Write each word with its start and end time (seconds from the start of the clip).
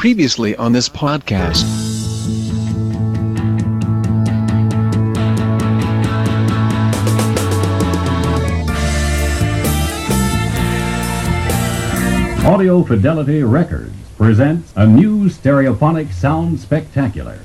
Previously 0.00 0.56
on 0.56 0.72
this 0.72 0.88
podcast. 0.88 1.62
Audio 12.46 12.82
Fidelity 12.82 13.42
Records 13.42 13.92
presents 14.16 14.72
a 14.76 14.86
new 14.86 15.28
stereophonic 15.28 16.10
sound 16.14 16.58
spectacular. 16.58 17.38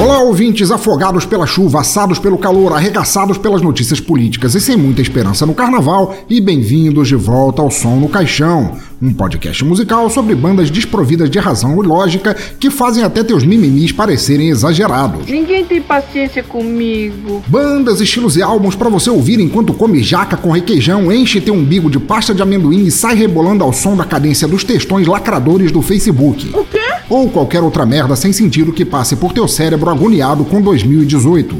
Olá, 0.00 0.18
ouvintes 0.20 0.70
afogados 0.70 1.26
pela 1.26 1.46
chuva, 1.46 1.82
assados 1.82 2.18
pelo 2.18 2.38
calor, 2.38 2.72
arregaçados 2.72 3.36
pelas 3.36 3.60
notícias 3.60 4.00
políticas 4.00 4.54
e 4.54 4.60
sem 4.60 4.74
muita 4.74 5.02
esperança 5.02 5.44
no 5.44 5.52
carnaval, 5.52 6.16
e 6.26 6.40
bem-vindos 6.40 7.06
de 7.06 7.16
volta 7.16 7.60
ao 7.60 7.70
Som 7.70 7.96
no 7.96 8.08
Caixão, 8.08 8.78
um 9.02 9.12
podcast 9.12 9.62
musical 9.62 10.08
sobre 10.08 10.34
bandas 10.34 10.70
desprovidas 10.70 11.28
de 11.28 11.38
razão 11.38 11.84
e 11.84 11.86
lógica 11.86 12.34
que 12.58 12.70
fazem 12.70 13.04
até 13.04 13.22
teus 13.22 13.44
mimimis 13.44 13.92
parecerem 13.92 14.48
exagerados. 14.48 15.26
Ninguém 15.26 15.66
tem 15.66 15.82
paciência 15.82 16.42
comigo. 16.42 17.44
Bandas, 17.46 18.00
estilos 18.00 18.38
e 18.38 18.42
álbuns 18.42 18.74
para 18.74 18.88
você 18.88 19.10
ouvir 19.10 19.38
enquanto 19.38 19.74
come 19.74 20.02
jaca 20.02 20.34
com 20.34 20.50
requeijão, 20.50 21.12
enche 21.12 21.42
teu 21.42 21.52
umbigo 21.52 21.90
de 21.90 22.00
pasta 22.00 22.34
de 22.34 22.40
amendoim 22.40 22.86
e 22.86 22.90
sai 22.90 23.16
rebolando 23.16 23.62
ao 23.62 23.72
som 23.74 23.94
da 23.94 24.06
cadência 24.06 24.48
dos 24.48 24.64
textões 24.64 25.06
lacradores 25.06 25.70
do 25.70 25.82
Facebook. 25.82 26.56
O 26.56 26.64
quê? 26.64 26.89
Ou 27.10 27.28
qualquer 27.28 27.62
outra 27.62 27.84
merda 27.84 28.14
sem 28.14 28.32
sentido 28.32 28.72
que 28.72 28.84
passe 28.84 29.16
por 29.16 29.32
teu 29.32 29.48
cérebro 29.48 29.90
agoniado 29.90 30.44
com 30.44 30.62
2018. 30.62 31.56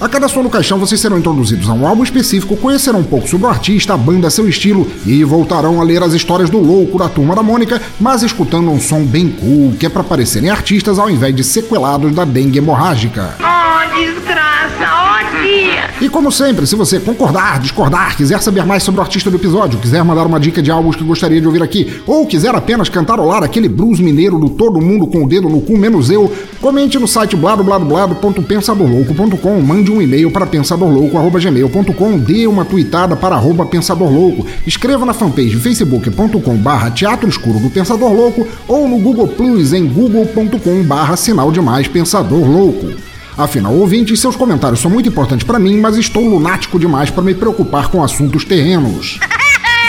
A 0.00 0.08
cada 0.08 0.28
som 0.28 0.44
no 0.44 0.50
caixão 0.50 0.78
vocês 0.78 1.00
serão 1.00 1.18
introduzidos 1.18 1.68
a 1.68 1.72
um 1.72 1.84
álbum 1.84 2.04
específico, 2.04 2.56
conhecerão 2.56 3.00
um 3.00 3.04
pouco 3.04 3.28
sobre 3.28 3.48
o 3.48 3.50
artista, 3.50 3.94
a 3.94 3.96
banda, 3.96 4.30
seu 4.30 4.48
estilo 4.48 4.88
e 5.04 5.24
voltarão 5.24 5.80
a 5.80 5.84
ler 5.84 6.00
as 6.04 6.12
histórias 6.12 6.48
do 6.48 6.58
louco 6.58 6.98
da 6.98 7.08
turma 7.08 7.34
da 7.34 7.42
Mônica, 7.42 7.82
mas 7.98 8.22
escutando 8.22 8.70
um 8.70 8.80
som 8.80 9.02
bem 9.02 9.28
cool, 9.28 9.72
que 9.72 9.86
é 9.86 9.88
pra 9.88 10.04
parecerem 10.04 10.50
artistas 10.50 11.00
ao 11.00 11.10
invés 11.10 11.34
de 11.34 11.42
sequelados 11.42 12.14
da 12.14 12.24
dengue 12.24 12.58
hemorrágica. 12.58 13.34
Oh, 13.40 13.98
desgraça! 13.98 14.86
Oh, 14.86 15.42
dia! 15.42 15.88
E 16.00 16.08
como 16.08 16.30
sempre, 16.30 16.64
se 16.64 16.76
você 16.76 17.00
concordar, 17.00 17.58
discordar, 17.58 18.16
quiser 18.16 18.40
saber 18.40 18.64
mais 18.64 18.84
sobre 18.84 19.00
o 19.00 19.02
artista 19.02 19.28
do 19.30 19.36
episódio, 19.36 19.80
quiser 19.80 20.04
mandar 20.04 20.26
uma 20.26 20.38
dica 20.38 20.62
de 20.62 20.70
álbuns 20.70 20.94
que 20.94 21.02
gostaria 21.02 21.40
de 21.40 21.46
ouvir 21.48 21.60
aqui, 21.60 22.00
ou 22.06 22.24
quiser 22.24 22.54
apenas 22.54 22.88
cantarolar 22.88 23.42
aquele 23.42 23.68
blues 23.68 23.98
mineiro 23.98 24.38
do 24.38 24.48
todo 24.48 24.80
mundo 24.80 25.08
com 25.08 25.24
o 25.24 25.28
dedo 25.28 25.48
no 25.48 25.60
cu 25.60 25.76
menos 25.76 26.08
eu, 26.08 26.32
comente 26.60 27.00
no 27.00 27.08
site 27.08 27.34
bladobladoblado.pensadorlouco.com, 27.34 29.60
mande 29.60 29.87
um 29.90 30.00
e-mail 30.02 30.30
para 30.30 30.46
pensadorlouco.gmail.com, 30.46 32.18
dê 32.18 32.46
uma 32.46 32.64
tweetada 32.64 33.16
para 33.16 33.34
arroba 33.34 33.66
pensadorlouco, 33.66 34.46
escreva 34.66 35.04
na 35.04 35.12
fanpage 35.12 35.56
facebook.com 35.56 36.56
barra 36.56 36.90
teatro 36.90 37.28
escuro 37.28 37.58
do 37.58 37.70
Pensador 37.70 38.12
Louco 38.12 38.46
ou 38.66 38.88
no 38.88 38.98
Google 38.98 39.28
Plus 39.28 39.72
em 39.72 39.86
google.com 39.86 40.82
barra 40.84 41.16
sinal 41.16 41.52
de 41.52 41.60
mais 41.60 41.88
Pensador 41.88 42.44
Louco. 42.44 42.88
Afinal, 43.36 43.72
ouvintes, 43.72 44.18
seus 44.18 44.34
comentários 44.34 44.80
são 44.80 44.90
muito 44.90 45.08
importantes 45.08 45.46
para 45.46 45.60
mim, 45.60 45.78
mas 45.78 45.96
estou 45.96 46.28
lunático 46.28 46.78
demais 46.78 47.08
para 47.08 47.22
me 47.22 47.34
preocupar 47.34 47.88
com 47.88 48.02
assuntos 48.02 48.44
terrenos. 48.44 49.20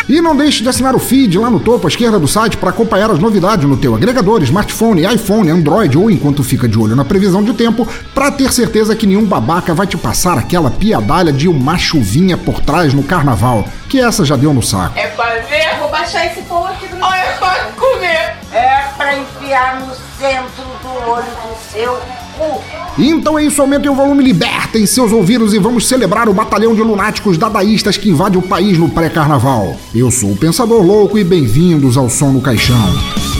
E 0.10 0.20
não 0.22 0.36
deixe 0.36 0.64
de 0.64 0.70
assinar 0.70 0.96
o 0.96 1.00
feed 1.00 1.38
lá 1.38 1.52
no 1.52 1.60
topo 1.60 1.86
à 1.86 1.88
esquerda 1.88 2.18
do 2.18 2.28
site 2.28 2.58
para 2.58 2.72
acompanhar 2.72 3.12
as 3.12 3.20
novidades 3.20 3.66
no 3.66 3.78
teu 3.78 3.94
agregador, 3.94 4.42
smartphone, 4.42 5.06
iPhone, 5.06 5.52
Android 5.52 5.96
ou 5.96 6.10
enquanto 6.10 6.44
fica 6.44 6.68
de 6.68 6.80
olho 6.80 6.96
na 6.96 7.06
previsão 7.06 7.44
de 7.44 7.54
tempo, 7.54 7.88
para 8.16 8.32
ter 8.32 8.52
certeza 8.52 8.96
que 8.96 9.06
nenhum 9.06 9.24
babaca 9.24 9.72
vai 9.72 9.86
te 9.86 9.98
passar 9.98 10.36
aquela 10.36 10.72
piadalha 10.72 11.32
de 11.32 11.48
uma 11.48 11.78
chuvinha 11.78 12.36
por 12.36 12.60
trás 12.60 12.92
no 12.92 13.04
carnaval, 13.04 13.66
que 13.88 14.02
essa 14.02 14.26
já 14.26 14.36
deu 14.36 14.52
no 14.52 14.64
saco. 14.64 14.98
É 14.98 15.06
pra 15.10 15.30
ver? 15.42 15.78
Vou 15.78 15.92
baixar 15.92 16.26
esse 16.26 16.42
pão 16.42 16.66
aqui 16.66 16.88
do 16.88 16.96
meu. 16.96 17.06
É 17.06 17.34
pra 17.34 17.70
comer? 17.78 18.36
É 18.52 18.88
pra 18.98 19.16
enfiar 19.16 19.80
no 19.82 19.94
centro 20.18 20.64
do 20.82 21.08
olho 21.08 21.24
do 21.24 21.72
seu. 21.72 22.19
Então 22.98 23.40
é 23.40 23.44
isso, 23.44 23.62
aumentem 23.62 23.90
o 23.90 23.96
volume, 23.96 24.24
libertem 24.24 24.86
seus 24.86 25.12
ouvidos 25.12 25.54
e 25.54 25.60
vamos 25.60 25.88
celebrar 25.88 26.28
o 26.28 26.34
batalhão 26.34 26.76
de 26.76 26.82
lunáticos 26.82 27.38
dadaístas 27.38 27.98
que 27.98 28.10
invade 28.10 28.38
o 28.38 28.42
país 28.42 28.78
no 28.78 28.90
pré-carnaval. 28.90 29.76
Eu 29.96 30.12
sou 30.12 30.32
o 30.32 30.38
Pensador 30.38 30.82
Louco 30.82 31.18
e 31.18 31.24
bem-vindos 31.24 31.98
ao 31.98 32.10
Som 32.10 32.32
no 32.32 32.42
Caixão. 32.42 33.39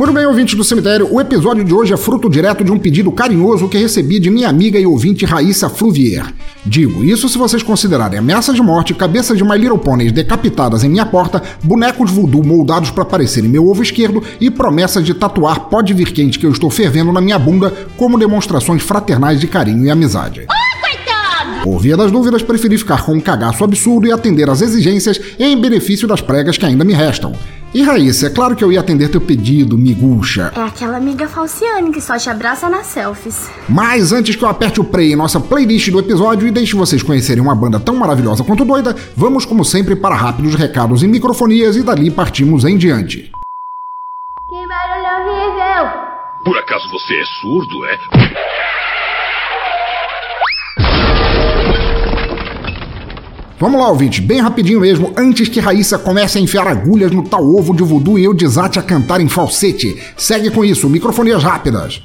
Muito 0.00 0.14
bem, 0.14 0.24
ouvintes 0.24 0.54
do 0.54 0.64
cemitério, 0.64 1.12
o 1.12 1.20
episódio 1.20 1.62
de 1.62 1.74
hoje 1.74 1.92
é 1.92 1.96
fruto 1.98 2.30
direto 2.30 2.64
de 2.64 2.72
um 2.72 2.78
pedido 2.78 3.12
carinhoso 3.12 3.68
que 3.68 3.76
recebi 3.76 4.18
de 4.18 4.30
minha 4.30 4.48
amiga 4.48 4.78
e 4.78 4.86
ouvinte 4.86 5.26
Raíssa 5.26 5.68
Fluvier. 5.68 6.24
Digo 6.64 7.04
isso 7.04 7.28
se 7.28 7.36
vocês 7.36 7.62
considerarem 7.62 8.18
ameaça 8.18 8.54
de 8.54 8.62
morte, 8.62 8.94
cabeças 8.94 9.36
de 9.36 9.44
My 9.44 9.58
Little 9.58 9.76
Ponies 9.76 10.10
decapitadas 10.10 10.82
em 10.84 10.88
minha 10.88 11.04
porta, 11.04 11.42
bonecos 11.62 12.10
voodoo 12.10 12.42
moldados 12.42 12.90
para 12.90 13.04
parecerem 13.04 13.50
meu 13.50 13.68
ovo 13.68 13.82
esquerdo 13.82 14.22
e 14.40 14.50
promessas 14.50 15.04
de 15.04 15.12
tatuar 15.12 15.68
pode 15.68 15.92
vir 15.92 16.14
quente 16.14 16.38
que 16.38 16.46
eu 16.46 16.50
estou 16.50 16.70
fervendo 16.70 17.12
na 17.12 17.20
minha 17.20 17.38
bunda 17.38 17.70
como 17.98 18.18
demonstrações 18.18 18.82
fraternais 18.82 19.38
de 19.38 19.48
carinho 19.48 19.84
e 19.84 19.90
amizade. 19.90 20.46
Por 21.62 21.78
via 21.78 21.96
das 21.96 22.10
dúvidas, 22.10 22.42
preferi 22.42 22.78
ficar 22.78 23.04
com 23.04 23.12
um 23.12 23.20
cagaço 23.20 23.62
absurdo 23.62 24.06
e 24.06 24.12
atender 24.12 24.48
às 24.48 24.62
exigências 24.62 25.20
em 25.38 25.60
benefício 25.60 26.08
das 26.08 26.20
pregas 26.20 26.56
que 26.56 26.64
ainda 26.64 26.84
me 26.84 26.94
restam. 26.94 27.32
E 27.72 27.82
Raíssa, 27.82 28.26
é 28.26 28.30
claro 28.30 28.56
que 28.56 28.64
eu 28.64 28.72
ia 28.72 28.80
atender 28.80 29.10
teu 29.10 29.20
pedido, 29.20 29.78
miguxa. 29.78 30.52
É 30.56 30.60
aquela 30.60 30.96
amiga 30.96 31.28
falciane 31.28 31.92
que 31.92 32.00
só 32.00 32.16
te 32.16 32.28
abraça 32.28 32.68
nas 32.68 32.86
selfies. 32.86 33.48
Mas 33.68 34.10
antes 34.10 34.34
que 34.34 34.42
eu 34.42 34.48
aperte 34.48 34.80
o 34.80 34.84
play 34.84 35.12
em 35.12 35.16
nossa 35.16 35.38
playlist 35.38 35.90
do 35.90 36.00
episódio 36.00 36.48
e 36.48 36.50
deixe 36.50 36.74
vocês 36.74 37.02
conhecerem 37.02 37.42
uma 37.42 37.54
banda 37.54 37.78
tão 37.78 37.94
maravilhosa 37.94 38.42
quanto 38.42 38.64
doida, 38.64 38.96
vamos 39.14 39.44
como 39.44 39.64
sempre 39.64 39.94
para 39.94 40.16
rápidos 40.16 40.56
recados 40.56 41.02
e 41.02 41.06
microfonias 41.06 41.76
e 41.76 41.82
dali 41.82 42.10
partimos 42.10 42.64
em 42.64 42.76
diante. 42.76 43.30
Que 44.48 44.66
barulho 44.66 45.28
horrível! 45.28 45.92
Por 46.44 46.58
acaso 46.58 46.90
você 46.90 47.14
é 47.14 47.24
surdo, 47.40 47.86
é? 47.86 48.69
Vamos 53.60 53.78
lá, 53.78 53.90
ouvinte, 53.90 54.22
bem 54.22 54.40
rapidinho 54.40 54.80
mesmo, 54.80 55.12
antes 55.14 55.46
que 55.46 55.60
Raíssa 55.60 55.98
comece 55.98 56.38
a 56.38 56.40
enfiar 56.40 56.66
agulhas 56.66 57.12
no 57.12 57.22
tal 57.22 57.44
ovo 57.44 57.76
de 57.76 57.82
voodoo 57.82 58.18
e 58.18 58.24
eu 58.24 58.32
desate 58.32 58.78
a 58.78 58.82
cantar 58.82 59.20
em 59.20 59.28
falsete. 59.28 60.02
Segue 60.16 60.50
com 60.50 60.64
isso, 60.64 60.88
microfonias 60.88 61.42
rápidas. 61.42 62.02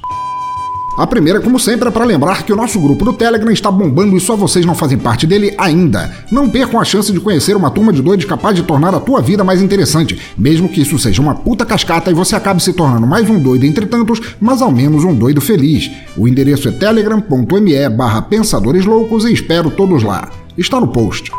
A 0.98 1.06
primeira, 1.06 1.40
como 1.40 1.58
sempre, 1.58 1.88
é 1.88 1.90
para 1.90 2.04
lembrar 2.04 2.42
que 2.42 2.52
o 2.52 2.56
nosso 2.56 2.78
grupo 2.78 3.06
do 3.06 3.14
Telegram 3.14 3.50
está 3.50 3.70
bombando 3.70 4.14
e 4.14 4.20
só 4.20 4.36
vocês 4.36 4.66
não 4.66 4.74
fazem 4.74 4.98
parte 4.98 5.26
dele 5.26 5.54
ainda. 5.56 6.14
Não 6.30 6.46
percam 6.46 6.78
a 6.78 6.84
chance 6.84 7.10
de 7.10 7.20
conhecer 7.20 7.56
uma 7.56 7.70
turma 7.70 7.90
de 7.90 8.02
doidos 8.02 8.26
capaz 8.26 8.54
de 8.54 8.62
tornar 8.62 8.94
a 8.94 9.00
tua 9.00 9.22
vida 9.22 9.42
mais 9.42 9.62
interessante, 9.62 10.18
mesmo 10.36 10.68
que 10.68 10.82
isso 10.82 10.98
seja 10.98 11.22
uma 11.22 11.36
puta 11.36 11.64
cascata 11.64 12.10
e 12.10 12.14
você 12.14 12.36
acabe 12.36 12.62
se 12.62 12.74
tornando 12.74 13.06
mais 13.06 13.30
um 13.30 13.38
doido 13.38 13.64
entre 13.64 13.86
tantos, 13.86 14.20
mas 14.38 14.60
ao 14.60 14.70
menos 14.70 15.04
um 15.04 15.14
doido 15.14 15.40
feliz. 15.40 15.90
O 16.18 16.28
endereço 16.28 16.68
é 16.68 16.72
telegram.me 16.72 17.88
barra 17.88 18.20
pensadores 18.20 18.84
loucos 18.84 19.24
e 19.24 19.32
espero 19.32 19.70
todos 19.70 20.02
lá. 20.02 20.30
Está 20.58 20.78
no 20.78 20.88
post. 20.88 21.30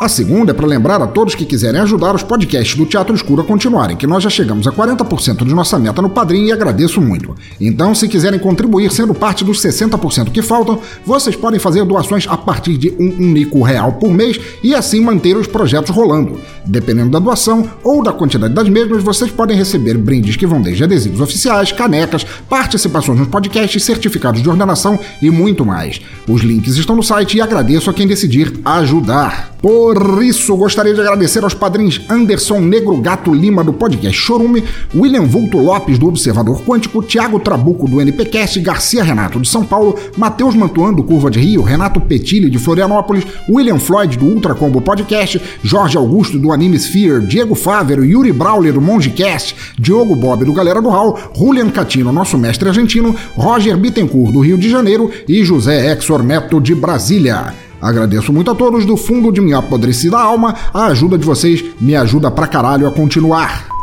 A 0.00 0.08
segunda 0.08 0.52
é 0.52 0.54
para 0.54 0.66
lembrar 0.66 1.02
a 1.02 1.06
todos 1.06 1.34
que 1.34 1.44
quiserem 1.44 1.78
ajudar 1.78 2.14
os 2.14 2.22
podcasts 2.22 2.74
do 2.74 2.86
Teatro 2.86 3.14
Escuro 3.14 3.42
a 3.42 3.44
continuarem, 3.44 3.98
que 3.98 4.06
nós 4.06 4.22
já 4.22 4.30
chegamos 4.30 4.66
a 4.66 4.72
40% 4.72 5.44
de 5.44 5.54
nossa 5.54 5.78
meta 5.78 6.00
no 6.00 6.08
Padrim 6.08 6.46
e 6.46 6.52
agradeço 6.52 7.02
muito. 7.02 7.36
Então, 7.60 7.94
se 7.94 8.08
quiserem 8.08 8.40
contribuir 8.40 8.90
sendo 8.90 9.12
parte 9.12 9.44
dos 9.44 9.60
60% 9.60 10.30
que 10.30 10.40
faltam, 10.40 10.80
vocês 11.04 11.36
podem 11.36 11.60
fazer 11.60 11.84
doações 11.84 12.26
a 12.26 12.38
partir 12.38 12.78
de 12.78 12.88
um 12.98 13.14
único 13.28 13.60
real 13.60 13.92
por 13.92 14.10
mês 14.10 14.40
e 14.62 14.74
assim 14.74 15.02
manter 15.02 15.36
os 15.36 15.46
projetos 15.46 15.94
rolando. 15.94 16.40
Dependendo 16.64 17.10
da 17.10 17.18
doação 17.18 17.68
ou 17.84 18.02
da 18.02 18.10
quantidade 18.10 18.54
das 18.54 18.70
mesmas, 18.70 19.02
vocês 19.02 19.30
podem 19.30 19.54
receber 19.54 19.98
brindes 19.98 20.34
que 20.34 20.46
vão 20.46 20.62
desde 20.62 20.82
adesivos 20.82 21.20
oficiais, 21.20 21.72
canecas, 21.72 22.24
participações 22.48 23.18
nos 23.18 23.28
podcasts, 23.28 23.84
certificados 23.84 24.42
de 24.42 24.48
ordenação 24.48 24.98
e 25.20 25.30
muito 25.30 25.62
mais. 25.66 26.00
Os 26.26 26.40
links 26.40 26.78
estão 26.78 26.96
no 26.96 27.02
site 27.02 27.36
e 27.36 27.42
agradeço 27.42 27.90
a 27.90 27.92
quem 27.92 28.06
decidir 28.06 28.50
ajudar. 28.64 29.49
Por 29.60 30.22
isso, 30.22 30.56
gostaria 30.56 30.94
de 30.94 31.00
agradecer 31.00 31.44
aos 31.44 31.52
padrinhos 31.52 32.00
Anderson 32.08 32.60
Negro 32.60 32.96
Gato 32.96 33.34
Lima 33.34 33.62
do 33.62 33.74
podcast 33.74 34.18
Chorume, 34.18 34.64
William 34.94 35.24
Vulto 35.26 35.58
Lopes 35.58 35.98
do 35.98 36.08
Observador 36.08 36.62
Quântico, 36.62 37.02
Tiago 37.02 37.38
Trabuco 37.38 37.86
do 37.86 38.00
NPcast, 38.00 38.58
Garcia 38.60 39.04
Renato 39.04 39.38
de 39.38 39.46
São 39.46 39.62
Paulo, 39.62 39.98
Matheus 40.16 40.54
Mantuan 40.54 40.94
do 40.94 41.04
Curva 41.04 41.30
de 41.30 41.38
Rio, 41.38 41.62
Renato 41.62 42.00
Petilli 42.00 42.48
de 42.48 42.58
Florianópolis, 42.58 43.26
William 43.50 43.78
Floyd 43.78 44.16
do 44.16 44.24
Ultra 44.24 44.54
Combo 44.54 44.80
Podcast, 44.80 45.40
Jorge 45.62 45.98
Augusto 45.98 46.38
do 46.38 46.52
Anime 46.52 46.78
Sphere, 46.78 47.26
Diego 47.26 47.54
Fávero, 47.54 48.02
Yuri 48.02 48.32
Brawler 48.32 48.72
do 48.72 48.80
Mongecast, 48.80 49.54
Diogo 49.78 50.16
Bob 50.16 50.42
do 50.42 50.54
Galera 50.54 50.80
do 50.80 50.88
Hall, 50.88 51.18
Julian 51.36 51.68
Catino, 51.68 52.10
nosso 52.10 52.38
mestre 52.38 52.68
argentino, 52.68 53.14
Roger 53.36 53.76
Bittencourt 53.76 54.32
do 54.32 54.40
Rio 54.40 54.56
de 54.56 54.70
Janeiro 54.70 55.10
e 55.28 55.44
José 55.44 55.92
Exor 55.92 56.22
Neto 56.22 56.58
de 56.60 56.74
Brasília. 56.74 57.69
Agradeço 57.80 58.32
muito 58.32 58.50
a 58.50 58.54
todos 58.54 58.84
do 58.84 58.96
fundo 58.96 59.32
de 59.32 59.40
minha 59.40 59.58
apodrecida 59.58 60.18
alma. 60.18 60.54
A 60.72 60.86
ajuda 60.86 61.16
de 61.16 61.24
vocês 61.24 61.64
me 61.80 61.96
ajuda 61.96 62.30
pra 62.30 62.46
caralho 62.46 62.86
a 62.86 62.92
continuar. 62.92 63.79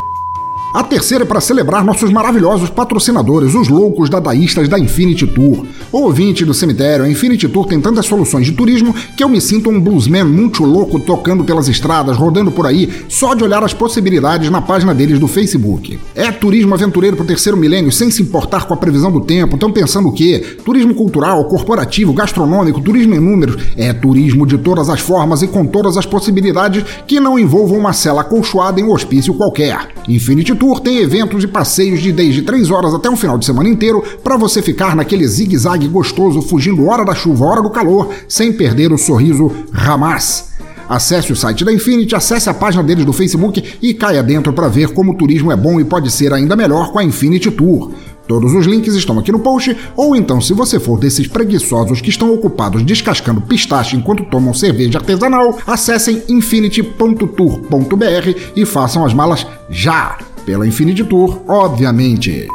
A 0.78 0.84
terceira 0.84 1.24
é 1.24 1.28
para 1.28 1.42
celebrar 1.42 1.84
nossos 1.84 2.12
maravilhosos 2.12 2.70
patrocinadores, 2.70 3.56
os 3.56 3.68
loucos 3.68 4.12
dadaístas 4.12 4.70
da 4.70 4.78
Infinity 4.78 5.26
Tour. 5.26 5.66
O 5.92 6.02
ouvinte 6.02 6.46
do 6.46 6.54
cemitério, 6.54 7.04
a 7.04 7.10
Infinity 7.10 7.48
Tour 7.48 7.66
tem 7.66 7.82
tantas 7.82 8.06
soluções 8.06 8.46
de 8.46 8.52
turismo 8.52 8.94
que 8.94 9.24
eu 9.24 9.28
me 9.28 9.42
sinto 9.42 9.72
um 9.72 9.82
bluesman 9.82 10.26
muito 10.26 10.64
louco 10.64 11.00
tocando 11.00 11.44
pelas 11.44 11.68
estradas, 11.68 12.16
rodando 12.16 12.52
por 12.52 12.68
aí, 12.68 12.88
só 13.10 13.34
de 13.34 13.44
olhar 13.44 13.64
as 13.64 13.74
possibilidades 13.74 14.52
na 14.52 14.62
página 14.62 14.94
deles 14.94 15.18
do 15.18 15.28
Facebook. 15.28 16.00
É 16.14 16.32
turismo 16.32 16.76
aventureiro 16.76 17.18
pro 17.18 17.26
terceiro 17.26 17.58
milênio, 17.58 17.92
sem 17.92 18.12
se 18.12 18.22
importar 18.22 18.68
com 18.68 18.76
a 18.76 18.78
previsão 18.78 19.12
do 19.12 19.22
tempo. 19.22 19.56
Estão 19.56 19.72
pensando 19.72 20.10
o 20.10 20.14
quê? 20.14 20.58
Turismo 20.64 20.94
cultural, 20.94 21.44
corporativo, 21.46 22.14
gastronômico, 22.14 22.82
turismo 22.82 23.16
em 23.16 23.20
números. 23.20 23.64
É 23.76 23.94
turismo 23.94 24.46
de 24.46 24.60
todas 24.60 24.92
as 24.92 25.00
formas 25.00 25.42
e 25.42 25.48
com 25.48 25.66
todas 25.66 25.98
as 25.98 26.06
possibilidades 26.06 26.86
que 27.08 27.20
não 27.20 27.40
envolvam 27.40 27.80
uma 27.80 27.94
cela 27.94 28.22
acolchoada 28.22 28.80
em 28.80 28.84
um 28.84 28.92
hospício 28.92 29.34
qualquer. 29.34 29.88
Infinity 30.08 30.54
Tour 30.54 30.67
tem 30.76 31.00
eventos 31.00 31.44
e 31.44 31.48
passeios 31.48 32.02
de 32.02 32.12
desde 32.12 32.42
3 32.42 32.70
horas 32.70 32.94
até 32.94 33.10
um 33.10 33.16
final 33.16 33.38
de 33.38 33.46
semana 33.46 33.70
inteiro 33.70 34.04
para 34.24 34.38
você 34.38 34.62
ficar 34.62 34.96
naquele 34.96 35.28
zigue-zague 35.28 35.88
gostoso 35.88 36.42
fugindo 36.42 36.86
hora 36.86 37.06
da 37.06 37.16
chuva, 37.16 37.46
hora 37.46 37.62
do 37.62 37.70
calor, 37.70 38.10
sem 38.28 38.52
perder 38.52 38.92
o 38.92 38.98
sorriso 38.98 39.52
Hamas. 39.74 40.58
Acesse 40.90 41.34
o 41.34 41.36
site 41.36 41.66
da 41.66 41.74
Infinity, 41.74 42.16
acesse 42.16 42.50
a 42.50 42.54
página 42.54 42.84
deles 42.84 43.06
do 43.06 43.12
Facebook 43.12 43.62
e 43.82 43.94
caia 43.94 44.24
dentro 44.24 44.54
para 44.54 44.70
ver 44.70 44.94
como 44.94 45.12
o 45.12 45.18
turismo 45.18 45.52
é 45.52 45.56
bom 45.56 45.80
e 45.80 45.84
pode 45.84 46.10
ser 46.10 46.34
ainda 46.34 46.56
melhor 46.56 46.92
com 46.92 47.00
a 47.00 47.04
Infinity 47.04 47.52
Tour. 47.52 47.92
Todos 48.28 48.54
os 48.54 48.66
links 48.66 48.94
estão 48.94 49.18
aqui 49.18 49.32
no 49.32 49.40
post, 49.40 49.76
ou 49.96 50.16
então, 50.16 50.42
se 50.42 50.54
você 50.54 50.80
for 50.80 51.00
desses 51.00 51.28
preguiçosos 51.28 52.02
que 52.02 52.10
estão 52.10 52.34
ocupados 52.34 52.84
descascando 52.84 53.42
pistache 53.42 53.96
enquanto 53.96 54.26
tomam 54.26 54.54
cerveja 54.54 55.00
artesanal, 55.00 55.58
acessem 55.66 56.22
infinity.tour.br 56.28 58.40
e 58.56 58.66
façam 58.66 59.06
as 59.06 59.14
malas 59.14 59.48
já! 59.70 60.18
Pela 60.48 60.66
Infinity 60.66 61.04
Tour, 61.04 61.42
obviamente. 61.46 62.48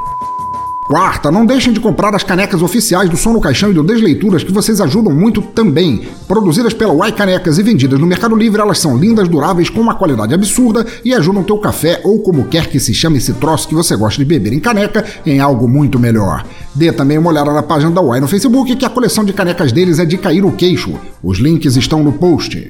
Quarta, 0.87 1.31
não 1.31 1.45
deixem 1.45 1.75
de 1.75 1.79
comprar 1.79 2.15
as 2.15 2.23
canecas 2.23 2.63
oficiais 2.63 3.11
do 3.11 3.19
Som 3.19 3.35
no 3.35 3.41
Caixão 3.41 3.71
e 3.71 3.75
do 3.75 3.85
Desleituras, 3.85 4.43
que 4.43 4.51
vocês 4.51 4.81
ajudam 4.81 5.15
muito 5.15 5.43
também. 5.43 6.09
Produzidas 6.27 6.73
pela 6.73 6.95
Uai 6.95 7.13
Canecas 7.13 7.59
e 7.59 7.63
vendidas 7.63 8.01
no 8.01 8.07
Mercado 8.07 8.35
Livre, 8.35 8.63
elas 8.63 8.79
são 8.79 8.97
lindas, 8.97 9.29
duráveis, 9.29 9.69
com 9.69 9.83
uma 9.83 9.95
qualidade 9.95 10.33
absurda 10.33 10.87
e 11.05 11.13
ajudam 11.13 11.43
teu 11.43 11.59
café 11.59 12.01
ou 12.03 12.21
como 12.21 12.47
quer 12.47 12.69
que 12.69 12.81
se 12.81 12.95
chame 12.95 13.19
esse 13.19 13.35
troço 13.35 13.69
que 13.69 13.75
você 13.75 13.95
gosta 13.95 14.19
de 14.19 14.25
beber 14.25 14.55
em 14.55 14.61
caneca 14.61 15.05
em 15.27 15.39
algo 15.39 15.69
muito 15.69 15.99
melhor. 15.99 16.47
Dê 16.75 16.91
também 16.91 17.19
uma 17.19 17.29
olhada 17.29 17.53
na 17.53 17.63
página 17.63 17.91
da 17.91 18.01
Uai 18.01 18.21
no 18.21 18.27
Facebook, 18.27 18.75
que 18.75 18.87
a 18.87 18.91
coleção 18.91 19.23
de 19.23 19.35
canecas 19.35 19.71
deles 19.71 19.99
é 19.99 20.07
de 20.07 20.17
cair 20.17 20.47
o 20.47 20.53
queixo. 20.53 20.95
Os 21.23 21.39
links 21.39 21.77
estão 21.77 22.03
no 22.03 22.15
post. 22.15 22.67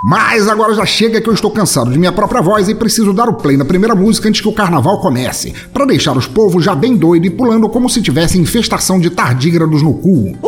Mas 0.00 0.46
agora 0.46 0.74
já 0.74 0.86
chega 0.86 1.20
que 1.20 1.28
eu 1.28 1.34
estou 1.34 1.50
cansado 1.50 1.90
de 1.90 1.98
minha 1.98 2.12
própria 2.12 2.40
voz 2.40 2.68
e 2.68 2.74
preciso 2.74 3.12
dar 3.12 3.28
o 3.28 3.34
play 3.34 3.56
na 3.56 3.64
primeira 3.64 3.96
música 3.96 4.28
antes 4.28 4.40
que 4.40 4.46
o 4.46 4.52
carnaval 4.52 5.00
comece, 5.00 5.52
para 5.72 5.86
deixar 5.86 6.16
os 6.16 6.24
povos 6.24 6.62
já 6.62 6.72
bem 6.72 6.96
doido 6.96 7.26
e 7.26 7.30
pulando 7.30 7.68
como 7.68 7.90
se 7.90 8.00
tivesse 8.00 8.38
infestação 8.38 9.00
de 9.00 9.10
tardígrados 9.10 9.82
no 9.82 9.94
cu. 9.94 10.38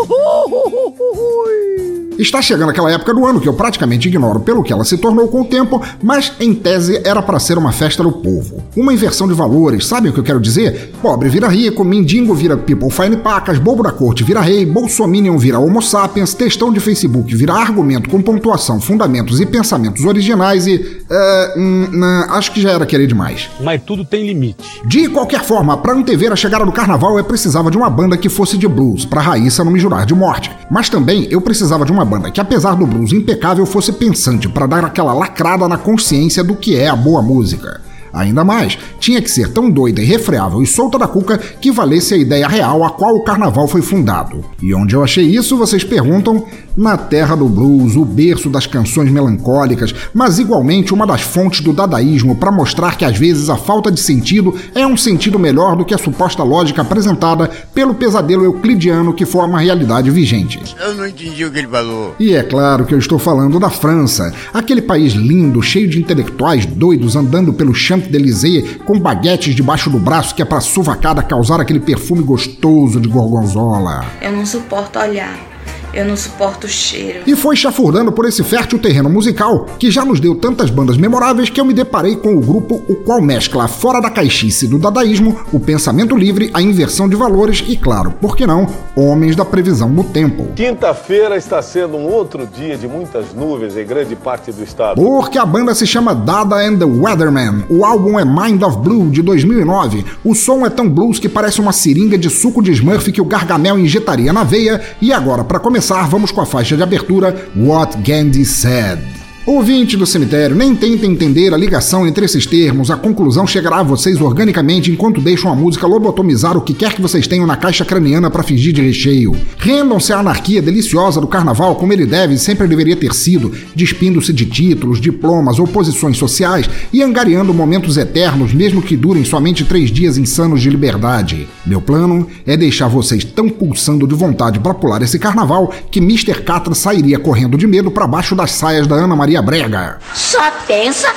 Está 2.20 2.42
chegando 2.42 2.68
aquela 2.68 2.92
época 2.92 3.14
do 3.14 3.24
ano 3.24 3.40
que 3.40 3.48
eu 3.48 3.54
praticamente 3.54 4.06
ignoro 4.06 4.40
pelo 4.40 4.62
que 4.62 4.70
ela 4.70 4.84
se 4.84 4.98
tornou 4.98 5.26
com 5.28 5.40
o 5.40 5.44
tempo, 5.46 5.82
mas 6.02 6.34
em 6.38 6.54
tese 6.54 7.00
era 7.02 7.22
para 7.22 7.38
ser 7.38 7.56
uma 7.56 7.72
festa 7.72 8.02
do 8.02 8.12
povo. 8.12 8.62
Uma 8.76 8.92
inversão 8.92 9.26
de 9.26 9.32
valores, 9.32 9.86
sabe 9.86 10.10
o 10.10 10.12
que 10.12 10.20
eu 10.20 10.24
quero 10.24 10.38
dizer? 10.38 10.92
Pobre 11.00 11.30
vira 11.30 11.48
rico, 11.48 11.82
mendigo 11.82 12.34
vira 12.34 12.58
people 12.58 12.90
fine 12.90 13.16
pacas, 13.16 13.58
bobo 13.58 13.82
da 13.82 13.90
corte 13.90 14.22
vira 14.22 14.42
rei, 14.42 14.66
bolsominion 14.66 15.38
vira 15.38 15.58
homo 15.58 15.80
sapiens, 15.80 16.34
textão 16.34 16.70
de 16.70 16.78
Facebook 16.78 17.34
vira 17.34 17.54
argumento 17.54 18.10
com 18.10 18.20
pontuação, 18.20 18.78
fundamentos 18.78 19.40
e 19.40 19.46
pensamentos 19.46 20.04
originais 20.04 20.66
e... 20.66 20.74
Uh, 20.74 21.58
hum, 21.58 21.88
hum, 21.90 22.24
acho 22.28 22.52
que 22.52 22.60
já 22.60 22.70
era 22.72 22.84
querer 22.84 23.06
demais. 23.06 23.48
Mas 23.60 23.80
tudo 23.82 24.04
tem 24.04 24.26
limite. 24.26 24.82
De 24.84 25.08
qualquer 25.08 25.42
forma, 25.42 25.74
para 25.78 25.94
antever 25.94 26.32
a 26.32 26.36
chegada 26.36 26.66
do 26.66 26.72
carnaval 26.72 27.16
eu 27.16 27.24
precisava 27.24 27.70
de 27.70 27.78
uma 27.78 27.88
banda 27.88 28.18
que 28.18 28.28
fosse 28.28 28.58
de 28.58 28.68
blues, 28.68 29.06
pra 29.06 29.22
Raíssa 29.22 29.64
não 29.64 29.72
me 29.72 29.80
jurar 29.80 30.04
de 30.04 30.14
morte. 30.14 30.50
Mas 30.70 30.90
também 30.90 31.26
eu 31.30 31.40
precisava 31.40 31.86
de 31.86 31.90
uma 31.90 32.09
banda 32.10 32.30
que, 32.30 32.40
apesar 32.40 32.74
do 32.74 32.86
blues 32.86 33.12
impecável, 33.12 33.64
fosse 33.64 33.92
pensante 33.92 34.48
para 34.48 34.66
dar 34.66 34.84
aquela 34.84 35.14
lacrada 35.14 35.68
na 35.68 35.78
consciência 35.78 36.42
do 36.42 36.56
que 36.56 36.76
é 36.76 36.88
a 36.88 36.96
boa 36.96 37.22
música. 37.22 37.80
Ainda 38.12 38.42
mais, 38.42 38.76
tinha 38.98 39.22
que 39.22 39.30
ser 39.30 39.52
tão 39.52 39.70
doida, 39.70 40.02
irrefreável 40.02 40.60
e 40.60 40.66
solta 40.66 40.98
da 40.98 41.06
cuca 41.06 41.38
que 41.38 41.70
valesse 41.70 42.14
a 42.14 42.16
ideia 42.16 42.48
real 42.48 42.82
a 42.82 42.90
qual 42.90 43.14
o 43.14 43.22
carnaval 43.22 43.68
foi 43.68 43.82
fundado. 43.82 44.44
E 44.60 44.74
onde 44.74 44.96
eu 44.96 45.04
achei 45.04 45.24
isso, 45.24 45.56
vocês 45.56 45.84
perguntam? 45.84 46.44
Na 46.76 46.96
terra 46.96 47.34
do 47.34 47.48
blues, 47.48 47.96
o 47.96 48.04
berço 48.04 48.48
das 48.48 48.66
canções 48.66 49.10
melancólicas, 49.10 49.94
mas 50.14 50.38
igualmente 50.38 50.94
uma 50.94 51.06
das 51.06 51.20
fontes 51.20 51.60
do 51.60 51.72
dadaísmo 51.72 52.36
para 52.36 52.52
mostrar 52.52 52.96
que 52.96 53.04
às 53.04 53.18
vezes 53.18 53.50
a 53.50 53.56
falta 53.56 53.90
de 53.90 54.00
sentido 54.00 54.54
é 54.74 54.86
um 54.86 54.96
sentido 54.96 55.38
melhor 55.38 55.76
do 55.76 55.84
que 55.84 55.94
a 55.94 55.98
suposta 55.98 56.42
lógica 56.42 56.82
apresentada 56.82 57.50
pelo 57.74 57.94
pesadelo 57.94 58.44
euclidiano 58.44 59.12
que 59.12 59.26
forma 59.26 59.58
a 59.58 59.60
realidade 59.60 60.10
vigente. 60.10 60.60
Eu 60.80 60.94
não 60.94 61.06
entendi 61.06 61.44
o 61.44 61.50
que 61.50 61.58
ele 61.58 61.68
falou. 61.68 62.14
E 62.20 62.34
é 62.34 62.42
claro 62.42 62.84
que 62.84 62.94
eu 62.94 62.98
estou 62.98 63.18
falando 63.18 63.58
da 63.58 63.70
França, 63.70 64.32
aquele 64.54 64.82
país 64.82 65.12
lindo, 65.12 65.62
cheio 65.62 65.88
de 65.88 65.98
intelectuais 65.98 66.64
doidos 66.64 67.16
andando 67.16 67.52
pelo 67.52 67.74
Champs-Élysées 67.74 68.76
com 68.84 68.98
baguetes 68.98 69.54
debaixo 69.54 69.90
do 69.90 69.98
braço 69.98 70.34
que 70.34 70.42
é 70.42 70.44
para 70.44 70.60
suvacada 70.60 71.22
causar 71.22 71.60
aquele 71.60 71.80
perfume 71.80 72.22
gostoso 72.22 73.00
de 73.00 73.08
gorgonzola. 73.08 74.04
Eu 74.22 74.32
não 74.32 74.46
suporto 74.46 74.98
olhar. 74.98 75.49
Eu 75.92 76.04
não 76.04 76.16
suporto 76.16 76.66
o 76.66 76.68
cheiro. 76.68 77.22
E 77.26 77.34
foi 77.34 77.56
chafurdando 77.56 78.12
por 78.12 78.24
esse 78.24 78.44
fértil 78.44 78.78
terreno 78.78 79.10
musical 79.10 79.66
que 79.76 79.90
já 79.90 80.04
nos 80.04 80.20
deu 80.20 80.36
tantas 80.36 80.70
bandas 80.70 80.96
memoráveis 80.96 81.50
que 81.50 81.60
eu 81.60 81.64
me 81.64 81.74
deparei 81.74 82.14
com 82.14 82.36
o 82.36 82.40
grupo 82.40 82.80
o 82.88 82.94
qual 82.94 83.20
mescla 83.20 83.66
fora 83.66 84.00
da 84.00 84.08
caixice 84.08 84.68
do 84.68 84.78
dadaísmo, 84.78 85.40
o 85.52 85.58
pensamento 85.58 86.16
livre, 86.16 86.48
a 86.54 86.62
inversão 86.62 87.08
de 87.08 87.16
valores 87.16 87.64
e, 87.66 87.76
claro, 87.76 88.12
por 88.20 88.36
que 88.36 88.46
não, 88.46 88.68
homens 88.94 89.34
da 89.34 89.44
previsão 89.44 89.90
do 89.90 90.04
tempo. 90.04 90.46
Quinta-feira 90.54 91.36
está 91.36 91.60
sendo 91.60 91.96
um 91.96 92.06
outro 92.06 92.46
dia 92.46 92.78
de 92.78 92.86
muitas 92.86 93.34
nuvens 93.34 93.76
em 93.76 93.84
grande 93.84 94.14
parte 94.14 94.52
do 94.52 94.62
estado. 94.62 94.94
Porque 94.94 95.38
a 95.38 95.46
banda 95.46 95.74
se 95.74 95.86
chama 95.86 96.14
Dada 96.14 96.56
and 96.56 96.78
the 96.78 96.84
Weatherman. 96.84 97.64
O 97.68 97.84
álbum 97.84 98.16
é 98.18 98.24
Mind 98.24 98.62
of 98.62 98.78
Blue 98.78 99.10
de 99.10 99.22
2009. 99.22 100.04
O 100.24 100.36
som 100.36 100.64
é 100.64 100.70
tão 100.70 100.88
blues 100.88 101.18
que 101.18 101.28
parece 101.28 101.60
uma 101.60 101.72
seringa 101.72 102.16
de 102.16 102.30
suco 102.30 102.62
de 102.62 102.70
Smurf 102.70 103.10
que 103.10 103.20
o 103.20 103.24
Gargamel 103.24 103.76
injetaria 103.76 104.32
na 104.32 104.44
veia. 104.44 104.80
E 105.00 105.12
agora, 105.12 105.42
para 105.42 105.58
começar 105.58 105.79
começar, 105.80 106.06
vamos 106.08 106.30
com 106.30 106.42
a 106.42 106.46
faixa 106.46 106.76
de 106.76 106.82
abertura 106.82 107.34
What 107.56 107.96
Gandhi 108.02 108.44
Said. 108.44 109.19
Ouvinte 109.46 109.96
do 109.96 110.04
cemitério, 110.04 110.54
nem 110.54 110.76
tentem 110.76 111.12
entender 111.12 111.54
a 111.54 111.56
ligação 111.56 112.06
entre 112.06 112.26
esses 112.26 112.44
termos, 112.44 112.90
a 112.90 112.96
conclusão 112.96 113.46
chegará 113.46 113.78
a 113.78 113.82
vocês 113.82 114.20
organicamente 114.20 114.90
enquanto 114.90 115.18
deixam 115.18 115.50
a 115.50 115.56
música 115.56 115.86
lobotomizar 115.86 116.58
o 116.58 116.60
que 116.60 116.74
quer 116.74 116.92
que 116.92 117.00
vocês 117.00 117.26
tenham 117.26 117.46
na 117.46 117.56
caixa 117.56 117.82
craniana 117.82 118.30
para 118.30 118.42
fingir 118.42 118.74
de 118.74 118.82
recheio. 118.82 119.34
Rendam-se 119.56 120.12
à 120.12 120.18
anarquia 120.18 120.60
deliciosa 120.60 121.22
do 121.22 121.26
carnaval 121.26 121.74
como 121.76 121.90
ele 121.90 122.04
deve 122.04 122.34
e 122.34 122.38
sempre 122.38 122.68
deveria 122.68 122.94
ter 122.94 123.14
sido, 123.14 123.50
despindo-se 123.74 124.30
de 124.30 124.44
títulos, 124.44 125.00
diplomas 125.00 125.58
ou 125.58 125.66
posições 125.66 126.18
sociais 126.18 126.68
e 126.92 127.02
angariando 127.02 127.54
momentos 127.54 127.96
eternos, 127.96 128.52
mesmo 128.52 128.82
que 128.82 128.94
durem 128.94 129.24
somente 129.24 129.64
três 129.64 129.90
dias 129.90 130.18
insanos 130.18 130.60
de 130.60 130.68
liberdade. 130.68 131.48
Meu 131.64 131.80
plano 131.80 132.26
é 132.46 132.58
deixar 132.58 132.88
vocês 132.88 133.24
tão 133.24 133.48
pulsando 133.48 134.06
de 134.06 134.14
vontade 134.14 134.60
para 134.60 134.74
pular 134.74 135.00
esse 135.00 135.18
carnaval 135.18 135.72
que 135.90 135.98
Mr. 135.98 136.42
Catra 136.42 136.74
sairia 136.74 137.18
correndo 137.18 137.56
de 137.56 137.66
medo 137.66 137.90
para 137.90 138.06
baixo 138.06 138.36
das 138.36 138.50
saias 138.52 138.86
da 138.86 138.96
Ana 138.96 139.16
Maria 139.16 139.29
Brega. 139.42 139.98
Só 140.14 140.50
pensa 140.66 141.08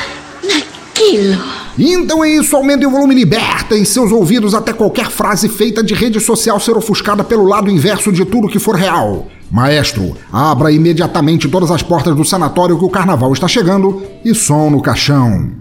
naquilo. 0.44 1.42
Então 1.78 2.24
é 2.24 2.30
isso, 2.30 2.56
aumente 2.56 2.86
o 2.86 2.92
volume 2.92 3.16
liberta 3.16 3.76
em 3.76 3.84
seus 3.84 4.12
ouvidos 4.12 4.54
até 4.54 4.72
qualquer 4.72 5.10
frase 5.10 5.50
feita 5.50 5.84
de 5.84 5.94
rede 5.94 6.20
social 6.20 6.60
ser 6.60 6.78
ofuscada 6.78 7.24
pelo 7.24 7.46
lado 7.46 7.72
inverso 7.72 8.12
de 8.12 8.24
tudo 8.26 8.48
que 8.48 8.60
for 8.60 8.76
real. 8.76 9.28
Maestro, 9.50 10.16
abra 10.32 10.72
imediatamente 10.72 11.48
todas 11.48 11.72
as 11.72 11.82
portas 11.82 12.16
do 12.16 12.26
sanatório 12.26 12.78
que 12.78 12.86
o 12.86 12.90
carnaval 12.90 13.32
está 13.34 13.48
chegando 13.48 14.04
e 14.24 14.34
som 14.36 14.70
no 14.70 14.82
caixão. 14.82 15.52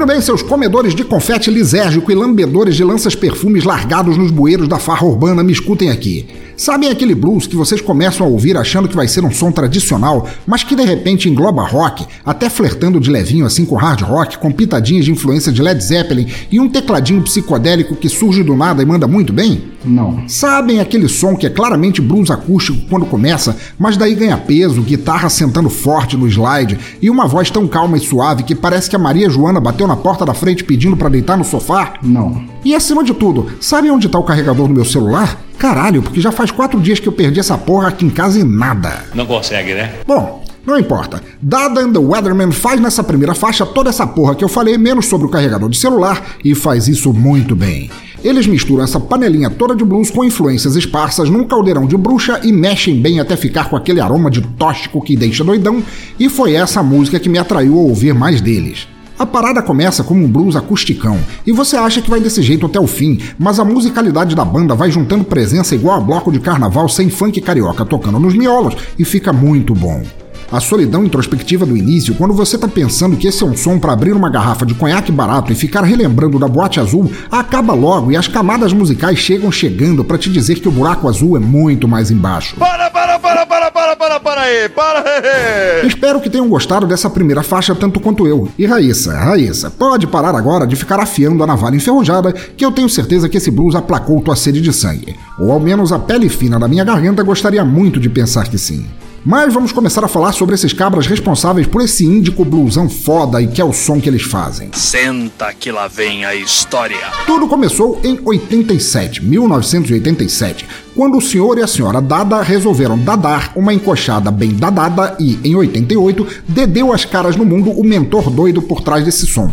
Muito 0.00 0.12
bem, 0.14 0.20
seus 0.22 0.42
comedores 0.42 0.94
de 0.94 1.04
confete 1.04 1.50
lisérgico 1.50 2.10
e 2.10 2.14
lambedores 2.14 2.74
de 2.74 2.82
lanças 2.82 3.14
perfumes 3.14 3.64
largados 3.64 4.16
nos 4.16 4.30
bueiros 4.30 4.66
da 4.66 4.78
farra 4.78 5.04
urbana, 5.04 5.42
me 5.42 5.52
escutem 5.52 5.90
aqui. 5.90 6.26
Sabem 6.56 6.88
aquele 6.88 7.14
blues 7.14 7.46
que 7.46 7.54
vocês 7.54 7.82
começam 7.82 8.26
a 8.26 8.30
ouvir 8.30 8.56
achando 8.56 8.88
que 8.88 8.96
vai 8.96 9.06
ser 9.06 9.22
um 9.26 9.30
som 9.30 9.52
tradicional, 9.52 10.26
mas 10.46 10.64
que 10.64 10.74
de 10.74 10.84
repente 10.84 11.28
engloba 11.28 11.66
rock, 11.66 12.06
até 12.24 12.48
flertando 12.48 12.98
de 12.98 13.10
levinho 13.10 13.44
assim 13.44 13.66
com 13.66 13.76
hard 13.76 14.00
rock, 14.00 14.38
com 14.38 14.50
pitadinhas 14.50 15.04
de 15.04 15.12
influência 15.12 15.52
de 15.52 15.60
Led 15.60 15.84
Zeppelin 15.84 16.28
e 16.50 16.58
um 16.58 16.70
tecladinho 16.70 17.20
psicodélico 17.20 17.94
que 17.94 18.08
surge 18.08 18.42
do 18.42 18.56
nada 18.56 18.82
e 18.82 18.86
manda 18.86 19.06
muito 19.06 19.34
bem? 19.34 19.69
Não. 19.84 20.28
Sabem 20.28 20.80
aquele 20.80 21.08
som 21.08 21.36
que 21.36 21.46
é 21.46 21.50
claramente 21.50 22.00
blues 22.00 22.30
acústico 22.30 22.78
quando 22.88 23.06
começa, 23.06 23.56
mas 23.78 23.96
daí 23.96 24.14
ganha 24.14 24.36
peso, 24.36 24.82
guitarra 24.82 25.28
sentando 25.28 25.70
forte 25.70 26.16
no 26.16 26.28
slide 26.28 26.78
e 27.00 27.10
uma 27.10 27.26
voz 27.26 27.50
tão 27.50 27.66
calma 27.66 27.96
e 27.96 28.00
suave 28.00 28.42
que 28.42 28.54
parece 28.54 28.90
que 28.90 28.96
a 28.96 28.98
Maria 28.98 29.30
Joana 29.30 29.60
bateu 29.60 29.86
na 29.86 29.96
porta 29.96 30.24
da 30.24 30.34
frente 30.34 30.64
pedindo 30.64 30.96
para 30.96 31.08
deitar 31.08 31.36
no 31.36 31.44
sofá? 31.44 31.94
Não. 32.02 32.42
E 32.64 32.74
acima 32.74 33.02
de 33.02 33.14
tudo, 33.14 33.50
sabem 33.60 33.90
onde 33.90 34.08
tá 34.08 34.18
o 34.18 34.24
carregador 34.24 34.68
do 34.68 34.74
meu 34.74 34.84
celular? 34.84 35.40
Caralho, 35.58 36.02
porque 36.02 36.20
já 36.20 36.32
faz 36.32 36.50
quatro 36.50 36.80
dias 36.80 37.00
que 37.00 37.08
eu 37.08 37.12
perdi 37.12 37.40
essa 37.40 37.56
porra 37.56 37.88
aqui 37.88 38.04
em 38.04 38.10
casa 38.10 38.38
e 38.38 38.44
nada. 38.44 39.04
Não 39.14 39.26
consegue, 39.26 39.74
né? 39.74 39.94
Bom, 40.06 40.42
não 40.66 40.78
importa. 40.78 41.22
Dada 41.40 41.80
and 41.80 41.92
the 41.92 41.98
Weatherman 41.98 42.52
faz 42.52 42.80
nessa 42.80 43.02
primeira 43.02 43.34
faixa 43.34 43.64
toda 43.66 43.90
essa 43.90 44.06
porra 44.06 44.34
que 44.34 44.44
eu 44.44 44.48
falei, 44.48 44.76
menos 44.76 45.06
sobre 45.06 45.26
o 45.26 45.30
carregador 45.30 45.68
de 45.68 45.78
celular, 45.78 46.36
e 46.44 46.54
faz 46.54 46.86
isso 46.86 47.12
muito 47.12 47.56
bem. 47.56 47.90
Eles 48.22 48.46
misturam 48.46 48.84
essa 48.84 49.00
panelinha 49.00 49.48
toda 49.48 49.74
de 49.74 49.82
blues 49.82 50.10
com 50.10 50.22
influências 50.22 50.76
esparsas 50.76 51.30
num 51.30 51.44
caldeirão 51.44 51.86
de 51.86 51.96
bruxa 51.96 52.38
e 52.42 52.52
mexem 52.52 53.00
bem 53.00 53.18
até 53.18 53.34
ficar 53.34 53.70
com 53.70 53.76
aquele 53.76 53.98
aroma 53.98 54.30
de 54.30 54.42
tóxico 54.42 55.00
que 55.00 55.16
deixa 55.16 55.42
doidão, 55.42 55.82
e 56.18 56.28
foi 56.28 56.52
essa 56.52 56.82
música 56.82 57.18
que 57.18 57.30
me 57.30 57.38
atraiu 57.38 57.78
a 57.78 57.82
ouvir 57.82 58.12
mais 58.12 58.42
deles. 58.42 58.86
A 59.18 59.24
parada 59.24 59.62
começa 59.62 60.04
como 60.04 60.22
um 60.22 60.28
blues 60.28 60.54
acusticão, 60.54 61.18
e 61.46 61.52
você 61.52 61.76
acha 61.76 62.02
que 62.02 62.10
vai 62.10 62.20
desse 62.20 62.42
jeito 62.42 62.66
até 62.66 62.78
o 62.78 62.86
fim, 62.86 63.18
mas 63.38 63.58
a 63.58 63.64
musicalidade 63.64 64.34
da 64.34 64.44
banda 64.44 64.74
vai 64.74 64.90
juntando 64.90 65.24
presença 65.24 65.74
igual 65.74 65.96
a 65.96 66.00
bloco 66.00 66.30
de 66.30 66.40
carnaval 66.40 66.90
sem 66.90 67.08
funk 67.08 67.40
carioca 67.40 67.86
tocando 67.86 68.20
nos 68.20 68.34
miolos 68.34 68.76
e 68.98 69.04
fica 69.04 69.32
muito 69.32 69.74
bom. 69.74 70.02
A 70.52 70.58
solidão 70.58 71.04
introspectiva 71.04 71.64
do 71.64 71.76
início, 71.76 72.12
quando 72.16 72.34
você 72.34 72.58
tá 72.58 72.66
pensando 72.66 73.16
que 73.16 73.28
esse 73.28 73.40
é 73.40 73.46
um 73.46 73.56
som 73.56 73.78
para 73.78 73.92
abrir 73.92 74.12
uma 74.14 74.28
garrafa 74.28 74.66
de 74.66 74.74
conhaque 74.74 75.12
barato 75.12 75.52
e 75.52 75.54
ficar 75.54 75.84
relembrando 75.84 76.40
da 76.40 76.48
boate 76.48 76.80
azul, 76.80 77.08
acaba 77.30 77.72
logo 77.72 78.10
e 78.10 78.16
as 78.16 78.26
camadas 78.26 78.72
musicais 78.72 79.16
chegam 79.16 79.52
chegando 79.52 80.04
para 80.04 80.18
te 80.18 80.28
dizer 80.28 80.56
que 80.56 80.66
o 80.66 80.72
buraco 80.72 81.08
azul 81.08 81.36
é 81.36 81.40
muito 81.40 81.86
mais 81.86 82.10
embaixo. 82.10 82.56
Para, 82.56 82.90
para, 82.90 83.16
para, 83.20 83.46
para, 83.46 83.70
para, 83.70 83.96
para, 83.96 84.20
para 84.20 84.40
aí, 84.40 84.68
para 84.68 85.04
aí. 85.04 85.86
Espero 85.86 86.20
que 86.20 86.28
tenham 86.28 86.48
gostado 86.48 86.84
dessa 86.84 87.08
primeira 87.08 87.44
faixa 87.44 87.72
tanto 87.72 88.00
quanto 88.00 88.26
eu. 88.26 88.48
E 88.58 88.66
Raíssa, 88.66 89.16
Raíssa, 89.16 89.70
pode 89.70 90.08
parar 90.08 90.34
agora 90.34 90.66
de 90.66 90.74
ficar 90.74 90.98
afiando 90.98 91.44
a 91.44 91.46
navalha 91.46 91.76
enferrujada, 91.76 92.32
que 92.32 92.64
eu 92.64 92.72
tenho 92.72 92.88
certeza 92.88 93.28
que 93.28 93.36
esse 93.36 93.52
blues 93.52 93.76
aplacou 93.76 94.20
tua 94.20 94.34
sede 94.34 94.60
de 94.60 94.72
sangue. 94.72 95.14
Ou 95.38 95.52
ao 95.52 95.60
menos 95.60 95.92
a 95.92 95.98
pele 96.00 96.28
fina 96.28 96.58
da 96.58 96.66
minha 96.66 96.82
garganta 96.82 97.22
gostaria 97.22 97.64
muito 97.64 98.00
de 98.00 98.08
pensar 98.08 98.48
que 98.48 98.58
sim. 98.58 98.84
Mas 99.24 99.52
vamos 99.52 99.70
começar 99.70 100.02
a 100.02 100.08
falar 100.08 100.32
sobre 100.32 100.54
esses 100.54 100.72
cabras 100.72 101.06
responsáveis 101.06 101.66
por 101.66 101.82
esse 101.82 102.06
índico 102.06 102.42
blusão 102.42 102.88
foda 102.88 103.40
e 103.42 103.46
que 103.46 103.60
é 103.60 103.64
o 103.64 103.72
som 103.72 104.00
que 104.00 104.08
eles 104.08 104.22
fazem. 104.22 104.70
Senta 104.72 105.52
que 105.52 105.70
lá 105.70 105.88
vem 105.88 106.24
a 106.24 106.34
história. 106.34 106.96
Tudo 107.26 107.46
começou 107.46 108.00
em 108.02 108.18
87, 108.24 109.22
1987, 109.22 110.66
quando 110.96 111.18
o 111.18 111.20
senhor 111.20 111.58
e 111.58 111.62
a 111.62 111.66
senhora 111.66 112.00
Dada 112.00 112.40
resolveram 112.40 112.98
dadar 112.98 113.52
uma 113.54 113.74
encoxada 113.74 114.30
bem 114.30 114.54
dadada 114.54 115.14
e, 115.20 115.38
em 115.44 115.54
88, 115.54 116.26
dedeu 116.48 116.90
as 116.90 117.04
caras 117.04 117.36
no 117.36 117.44
mundo 117.44 117.70
o 117.70 117.84
mentor 117.84 118.30
doido 118.30 118.62
por 118.62 118.80
trás 118.80 119.04
desse 119.04 119.26
som. 119.26 119.52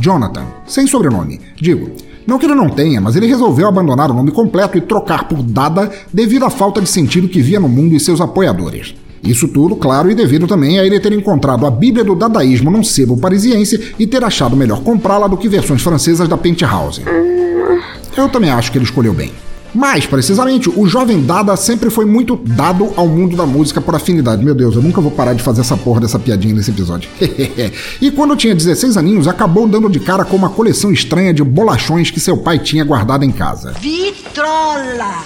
Jonathan, 0.00 0.46
sem 0.66 0.86
sobrenome, 0.86 1.40
digo. 1.56 2.05
Não 2.26 2.38
que 2.38 2.46
ele 2.46 2.54
não 2.54 2.68
tenha, 2.68 3.00
mas 3.00 3.14
ele 3.14 3.26
resolveu 3.26 3.68
abandonar 3.68 4.10
o 4.10 4.14
nome 4.14 4.32
completo 4.32 4.76
e 4.76 4.80
trocar 4.80 5.28
por 5.28 5.42
Dada 5.42 5.90
devido 6.12 6.44
à 6.44 6.50
falta 6.50 6.80
de 6.80 6.88
sentido 6.88 7.28
que 7.28 7.40
via 7.40 7.60
no 7.60 7.68
mundo 7.68 7.94
e 7.94 8.00
seus 8.00 8.20
apoiadores. 8.20 8.94
Isso 9.22 9.48
tudo, 9.48 9.76
claro, 9.76 10.10
e 10.10 10.14
devido 10.14 10.46
também 10.46 10.78
a 10.78 10.84
ele 10.84 11.00
ter 11.00 11.12
encontrado 11.12 11.66
a 11.66 11.70
Bíblia 11.70 12.04
do 12.04 12.14
Dadaísmo 12.14 12.70
num 12.70 12.82
sebo 12.82 13.16
parisiense 13.16 13.94
e 13.98 14.06
ter 14.06 14.22
achado 14.24 14.56
melhor 14.56 14.82
comprá-la 14.82 15.26
do 15.26 15.36
que 15.36 15.48
versões 15.48 15.82
francesas 15.82 16.28
da 16.28 16.36
Penthouse. 16.36 17.02
Eu 18.16 18.28
também 18.28 18.50
acho 18.50 18.72
que 18.72 18.78
ele 18.78 18.84
escolheu 18.84 19.12
bem. 19.12 19.32
Mais 19.76 20.06
precisamente, 20.06 20.70
o 20.70 20.86
jovem 20.86 21.22
Dada 21.22 21.54
sempre 21.54 21.90
foi 21.90 22.06
muito 22.06 22.34
dado 22.34 22.94
ao 22.96 23.06
mundo 23.06 23.36
da 23.36 23.44
música 23.44 23.78
por 23.78 23.94
afinidade. 23.94 24.42
Meu 24.42 24.54
Deus, 24.54 24.74
eu 24.74 24.80
nunca 24.80 25.02
vou 25.02 25.10
parar 25.10 25.34
de 25.34 25.42
fazer 25.42 25.60
essa 25.60 25.76
porra 25.76 26.00
dessa 26.00 26.18
piadinha 26.18 26.54
nesse 26.54 26.70
episódio. 26.70 27.10
e 28.00 28.10
quando 28.10 28.34
tinha 28.36 28.54
16 28.54 28.96
aninhos, 28.96 29.28
acabou 29.28 29.68
dando 29.68 29.90
de 29.90 30.00
cara 30.00 30.24
com 30.24 30.34
uma 30.34 30.48
coleção 30.48 30.90
estranha 30.90 31.34
de 31.34 31.44
bolachões 31.44 32.10
que 32.10 32.18
seu 32.18 32.38
pai 32.38 32.58
tinha 32.58 32.84
guardado 32.84 33.22
em 33.22 33.30
casa. 33.30 33.72
Vitrola! 33.72 35.24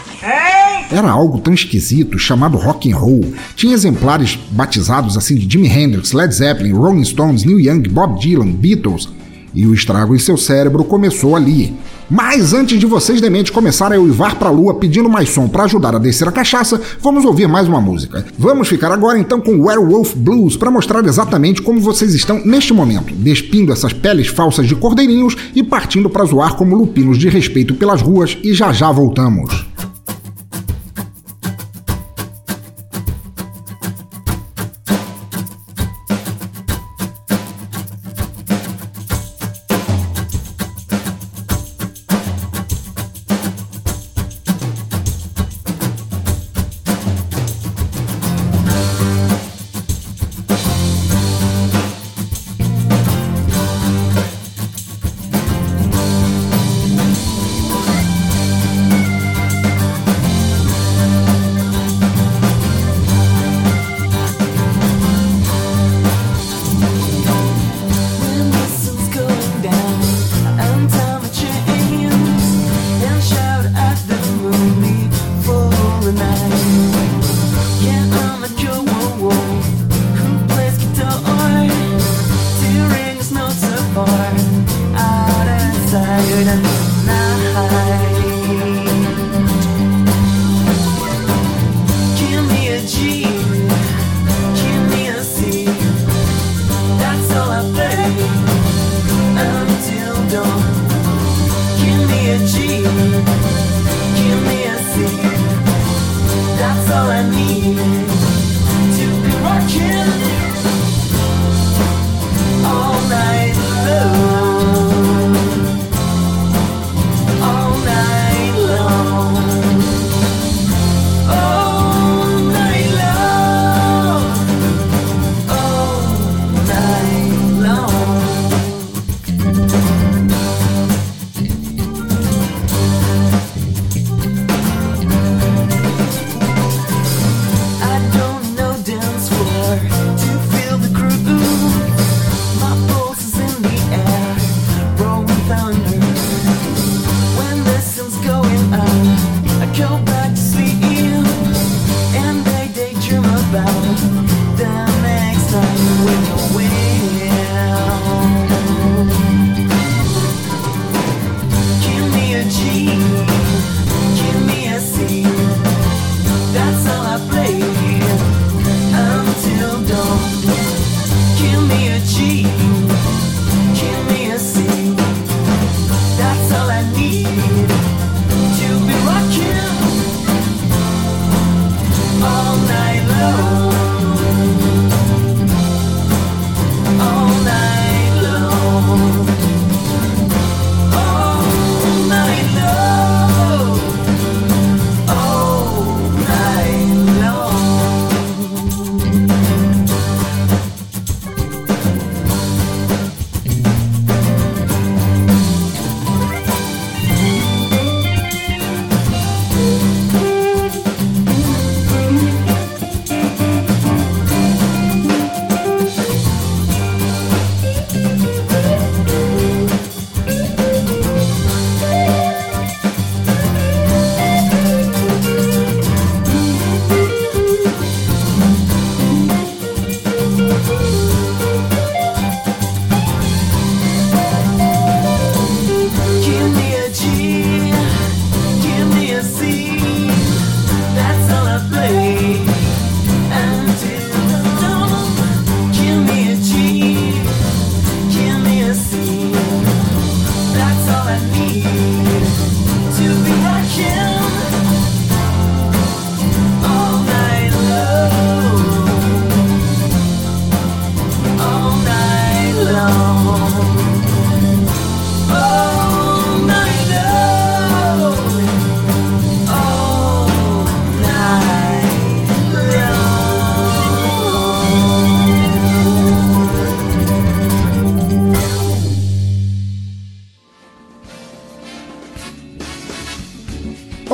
Era 0.90 1.12
algo 1.12 1.38
tão 1.38 1.54
esquisito, 1.54 2.18
chamado 2.18 2.58
rock 2.58 2.90
and 2.90 2.96
roll. 2.96 3.32
Tinha 3.54 3.72
exemplares 3.72 4.36
batizados 4.50 5.16
assim 5.16 5.36
de 5.36 5.48
Jimi 5.48 5.68
Hendrix, 5.68 6.10
Led 6.10 6.34
Zeppelin, 6.34 6.72
Rolling 6.72 7.04
Stones, 7.04 7.44
Neil 7.44 7.60
Young, 7.60 7.82
Bob 7.82 8.20
Dylan, 8.20 8.50
Beatles. 8.50 9.08
E 9.54 9.64
o 9.64 9.72
estrago 9.72 10.12
em 10.12 10.18
seu 10.18 10.36
cérebro 10.36 10.82
começou 10.82 11.36
ali. 11.36 11.72
Mas 12.10 12.52
antes 12.52 12.80
de 12.80 12.86
vocês 12.86 13.20
dementes 13.20 13.52
começarem 13.52 13.96
a 13.96 14.00
uivar 14.00 14.34
pra 14.34 14.50
lua 14.50 14.74
pedindo 14.74 15.08
mais 15.08 15.30
som 15.30 15.46
para 15.46 15.62
ajudar 15.62 15.94
a 15.94 15.98
descer 15.98 16.26
a 16.26 16.32
cachaça, 16.32 16.80
vamos 17.00 17.24
ouvir 17.24 17.46
mais 17.46 17.68
uma 17.68 17.80
música. 17.80 18.26
Vamos 18.36 18.66
ficar 18.66 18.90
agora 18.90 19.16
então 19.16 19.40
com 19.40 19.62
Werewolf 19.62 20.14
Blues 20.16 20.56
para 20.56 20.72
mostrar 20.72 21.04
exatamente 21.04 21.62
como 21.62 21.78
vocês 21.78 22.12
estão 22.12 22.44
neste 22.44 22.74
momento, 22.74 23.14
despindo 23.14 23.72
essas 23.72 23.92
peles 23.92 24.26
falsas 24.26 24.66
de 24.66 24.74
cordeirinhos 24.74 25.36
e 25.54 25.62
partindo 25.62 26.10
para 26.10 26.24
zoar 26.24 26.56
como 26.56 26.76
lupinos 26.76 27.16
de 27.16 27.28
respeito 27.28 27.74
pelas 27.74 28.02
ruas 28.02 28.36
e 28.42 28.52
já 28.52 28.72
já 28.72 28.90
voltamos. 28.90 29.69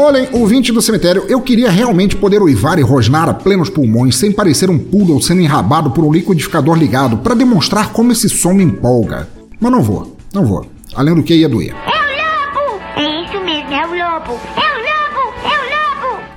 Olhem, 0.06 0.28
ouvinte 0.30 0.70
do 0.70 0.80
cemitério, 0.80 1.24
eu 1.28 1.40
queria 1.40 1.68
realmente 1.68 2.14
poder 2.14 2.40
uivar 2.40 2.78
e 2.78 2.82
rosnar 2.82 3.28
a 3.28 3.34
plenos 3.34 3.68
pulmões 3.68 4.14
sem 4.14 4.30
parecer 4.30 4.70
um 4.70 4.78
poodle 4.78 5.20
sendo 5.20 5.40
enrabado 5.40 5.90
por 5.90 6.04
um 6.04 6.12
liquidificador 6.12 6.78
ligado 6.78 7.16
para 7.16 7.34
demonstrar 7.34 7.92
como 7.92 8.12
esse 8.12 8.28
som 8.28 8.52
me 8.52 8.62
empolga. 8.62 9.28
Mas 9.58 9.72
não 9.72 9.82
vou, 9.82 10.16
não 10.32 10.46
vou. 10.46 10.64
Além 10.94 11.12
do 11.12 11.24
que 11.24 11.34
ia 11.34 11.48
doer. 11.48 11.74
É 11.74 11.90
o 11.90 12.66
lobo! 12.68 12.80
É 12.94 13.24
isso 13.24 13.44
mesmo, 13.44 13.74
é 13.74 13.84
o 13.84 14.14
lobo! 14.14 14.40
É 14.56 14.65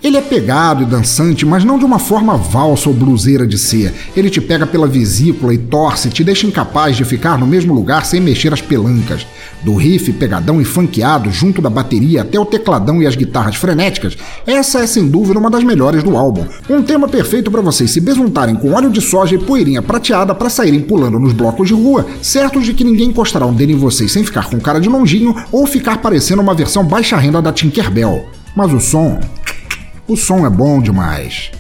Ele 0.10 0.18
é 0.18 0.22
pegado 0.22 0.82
e 0.82 0.88
dançante, 0.88 1.46
mas 1.46 1.64
não 1.64 1.78
de 1.78 1.86
uma 1.86 2.00
forma 2.00 2.36
valsa 2.36 2.90
ou 2.90 2.96
bluseira 2.96 3.46
de 3.46 3.60
ser. 3.60 3.94
Ele 4.18 4.28
te 4.28 4.42
pega 4.42 4.66
pela 4.66 4.88
vesícula 4.88 5.54
e 5.54 5.58
torce, 5.60 6.10
te 6.10 6.24
deixa 6.24 6.48
incapaz 6.48 6.98
de 6.98 7.06
ficar 7.06 7.38
no 7.38 7.46
mesmo 7.46 7.76
lugar 7.76 8.04
sem 8.08 8.20
mexer 8.20 8.52
as 8.52 8.60
pelancas. 8.60 9.28
Do 9.64 9.76
riff 9.76 10.12
pegadão 10.14 10.60
e 10.60 10.66
funkeado, 10.66 11.30
junto 11.30 11.62
da 11.62 11.70
bateria 11.70 12.24
até 12.24 12.40
o 12.40 12.46
tecladão 12.46 13.04
e 13.04 13.06
as 13.06 13.16
guitarras 13.16 13.56
frenéticas, 13.56 14.18
essa 14.48 14.80
é 14.80 14.88
sem 14.88 15.08
dúvida 15.08 15.38
uma 15.38 15.52
das 15.52 15.64
melhores 15.64 16.02
do 16.02 16.18
álbum. 16.18 16.44
Um 16.68 16.82
tema 16.82 17.08
perfeito 17.08 17.52
para 17.52 17.62
vocês 17.62 17.92
se 17.92 18.02
besuntarem 18.02 18.56
com 18.56 18.74
óleo 18.74 18.90
de 18.90 19.02
soja 19.02 19.36
e 19.36 19.38
poeirinha 19.38 19.84
prateada 19.84 20.34
para 20.34 20.50
saírem 20.50 20.82
pulando 20.82 21.20
nos 21.20 21.34
blocos 21.34 21.68
de 21.68 21.76
rua, 21.76 22.08
certos 22.20 22.66
de 22.66 22.74
que 22.74 22.84
ninguém 22.84 23.10
encostará 23.10 23.46
um 23.46 23.54
dedo 23.54 23.74
em 23.74 23.78
vocês 23.78 24.12
sem 24.12 24.24
ficar 24.24 24.50
com 24.50 24.60
cara 24.60 24.82
de 24.82 24.90
longinho 24.90 25.36
ou 25.52 25.68
ficar 25.68 26.00
parecendo 26.02 26.42
uma 26.42 26.56
versão 26.56 26.84
baixa 26.84 27.16
renda 27.16 27.40
da 27.44 27.54
Tinkerbell. 27.54 28.26
Mas 28.56 28.74
o 28.74 28.80
som, 28.80 29.20
o 30.10 30.18
som 30.18 30.44
é 30.44 30.50
bom 30.50 30.82
demais. 30.82 31.52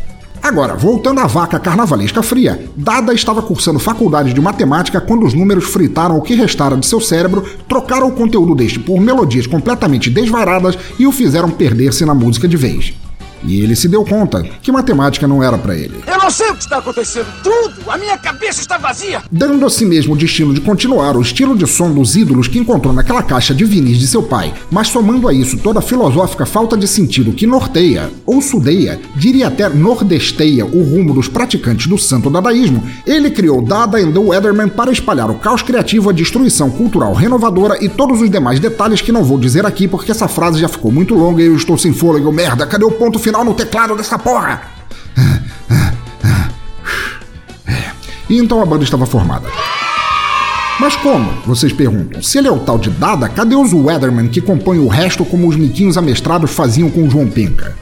Agora, 0.41 0.75
voltando 0.75 1.19
à 1.19 1.27
vaca 1.27 1.59
carnavalesca 1.59 2.23
fria, 2.23 2.65
Dada 2.75 3.13
estava 3.13 3.43
cursando 3.43 3.77
faculdade 3.77 4.33
de 4.33 4.41
matemática 4.41 4.99
quando 4.99 5.25
os 5.25 5.35
números 5.35 5.65
fritaram 5.65 6.17
o 6.17 6.21
que 6.21 6.33
restara 6.33 6.75
de 6.75 6.85
seu 6.85 6.99
cérebro, 6.99 7.45
trocaram 7.67 8.07
o 8.07 8.11
conteúdo 8.11 8.55
deste 8.55 8.79
por 8.79 8.99
melodias 8.99 9.45
completamente 9.45 10.09
desvairadas 10.09 10.77
e 10.97 11.05
o 11.05 11.11
fizeram 11.11 11.51
perder-se 11.51 12.03
na 12.05 12.15
música 12.15 12.47
de 12.47 12.57
vez. 12.57 12.93
E 13.43 13.61
ele 13.61 13.75
se 13.75 13.87
deu 13.87 14.03
conta 14.03 14.43
que 14.61 14.71
matemática 14.71 15.27
não 15.27 15.43
era 15.43 15.57
para 15.57 15.75
ele. 15.75 16.03
Eu 16.05 16.17
não 16.17 16.29
sei 16.29 16.49
o 16.49 16.55
que 16.55 16.63
está 16.63 16.77
acontecendo. 16.77 17.27
Tudo! 17.43 17.89
A 17.89 17.97
minha 17.97 18.17
cabeça 18.17 18.61
está 18.61 18.77
vazia! 18.77 19.21
Dando 19.31 19.65
a 19.65 19.69
si 19.69 19.85
mesmo 19.85 20.13
o 20.13 20.17
destino 20.17 20.53
de 20.53 20.61
continuar 20.61 21.15
o 21.15 21.21
estilo 21.21 21.57
de 21.57 21.65
som 21.67 21.91
dos 21.91 22.15
ídolos 22.15 22.47
que 22.47 22.59
encontrou 22.59 22.93
naquela 22.93 23.23
caixa 23.23 23.53
de 23.53 23.65
vinis 23.65 23.97
de 23.97 24.07
seu 24.07 24.23
pai, 24.23 24.53
mas 24.71 24.87
somando 24.89 25.27
a 25.27 25.33
isso 25.33 25.57
toda 25.57 25.79
a 25.79 25.81
filosófica 25.81 26.45
falta 26.45 26.77
de 26.77 26.87
sentido 26.87 27.33
que 27.33 27.47
norteia, 27.47 28.09
ou 28.25 28.41
sudeia, 28.41 28.99
diria 29.15 29.47
até 29.47 29.67
nordesteia 29.69 30.65
o 30.65 30.83
rumo 30.83 31.13
dos 31.13 31.27
praticantes 31.27 31.87
do 31.87 31.97
santo 31.97 32.29
dadaísmo, 32.29 32.83
ele 33.05 33.31
criou 33.31 33.61
Dada 33.61 33.99
and 33.99 34.11
the 34.11 34.19
Weatherman 34.19 34.69
para 34.69 34.91
espalhar 34.91 35.29
o 35.29 35.35
caos 35.35 35.61
criativo, 35.61 36.09
a 36.09 36.13
destruição 36.13 36.69
cultural 36.69 37.13
renovadora 37.13 37.83
e 37.83 37.89
todos 37.89 38.21
os 38.21 38.29
demais 38.29 38.59
detalhes 38.59 39.01
que 39.01 39.11
não 39.11 39.23
vou 39.23 39.37
dizer 39.37 39.65
aqui 39.65 39.87
porque 39.87 40.11
essa 40.11 40.27
frase 40.27 40.59
já 40.59 40.67
ficou 40.67 40.91
muito 40.91 41.15
longa 41.15 41.41
e 41.41 41.45
eu 41.45 41.55
estou 41.55 41.77
sem 41.77 41.93
fôlego. 41.93 42.31
Merda, 42.31 42.65
cadê 42.65 42.85
o 42.85 42.91
ponto 42.91 43.19
final 43.19 43.28
no 43.31 43.53
teclado 43.53 43.95
dessa 43.95 44.17
porra? 44.17 44.61
E 48.29 48.37
então 48.37 48.61
a 48.61 48.65
banda 48.65 48.83
estava 48.83 49.05
formada. 49.05 49.47
Mas 50.79 50.95
como? 50.95 51.29
Vocês 51.45 51.73
perguntam. 51.73 52.21
Se 52.21 52.37
ele 52.37 52.47
é 52.47 52.51
o 52.51 52.59
tal 52.59 52.77
de 52.77 52.89
Dada, 52.89 53.27
cadê 53.27 53.55
os 53.55 53.73
Weatherman 53.73 54.29
que 54.29 54.39
compõem 54.39 54.79
o 54.79 54.87
resto 54.87 55.25
como 55.25 55.47
os 55.47 55.55
miquinhos 55.55 55.97
amestrados 55.97 56.51
faziam 56.51 56.89
com 56.89 57.03
o 57.03 57.09
João 57.09 57.27
Penca? 57.27 57.75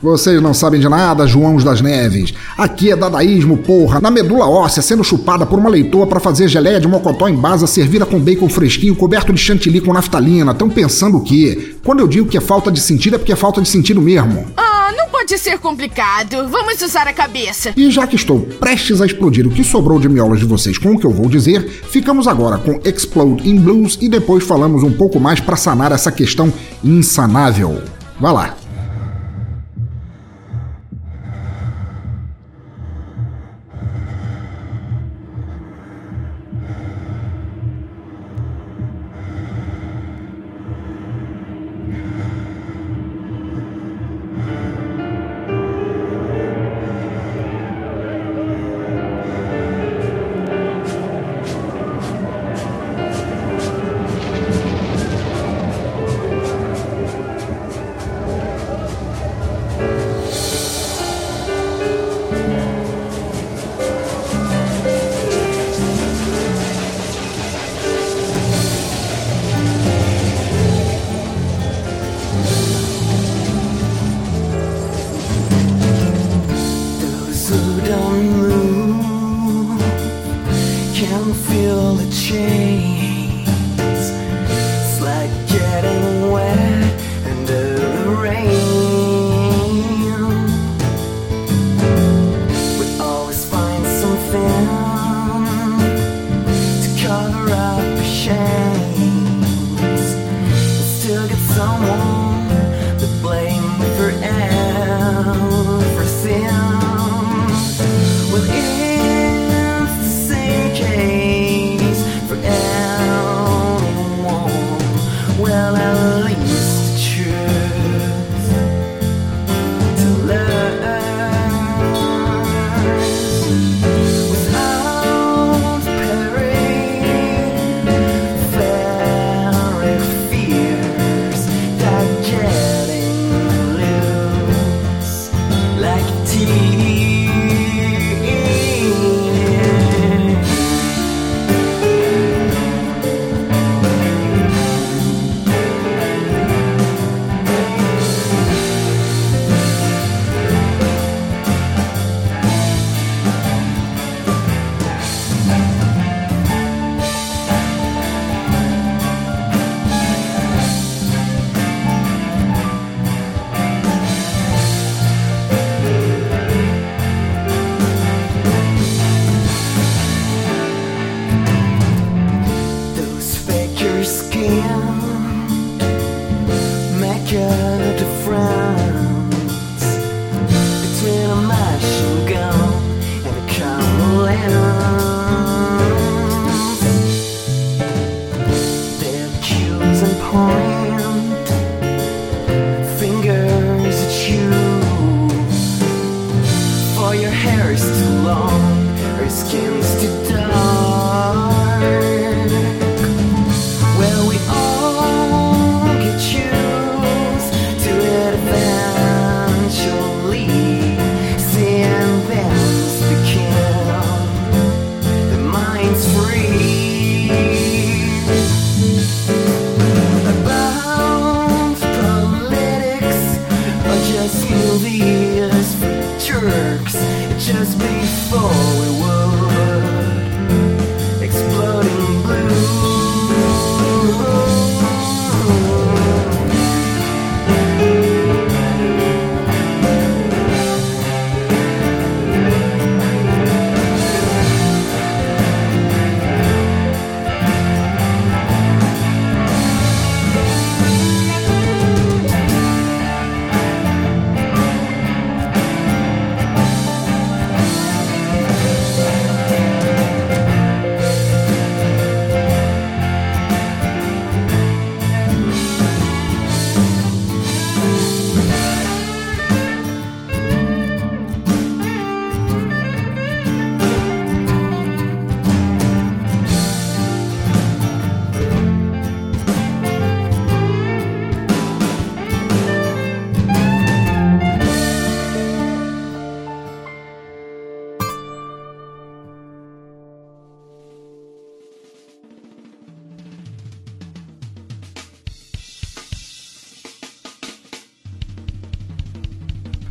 Vocês 0.00 0.40
não 0.40 0.54
sabem 0.54 0.80
de 0.80 0.88
nada, 0.88 1.26
Joãos 1.26 1.64
das 1.64 1.80
Neves. 1.80 2.32
Aqui 2.56 2.92
é 2.92 2.96
dadaísmo, 2.96 3.58
porra, 3.58 4.00
na 4.00 4.12
medula 4.12 4.48
óssea 4.48 4.80
sendo 4.80 5.02
chupada 5.02 5.44
por 5.44 5.58
uma 5.58 5.68
leitoa 5.68 6.06
para 6.06 6.20
fazer 6.20 6.46
geleia 6.46 6.80
de 6.80 6.86
mocotó 6.86 7.28
em 7.28 7.34
basa 7.34 7.66
servida 7.66 8.06
com 8.06 8.20
bacon 8.20 8.48
fresquinho 8.48 8.94
coberto 8.94 9.32
de 9.32 9.40
chantilly 9.40 9.80
com 9.80 9.92
naftalina. 9.92 10.54
Tão 10.54 10.70
pensando 10.70 11.18
o 11.18 11.20
quê? 11.20 11.74
Quando 11.84 11.98
eu 11.98 12.06
digo 12.06 12.28
que 12.28 12.38
é 12.38 12.40
falta 12.40 12.70
de 12.70 12.80
sentido 12.80 13.16
é 13.16 13.18
porque 13.18 13.32
é 13.32 13.36
falta 13.36 13.60
de 13.60 13.68
sentido 13.68 14.00
mesmo. 14.00 14.46
Ah, 14.56 14.67
pode 15.28 15.38
ser 15.38 15.58
complicado. 15.58 16.48
Vamos 16.48 16.80
usar 16.80 17.06
a 17.06 17.12
cabeça. 17.12 17.74
E 17.76 17.90
já 17.90 18.06
que 18.06 18.16
estou 18.16 18.40
prestes 18.40 19.02
a 19.02 19.06
explodir 19.06 19.46
o 19.46 19.50
que 19.50 19.62
sobrou 19.62 20.00
de 20.00 20.08
miolos 20.08 20.38
de 20.38 20.46
vocês 20.46 20.78
com 20.78 20.92
o 20.92 20.98
que 20.98 21.04
eu 21.04 21.10
vou 21.10 21.28
dizer, 21.28 21.68
ficamos 21.68 22.26
agora 22.26 22.56
com 22.56 22.80
Explode 22.82 23.46
in 23.46 23.56
Blues 23.60 23.98
e 24.00 24.08
depois 24.08 24.44
falamos 24.44 24.82
um 24.82 24.92
pouco 24.92 25.20
mais 25.20 25.38
para 25.38 25.56
sanar 25.56 25.92
essa 25.92 26.10
questão 26.10 26.50
insanável. 26.82 27.82
Vá 28.18 28.32
lá. 28.32 28.67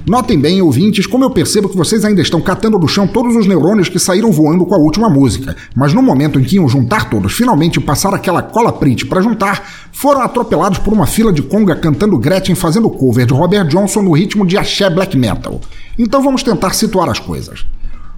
Notem 0.08 0.39
bem, 0.39 0.62
ouvintes, 0.62 1.06
como 1.06 1.26
eu 1.26 1.30
percebo 1.30 1.67
que 1.67 1.76
vocês 1.76 2.06
ainda 2.06 2.22
estão 2.22 2.39
catando 2.39 2.80
do 2.80 2.88
chão 2.88 3.06
todos 3.06 3.36
os 3.36 3.46
neurônios 3.46 3.89
que 3.89 4.00
saíram 4.00 4.32
voando 4.32 4.65
com 4.65 4.74
a 4.74 4.78
última 4.78 5.10
música. 5.10 5.54
Mas 5.76 5.93
no 5.93 6.02
momento 6.02 6.39
em 6.39 6.46
que 6.46 6.56
iam 6.56 6.70
juntar 6.70 7.10
todos, 7.10 7.34
finalmente 7.34 7.78
passar 7.82 8.13
aquela 8.13 8.41
cola 8.41 8.72
print 8.72 9.06
para 9.06 9.22
juntar, 9.22 9.70
foram 9.91 10.22
atropelados 10.22 10.80
por 10.80 10.93
uma 10.93 11.06
fila 11.06 11.34
de 11.34 11.41
conga 11.41 11.76
cantando 11.76 12.17
Gretchen 12.17 12.56
fazendo 12.56 12.89
cover 12.89 13.26
de 13.26 13.34
Robert 13.34 13.67
Johnson 13.67 14.02
no 14.02 14.13
ritmo 14.13 14.48
de 14.48 14.58
axé 14.58 14.89
black 14.89 15.17
metal. 15.17 15.60
Então 16.00 16.24
vamos 16.24 16.41
tentar 16.41 16.74
situar 16.74 17.10
as 17.10 17.20
coisas. 17.20 17.65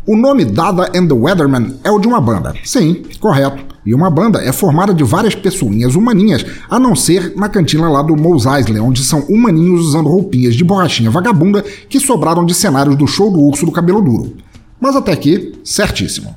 O 0.06 0.16
nome 0.16 0.46
Dada 0.46 0.92
and 0.96 1.08
the 1.08 1.16
Weatherman 1.16 1.80
é 1.84 1.90
o 1.90 1.98
de 1.98 2.08
uma 2.08 2.22
banda. 2.22 2.54
Sim, 2.64 3.02
correto. 3.20 3.69
E 3.86 3.94
uma 3.94 4.10
banda 4.10 4.44
é 4.44 4.52
formada 4.52 4.94
de 4.94 5.04
várias 5.04 5.36
pessoinhas 5.36 5.96
humaninhas, 5.96 6.46
a 6.70 6.80
não 6.80 6.96
ser 6.96 7.34
na 7.36 7.48
cantina 7.48 7.90
lá 7.90 8.02
do 8.02 8.16
Mos 8.16 8.46
Eisley, 8.46 8.80
onde 8.80 9.04
são 9.04 9.22
humaninhos 9.22 9.88
usando 9.88 10.10
roupinhas 10.10 10.56
de 10.56 10.64
borrachinha 10.64 11.10
vagabunda 11.10 11.64
que 11.88 12.00
sobraram 12.00 12.46
de 12.46 12.54
cenários 12.54 12.96
do 12.96 13.08
show 13.08 13.32
do 13.32 13.40
urso 13.40 13.66
do 13.66 13.72
cabelo 13.72 14.02
duro. 14.02 14.36
Mas 14.80 14.96
até 14.96 15.12
aqui, 15.12 15.54
certíssimo. 15.64 16.36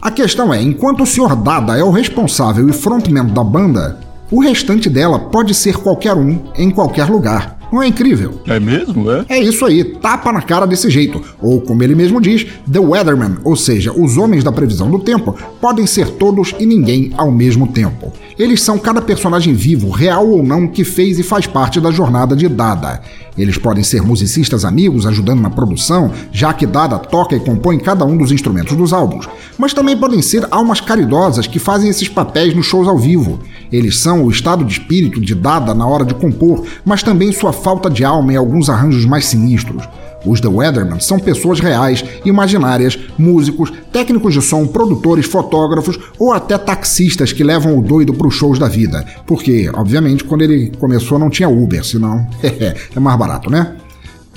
A 0.00 0.10
questão 0.10 0.52
é, 0.52 0.62
enquanto 0.62 1.02
o 1.02 1.06
Sr. 1.06 1.36
Dada 1.36 1.76
é 1.76 1.84
o 1.84 1.90
responsável 1.90 2.68
e 2.68 2.72
frontman 2.72 3.26
da 3.26 3.44
banda, 3.44 4.00
o 4.30 4.40
restante 4.40 4.88
dela 4.88 5.18
pode 5.18 5.54
ser 5.54 5.76
qualquer 5.76 6.14
um, 6.14 6.40
em 6.56 6.70
qualquer 6.70 7.10
lugar. 7.10 7.59
Não 7.72 7.82
é 7.82 7.86
incrível? 7.86 8.40
É 8.46 8.58
mesmo, 8.58 9.10
é? 9.10 9.24
É 9.28 9.38
isso 9.38 9.64
aí, 9.64 9.84
tapa 9.84 10.32
na 10.32 10.42
cara 10.42 10.66
desse 10.66 10.90
jeito. 10.90 11.22
Ou, 11.40 11.60
como 11.60 11.82
ele 11.82 11.94
mesmo 11.94 12.20
diz, 12.20 12.46
The 12.70 12.80
Weatherman, 12.80 13.38
ou 13.44 13.54
seja, 13.54 13.92
os 13.92 14.16
homens 14.16 14.42
da 14.42 14.50
previsão 14.50 14.90
do 14.90 14.98
tempo, 14.98 15.36
podem 15.60 15.86
ser 15.86 16.08
todos 16.10 16.54
e 16.58 16.66
ninguém 16.66 17.12
ao 17.16 17.30
mesmo 17.30 17.68
tempo. 17.68 18.12
Eles 18.38 18.62
são 18.62 18.78
cada 18.78 19.00
personagem 19.00 19.54
vivo, 19.54 19.90
real 19.90 20.28
ou 20.28 20.42
não, 20.42 20.66
que 20.66 20.82
fez 20.82 21.18
e 21.18 21.22
faz 21.22 21.46
parte 21.46 21.80
da 21.80 21.90
jornada 21.90 22.34
de 22.34 22.48
Dada. 22.48 23.02
Eles 23.40 23.56
podem 23.56 23.82
ser 23.82 24.02
musicistas 24.02 24.66
amigos 24.66 25.06
ajudando 25.06 25.40
na 25.40 25.48
produção, 25.48 26.12
já 26.30 26.52
que 26.52 26.66
Dada 26.66 26.98
toca 26.98 27.34
e 27.34 27.40
compõe 27.40 27.78
cada 27.78 28.04
um 28.04 28.18
dos 28.18 28.30
instrumentos 28.30 28.76
dos 28.76 28.92
álbuns, 28.92 29.26
mas 29.56 29.72
também 29.72 29.96
podem 29.96 30.20
ser 30.20 30.46
almas 30.50 30.78
caridosas 30.78 31.46
que 31.46 31.58
fazem 31.58 31.88
esses 31.88 32.06
papéis 32.06 32.54
nos 32.54 32.66
shows 32.66 32.86
ao 32.86 32.98
vivo. 32.98 33.40
Eles 33.72 33.98
são 33.98 34.24
o 34.24 34.30
estado 34.30 34.62
de 34.62 34.72
espírito 34.72 35.18
de 35.18 35.34
Dada 35.34 35.72
na 35.72 35.86
hora 35.86 36.04
de 36.04 36.12
compor, 36.12 36.66
mas 36.84 37.02
também 37.02 37.32
sua 37.32 37.50
falta 37.50 37.88
de 37.88 38.04
alma 38.04 38.30
em 38.34 38.36
alguns 38.36 38.68
arranjos 38.68 39.06
mais 39.06 39.24
sinistros. 39.24 39.88
Os 40.24 40.40
The 40.40 40.48
Weatherman 40.48 41.00
são 41.00 41.18
pessoas 41.18 41.60
reais, 41.60 42.04
imaginárias, 42.24 42.98
músicos, 43.18 43.72
técnicos 43.92 44.34
de 44.34 44.42
som, 44.42 44.66
produtores, 44.66 45.26
fotógrafos 45.26 45.98
ou 46.18 46.32
até 46.32 46.56
taxistas 46.58 47.32
que 47.32 47.44
levam 47.44 47.78
o 47.78 47.82
doido 47.82 48.12
para 48.14 48.26
os 48.26 48.34
shows 48.34 48.58
da 48.58 48.68
vida. 48.68 49.04
Porque, 49.26 49.70
obviamente, 49.74 50.24
quando 50.24 50.42
ele 50.42 50.72
começou 50.78 51.18
não 51.18 51.30
tinha 51.30 51.48
Uber, 51.48 51.84
senão 51.84 52.26
é 52.42 53.00
mais 53.00 53.18
barato, 53.18 53.50
né? 53.50 53.76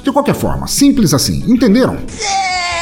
De 0.04 0.12
qualquer 0.12 0.36
forma, 0.36 0.68
simples 0.68 1.14
assim, 1.14 1.44
entenderam? 1.48 1.96
mais 1.96 2.73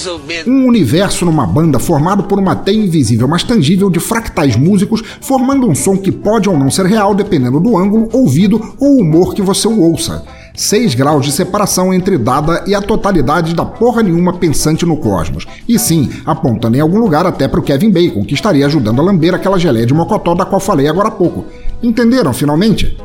mais 0.00 0.06
ou 0.06 0.18
menos. 0.18 0.46
Um 0.46 0.66
universo 0.66 1.24
numa 1.24 1.46
banda 1.46 1.78
formado 1.78 2.24
por 2.24 2.38
uma 2.38 2.56
teia 2.56 2.84
invisível, 2.84 3.28
mas 3.28 3.42
tangível 3.42 3.90
de 3.90 4.00
fractais 4.00 4.56
músicos, 4.56 5.02
formando 5.20 5.68
um 5.68 5.74
som 5.74 5.96
que 5.96 6.12
pode 6.12 6.48
ou 6.48 6.58
não 6.58 6.70
ser 6.70 6.86
real 6.86 7.14
dependendo 7.14 7.60
do 7.60 7.76
ângulo, 7.76 8.08
ouvido 8.12 8.74
ou 8.78 8.98
humor 8.98 9.34
que 9.34 9.42
você 9.42 9.68
o 9.68 9.80
ouça. 9.80 10.24
Seis 10.54 10.94
graus 10.94 11.24
de 11.24 11.32
separação 11.32 11.94
entre 11.94 12.18
Dada 12.18 12.64
e 12.66 12.74
a 12.74 12.82
totalidade 12.82 13.54
da 13.54 13.64
porra 13.64 14.02
nenhuma 14.02 14.34
pensante 14.34 14.84
no 14.84 14.96
cosmos. 14.96 15.46
E 15.68 15.78
sim, 15.78 16.10
apontando 16.26 16.76
em 16.76 16.80
algum 16.80 16.98
lugar 16.98 17.24
até 17.24 17.46
pro 17.46 17.62
Kevin 17.62 17.90
Bacon, 17.90 18.24
que 18.24 18.34
estaria 18.34 18.66
ajudando 18.66 19.00
a 19.00 19.04
lamber 19.04 19.34
aquela 19.34 19.58
geleia 19.58 19.86
de 19.86 19.94
mocotó 19.94 20.34
da 20.34 20.44
qual 20.44 20.60
falei 20.60 20.88
agora 20.88 21.08
há 21.08 21.12
pouco. 21.12 21.44
Entenderam 21.82 22.32
finalmente? 22.32 22.96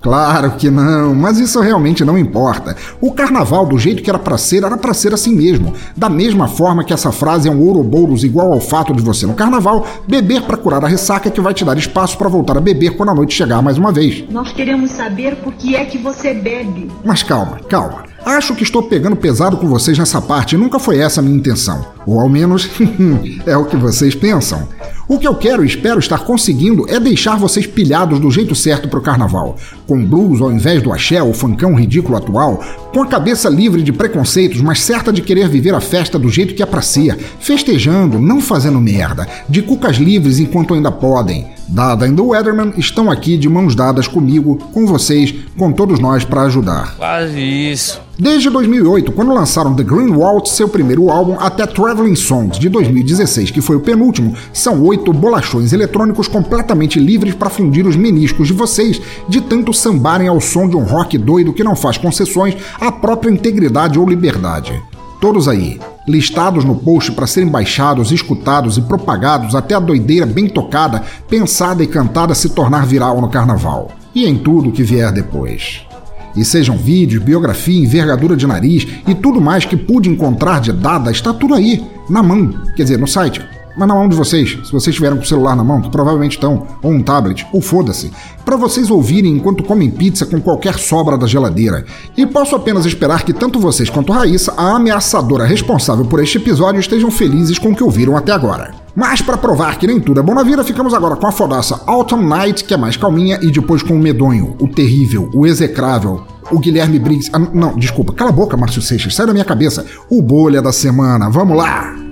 Claro 0.00 0.52
que 0.52 0.70
não, 0.70 1.14
mas 1.14 1.38
isso 1.38 1.60
realmente 1.60 2.04
não 2.04 2.16
importa. 2.16 2.76
O 3.00 3.12
carnaval, 3.12 3.66
do 3.66 3.78
jeito 3.78 4.02
que 4.02 4.08
era 4.10 4.18
pra 4.18 4.38
ser, 4.38 4.62
era 4.62 4.76
pra 4.76 4.94
ser 4.94 5.12
assim 5.12 5.34
mesmo. 5.34 5.74
Da 5.96 6.08
mesma 6.08 6.46
forma 6.46 6.84
que 6.84 6.92
essa 6.92 7.10
frase 7.10 7.48
é 7.48 7.50
um 7.50 7.60
ouroboros 7.60 8.22
igual 8.22 8.52
ao 8.52 8.60
fato 8.60 8.92
de 8.94 9.02
você 9.02 9.26
no 9.26 9.34
carnaval 9.34 9.86
beber 10.06 10.42
para 10.42 10.56
curar 10.56 10.84
a 10.84 10.88
ressaca 10.88 11.30
que 11.30 11.40
vai 11.40 11.52
te 11.52 11.64
dar 11.64 11.76
espaço 11.76 12.16
para 12.16 12.28
voltar 12.28 12.56
a 12.56 12.60
beber 12.60 12.96
quando 12.96 13.10
a 13.10 13.14
noite 13.14 13.34
chegar 13.34 13.60
mais 13.60 13.76
uma 13.76 13.92
vez. 13.92 14.24
Nós 14.30 14.52
queremos 14.52 14.92
saber 14.92 15.36
por 15.36 15.52
que 15.54 15.74
é 15.74 15.84
que 15.84 15.98
você 15.98 16.32
bebe. 16.32 16.90
Mas 17.04 17.22
calma, 17.22 17.58
calma. 17.68 18.04
Acho 18.28 18.54
que 18.54 18.62
estou 18.62 18.82
pegando 18.82 19.16
pesado 19.16 19.56
com 19.56 19.66
vocês 19.66 19.96
nessa 19.96 20.20
parte 20.20 20.54
nunca 20.54 20.78
foi 20.78 20.98
essa 20.98 21.18
a 21.18 21.22
minha 21.22 21.38
intenção. 21.38 21.86
Ou 22.06 22.20
ao 22.20 22.28
menos 22.28 22.68
é 23.46 23.56
o 23.56 23.64
que 23.64 23.74
vocês 23.74 24.14
pensam. 24.14 24.68
O 25.08 25.18
que 25.18 25.26
eu 25.26 25.34
quero 25.34 25.64
e 25.64 25.66
espero 25.66 25.98
estar 25.98 26.18
conseguindo 26.18 26.84
é 26.90 27.00
deixar 27.00 27.38
vocês 27.38 27.66
pilhados 27.66 28.20
do 28.20 28.30
jeito 28.30 28.54
certo 28.54 28.86
pro 28.86 29.00
carnaval. 29.00 29.56
Com 29.86 30.04
blues 30.04 30.42
ao 30.42 30.52
invés 30.52 30.82
do 30.82 30.92
axé 30.92 31.22
ou 31.22 31.32
funkão 31.32 31.74
ridículo 31.74 32.18
atual, 32.18 32.62
com 32.92 33.02
a 33.02 33.06
cabeça 33.06 33.48
livre 33.48 33.82
de 33.82 33.94
preconceitos, 33.94 34.60
mas 34.60 34.82
certa 34.82 35.10
de 35.10 35.22
querer 35.22 35.48
viver 35.48 35.74
a 35.74 35.80
festa 35.80 36.18
do 36.18 36.28
jeito 36.28 36.54
que 36.54 36.62
é 36.62 36.66
pra 36.66 36.82
ser, 36.82 37.16
festejando, 37.40 38.18
não 38.18 38.42
fazendo 38.42 38.78
merda, 38.78 39.26
de 39.48 39.62
cucas 39.62 39.96
livres 39.96 40.38
enquanto 40.38 40.74
ainda 40.74 40.92
podem. 40.92 41.57
Dada 41.68 42.08
e 42.08 42.12
The 42.12 42.22
Weatherman 42.22 42.72
estão 42.78 43.10
aqui 43.10 43.36
de 43.36 43.48
mãos 43.48 43.74
dadas 43.74 44.08
comigo, 44.08 44.56
com 44.72 44.86
vocês, 44.86 45.34
com 45.56 45.70
todos 45.70 46.00
nós 46.00 46.24
para 46.24 46.42
ajudar. 46.42 46.96
Quase 46.96 47.38
isso. 47.38 48.00
Desde 48.18 48.48
2008, 48.48 49.12
quando 49.12 49.34
lançaram 49.34 49.74
The 49.74 49.82
Green 49.82 50.10
Waltz, 50.10 50.52
seu 50.52 50.68
primeiro 50.68 51.10
álbum, 51.10 51.36
até 51.38 51.66
Traveling 51.66 52.16
Songs, 52.16 52.58
de 52.58 52.68
2016, 52.70 53.50
que 53.50 53.60
foi 53.60 53.76
o 53.76 53.80
penúltimo, 53.80 54.34
são 54.52 54.82
oito 54.84 55.12
bolachões 55.12 55.72
eletrônicos 55.72 56.26
completamente 56.26 56.98
livres 56.98 57.34
para 57.34 57.50
fundir 57.50 57.86
os 57.86 57.96
meniscos 57.96 58.48
de 58.48 58.54
vocês, 58.54 59.00
de 59.28 59.40
tanto 59.40 59.72
sambarem 59.72 60.26
ao 60.26 60.40
som 60.40 60.68
de 60.68 60.74
um 60.74 60.82
rock 60.82 61.18
doido 61.18 61.52
que 61.52 61.62
não 61.62 61.76
faz 61.76 61.98
concessões 61.98 62.56
à 62.80 62.90
própria 62.90 63.30
integridade 63.30 63.98
ou 63.98 64.08
liberdade. 64.08 64.82
Todos 65.20 65.46
aí, 65.46 65.78
listados 66.08 66.64
no 66.64 66.74
post 66.74 67.12
para 67.12 67.26
serem 67.26 67.48
baixados, 67.48 68.10
escutados 68.10 68.76
e 68.76 68.82
propagados 68.82 69.54
até 69.54 69.74
a 69.74 69.80
doideira 69.80 70.26
bem 70.26 70.48
tocada, 70.48 71.02
pensada 71.28 71.82
e 71.82 71.86
cantada 71.86 72.34
se 72.34 72.48
tornar 72.50 72.86
viral 72.86 73.20
no 73.20 73.28
carnaval. 73.28 73.90
E 74.14 74.26
em 74.26 74.36
tudo 74.36 74.72
que 74.72 74.82
vier 74.82 75.12
depois. 75.12 75.86
E 76.34 76.44
sejam 76.44 76.76
vídeos, 76.76 77.22
biografia, 77.22 77.82
envergadura 77.82 78.36
de 78.36 78.46
nariz 78.46 78.86
e 79.06 79.14
tudo 79.14 79.40
mais 79.40 79.64
que 79.64 79.76
pude 79.76 80.08
encontrar 80.08 80.60
de 80.60 80.72
dada, 80.72 81.10
está 81.10 81.32
tudo 81.32 81.54
aí, 81.54 81.84
na 82.08 82.22
mão, 82.22 82.52
quer 82.76 82.84
dizer, 82.84 82.98
no 82.98 83.06
site. 83.06 83.57
Mas 83.78 83.86
na 83.86 83.94
mão 83.94 84.08
de 84.08 84.16
vocês, 84.16 84.58
se 84.64 84.72
vocês 84.72 84.88
estiverem 84.88 85.16
com 85.16 85.22
o 85.22 85.26
celular 85.26 85.54
na 85.54 85.62
mão, 85.62 85.80
que 85.80 85.88
provavelmente 85.88 86.32
estão, 86.32 86.66
ou 86.82 86.90
um 86.90 87.00
tablet, 87.00 87.46
ou 87.52 87.62
foda-se, 87.62 88.10
para 88.44 88.56
vocês 88.56 88.90
ouvirem 88.90 89.32
enquanto 89.32 89.62
comem 89.62 89.88
pizza 89.88 90.26
com 90.26 90.40
qualquer 90.40 90.76
sobra 90.78 91.16
da 91.16 91.28
geladeira. 91.28 91.84
E 92.16 92.26
posso 92.26 92.56
apenas 92.56 92.84
esperar 92.84 93.22
que 93.22 93.32
tanto 93.32 93.60
vocês 93.60 93.88
quanto 93.88 94.12
Raíssa, 94.12 94.52
a 94.56 94.74
ameaçadora 94.74 95.44
responsável 95.44 96.04
por 96.04 96.20
este 96.20 96.38
episódio, 96.38 96.80
estejam 96.80 97.08
felizes 97.08 97.56
com 97.56 97.68
o 97.68 97.74
que 97.74 97.84
ouviram 97.84 98.16
até 98.16 98.32
agora. 98.32 98.74
Mas 98.96 99.22
para 99.22 99.36
provar 99.36 99.78
que 99.78 99.86
nem 99.86 100.00
tudo 100.00 100.18
é 100.18 100.22
bom 100.24 100.34
na 100.34 100.42
vida, 100.42 100.64
ficamos 100.64 100.92
agora 100.92 101.14
com 101.14 101.28
a 101.28 101.32
fodaça 101.32 101.80
Autumn 101.86 102.26
Night, 102.26 102.64
que 102.64 102.74
é 102.74 102.76
mais 102.76 102.96
calminha, 102.96 103.38
e 103.40 103.48
depois 103.48 103.80
com 103.80 103.94
o 103.94 103.98
medonho, 103.98 104.56
o 104.58 104.66
terrível, 104.66 105.30
o 105.32 105.46
execrável, 105.46 106.22
o 106.50 106.58
Guilherme 106.58 106.98
Briggs. 106.98 107.30
Ah, 107.32 107.38
não, 107.38 107.76
desculpa, 107.76 108.12
cala 108.12 108.30
a 108.30 108.32
boca, 108.32 108.56
Márcio 108.56 108.82
Seixas, 108.82 109.14
sai 109.14 109.26
da 109.26 109.32
minha 109.32 109.44
cabeça. 109.44 109.86
O 110.10 110.20
bolha 110.20 110.60
da 110.60 110.72
semana, 110.72 111.30
vamos 111.30 111.56
lá! 111.56 112.07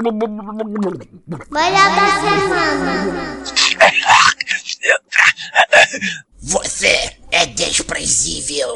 Bolha 0.00 1.84
da 1.96 2.06
semana. 2.22 3.42
Você 6.40 7.16
é 7.32 7.46
desprezível. 7.46 8.68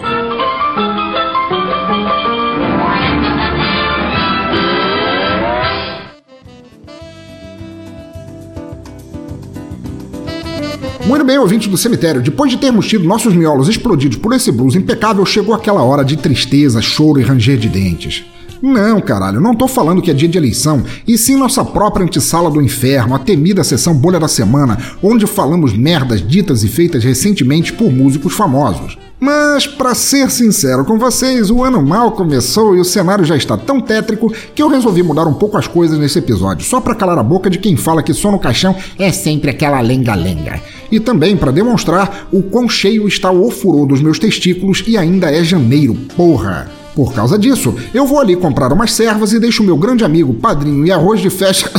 Muito 11.06 11.24
bem, 11.24 11.38
ouvinte 11.38 11.68
do 11.68 11.76
cemitério, 11.76 12.20
depois 12.20 12.50
de 12.50 12.56
termos 12.56 12.86
tido 12.88 13.04
nossos 13.04 13.34
miolos 13.34 13.68
explodidos 13.68 14.16
por 14.18 14.32
esse 14.32 14.50
blues 14.50 14.74
impecável, 14.74 15.24
chegou 15.24 15.54
aquela 15.54 15.82
hora 15.82 16.04
de 16.04 16.16
tristeza, 16.16 16.82
choro 16.82 17.20
e 17.20 17.22
ranger 17.22 17.58
de 17.58 17.68
dentes. 17.68 18.24
Não, 18.62 19.00
caralho, 19.00 19.40
não 19.40 19.56
tô 19.56 19.66
falando 19.66 20.00
que 20.00 20.08
é 20.08 20.14
dia 20.14 20.28
de 20.28 20.38
eleição, 20.38 20.84
e 21.04 21.18
sim 21.18 21.36
nossa 21.36 21.64
própria 21.64 22.04
antessala 22.04 22.48
do 22.48 22.62
inferno, 22.62 23.12
a 23.16 23.18
temida 23.18 23.64
sessão 23.64 23.92
Bolha 23.92 24.20
da 24.20 24.28
Semana, 24.28 24.78
onde 25.02 25.26
falamos 25.26 25.76
merdas 25.76 26.24
ditas 26.26 26.62
e 26.62 26.68
feitas 26.68 27.02
recentemente 27.02 27.72
por 27.72 27.90
músicos 27.90 28.34
famosos. 28.34 28.96
Mas, 29.18 29.66
para 29.66 29.94
ser 29.94 30.30
sincero 30.30 30.84
com 30.84 30.98
vocês, 30.98 31.50
o 31.50 31.62
ano 31.62 31.80
mal 31.80 32.12
começou 32.12 32.76
e 32.76 32.80
o 32.80 32.84
cenário 32.84 33.24
já 33.24 33.36
está 33.36 33.56
tão 33.56 33.80
tétrico 33.80 34.32
que 34.54 34.62
eu 34.62 34.68
resolvi 34.68 35.02
mudar 35.02 35.26
um 35.26 35.34
pouco 35.34 35.56
as 35.56 35.68
coisas 35.68 35.98
nesse 35.98 36.18
episódio, 36.18 36.64
só 36.64 36.80
para 36.80 36.94
calar 36.94 37.18
a 37.18 37.22
boca 37.22 37.48
de 37.48 37.58
quem 37.58 37.76
fala 37.76 38.02
que 38.02 38.14
só 38.14 38.30
no 38.30 38.38
caixão 38.38 38.76
é 38.98 39.10
sempre 39.10 39.50
aquela 39.50 39.80
lenga-lenga. 39.80 40.60
E 40.90 41.00
também 41.00 41.36
para 41.36 41.52
demonstrar 41.52 42.28
o 42.32 42.42
quão 42.42 42.68
cheio 42.68 43.06
está 43.08 43.30
o 43.30 43.46
ofurô 43.46 43.86
dos 43.86 44.00
meus 44.00 44.18
testículos 44.18 44.84
e 44.86 44.96
ainda 44.96 45.32
é 45.32 45.42
janeiro, 45.42 45.96
porra. 46.16 46.81
Por 46.94 47.14
causa 47.14 47.38
disso, 47.38 47.74
eu 47.94 48.06
vou 48.06 48.20
ali 48.20 48.36
comprar 48.36 48.72
umas 48.72 48.92
servas 48.92 49.32
e 49.32 49.38
deixo 49.38 49.62
meu 49.62 49.76
grande 49.76 50.04
amigo, 50.04 50.34
padrinho 50.34 50.84
e 50.84 50.92
arroz 50.92 51.20
de 51.20 51.30
festa, 51.30 51.70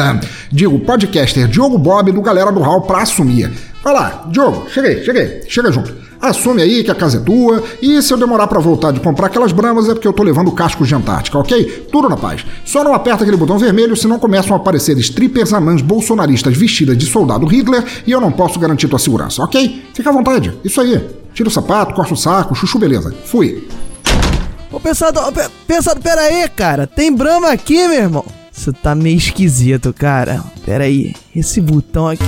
digo, 0.52 0.78
podcaster 0.80 1.48
Diogo 1.48 1.78
Bob 1.78 2.12
do 2.12 2.20
Galera 2.20 2.52
do 2.52 2.60
Hall 2.60 2.82
pra 2.82 3.02
assumir. 3.02 3.50
Vai 3.82 3.94
lá, 3.94 4.26
Diogo, 4.30 4.66
cheguei, 4.68 5.02
cheguei, 5.02 5.42
chega 5.48 5.72
junto. 5.72 5.94
Assume 6.20 6.60
aí 6.60 6.84
que 6.84 6.90
a 6.90 6.94
casa 6.94 7.16
é 7.16 7.20
tua, 7.20 7.64
e 7.80 8.02
se 8.02 8.12
eu 8.12 8.18
demorar 8.18 8.46
para 8.46 8.60
voltar 8.60 8.92
de 8.92 9.00
comprar 9.00 9.28
aquelas 9.28 9.52
bramas 9.52 9.88
é 9.88 9.94
porque 9.94 10.06
eu 10.06 10.12
tô 10.12 10.22
levando 10.22 10.52
cascos 10.52 10.86
de 10.86 10.94
Antártica, 10.94 11.38
ok? 11.38 11.86
Tudo 11.90 12.10
na 12.10 12.16
paz. 12.18 12.44
Só 12.62 12.84
não 12.84 12.92
aperta 12.92 13.22
aquele 13.24 13.38
botão 13.38 13.58
vermelho, 13.58 13.96
senão 13.96 14.18
começam 14.18 14.54
a 14.54 14.56
aparecer 14.56 14.98
strippers 14.98 15.54
anãs 15.54 15.80
bolsonaristas 15.80 16.54
vestidas 16.54 16.98
de 16.98 17.06
soldado 17.06 17.46
Hitler 17.46 17.82
e 18.06 18.10
eu 18.12 18.20
não 18.20 18.30
posso 18.30 18.58
garantir 18.58 18.86
tua 18.86 18.98
segurança, 18.98 19.42
ok? 19.42 19.82
Fica 19.94 20.10
à 20.10 20.12
vontade, 20.12 20.52
isso 20.62 20.82
aí. 20.82 21.00
Tira 21.32 21.48
o 21.48 21.52
sapato, 21.52 21.94
corta 21.94 22.12
o 22.12 22.16
saco, 22.16 22.54
chuchu, 22.54 22.78
beleza. 22.78 23.14
Fui. 23.24 23.66
Ô, 24.72 24.78
pensador, 24.78 25.32
pe- 25.32 25.48
pensador, 25.66 26.02
pera 26.02 26.20
aí, 26.22 26.48
cara. 26.48 26.86
Tem 26.86 27.12
brama 27.12 27.50
aqui, 27.50 27.88
meu 27.88 27.92
irmão. 28.02 28.24
Isso 28.52 28.72
tá 28.72 28.94
meio 28.94 29.16
esquisito, 29.16 29.92
cara. 29.92 30.42
Pera 30.64 30.84
aí. 30.84 31.14
Esse 31.34 31.60
botão 31.60 32.08
aqui. 32.08 32.22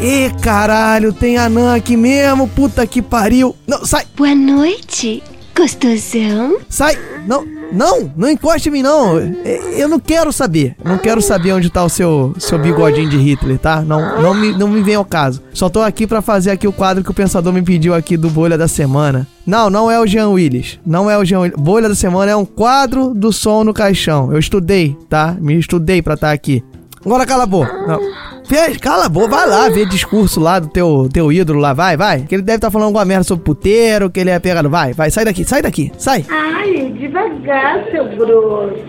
Ih, 0.00 0.30
caralho, 0.42 1.12
tem 1.12 1.38
anã 1.38 1.74
aqui 1.74 1.96
mesmo. 1.96 2.46
Puta 2.48 2.86
que 2.86 3.00
pariu. 3.00 3.56
Não, 3.66 3.84
sai. 3.86 4.04
Boa 4.16 4.34
noite, 4.34 5.22
gostosão. 5.56 6.58
Sai. 6.68 6.98
Não, 7.26 7.44
não, 7.72 8.12
não 8.16 8.28
encoste 8.30 8.68
em 8.68 8.72
mim, 8.72 8.82
não. 8.82 9.18
É, 9.18 9.82
Eu 9.82 9.88
não 9.88 9.98
quero 9.98 10.32
saber. 10.32 10.76
Não 10.84 10.96
quero 10.98 11.20
saber 11.20 11.52
onde 11.52 11.70
tá 11.70 11.84
o 11.84 11.88
seu, 11.88 12.34
seu 12.38 12.58
bigodinho 12.58 13.08
de 13.08 13.16
Hitler, 13.16 13.58
tá? 13.58 13.80
Não, 13.82 14.22
não, 14.22 14.34
me, 14.34 14.52
não 14.52 14.68
me 14.68 14.82
vem 14.82 14.94
ao 14.94 15.04
caso. 15.04 15.42
Só 15.52 15.68
tô 15.68 15.80
aqui 15.80 16.06
pra 16.06 16.22
fazer 16.22 16.50
aqui 16.50 16.68
o 16.68 16.72
quadro 16.72 17.02
que 17.02 17.10
o 17.10 17.14
pensador 17.14 17.52
me 17.52 17.62
pediu 17.62 17.94
aqui 17.94 18.16
do 18.16 18.30
Bolha 18.30 18.56
da 18.56 18.68
Semana. 18.68 19.26
Não, 19.44 19.68
não 19.68 19.90
é 19.90 19.98
o 19.98 20.06
Jean 20.06 20.28
Willis. 20.28 20.78
Não 20.86 21.10
é 21.10 21.18
o 21.18 21.24
Jean 21.24 21.40
Willis. 21.40 21.58
Bolha 21.58 21.88
da 21.88 21.94
Semana 21.94 22.30
é 22.32 22.36
um 22.36 22.44
quadro 22.44 23.12
do 23.14 23.32
som 23.32 23.64
no 23.64 23.74
caixão. 23.74 24.32
Eu 24.32 24.38
estudei, 24.38 24.96
tá? 25.08 25.36
Me 25.40 25.58
estudei 25.58 26.00
pra 26.00 26.14
estar 26.14 26.30
aqui. 26.32 26.62
Agora 27.04 27.24
cala 27.26 27.44
a 27.44 27.46
boca. 27.46 27.72
Não. 27.86 28.00
Fez, 28.48 28.76
cala 28.76 29.06
a 29.06 29.08
boca, 29.08 29.28
vai 29.28 29.48
lá 29.48 29.68
ver 29.68 29.88
discurso 29.88 30.38
lá 30.38 30.58
do 30.60 30.68
teu, 30.68 31.08
teu 31.12 31.32
ídolo 31.32 31.58
lá, 31.58 31.72
vai, 31.72 31.96
vai. 31.96 32.22
Que 32.22 32.34
ele 32.36 32.42
deve 32.42 32.58
estar 32.58 32.70
falando 32.70 32.86
alguma 32.86 33.04
merda 33.04 33.24
sobre 33.24 33.44
puteiro, 33.44 34.08
que 34.08 34.20
ele 34.20 34.30
é 34.30 34.38
pegado. 34.38 34.70
Vai, 34.70 34.92
vai, 34.92 35.10
sai 35.10 35.24
daqui, 35.24 35.44
sai 35.44 35.62
daqui, 35.62 35.90
sai. 35.98 36.24
Ai, 36.28 36.92
devagar, 36.98 37.84
seu 37.90 38.04
grosso. 38.16 38.84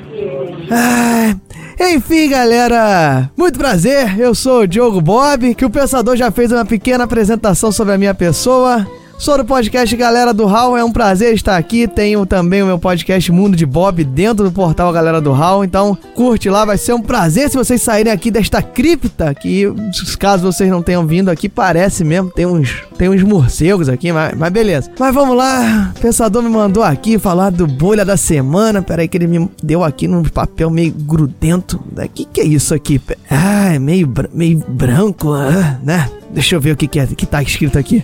Ah, 0.72 1.36
enfim, 1.80 2.30
galera, 2.30 3.32
muito 3.36 3.58
prazer. 3.58 4.20
Eu 4.20 4.36
sou 4.36 4.62
o 4.62 4.68
Diogo 4.68 5.02
Bob, 5.02 5.56
que 5.56 5.66
o 5.66 5.70
pensador 5.70 6.16
já 6.16 6.30
fez 6.30 6.52
uma 6.52 6.66
pequena 6.66 7.06
apresentação 7.06 7.72
sobre 7.72 7.94
a 7.94 7.98
minha 7.98 8.14
pessoa. 8.14 8.86
Sou 9.18 9.36
do 9.36 9.44
podcast 9.44 9.94
Galera 9.96 10.32
do 10.32 10.46
Hall, 10.46 10.78
é 10.78 10.84
um 10.84 10.92
prazer 10.92 11.34
estar 11.34 11.58
aqui. 11.58 11.88
Tenho 11.88 12.24
também 12.24 12.62
o 12.62 12.68
meu 12.68 12.78
podcast 12.78 13.32
Mundo 13.32 13.58
de 13.58 13.66
Bob 13.66 14.04
dentro 14.04 14.46
do 14.46 14.52
portal 14.52 14.94
Galera 14.94 15.20
do 15.20 15.32
Hall, 15.32 15.66
então 15.66 15.98
curte 16.14 16.52
lá, 16.52 16.64
vai 16.64 16.78
ser 16.78 16.94
um 16.94 17.02
prazer 17.02 17.50
se 17.50 17.58
vocês 17.58 17.82
saírem 17.82 18.14
aqui 18.14 18.30
desta 18.30 18.62
cripta, 18.62 19.34
que 19.34 19.66
caso 20.20 20.44
vocês 20.44 20.70
não 20.70 20.84
tenham 20.84 21.06
vindo 21.08 21.30
aqui, 21.30 21.50
parece 21.50 22.04
mesmo, 22.04 22.30
tem 22.30 22.46
uns, 22.46 22.84
tem 22.96 23.10
uns 23.10 23.24
morcegos 23.24 23.90
aqui, 23.90 24.12
mas, 24.12 24.38
mas 24.38 24.54
beleza. 24.54 24.92
Mas 25.00 25.14
vamos 25.14 25.36
lá, 25.36 25.94
o 25.98 26.00
pensador 26.00 26.44
me 26.44 26.50
mandou 26.50 26.84
aqui 26.84 27.18
falar 27.18 27.50
do 27.50 27.66
bolha 27.66 28.06
da 28.06 28.18
semana, 28.18 28.84
peraí 28.84 29.08
que 29.08 29.18
ele 29.18 29.28
me 29.28 29.50
deu 29.64 29.84
aqui 29.84 30.08
num 30.08 30.24
papel 30.24 30.70
meio 30.70 30.92
grudento. 30.92 31.84
O 31.92 32.10
que 32.10 32.24
que 32.24 32.42
é 32.42 32.46
isso 32.46 32.74
aqui? 32.74 33.02
Ah, 33.30 33.74
é 33.74 33.80
meio, 33.80 34.08
meio 34.32 34.64
branco, 34.68 35.34
ah, 35.34 35.80
né? 35.84 36.08
Deixa 36.30 36.56
eu 36.56 36.62
ver 36.62 36.74
o 36.74 36.78
que 36.78 36.88
que 36.88 37.00
é, 37.00 37.08
que 37.08 37.26
tá 37.26 37.42
escrito 37.42 37.80
aqui. 37.80 38.04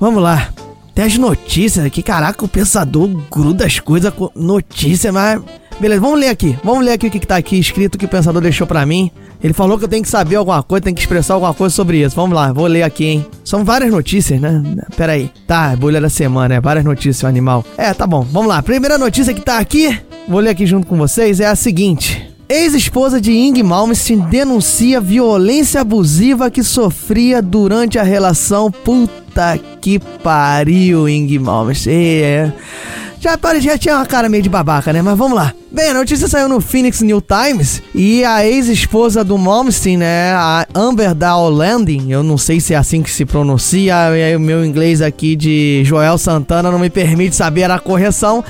Vamos 0.00 0.22
lá. 0.22 0.50
Tem 0.94 1.04
as 1.04 1.16
notícias 1.16 1.84
aqui. 1.84 2.02
Caraca, 2.02 2.44
o 2.44 2.48
pensador 2.48 3.08
gruda 3.30 3.66
as 3.66 3.78
coisas 3.78 4.12
com 4.12 4.30
notícia, 4.34 5.12
mas. 5.12 5.40
Beleza, 5.80 6.00
vamos 6.00 6.18
ler 6.18 6.28
aqui. 6.28 6.58
Vamos 6.64 6.84
ler 6.84 6.92
aqui 6.92 7.06
o 7.06 7.10
que, 7.10 7.20
que 7.20 7.26
tá 7.26 7.36
aqui 7.36 7.58
escrito 7.58 7.96
que 7.96 8.04
o 8.04 8.08
pensador 8.08 8.42
deixou 8.42 8.66
pra 8.66 8.84
mim. 8.84 9.10
Ele 9.42 9.52
falou 9.52 9.78
que 9.78 9.84
eu 9.84 9.88
tenho 9.88 10.02
que 10.02 10.08
saber 10.08 10.34
alguma 10.34 10.60
coisa, 10.62 10.82
tenho 10.82 10.96
que 10.96 11.02
expressar 11.02 11.34
alguma 11.34 11.54
coisa 11.54 11.72
sobre 11.74 12.02
isso. 12.02 12.16
Vamos 12.16 12.34
lá, 12.34 12.52
vou 12.52 12.66
ler 12.66 12.82
aqui, 12.82 13.04
hein? 13.04 13.26
São 13.44 13.64
várias 13.64 13.90
notícias, 13.90 14.40
né? 14.40 14.60
Pera 14.96 15.12
aí. 15.12 15.30
Tá, 15.46 15.76
bolha 15.76 16.00
da 16.00 16.08
semana, 16.08 16.56
é 16.56 16.60
várias 16.60 16.84
notícias, 16.84 17.24
animal. 17.24 17.64
É, 17.76 17.94
tá 17.94 18.06
bom, 18.06 18.22
vamos 18.22 18.48
lá. 18.48 18.60
Primeira 18.60 18.98
notícia 18.98 19.32
que 19.32 19.40
tá 19.40 19.58
aqui, 19.58 19.96
vou 20.26 20.40
ler 20.40 20.50
aqui 20.50 20.66
junto 20.66 20.86
com 20.88 20.96
vocês, 20.96 21.38
é 21.38 21.46
a 21.46 21.54
seguinte. 21.54 22.27
Ex-esposa 22.50 23.20
de 23.20 23.30
Ing 23.30 23.62
Malmsteen 23.62 24.20
denuncia 24.20 25.02
violência 25.02 25.82
abusiva 25.82 26.50
que 26.50 26.62
sofria 26.62 27.42
durante 27.42 27.98
a 27.98 28.02
relação. 28.02 28.70
Puta 28.70 29.60
que 29.82 29.98
pariu, 29.98 31.06
Ing 31.06 31.38
Malmsteen. 31.38 32.22
É. 32.22 32.52
Já, 33.20 33.38
já 33.60 33.76
tinha 33.76 33.96
uma 33.96 34.06
cara 34.06 34.30
meio 34.30 34.42
de 34.42 34.48
babaca, 34.48 34.94
né? 34.94 35.02
Mas 35.02 35.18
vamos 35.18 35.36
lá. 35.36 35.52
Bem, 35.70 35.90
a 35.90 35.94
notícia 35.94 36.26
saiu 36.26 36.48
no 36.48 36.58
Phoenix 36.58 37.02
New 37.02 37.20
Times 37.20 37.82
e 37.94 38.24
a 38.24 38.46
ex-esposa 38.46 39.22
do 39.22 39.36
Malmsteen, 39.36 39.98
né, 39.98 40.32
a 40.32 40.66
Amber 40.74 41.14
Dow 41.14 41.50
Landing, 41.50 42.10
eu 42.10 42.22
não 42.22 42.38
sei 42.38 42.58
se 42.58 42.72
é 42.72 42.76
assim 42.78 43.02
que 43.02 43.10
se 43.10 43.26
pronuncia, 43.26 43.94
o 44.34 44.40
meu 44.40 44.64
inglês 44.64 45.02
aqui 45.02 45.36
de 45.36 45.82
Joel 45.84 46.16
Santana 46.16 46.70
não 46.70 46.78
me 46.78 46.88
permite 46.88 47.36
saber 47.36 47.70
a 47.70 47.78
correção. 47.78 48.42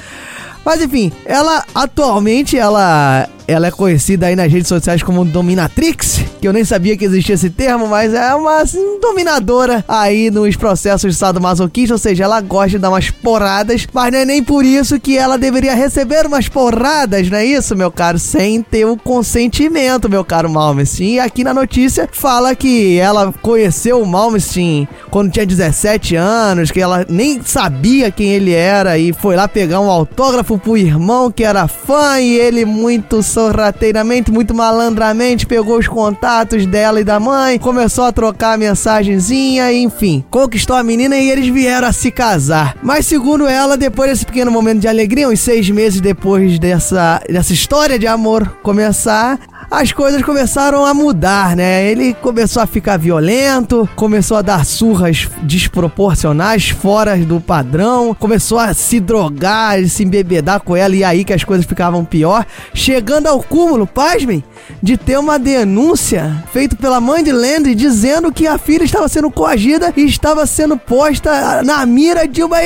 Mas 0.65 0.81
enfim, 0.81 1.11
ela 1.25 1.65
atualmente 1.75 2.57
ela 2.57 3.29
ela 3.49 3.69
é 3.69 3.71
conhecida 3.71 4.27
aí 4.27 4.37
nas 4.37 4.53
redes 4.53 4.69
sociais 4.69 5.03
como 5.03 5.25
Dominatrix, 5.25 6.21
que 6.39 6.47
eu 6.47 6.53
nem 6.53 6.67
sabia 6.67 6.99
que 6.99 7.05
existia 7.07 7.35
esse 7.35 7.49
termo, 7.49 7.89
mas 7.89 8.13
é 8.13 8.35
uma 8.35 8.61
assim, 8.61 9.01
dominadora 9.01 9.83
aí 9.89 10.31
nos 10.31 10.55
processos 10.55 11.15
de 11.15 11.19
sadomasoquista, 11.19 11.95
ou 11.95 11.99
seja, 11.99 12.25
ela 12.25 12.43
gosta 12.43 12.73
de 12.73 12.79
dar 12.79 12.91
umas 12.91 13.11
porradas, 13.11 13.87
mas 13.91 14.13
não 14.13 14.19
é 14.19 14.25
nem 14.27 14.45
por 14.45 14.67
isso 14.67 15.01
que 15.01 15.17
ela 15.17 15.39
deveria 15.39 15.75
receber 15.75 16.27
umas 16.27 16.47
porradas, 16.47 17.31
não 17.31 17.39
é 17.39 17.47
isso, 17.47 17.75
meu 17.75 17.91
caro? 17.91 18.19
Sem 18.19 18.61
ter 18.61 18.85
o 18.85 18.99
consentimento, 18.99 20.11
meu 20.11 20.23
caro 20.23 20.51
Malmsteen. 20.51 21.15
E 21.15 21.21
aqui 21.21 21.43
na 21.43 21.55
notícia 21.55 22.07
fala 22.13 22.55
que 22.55 22.99
ela 22.99 23.33
conheceu 23.41 24.03
o 24.03 24.07
Malmsteen 24.07 24.87
quando 25.11 25.33
tinha 25.33 25.47
17 25.47 26.17
anos, 26.17 26.71
que 26.71 26.81
ela 26.81 27.07
nem 27.09 27.41
sabia 27.43 28.11
quem 28.11 28.29
ele 28.29 28.53
era 28.53 28.99
e 28.99 29.15
foi 29.15 29.37
lá 29.37 29.49
pegar 29.49 29.81
um 29.81 29.91
autógrafo 29.91 30.59
pro 30.59 30.77
irmão 30.77 31.33
que 31.33 31.45
era 31.45 31.67
fã 31.67 32.21
e 32.21 32.37
ele 32.37 32.67
muito 32.67 33.23
sorrateiramente, 33.39 34.33
muito 34.33 34.53
malandramente 34.53 35.47
pegou 35.47 35.79
os 35.79 35.87
contatos 35.87 36.67
dela 36.67 37.01
e 37.01 37.05
da 37.05 37.21
mãe, 37.21 37.57
começou 37.57 38.05
a 38.05 38.11
trocar 38.11 38.55
a 38.55 38.59
mensagenzinha, 38.59 39.73
enfim, 39.73 40.25
conquistou 40.29 40.75
a 40.75 40.83
menina 40.83 41.17
e 41.17 41.31
eles 41.31 41.47
vieram 41.47 41.87
a 41.87 41.93
se 41.93 42.11
casar. 42.11 42.77
Mas 42.83 43.07
segundo 43.07 43.47
ela, 43.47 43.77
depois 43.77 44.11
desse 44.11 44.27
pequeno 44.27 44.51
momento 44.51 44.81
de 44.81 44.89
alegria, 44.89 45.29
uns 45.29 45.39
seis 45.39 45.71
meses 45.71 46.01
depois 46.01 46.59
dessa, 46.59 47.23
dessa 47.29 47.53
história 47.53 47.97
de 47.97 48.09
amor 48.09 48.59
começar, 48.61 49.39
as 49.71 49.93
coisas 49.93 50.23
começaram 50.23 50.85
a 50.87 50.95
mudar, 50.95 51.55
né? 51.55 51.91
Ele 51.91 52.15
começou 52.15 52.63
a 52.63 52.67
ficar 52.67 52.97
violento, 52.97 53.89
começou 53.95 54.37
a 54.39 54.43
dar 54.43 54.65
surras 54.65 55.29
desproporcionais, 55.43 56.71
fora 56.71 57.17
do 57.19 57.39
padrão, 57.41 58.15
começou 58.15 58.59
a 58.59 58.73
se 58.73 58.99
drogar, 58.99 59.85
se 59.87 60.05
embebedar 60.05 60.61
com 60.61 60.75
ela, 60.75 60.97
e 60.97 61.05
aí 61.05 61.25
que 61.25 61.33
as 61.33 61.45
coisas 61.45 61.67
ficavam 61.67 62.05
pior, 62.05 62.47
chegando 62.73 63.27
ao 63.27 63.43
cúmulo, 63.43 63.87
pasmem, 63.87 64.43
de 64.83 64.97
ter 64.97 65.19
uma 65.19 65.39
denúncia 65.39 66.45
feita 66.53 66.75
pela 66.75 67.01
mãe 67.01 67.23
de 67.23 67.33
Landry 67.33 67.75
dizendo 67.75 68.33
que 68.33 68.47
a 68.47 68.57
filha 68.57 68.85
estava 68.85 69.09
sendo 69.09 69.31
coagida 69.31 69.93
e 69.97 70.05
estava 70.05 70.47
sendo 70.47 70.79
posta 70.79 71.63
na 71.63 71.85
mira 71.85 72.27
de 72.27 72.43
uma 72.43 72.63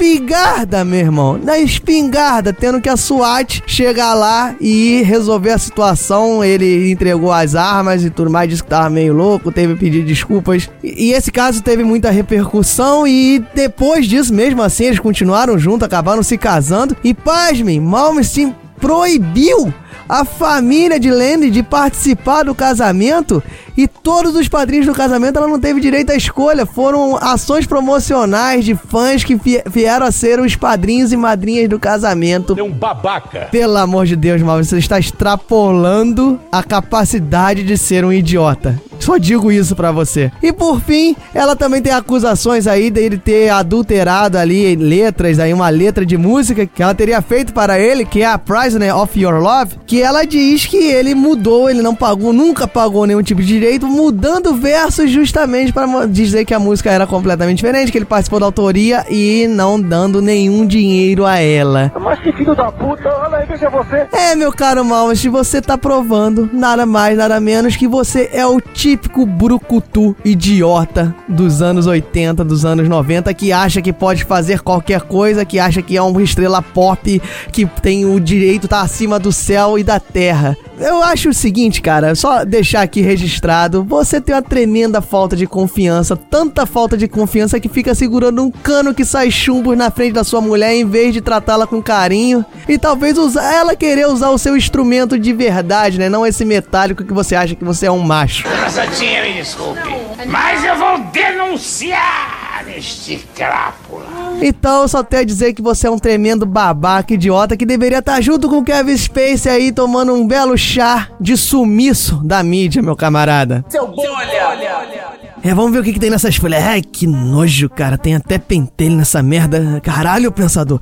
espingarda, 0.00 0.82
meu 0.82 0.98
irmão. 0.98 1.38
Na 1.42 1.58
espingarda, 1.58 2.52
tendo 2.52 2.80
que 2.80 2.88
a 2.88 2.96
SWAT 2.96 3.62
chegar 3.66 4.14
lá 4.14 4.54
e 4.58 5.02
resolver 5.02 5.50
a 5.50 5.58
situação. 5.58 6.42
Ele 6.42 6.90
entregou 6.90 7.30
as 7.30 7.54
armas 7.54 8.02
e 8.02 8.10
tudo 8.10 8.30
mais, 8.30 8.48
disse 8.48 8.62
que 8.62 8.68
tava 8.70 8.88
meio 8.88 9.12
louco, 9.12 9.52
teve 9.52 9.74
que 9.74 9.80
pedir 9.80 10.04
desculpas. 10.04 10.70
E, 10.82 11.08
e 11.08 11.12
esse 11.12 11.30
caso 11.30 11.62
teve 11.62 11.84
muita 11.84 12.10
repercussão 12.10 13.06
e 13.06 13.44
depois 13.54 14.06
disso, 14.06 14.32
mesmo 14.32 14.62
assim, 14.62 14.84
eles 14.84 14.98
continuaram 14.98 15.58
juntos, 15.58 15.86
acabaram 15.86 16.22
se 16.22 16.38
casando. 16.38 16.96
E 17.04 17.12
pasmem, 17.12 17.78
Malmsteen 17.78 18.54
proibiu 18.80 19.72
a 20.08 20.24
família 20.24 20.98
de 20.98 21.10
Lenny 21.10 21.50
de 21.50 21.62
participar 21.62 22.44
do 22.44 22.54
casamento 22.54 23.42
e 23.76 23.88
todos 23.88 24.34
os 24.34 24.48
padrinhos 24.48 24.86
do 24.86 24.92
casamento 24.92 25.38
ela 25.38 25.48
não 25.48 25.58
teve 25.58 25.80
direito 25.80 26.10
à 26.10 26.16
escolha. 26.16 26.66
Foram 26.66 27.16
ações 27.16 27.66
promocionais 27.66 28.64
de 28.64 28.74
fãs 28.74 29.24
que 29.24 29.38
vieram 29.66 30.06
a 30.06 30.12
ser 30.12 30.40
os 30.40 30.56
padrinhos 30.56 31.12
e 31.12 31.16
madrinhas 31.16 31.68
do 31.68 31.78
casamento. 31.78 32.54
É 32.58 32.62
um 32.62 32.70
babaca. 32.70 33.48
Pelo 33.50 33.76
amor 33.78 34.06
de 34.06 34.16
Deus, 34.16 34.42
Mal, 34.42 34.62
você 34.62 34.78
está 34.78 34.98
extrapolando 34.98 36.38
a 36.50 36.62
capacidade 36.62 37.62
de 37.62 37.78
ser 37.78 38.04
um 38.04 38.12
idiota. 38.12 38.80
Só 39.00 39.16
digo 39.16 39.50
isso 39.50 39.74
para 39.74 39.90
você. 39.90 40.30
E 40.42 40.52
por 40.52 40.78
fim, 40.80 41.16
ela 41.34 41.56
também 41.56 41.80
tem 41.80 41.92
acusações 41.92 42.66
aí 42.66 42.90
dele 42.90 43.16
ter 43.16 43.48
adulterado 43.48 44.36
ali 44.36 44.76
letras, 44.76 45.38
aí 45.38 45.54
uma 45.54 45.70
letra 45.70 46.04
de 46.04 46.18
música 46.18 46.66
que 46.66 46.82
ela 46.82 46.94
teria 46.94 47.22
feito 47.22 47.54
para 47.54 47.80
ele, 47.80 48.04
que 48.04 48.20
é 48.20 48.26
a 48.26 48.38
Prisoner 48.38 48.94
of 48.94 49.18
Your 49.18 49.40
Love, 49.40 49.76
que 49.90 50.00
ela 50.00 50.24
diz 50.24 50.66
que 50.66 50.76
ele 50.76 51.16
mudou, 51.16 51.68
ele 51.68 51.82
não 51.82 51.96
pagou, 51.96 52.32
nunca 52.32 52.68
pagou 52.68 53.08
nenhum 53.08 53.24
tipo 53.24 53.40
de 53.40 53.48
direito, 53.48 53.88
mudando 53.88 54.54
versos 54.54 55.10
justamente 55.10 55.72
para 55.72 56.06
dizer 56.06 56.44
que 56.44 56.54
a 56.54 56.60
música 56.60 56.92
era 56.92 57.08
completamente 57.08 57.56
diferente, 57.56 57.90
que 57.90 57.98
ele 57.98 58.04
participou 58.04 58.38
da 58.38 58.46
autoria 58.46 59.04
e 59.10 59.48
não 59.48 59.80
dando 59.80 60.22
nenhum 60.22 60.64
dinheiro 60.64 61.26
a 61.26 61.38
ela. 61.38 61.90
Mas 62.00 62.20
que 62.20 62.32
filho 62.34 62.54
da 62.54 62.70
puta, 62.70 63.08
olha 63.08 63.38
aí, 63.38 63.46
veja 63.48 63.68
você. 63.68 64.06
É, 64.12 64.36
meu 64.36 64.52
caro 64.52 64.84
Malmas, 64.84 65.24
você 65.24 65.60
tá 65.60 65.76
provando 65.76 66.48
nada 66.52 66.86
mais, 66.86 67.18
nada 67.18 67.40
menos 67.40 67.74
que 67.74 67.88
você 67.88 68.30
é 68.32 68.46
o 68.46 68.60
típico 68.60 69.26
brucutu 69.26 70.14
idiota 70.24 71.12
dos 71.28 71.62
anos 71.62 71.88
80, 71.88 72.44
dos 72.44 72.64
anos 72.64 72.88
90, 72.88 73.34
que 73.34 73.52
acha 73.52 73.82
que 73.82 73.92
pode 73.92 74.22
fazer 74.22 74.60
qualquer 74.60 75.00
coisa, 75.00 75.44
que 75.44 75.58
acha 75.58 75.82
que 75.82 75.96
é 75.96 76.02
uma 76.02 76.22
estrela 76.22 76.62
pop, 76.62 77.20
que 77.50 77.66
tem 77.82 78.04
o 78.04 78.20
direito 78.20 78.68
tá 78.68 78.82
acima 78.82 79.18
do 79.18 79.32
céu 79.32 79.79
e 79.80 79.84
da 79.84 79.98
terra. 79.98 80.56
Eu 80.78 81.02
acho 81.02 81.28
o 81.28 81.34
seguinte, 81.34 81.82
cara, 81.82 82.14
só 82.14 82.44
deixar 82.44 82.82
aqui 82.82 83.00
registrado, 83.00 83.84
você 83.84 84.20
tem 84.20 84.34
uma 84.34 84.40
tremenda 84.40 85.02
falta 85.02 85.36
de 85.36 85.46
confiança, 85.46 86.16
tanta 86.16 86.64
falta 86.64 86.96
de 86.96 87.06
confiança 87.06 87.60
que 87.60 87.68
fica 87.68 87.94
segurando 87.94 88.42
um 88.42 88.50
cano 88.50 88.94
que 88.94 89.04
sai 89.04 89.30
chumbo 89.30 89.74
na 89.74 89.90
frente 89.90 90.14
da 90.14 90.24
sua 90.24 90.40
mulher 90.40 90.74
em 90.74 90.86
vez 90.86 91.12
de 91.12 91.20
tratá-la 91.20 91.66
com 91.66 91.82
carinho 91.82 92.44
e 92.66 92.78
talvez 92.78 93.18
usar 93.18 93.52
ela 93.52 93.76
querer 93.76 94.06
usar 94.06 94.30
o 94.30 94.38
seu 94.38 94.56
instrumento 94.56 95.18
de 95.18 95.32
verdade, 95.32 95.98
né? 95.98 96.08
Não 96.08 96.26
esse 96.26 96.44
metálico 96.44 97.04
que 97.04 97.12
você 97.12 97.34
acha 97.34 97.54
que 97.54 97.64
você 97.64 97.86
é 97.86 97.90
um 97.90 97.98
macho. 97.98 98.48
Moçadinha, 98.64 99.22
me 99.22 99.34
desculpe, 99.34 99.80
mas 100.26 100.64
eu 100.64 100.76
vou 100.76 100.98
denunciar 101.12 102.39
este 102.80 103.18
crápula. 103.34 104.06
Então, 104.42 104.82
eu 104.82 104.88
só 104.88 105.02
tenho 105.02 105.22
a 105.22 105.24
dizer 105.24 105.52
que 105.52 105.62
você 105.62 105.86
é 105.86 105.90
um 105.90 105.98
tremendo 105.98 106.46
babaca 106.46 107.14
idiota 107.14 107.56
que 107.56 107.66
deveria 107.66 107.98
estar 107.98 108.20
junto 108.20 108.48
com 108.48 108.58
o 108.58 108.64
Kevin 108.64 108.96
Space 108.96 109.48
aí 109.48 109.70
tomando 109.70 110.14
um 110.14 110.26
belo 110.26 110.56
chá 110.56 111.08
de 111.20 111.36
sumiço 111.36 112.20
da 112.24 112.42
mídia, 112.42 112.82
meu 112.82 112.96
camarada. 112.96 113.64
Seu 113.68 113.86
bolha, 113.86 114.08
olha, 114.48 114.78
olha. 114.78 115.29
É, 115.42 115.54
vamos 115.54 115.72
ver 115.72 115.78
o 115.78 115.82
que, 115.82 115.94
que 115.94 116.00
tem 116.00 116.10
nessas 116.10 116.36
folhas. 116.36 116.62
Ai, 116.62 116.82
que 116.82 117.06
nojo, 117.06 117.68
cara. 117.70 117.96
Tem 117.96 118.14
até 118.14 118.38
pentelho 118.38 118.96
nessa 118.96 119.22
merda. 119.22 119.80
Caralho, 119.82 120.30
pensador. 120.30 120.80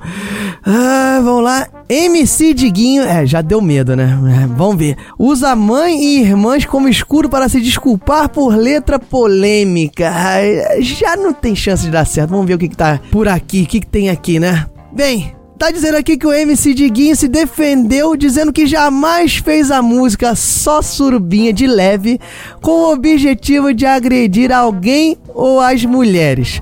Ah, 0.65 1.19
vamos 1.23 1.43
lá. 1.43 1.67
MC 1.87 2.53
Diguinho. 2.53 3.03
É, 3.03 3.25
já 3.25 3.41
deu 3.41 3.61
medo, 3.61 3.95
né? 3.95 4.17
É, 4.43 4.47
vamos 4.47 4.75
ver. 4.77 4.97
Usa 5.17 5.55
mãe 5.55 6.03
e 6.03 6.21
irmãs 6.21 6.65
como 6.65 6.89
escudo 6.89 7.29
para 7.29 7.47
se 7.47 7.61
desculpar 7.61 8.27
por 8.29 8.55
letra 8.55 8.99
polêmica. 8.99 10.11
Ai, 10.13 10.81
já 10.81 11.15
não 11.15 11.33
tem 11.33 11.55
chance 11.55 11.83
de 11.83 11.91
dar 11.91 12.05
certo. 12.05 12.31
Vamos 12.31 12.45
ver 12.45 12.55
o 12.55 12.59
que, 12.59 12.67
que 12.67 12.77
tá 12.77 12.99
por 13.11 13.29
aqui. 13.29 13.63
O 13.63 13.65
que, 13.65 13.79
que 13.79 13.87
tem 13.87 14.09
aqui, 14.09 14.39
né? 14.39 14.65
Bem, 14.91 15.33
Tá 15.59 15.71
dizendo 15.71 15.97
aqui 15.97 16.17
que 16.17 16.25
o 16.25 16.31
MC 16.31 16.73
Diguinho 16.73 17.13
se 17.17 17.27
defendeu 17.27 18.15
dizendo 18.15 18.53
que 18.53 18.65
jamais 18.65 19.35
fez 19.35 19.69
a 19.69 19.81
música 19.81 20.33
Só 20.33 20.81
Surubinha 20.81 21.51
de 21.51 21.67
Leve 21.67 22.17
com 22.61 22.71
o 22.71 22.93
objetivo 22.93 23.73
de 23.73 23.85
agredir 23.85 24.53
alguém 24.53 25.17
ou 25.27 25.59
as 25.59 25.83
mulheres. 25.83 26.61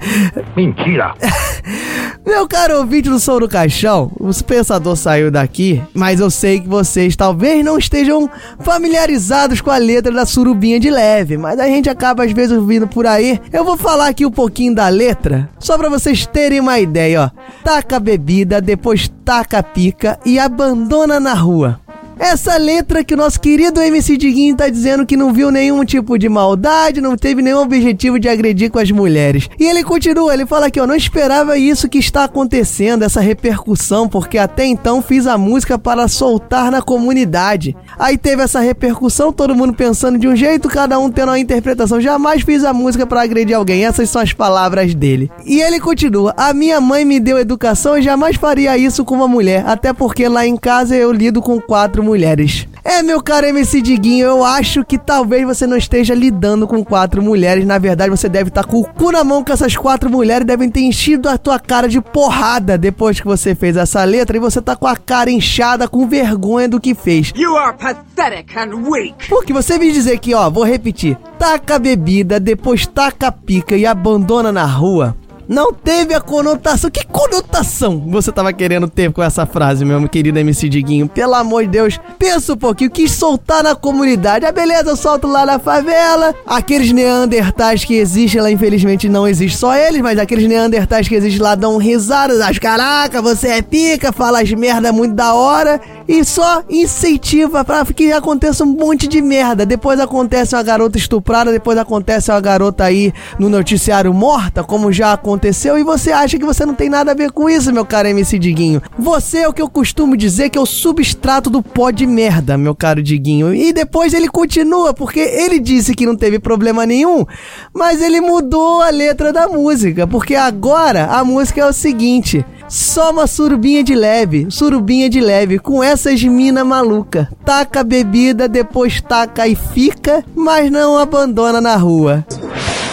Mentira! 0.56 1.14
Meu 2.26 2.48
caro 2.48 2.78
ouvinte 2.78 3.10
do 3.10 3.20
Som 3.20 3.40
do 3.40 3.48
Caixão, 3.48 4.12
o 4.20 4.32
pensador 4.44 4.96
saiu 4.96 5.32
daqui, 5.32 5.82
mas 5.94 6.20
eu 6.20 6.30
sei 6.30 6.60
que 6.60 6.68
vocês 6.68 7.16
talvez 7.16 7.64
não 7.64 7.78
estejam 7.78 8.30
familiarizados 8.60 9.62
com 9.62 9.72
a 9.72 9.78
letra 9.78 10.12
da 10.12 10.26
Surubinha 10.26 10.80
de 10.80 10.90
Leve, 10.90 11.38
mas 11.38 11.60
a 11.60 11.68
gente 11.68 11.90
acaba 11.90 12.24
às 12.24 12.32
vezes 12.32 12.58
ouvindo 12.58 12.88
por 12.88 13.06
aí. 13.06 13.40
Eu 13.52 13.64
vou 13.64 13.78
falar 13.78 14.08
aqui 14.08 14.26
um 14.26 14.32
pouquinho 14.32 14.76
da 14.76 14.88
letra, 14.90 15.50
só 15.60 15.78
para 15.78 15.90
vocês 15.90 16.26
terem 16.26 16.60
uma 16.60 16.80
ideia, 16.80 17.24
ó. 17.24 17.64
Taca 17.64 17.98
a 17.98 18.00
bebida, 18.00 18.62
depois 18.62 19.10
taca 19.24 19.60
a 19.60 19.64
pica 19.64 20.20
e 20.26 20.38
abandona 20.38 21.20
na 21.20 21.34
rua. 21.34 21.80
Essa 22.20 22.58
letra 22.58 23.04
que 23.04 23.14
o 23.14 23.18
nosso 23.18 23.40
querido 23.40 23.80
MC 23.80 24.18
Diguinho 24.18 24.56
tá 24.56 24.68
dizendo 24.70 25.06
que 25.06 25.16
não 25.16 25.32
viu 25.32 25.52
nenhum 25.52 25.86
tipo 25.86 26.18
de 26.18 26.28
maldade, 26.28 27.00
não 27.00 27.16
teve 27.16 27.44
nenhum 27.44 27.60
objetivo 27.60 28.20
de 28.20 28.28
agredir 28.28 28.72
com 28.72 28.80
as 28.80 28.90
mulheres. 28.90 29.48
E 29.60 29.66
ele 29.66 29.84
continua, 29.84 30.34
ele 30.34 30.46
fala 30.46 30.66
aqui, 30.66 30.80
ó, 30.80 30.88
não 30.88 30.96
esperava 30.96 31.58
isso 31.58 31.88
que 31.88 32.00
está 32.00 32.24
acontecendo, 32.24 33.04
essa 33.04 33.22
repercussão, 33.22 34.10
porque 34.10 34.38
até 34.38 34.66
então 34.66 35.02
fiz 35.02 35.28
a 35.28 35.38
música 35.38 35.78
para 35.78 36.08
soltar 36.08 36.72
na 36.72 36.82
comunidade. 36.82 37.78
Aí 38.00 38.18
teve 38.18 38.42
essa 38.42 38.60
repercussão, 38.60 39.32
todo 39.32 39.56
mundo 39.56 39.74
pensando 39.74 40.18
de 40.18 40.28
um 40.28 40.36
jeito, 40.36 40.68
cada 40.70 40.98
um 40.98 41.12
tendo 41.12 41.30
uma 41.30 41.40
interpretação. 41.40 42.02
Jamais 42.02 42.42
fiz 42.42 42.64
a 42.64 42.74
música 42.74 43.06
para 43.06 43.22
agredir 43.22 43.56
alguém, 43.56 43.86
essas 43.86 44.10
são 44.10 44.22
as 44.22 44.34
palavras 44.34 44.96
dele. 44.96 45.30
E 45.46 45.62
ele 45.62 45.80
continua, 45.80 46.34
a 46.36 46.52
minha 46.52 46.82
mãe 46.82 47.06
me 47.06 47.20
deu 47.20 47.38
educação 47.38 47.96
e 47.96 48.02
jamais 48.02 48.38
faria 48.38 48.76
isso 48.76 49.06
com 49.06 49.16
uma 49.16 49.28
mulher, 49.28 49.64
até 49.68 49.94
porque 49.94 50.28
lá 50.28 50.48
em 50.48 50.58
casa 50.58 50.96
eu 50.96 51.12
lido 51.12 51.42
com 51.42 51.62
quatro 51.62 52.07
mulheres. 52.08 52.68
É, 52.84 53.04
meu 53.04 53.22
caro 53.22 53.46
MC 53.46 53.82
Diguinho, 53.82 54.26
eu 54.26 54.44
acho 54.46 54.84
que 54.86 54.98
talvez 54.98 55.46
você 55.46 55.68
não 55.68 55.76
esteja 55.76 56.16
lidando 56.16 56.66
com 56.66 56.84
quatro 56.84 57.22
mulheres. 57.22 57.66
Na 57.66 57.78
verdade, 57.78 58.10
você 58.10 58.30
deve 58.30 58.48
estar 58.48 58.64
com 58.64 58.78
o 58.78 58.86
cu 58.86 59.12
na 59.12 59.26
mão 59.26 59.44
com 59.44 59.52
essas 59.52 59.76
quatro 59.76 60.10
mulheres. 60.10 60.48
Devem 60.48 60.70
ter 60.70 60.80
enchido 60.80 61.28
a 61.28 61.38
tua 61.38 61.60
cara 61.60 61.90
de 61.90 62.00
porrada 62.00 62.78
depois 62.78 63.20
que 63.20 63.28
você 63.28 63.54
fez 63.54 63.76
essa 63.76 64.04
letra. 64.06 64.38
E 64.38 64.40
você 64.40 64.62
tá 64.62 64.74
com 64.76 64.88
a 64.88 64.96
cara 64.96 65.30
inchada, 65.30 65.88
com 65.88 66.08
vergonha 66.08 66.70
do 66.70 66.80
que 66.80 66.96
fez. 66.96 67.34
You 67.36 67.58
are 67.58 67.78
pathetic 67.78 68.58
and 68.58 68.90
weak. 68.90 69.28
Porque 69.28 69.52
você 69.52 69.78
me 69.78 69.92
dizer 69.92 70.18
que, 70.20 70.34
ó, 70.34 70.50
vou 70.50 70.64
repetir. 70.64 71.18
Taca 71.38 71.76
a 71.76 71.80
bebida, 71.80 72.40
depois 72.40 72.88
taca 72.88 73.28
a 73.28 73.32
pica 73.32 73.76
e 73.76 73.86
abandona 73.86 74.52
na 74.52 74.66
rua 74.66 75.16
não 75.48 75.74
teve 75.74 76.14
a 76.14 76.22
conotação. 76.22 76.90
Que 76.90 77.06
conotação 77.06 78.00
você 78.08 78.32
tava 78.32 78.52
querendo 78.54 78.88
ter 78.88 79.12
com 79.12 79.24
essa 79.24 79.46
frase, 79.46 79.86
meu 79.86 80.08
querido 80.08 80.40
MC 80.40 80.68
Diguinho? 80.70 81.08
Pelo 81.08 81.36
amor 81.36 81.64
de 81.64 81.70
Deus, 81.70 82.00
pensa 82.18 82.54
um 82.54 82.58
pouquinho, 82.58 82.92
quis 82.92 83.12
soltar 83.12 83.64
na 83.64 83.76
comunidade. 83.76 84.46
A 84.46 84.52
beleza, 84.52 84.90
eu 84.90 84.98
solto 84.98 85.28
lá 85.28 85.46
na 85.46 85.60
favela. 85.60 86.34
Aqueles 86.46 86.92
neandertais 86.92 87.84
que 87.84 87.96
existem 87.96 88.42
lá, 88.42 88.52
infelizmente 88.52 89.10
não 89.10 89.28
existe 89.28 89.58
só 89.58 89.76
eles, 89.76 90.02
mas 90.02 90.20
aqueles 90.20 90.48
neandertais 90.48 91.08
que 91.08 91.16
existem 91.16 91.42
lá 91.42 91.56
dão 91.56 91.78
risadas. 91.78 92.42
As 92.42 92.60
caraca, 92.60 93.22
você 93.22 93.50
é 93.50 93.62
pica, 93.62 94.12
fala 94.12 94.42
as 94.42 94.52
merda 94.52 94.92
muito 94.92 95.14
da 95.14 95.34
hora 95.34 95.80
e 96.08 96.24
só 96.24 96.64
incentiva 96.70 97.66
para 97.66 97.86
que 97.86 98.12
aconteça 98.12 98.64
um 98.64 98.68
monte 98.68 99.08
de 99.08 99.22
merda. 99.22 99.66
Depois 99.66 100.00
acontece 100.00 100.56
uma 100.56 100.64
garota 100.64 100.98
estuprada, 100.98 101.52
depois 101.52 101.78
acontece 101.78 102.32
uma 102.32 102.40
garota 102.40 102.84
aí 102.86 103.14
no 103.38 103.50
noticiário 103.50 104.14
morta, 104.14 104.64
como 104.64 104.92
já 104.92 105.14
aconteceu, 105.14 105.37
e 105.78 105.84
você 105.84 106.12
acha 106.12 106.38
que 106.38 106.46
você 106.46 106.66
não 106.66 106.74
tem 106.74 106.90
nada 106.90 107.12
a 107.12 107.16
ver 107.16 107.32
com 107.32 107.50
isso, 107.50 107.74
meu 107.74 107.86
caro 107.86 108.08
MC 108.08 108.40
Diguinho. 108.40 108.82
Você 108.98 109.40
é 109.40 109.48
o 109.48 109.54
que 109.54 109.62
eu 109.62 109.70
costumo 109.70 110.18
dizer 110.18 110.50
que 110.50 110.58
é 110.58 110.62
o 110.62 110.66
substrato 110.66 111.50
do 111.50 111.62
pó 111.62 111.92
de 111.92 112.06
merda, 112.06 112.58
meu 112.58 112.76
caro 112.76 113.02
Diguinho. 113.02 113.54
E 113.54 113.72
depois 113.72 114.14
ele 114.14 114.28
continua, 114.28 114.94
porque 114.94 115.20
ele 115.20 115.60
disse 115.60 115.94
que 115.94 116.06
não 116.06 116.16
teve 116.16 116.40
problema 116.40 116.86
nenhum, 116.86 117.26
mas 117.74 118.02
ele 118.02 118.22
mudou 118.22 118.82
a 118.82 118.90
letra 118.90 119.32
da 119.32 119.48
música, 119.48 120.08
porque 120.08 120.36
agora 120.36 121.06
a 121.06 121.24
música 121.24 121.62
é 121.62 121.66
o 121.66 121.74
seguinte. 121.74 122.46
Só 122.68 123.12
uma 123.12 123.28
surubinha 123.28 123.82
de 123.84 123.96
leve, 123.96 124.48
surubinha 124.50 125.10
de 125.10 125.22
leve, 125.22 125.58
com 125.58 125.82
essas 125.82 126.22
mina 126.22 126.66
maluca. 126.66 127.30
Taca 127.46 127.80
a 127.80 127.84
bebida, 127.84 128.48
depois 128.48 129.00
taca 129.00 129.48
e 129.48 129.56
fica, 129.56 130.24
mas 130.36 130.70
não 130.70 130.98
abandona 130.98 131.62
na 131.62 131.76
rua. 131.78 132.26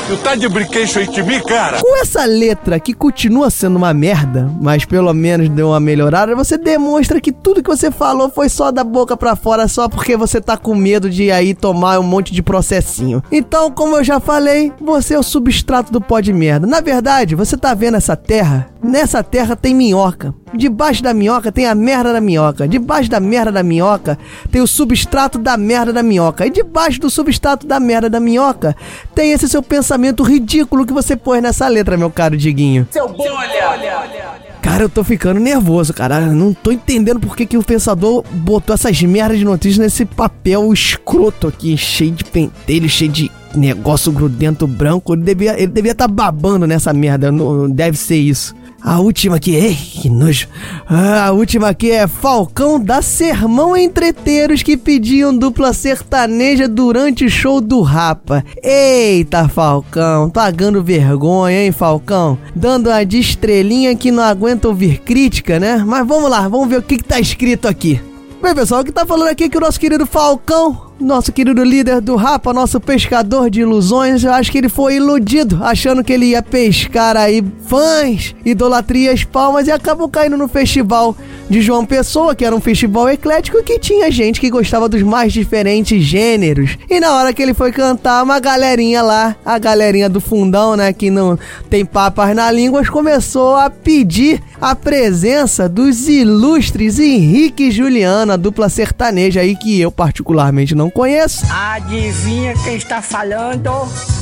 Tu 0.06 0.18
tá 0.18 0.34
de 0.34 0.46
brinquedo 0.50 1.10
de 1.10 1.22
mim, 1.22 1.40
cara? 1.40 1.80
Com 1.80 1.96
essa 1.96 2.26
letra 2.26 2.78
que 2.78 2.92
continua 2.92 3.48
sendo 3.48 3.76
uma 3.76 3.94
merda, 3.94 4.50
mas 4.60 4.84
pelo 4.84 5.12
menos 5.14 5.48
deu 5.48 5.68
uma 5.68 5.80
melhorada, 5.80 6.36
você 6.36 6.58
demonstra 6.58 7.18
que 7.22 7.32
tudo 7.32 7.62
que 7.62 7.70
você 7.70 7.90
falou 7.90 8.28
foi 8.28 8.50
só 8.50 8.70
da 8.70 8.84
boca 8.84 9.16
para 9.16 9.34
fora, 9.34 9.66
só 9.66 9.88
porque 9.88 10.14
você 10.14 10.42
tá 10.42 10.58
com 10.58 10.74
medo 10.74 11.08
de 11.08 11.30
aí 11.30 11.54
tomar 11.54 11.98
um 11.98 12.02
monte 12.02 12.34
de 12.34 12.42
processinho. 12.42 13.22
Então, 13.32 13.70
como 13.70 13.96
eu 13.96 14.04
já 14.04 14.20
falei, 14.20 14.70
você 14.78 15.14
é 15.14 15.18
o 15.18 15.22
substrato 15.22 15.90
do 15.90 16.02
pó 16.02 16.20
de 16.20 16.34
merda. 16.34 16.66
Na 16.66 16.82
verdade, 16.82 17.34
você 17.34 17.56
tá 17.56 17.72
vendo 17.72 17.96
essa 17.96 18.14
terra? 18.14 18.68
Nessa 18.84 19.22
terra 19.22 19.56
tem 19.56 19.74
minhoca. 19.74 20.34
Debaixo 20.52 21.02
da 21.02 21.14
minhoca 21.14 21.50
tem 21.50 21.66
a 21.66 21.74
merda 21.74 22.12
da 22.12 22.20
minhoca. 22.20 22.68
Debaixo 22.68 23.10
da 23.10 23.18
merda 23.18 23.50
da 23.50 23.62
minhoca 23.62 24.18
tem 24.52 24.60
o 24.60 24.66
substrato 24.66 25.38
da 25.38 25.56
merda 25.56 25.90
da 25.90 26.02
minhoca. 26.02 26.46
E 26.46 26.50
debaixo 26.50 27.00
do 27.00 27.08
substrato 27.08 27.66
da 27.66 27.80
merda 27.80 28.10
da 28.10 28.20
minhoca 28.20 28.76
tem 29.14 29.32
esse 29.32 29.48
seu 29.48 29.62
pensamento 29.62 30.22
ridículo 30.22 30.84
que 30.84 30.92
você 30.92 31.16
pôs 31.16 31.42
nessa 31.42 31.66
letra, 31.66 31.96
meu 31.96 32.10
caro 32.10 32.36
Diguinho. 32.36 32.86
Seu 32.90 33.08
bolha! 33.08 34.44
Cara, 34.60 34.82
eu 34.82 34.88
tô 34.90 35.02
ficando 35.02 35.40
nervoso, 35.40 35.94
cara. 35.94 36.20
Eu 36.20 36.34
não 36.34 36.52
tô 36.52 36.70
entendendo 36.70 37.20
por 37.20 37.34
que, 37.34 37.46
que 37.46 37.56
o 37.56 37.64
pensador 37.64 38.22
botou 38.32 38.74
essas 38.74 39.00
merdas 39.02 39.38
de 39.38 39.46
notícias 39.46 39.78
nesse 39.78 40.04
papel 40.04 40.70
escroto 40.72 41.48
aqui, 41.48 41.74
cheio 41.76 42.10
de 42.10 42.24
pentelho, 42.24 42.88
cheio 42.88 43.10
de 43.10 43.30
negócio 43.54 44.12
grudento 44.12 44.66
branco. 44.66 45.14
Ele 45.14 45.22
devia 45.22 45.50
estar 45.52 45.62
ele 45.62 45.72
devia 45.72 45.94
tá 45.94 46.06
babando 46.06 46.66
nessa 46.66 46.92
merda. 46.92 47.32
Não, 47.32 47.68
deve 47.68 47.96
ser 47.96 48.16
isso. 48.16 48.54
A 48.84 49.00
última 49.00 49.36
aqui, 49.36 49.54
ei, 49.54 49.74
que 49.74 50.10
nojo. 50.10 50.46
Ah, 50.86 51.28
a 51.28 51.32
última 51.32 51.70
aqui 51.70 51.90
é 51.90 52.06
Falcão 52.06 52.78
dá 52.78 53.00
sermão 53.00 53.74
entreteiros 53.74 54.62
que 54.62 54.76
pediam 54.76 55.34
dupla 55.34 55.72
sertaneja 55.72 56.68
durante 56.68 57.24
o 57.24 57.30
show 57.30 57.62
do 57.62 57.80
Rapa. 57.80 58.44
Eita, 58.62 59.48
Falcão, 59.48 60.28
pagando 60.28 60.84
vergonha, 60.84 61.64
hein, 61.64 61.72
Falcão? 61.72 62.36
Dando 62.54 62.90
a 62.90 63.02
de 63.04 63.18
estrelinha 63.18 63.96
que 63.96 64.10
não 64.10 64.22
aguenta 64.22 64.68
ouvir 64.68 64.98
crítica, 64.98 65.58
né? 65.58 65.82
Mas 65.86 66.06
vamos 66.06 66.28
lá, 66.28 66.46
vamos 66.46 66.68
ver 66.68 66.80
o 66.80 66.82
que, 66.82 66.98
que 66.98 67.04
tá 67.04 67.18
escrito 67.18 67.66
aqui. 67.66 67.98
Bem, 68.42 68.54
pessoal, 68.54 68.82
o 68.82 68.84
que 68.84 68.92
tá 68.92 69.06
falando 69.06 69.28
aqui 69.28 69.44
é 69.44 69.48
que 69.48 69.56
o 69.56 69.60
nosso 69.62 69.80
querido 69.80 70.04
Falcão 70.04 70.92
nosso 71.00 71.32
querido 71.32 71.62
líder 71.64 72.00
do 72.00 72.16
Rapa, 72.16 72.52
nosso 72.52 72.80
pescador 72.80 73.50
de 73.50 73.60
ilusões, 73.60 74.24
eu 74.24 74.32
acho 74.32 74.50
que 74.50 74.58
ele 74.58 74.68
foi 74.68 74.96
iludido, 74.96 75.58
achando 75.62 76.04
que 76.04 76.12
ele 76.12 76.26
ia 76.26 76.42
pescar 76.42 77.16
aí 77.16 77.44
fãs, 77.66 78.34
idolatrias, 78.44 79.24
palmas 79.24 79.66
e 79.66 79.72
acabou 79.72 80.08
caindo 80.08 80.36
no 80.36 80.48
festival 80.48 81.16
de 81.48 81.60
João 81.60 81.84
Pessoa, 81.84 82.34
que 82.34 82.44
era 82.44 82.54
um 82.54 82.60
festival 82.60 83.08
eclético 83.08 83.62
que 83.62 83.78
tinha 83.78 84.10
gente 84.10 84.40
que 84.40 84.50
gostava 84.50 84.88
dos 84.88 85.02
mais 85.02 85.32
diferentes 85.32 86.02
gêneros. 86.02 86.78
E 86.88 87.00
na 87.00 87.14
hora 87.14 87.32
que 87.32 87.42
ele 87.42 87.54
foi 87.54 87.70
cantar, 87.70 88.22
uma 88.22 88.40
galerinha 88.40 89.02
lá, 89.02 89.36
a 89.44 89.58
galerinha 89.58 90.08
do 90.08 90.20
fundão, 90.20 90.76
né, 90.76 90.92
que 90.92 91.10
não 91.10 91.38
tem 91.68 91.84
papas 91.84 92.34
na 92.34 92.50
língua, 92.50 92.84
começou 92.86 93.56
a 93.56 93.68
pedir 93.68 94.42
a 94.60 94.74
presença 94.74 95.68
dos 95.68 96.08
ilustres 96.08 96.98
Henrique 96.98 97.64
e 97.64 97.70
Juliana, 97.70 98.38
dupla 98.38 98.68
sertaneja 98.68 99.40
aí 99.40 99.56
que 99.56 99.80
eu 99.80 99.90
particularmente 99.90 100.74
não 100.74 100.83
conheço. 100.90 101.44
Adivinha 101.50 102.54
quem 102.64 102.76
está 102.76 103.00
falando? 103.02 103.70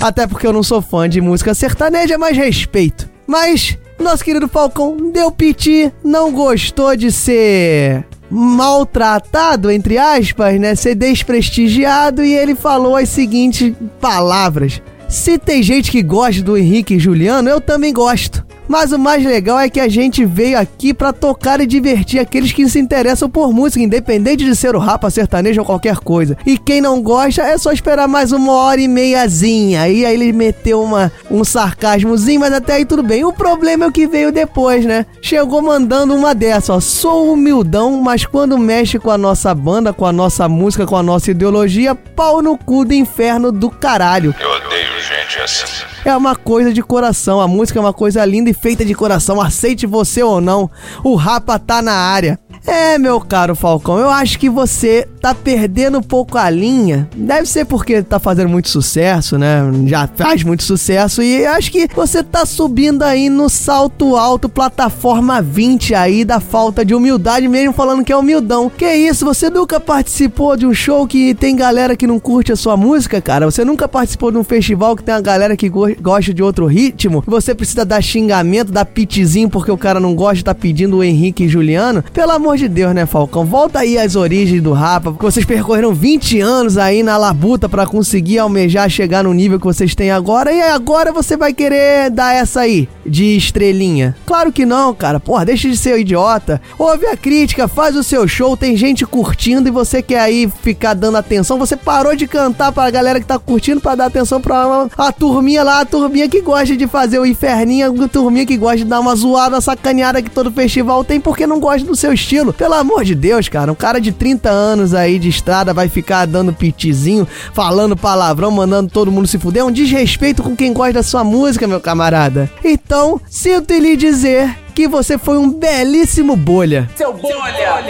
Até 0.00 0.26
porque 0.26 0.46
eu 0.46 0.52
não 0.52 0.62
sou 0.62 0.82
fã 0.82 1.08
de 1.08 1.20
música 1.20 1.54
sertaneja, 1.54 2.18
mas 2.18 2.36
respeito. 2.36 3.08
Mas 3.26 3.78
nosso 3.98 4.24
querido 4.24 4.48
Falcão 4.48 4.96
deu 5.12 5.30
piti, 5.30 5.92
não 6.02 6.32
gostou 6.32 6.96
de 6.96 7.12
ser 7.12 8.04
maltratado, 8.30 9.70
entre 9.70 9.98
aspas, 9.98 10.58
né? 10.58 10.74
Ser 10.74 10.94
desprestigiado 10.94 12.24
e 12.24 12.34
ele 12.34 12.54
falou 12.54 12.96
as 12.96 13.08
seguintes 13.08 13.72
palavras. 14.00 14.80
Se 15.08 15.38
tem 15.38 15.62
gente 15.62 15.90
que 15.90 16.02
gosta 16.02 16.42
do 16.42 16.56
Henrique 16.56 16.94
e 16.94 16.98
Juliano, 16.98 17.48
eu 17.48 17.60
também 17.60 17.92
gosto. 17.92 18.44
Mas 18.68 18.92
o 18.92 18.98
mais 18.98 19.24
legal 19.24 19.58
é 19.58 19.68
que 19.68 19.80
a 19.80 19.88
gente 19.88 20.24
veio 20.24 20.58
aqui 20.58 20.94
para 20.94 21.12
tocar 21.12 21.60
e 21.60 21.66
divertir 21.66 22.20
aqueles 22.20 22.52
que 22.52 22.68
se 22.68 22.78
interessam 22.78 23.28
por 23.28 23.52
música, 23.52 23.82
independente 23.82 24.44
de 24.44 24.56
ser 24.56 24.74
o 24.74 24.78
rapa, 24.78 25.10
sertanejo 25.10 25.60
ou 25.60 25.66
qualquer 25.66 25.96
coisa. 25.96 26.36
E 26.46 26.56
quem 26.56 26.80
não 26.80 27.02
gosta 27.02 27.42
é 27.42 27.58
só 27.58 27.72
esperar 27.72 28.08
mais 28.08 28.32
uma 28.32 28.52
hora 28.52 28.80
e 28.80 28.88
meiazinha. 28.88 29.88
E 29.88 30.04
aí 30.04 30.14
ele 30.14 30.32
meteu 30.32 30.82
uma, 30.82 31.12
um 31.30 31.44
sarcasmozinho, 31.44 32.40
mas 32.40 32.52
até 32.52 32.74
aí 32.74 32.84
tudo 32.84 33.02
bem. 33.02 33.24
O 33.24 33.32
problema 33.32 33.84
é 33.84 33.88
o 33.88 33.92
que 33.92 34.06
veio 34.06 34.32
depois, 34.32 34.84
né? 34.84 35.06
Chegou 35.20 35.60
mandando 35.60 36.14
uma 36.14 36.34
dessa, 36.34 36.74
ó. 36.74 36.80
Sou 36.80 37.32
humildão, 37.32 38.00
mas 38.00 38.24
quando 38.24 38.58
mexe 38.58 38.98
com 38.98 39.10
a 39.10 39.18
nossa 39.18 39.54
banda, 39.54 39.92
com 39.92 40.06
a 40.06 40.12
nossa 40.12 40.48
música, 40.48 40.86
com 40.86 40.96
a 40.96 41.02
nossa 41.02 41.30
ideologia, 41.30 41.94
pau 41.94 42.40
no 42.40 42.56
cu 42.56 42.84
do 42.84 42.94
inferno 42.94 43.50
do 43.52 43.70
caralho. 43.70 44.34
Eu 44.40 44.50
odeio 44.50 45.00
gente 45.00 45.40
assim. 45.40 45.91
É 46.05 46.16
uma 46.16 46.34
coisa 46.34 46.72
de 46.72 46.82
coração, 46.82 47.40
a 47.40 47.46
música 47.46 47.78
é 47.78 47.80
uma 47.80 47.92
coisa 47.92 48.24
linda 48.24 48.50
e 48.50 48.55
feita 48.55 48.84
de 48.84 48.92
coração, 48.92 49.40
aceite 49.40 49.86
você 49.86 50.20
ou 50.20 50.40
não, 50.40 50.68
o 51.05 51.14
Rapa 51.14 51.61
tá 51.61 51.80
na 51.80 51.92
área. 51.92 52.40
É, 52.66 52.96
meu 52.96 53.20
caro 53.20 53.56
Falcão, 53.56 53.98
eu 53.98 54.08
acho 54.08 54.38
que 54.38 54.48
você 54.48 55.08
tá 55.20 55.34
perdendo 55.34 55.98
um 55.98 56.02
pouco 56.02 56.38
a 56.38 56.48
linha. 56.48 57.08
Deve 57.16 57.46
ser 57.46 57.64
porque 57.64 58.02
tá 58.02 58.18
fazendo 58.18 58.48
muito 58.48 58.68
sucesso, 58.68 59.36
né? 59.36 59.62
Já 59.86 60.06
faz 60.06 60.44
muito 60.44 60.62
sucesso 60.62 61.22
e 61.22 61.44
acho 61.44 61.72
que 61.72 61.88
você 61.94 62.22
tá 62.22 62.46
subindo 62.46 63.02
aí 63.02 63.28
no 63.28 63.48
salto 63.48 64.16
alto, 64.16 64.48
plataforma 64.48 65.42
20 65.42 65.94
aí 65.94 66.24
da 66.24 66.38
falta 66.38 66.84
de 66.84 66.94
humildade, 66.94 67.48
mesmo 67.48 67.72
falando 67.72 68.04
que 68.04 68.12
é 68.12 68.16
humildão. 68.16 68.70
Que 68.70 68.94
isso, 68.94 69.24
você 69.24 69.50
nunca 69.50 69.80
participou 69.80 70.56
de 70.56 70.66
um 70.66 70.74
show 70.74 71.06
que 71.06 71.34
tem 71.34 71.56
galera 71.56 71.96
que 71.96 72.06
não 72.06 72.20
curte 72.20 72.52
a 72.52 72.56
sua 72.56 72.76
música, 72.76 73.20
cara? 73.20 73.50
Você 73.50 73.64
nunca 73.64 73.88
participou 73.88 74.30
de 74.30 74.38
um 74.38 74.44
festival 74.44 74.94
que 74.96 75.02
tem 75.02 75.14
uma 75.14 75.20
galera 75.20 75.56
que 75.56 75.68
go 75.68 75.82
gosta 76.00 76.32
de 76.32 76.42
outro 76.42 76.66
ritmo? 76.66 77.24
Você 77.26 77.54
precisa 77.54 77.84
dar 77.84 78.00
xingamento, 78.00 78.70
dar 78.70 78.84
pitizinho 78.84 79.50
porque 79.50 79.70
o 79.70 79.78
cara 79.78 79.98
não 79.98 80.14
gosta, 80.14 80.44
tá 80.44 80.54
pedindo 80.54 80.98
o 80.98 81.04
Henrique 81.04 81.44
e 81.44 81.48
Juliano? 81.48 82.04
Pelo 82.12 82.32
amor 82.32 82.51
de 82.57 82.68
Deus, 82.68 82.94
né, 82.94 83.07
Falcão? 83.07 83.44
Volta 83.44 83.80
aí 83.80 83.98
às 83.98 84.16
origens 84.16 84.62
do 84.62 84.72
Rapa, 84.72 85.11
porque 85.11 85.24
vocês 85.24 85.44
percorreram 85.44 85.92
20 85.92 86.40
anos 86.40 86.78
aí 86.78 87.03
na 87.03 87.16
labuta 87.16 87.68
para 87.68 87.86
conseguir 87.86 88.38
almejar 88.38 88.88
chegar 88.88 89.24
no 89.24 89.32
nível 89.32 89.59
que 89.59 89.66
vocês 89.66 89.94
têm 89.94 90.11
agora, 90.11 90.53
e 90.53 90.61
agora 90.62 91.12
você 91.12 91.36
vai 91.36 91.53
querer 91.53 92.11
dar 92.11 92.34
essa 92.34 92.61
aí 92.61 92.88
de 93.05 93.36
estrelinha. 93.36 94.16
Claro 94.26 94.53
que 94.53 94.64
não, 94.64 94.94
cara. 94.94 95.20
Porra, 95.20 95.44
deixa 95.44 95.68
de 95.68 95.76
ser 95.76 95.94
um 95.94 95.98
idiota. 95.98 96.61
Ouve 96.78 97.07
a 97.07 97.16
crítica, 97.16 97.68
faz 97.68 97.96
o 97.96 98.03
seu 98.03 98.26
show, 98.26 98.57
tem 98.57 98.76
gente 98.76 99.05
curtindo 99.05 99.68
e 99.68 99.72
você 99.72 100.03
quer 100.03 100.20
aí 100.20 100.50
ficar 100.62 100.94
dando 100.94 101.16
atenção. 101.16 101.59
Você 101.59 101.76
parou 101.76 102.14
de 102.14 102.26
cantar 102.26 102.72
pra 102.72 102.90
galera 102.90 103.20
que 103.20 103.26
tá 103.26 103.38
curtindo 103.38 103.80
para 103.80 103.96
dar 103.96 104.07
atenção 104.07 104.40
pra 104.40 104.88
a 104.96 105.12
turminha 105.12 105.62
lá, 105.62 105.80
a 105.80 105.84
turminha 105.84 106.28
que 106.28 106.40
gosta 106.40 106.76
de 106.76 106.86
fazer 106.86 107.18
o 107.18 107.26
inferninho, 107.26 108.03
a 108.03 108.09
turminha 108.09 108.46
que 108.46 108.57
gosta 108.57 108.78
de 108.78 108.84
dar 108.84 109.00
uma 109.00 109.14
zoada, 109.14 109.61
sacaneada 109.61 110.22
que 110.22 110.30
todo 110.30 110.50
festival 110.50 111.05
tem 111.05 111.20
porque 111.20 111.46
não 111.46 111.61
gosta 111.61 111.86
do 111.86 111.96
seu 111.96 112.12
estilo. 112.12 112.41
Pelo 112.51 112.72
amor 112.72 113.05
de 113.05 113.14
Deus, 113.14 113.47
cara, 113.47 113.70
um 113.70 113.74
cara 113.74 114.01
de 114.01 114.11
30 114.11 114.49
anos 114.49 114.95
aí 114.95 115.18
de 115.18 115.28
estrada 115.28 115.74
vai 115.74 115.90
ficar 115.90 116.26
dando 116.26 116.55
pitizinho, 116.55 117.28
falando 117.53 117.95
palavrão, 117.95 118.51
mandando 118.51 118.90
todo 118.90 119.12
mundo 119.12 119.28
se 119.28 119.38
fuder. 119.38 119.61
É 119.61 119.64
um 119.66 119.70
desrespeito 119.70 120.43
com 120.43 120.57
quem 120.57 120.72
gosta 120.72 120.95
da 120.95 121.03
sua 121.03 121.22
música, 121.22 121.68
meu 121.68 121.80
camarada. 121.80 122.51
Então, 122.64 123.20
sinto 123.28 123.74
lhe 123.74 123.97
dizer 123.97 124.57
que 124.74 124.88
você 124.88 125.18
foi 125.18 125.36
um 125.36 125.51
belíssimo 125.51 126.34
bolha. 126.34 126.88
Seu 126.97 127.12
bolha! 127.12 127.82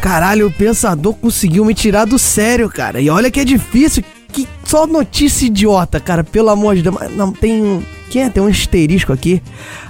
Caralho, 0.00 0.48
o 0.48 0.52
pensador 0.52 1.14
conseguiu 1.14 1.64
me 1.64 1.74
tirar 1.74 2.04
do 2.04 2.18
sério, 2.18 2.68
cara. 2.68 3.00
E 3.00 3.08
olha 3.08 3.30
que 3.30 3.40
é 3.40 3.44
difícil. 3.44 4.04
Que 4.30 4.46
só 4.64 4.86
notícia 4.86 5.46
idiota, 5.46 5.98
cara. 5.98 6.22
Pelo 6.22 6.50
amor 6.50 6.74
de 6.74 6.82
Deus. 6.82 6.96
Não, 7.16 7.32
tem 7.32 7.84
um. 8.14 8.14
Quem 8.14 8.22
é? 8.22 8.30
Tem 8.30 8.42
um 8.42 8.46
asterisco 8.46 9.12
aqui. 9.12 9.42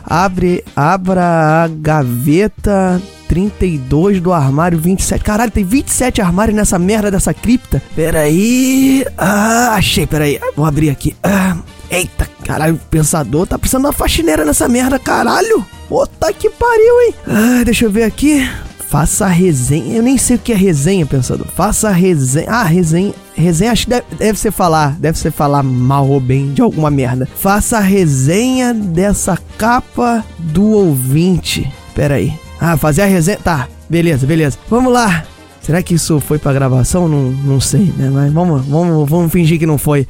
Abre. 0.05 0.65
Abra 0.75 1.65
a 1.65 1.69
gaveta 1.69 3.01
32 3.29 4.21
do 4.21 4.33
armário 4.33 4.79
27. 4.79 5.23
Caralho, 5.23 5.51
tem 5.51 5.65
27 5.65 6.23
armários 6.23 6.57
nessa 6.57 6.79
merda 6.79 7.11
dessa 7.11 7.35
cripta. 7.35 7.83
Pera 7.95 8.21
aí. 8.21 9.05
Ah, 9.19 9.75
achei, 9.75 10.07
pera 10.07 10.25
aí. 10.25 10.41
Vou 10.57 10.65
abrir 10.65 10.91
aqui. 10.91 11.15
Ah, 11.23 11.57
eita, 11.91 12.29
caralho, 12.45 12.81
pensador 12.91 13.47
tá 13.47 13.59
precisando 13.59 13.83
de 13.83 13.87
uma 13.89 13.93
faxineira 13.93 14.45
nessa 14.45 14.69
merda, 14.69 14.99
caralho. 14.99 15.65
Puta 15.89 16.33
que 16.33 16.49
pariu, 16.49 17.01
hein? 17.03 17.15
Ah, 17.27 17.63
deixa 17.65 17.85
eu 17.85 17.91
ver 17.91 18.05
aqui. 18.05 18.49
Faça 18.95 19.25
a 19.25 19.29
resenha. 19.29 19.97
Eu 19.97 20.05
nem 20.05 20.17
sei 20.17 20.37
o 20.37 20.39
que 20.39 20.53
é 20.53 20.55
resenha, 20.55 21.05
pensador. 21.05 21.49
Faça 21.49 21.89
a 21.89 21.91
resenha. 21.91 22.47
Ah, 22.49 22.63
resenha. 22.63 23.13
Resenha, 23.35 23.73
acho 23.73 23.87
que 23.87 23.91
deve, 23.91 24.07
deve 24.17 24.39
ser 24.39 24.53
falar. 24.53 24.93
Deve 25.01 25.19
ser 25.19 25.33
falar 25.33 25.65
mal 25.65 26.09
ou 26.09 26.21
bem 26.21 26.53
de 26.53 26.63
alguma 26.63 26.93
merda. 26.93 27.29
Faça 27.35 27.79
a 27.79 27.81
resenha 27.81 28.73
dessa 28.73 29.37
capa 29.59 30.25
do 30.39 30.71
ouvinte. 30.71 31.69
Pera 31.93 32.15
aí. 32.15 32.39
Ah, 32.61 32.77
fazer 32.77 33.03
a 33.03 33.07
resenha. 33.07 33.37
Tá, 33.43 33.69
beleza, 33.91 34.29
beleza. 34.29 34.57
Vamos 34.71 34.93
lá. 34.93 35.25
Será 35.61 35.83
que 35.83 35.95
isso 35.95 36.21
foi 36.21 36.39
pra 36.39 36.53
gravação? 36.53 37.09
Não, 37.09 37.33
não 37.33 37.59
sei, 37.59 37.93
né? 37.97 38.09
Mas 38.13 38.33
vamos, 38.33 38.65
vamos, 38.65 39.11
vamos 39.11 39.33
fingir 39.33 39.59
que 39.59 39.67
não 39.67 39.77
foi. 39.77 40.07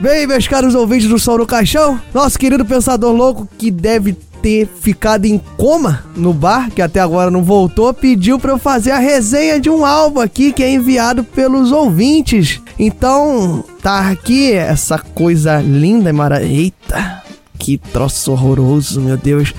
Bem, 0.00 0.26
meus 0.26 0.48
caros 0.48 0.74
ouvintes 0.74 1.06
do 1.06 1.18
Sol 1.18 1.38
no 1.38 1.46
Caixão, 1.46 2.00
nosso 2.14 2.38
querido 2.38 2.64
pensador 2.64 3.12
louco 3.12 3.46
que 3.58 3.70
deve 3.70 4.16
ter 4.46 4.68
ficado 4.80 5.24
em 5.24 5.38
coma 5.56 6.04
no 6.14 6.32
bar, 6.32 6.70
que 6.70 6.80
até 6.80 7.00
agora 7.00 7.32
não 7.32 7.42
voltou, 7.42 7.92
pediu 7.92 8.38
para 8.38 8.52
eu 8.52 8.58
fazer 8.58 8.92
a 8.92 8.98
resenha 9.00 9.58
de 9.58 9.68
um 9.68 9.84
álbum 9.84 10.20
aqui 10.20 10.52
que 10.52 10.62
é 10.62 10.72
enviado 10.72 11.24
pelos 11.24 11.72
ouvintes. 11.72 12.60
Então, 12.78 13.64
tá 13.82 14.08
aqui 14.08 14.52
essa 14.52 15.00
coisa 15.00 15.60
linda 15.60 16.10
e 16.10 16.12
maravilhosa. 16.12 16.54
Eita, 16.54 17.22
que 17.58 17.76
troço 17.76 18.30
horroroso, 18.30 19.00
meu 19.00 19.16
Deus. 19.16 19.52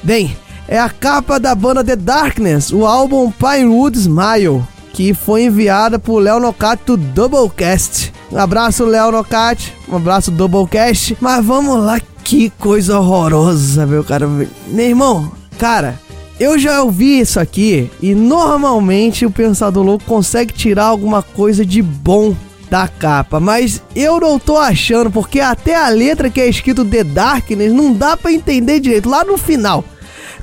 Bem, 0.00 0.36
é 0.68 0.78
a 0.78 0.88
capa 0.88 1.40
da 1.40 1.52
banda 1.52 1.82
The 1.82 1.96
Darkness, 1.96 2.70
o 2.70 2.86
álbum 2.86 3.32
Pinewood 3.32 3.98
Smile, 3.98 4.62
que 4.92 5.12
foi 5.12 5.46
enviada 5.46 5.98
por 5.98 6.20
Léo 6.20 6.38
Nocato 6.38 6.96
do 6.96 7.28
Doublecast. 7.28 8.12
Um 8.30 8.38
abraço, 8.38 8.84
Léo 8.84 9.10
Nocat, 9.10 9.74
um 9.88 9.96
abraço, 9.96 10.30
Doublecast. 10.30 11.16
Mas 11.20 11.44
vamos 11.44 11.82
lá, 11.84 12.00
Que 12.30 12.48
coisa 12.48 12.96
horrorosa, 12.96 13.84
meu 13.84 14.04
cara. 14.04 14.24
Meu 14.28 14.86
irmão, 14.86 15.32
cara, 15.58 15.98
eu 16.38 16.56
já 16.56 16.80
ouvi 16.80 17.18
isso 17.18 17.40
aqui 17.40 17.90
e 18.00 18.14
normalmente 18.14 19.26
o 19.26 19.32
Pensador 19.32 19.84
Louco 19.84 20.04
consegue 20.04 20.54
tirar 20.54 20.84
alguma 20.84 21.24
coisa 21.24 21.66
de 21.66 21.82
bom 21.82 22.36
da 22.70 22.86
capa, 22.86 23.40
mas 23.40 23.82
eu 23.96 24.20
não 24.20 24.38
tô 24.38 24.56
achando, 24.56 25.10
porque 25.10 25.40
até 25.40 25.74
a 25.74 25.88
letra 25.88 26.30
que 26.30 26.40
é 26.40 26.46
escrito 26.46 26.84
The 26.84 27.02
Darkness 27.02 27.72
não 27.72 27.92
dá 27.92 28.16
para 28.16 28.32
entender 28.32 28.78
direito, 28.78 29.08
lá 29.08 29.24
no 29.24 29.36
final. 29.36 29.84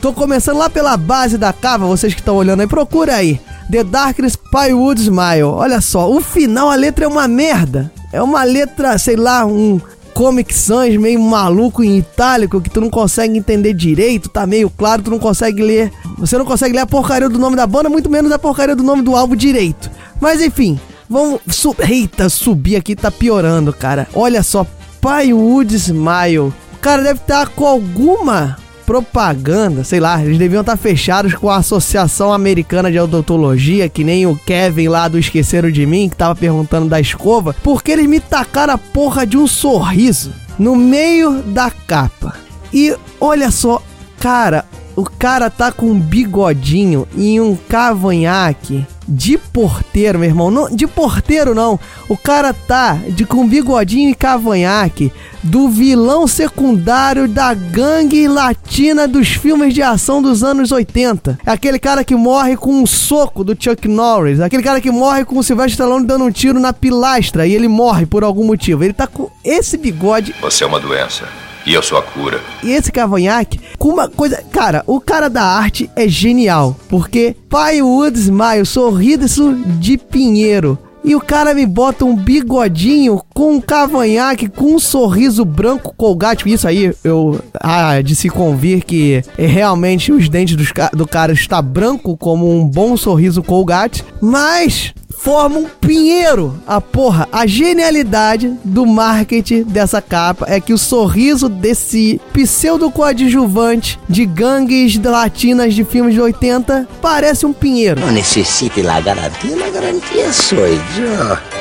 Tô 0.01 0.11
começando 0.11 0.57
lá 0.57 0.69
pela 0.69 0.97
base 0.97 1.37
da 1.37 1.53
capa, 1.53 1.85
vocês 1.85 2.13
que 2.13 2.19
estão 2.19 2.35
olhando 2.35 2.59
aí, 2.59 2.67
procura 2.67 3.15
aí. 3.15 3.39
The 3.71 3.85
Darkness 3.85 4.35
Plywood 4.35 4.99
Smile. 4.99 5.43
Olha 5.43 5.79
só, 5.79 6.11
o 6.11 6.19
final, 6.19 6.69
a 6.69 6.75
letra 6.75 7.05
é 7.05 7.07
uma 7.07 7.29
merda. 7.29 7.89
É 8.11 8.21
uma 8.21 8.43
letra, 8.43 8.97
sei 8.97 9.15
lá, 9.15 9.45
um 9.45 9.79
Comic 10.17 10.51
Sans 10.51 10.97
meio 10.97 11.21
maluco 11.21 11.83
em 11.83 11.99
itálico 11.99 12.59
que 12.59 12.71
tu 12.71 12.81
não 12.81 12.89
consegue 12.89 13.37
entender 13.37 13.71
direito, 13.71 14.27
tá 14.27 14.47
meio 14.47 14.67
claro, 14.67 15.03
tu 15.03 15.11
não 15.11 15.19
consegue 15.19 15.61
ler. 15.61 15.91
Você 16.17 16.35
não 16.39 16.43
consegue 16.43 16.73
ler 16.73 16.81
a 16.81 16.87
porcaria 16.87 17.29
do 17.29 17.37
nome 17.37 17.55
da 17.55 17.67
banda, 17.67 17.87
muito 17.87 18.09
menos 18.09 18.31
a 18.31 18.39
porcaria 18.39 18.75
do 18.75 18.81
nome 18.81 19.03
do 19.03 19.15
álbum 19.15 19.35
direito. 19.35 19.91
Mas 20.19 20.41
enfim, 20.41 20.79
vamos. 21.07 21.39
Su 21.51 21.75
Eita, 21.77 22.29
subir 22.29 22.77
aqui 22.77 22.95
tá 22.95 23.11
piorando, 23.11 23.71
cara. 23.71 24.07
Olha 24.15 24.41
só, 24.41 24.65
Plywood 24.99 25.75
Smile. 25.75 26.39
O 26.39 26.53
cara 26.81 27.03
deve 27.03 27.19
estar 27.19 27.49
com 27.49 27.67
alguma 27.67 28.57
propaganda, 28.87 29.83
sei 29.83 29.99
lá, 29.99 30.23
eles 30.23 30.37
deviam 30.37 30.61
estar 30.61 30.77
fechados 30.77 31.33
com 31.33 31.49
a 31.49 31.57
Associação 31.57 32.31
Americana 32.31 32.89
de 32.89 32.97
Odontologia, 32.97 33.89
que 33.89 34.01
nem 34.01 34.25
o 34.25 34.33
Kevin 34.45 34.87
lá 34.87 35.09
do 35.09 35.19
Esqueceram 35.19 35.69
de 35.69 35.85
Mim, 35.85 36.07
que 36.07 36.15
tava 36.15 36.33
perguntando 36.33 36.87
da 36.87 36.97
escova, 36.97 37.53
porque 37.61 37.91
eles 37.91 38.07
me 38.07 38.21
tacaram 38.21 38.73
a 38.73 38.77
porra 38.77 39.27
de 39.27 39.37
um 39.37 39.45
sorriso 39.45 40.31
no 40.57 40.73
meio 40.73 41.41
da 41.43 41.69
capa. 41.69 42.35
E 42.73 42.95
olha 43.19 43.51
só, 43.51 43.83
cara, 44.21 44.63
o 44.95 45.03
cara 45.03 45.49
tá 45.49 45.69
com 45.69 45.87
um 45.87 45.99
bigodinho 45.99 47.05
e 47.13 47.41
um 47.41 47.57
cavanhaque 47.67 48.85
de 49.07 49.37
porteiro, 49.37 50.19
meu 50.19 50.29
irmão. 50.29 50.51
Não, 50.51 50.69
de 50.69 50.85
porteiro 50.85 51.55
não. 51.55 51.79
O 52.09 52.17
cara 52.17 52.53
tá 52.53 52.97
de 53.09 53.25
com 53.25 53.47
bigodinho 53.47 54.09
e 54.09 54.15
cavanhaque 54.15 55.11
do 55.41 55.69
vilão 55.69 56.27
secundário 56.27 57.27
da 57.27 57.53
gangue 57.53 58.27
latina 58.27 59.07
dos 59.07 59.29
filmes 59.29 59.73
de 59.73 59.81
ação 59.81 60.21
dos 60.21 60.43
anos 60.43 60.71
80. 60.71 61.39
É 61.45 61.51
aquele 61.51 61.79
cara 61.79 62.03
que 62.03 62.15
morre 62.15 62.57
com 62.57 62.81
um 62.81 62.85
soco 62.85 63.43
do 63.43 63.55
Chuck 63.57 63.87
Norris. 63.87 64.41
Aquele 64.41 64.63
cara 64.63 64.81
que 64.81 64.91
morre 64.91 65.23
com 65.23 65.37
o 65.37 65.43
Sylvester 65.43 65.77
Stallone 65.77 66.05
dando 66.05 66.25
um 66.25 66.31
tiro 66.31 66.59
na 66.59 66.73
pilastra 66.73 67.47
e 67.47 67.53
ele 67.53 67.67
morre 67.67 68.05
por 68.05 68.23
algum 68.23 68.43
motivo. 68.43 68.83
Ele 68.83 68.93
tá 68.93 69.07
com 69.07 69.29
esse 69.43 69.77
bigode. 69.77 70.35
Você 70.41 70.63
é 70.63 70.67
uma 70.67 70.79
doença. 70.79 71.46
E 71.67 71.73
eu 71.73 71.83
sou 71.83 71.97
a 71.97 72.01
cura. 72.01 72.39
E 72.63 72.71
esse 72.71 72.89
cavanhaque, 72.93 73.59
com 73.77 73.89
uma 73.89 74.07
coisa. 74.07 74.41
Cara, 74.53 74.85
o 74.87 75.01
cara 75.01 75.29
da 75.29 75.43
arte 75.43 75.91
é 75.97 76.07
genial. 76.07 76.73
Porque 76.87 77.35
Pai 77.49 77.81
Wood 77.81 78.17
Smile, 78.17 78.65
sorriso 78.65 79.53
de 79.77 79.97
pinheiro. 79.97 80.79
E 81.03 81.13
o 81.13 81.19
cara 81.19 81.53
me 81.53 81.65
bota 81.65 82.05
um 82.05 82.15
bigodinho 82.15 83.21
com 83.33 83.55
um 83.55 83.61
cavanhaque, 83.61 84.47
com 84.47 84.75
um 84.75 84.79
sorriso 84.79 85.43
branco 85.43 85.93
colgate. 85.97 86.49
Isso 86.49 86.65
aí, 86.65 86.93
eu. 87.03 87.37
Ah, 87.61 88.01
de 88.01 88.15
se 88.15 88.29
convir 88.29 88.85
que 88.85 89.21
realmente 89.37 90.09
os 90.13 90.29
dentes 90.29 90.55
do 90.93 91.05
cara 91.05 91.33
está 91.33 91.61
branco 91.61 92.15
como 92.15 92.49
um 92.49 92.65
bom 92.65 92.95
sorriso 92.95 93.43
colgate. 93.43 94.05
Mas 94.21 94.93
forma 95.17 95.59
um 95.59 95.65
pinheiro. 95.65 96.57
A 96.65 96.79
porra, 96.79 97.27
a 97.31 97.45
genialidade 97.45 98.53
do 98.63 98.85
marketing 98.85 99.63
dessa 99.63 100.01
capa 100.01 100.45
é 100.47 100.61
que 100.61 100.73
o 100.73 100.77
sorriso 100.77 101.49
desse 101.49 102.21
pseudo 102.31 102.89
coadjuvante 102.91 103.99
de 104.07 104.25
gangues 104.25 104.97
latinas 104.97 105.73
de 105.73 105.83
filmes 105.83 106.13
de 106.13 106.21
80 106.21 106.87
parece 107.01 107.45
um 107.45 107.51
pinheiro. 107.51 107.99
Não 107.99 108.11
necessite 108.11 108.81
la 108.81 109.01
garantia, 109.01 109.55
la 109.55 109.69
garantia 109.69 110.31
sou 110.31 110.59
eu. 110.59 110.77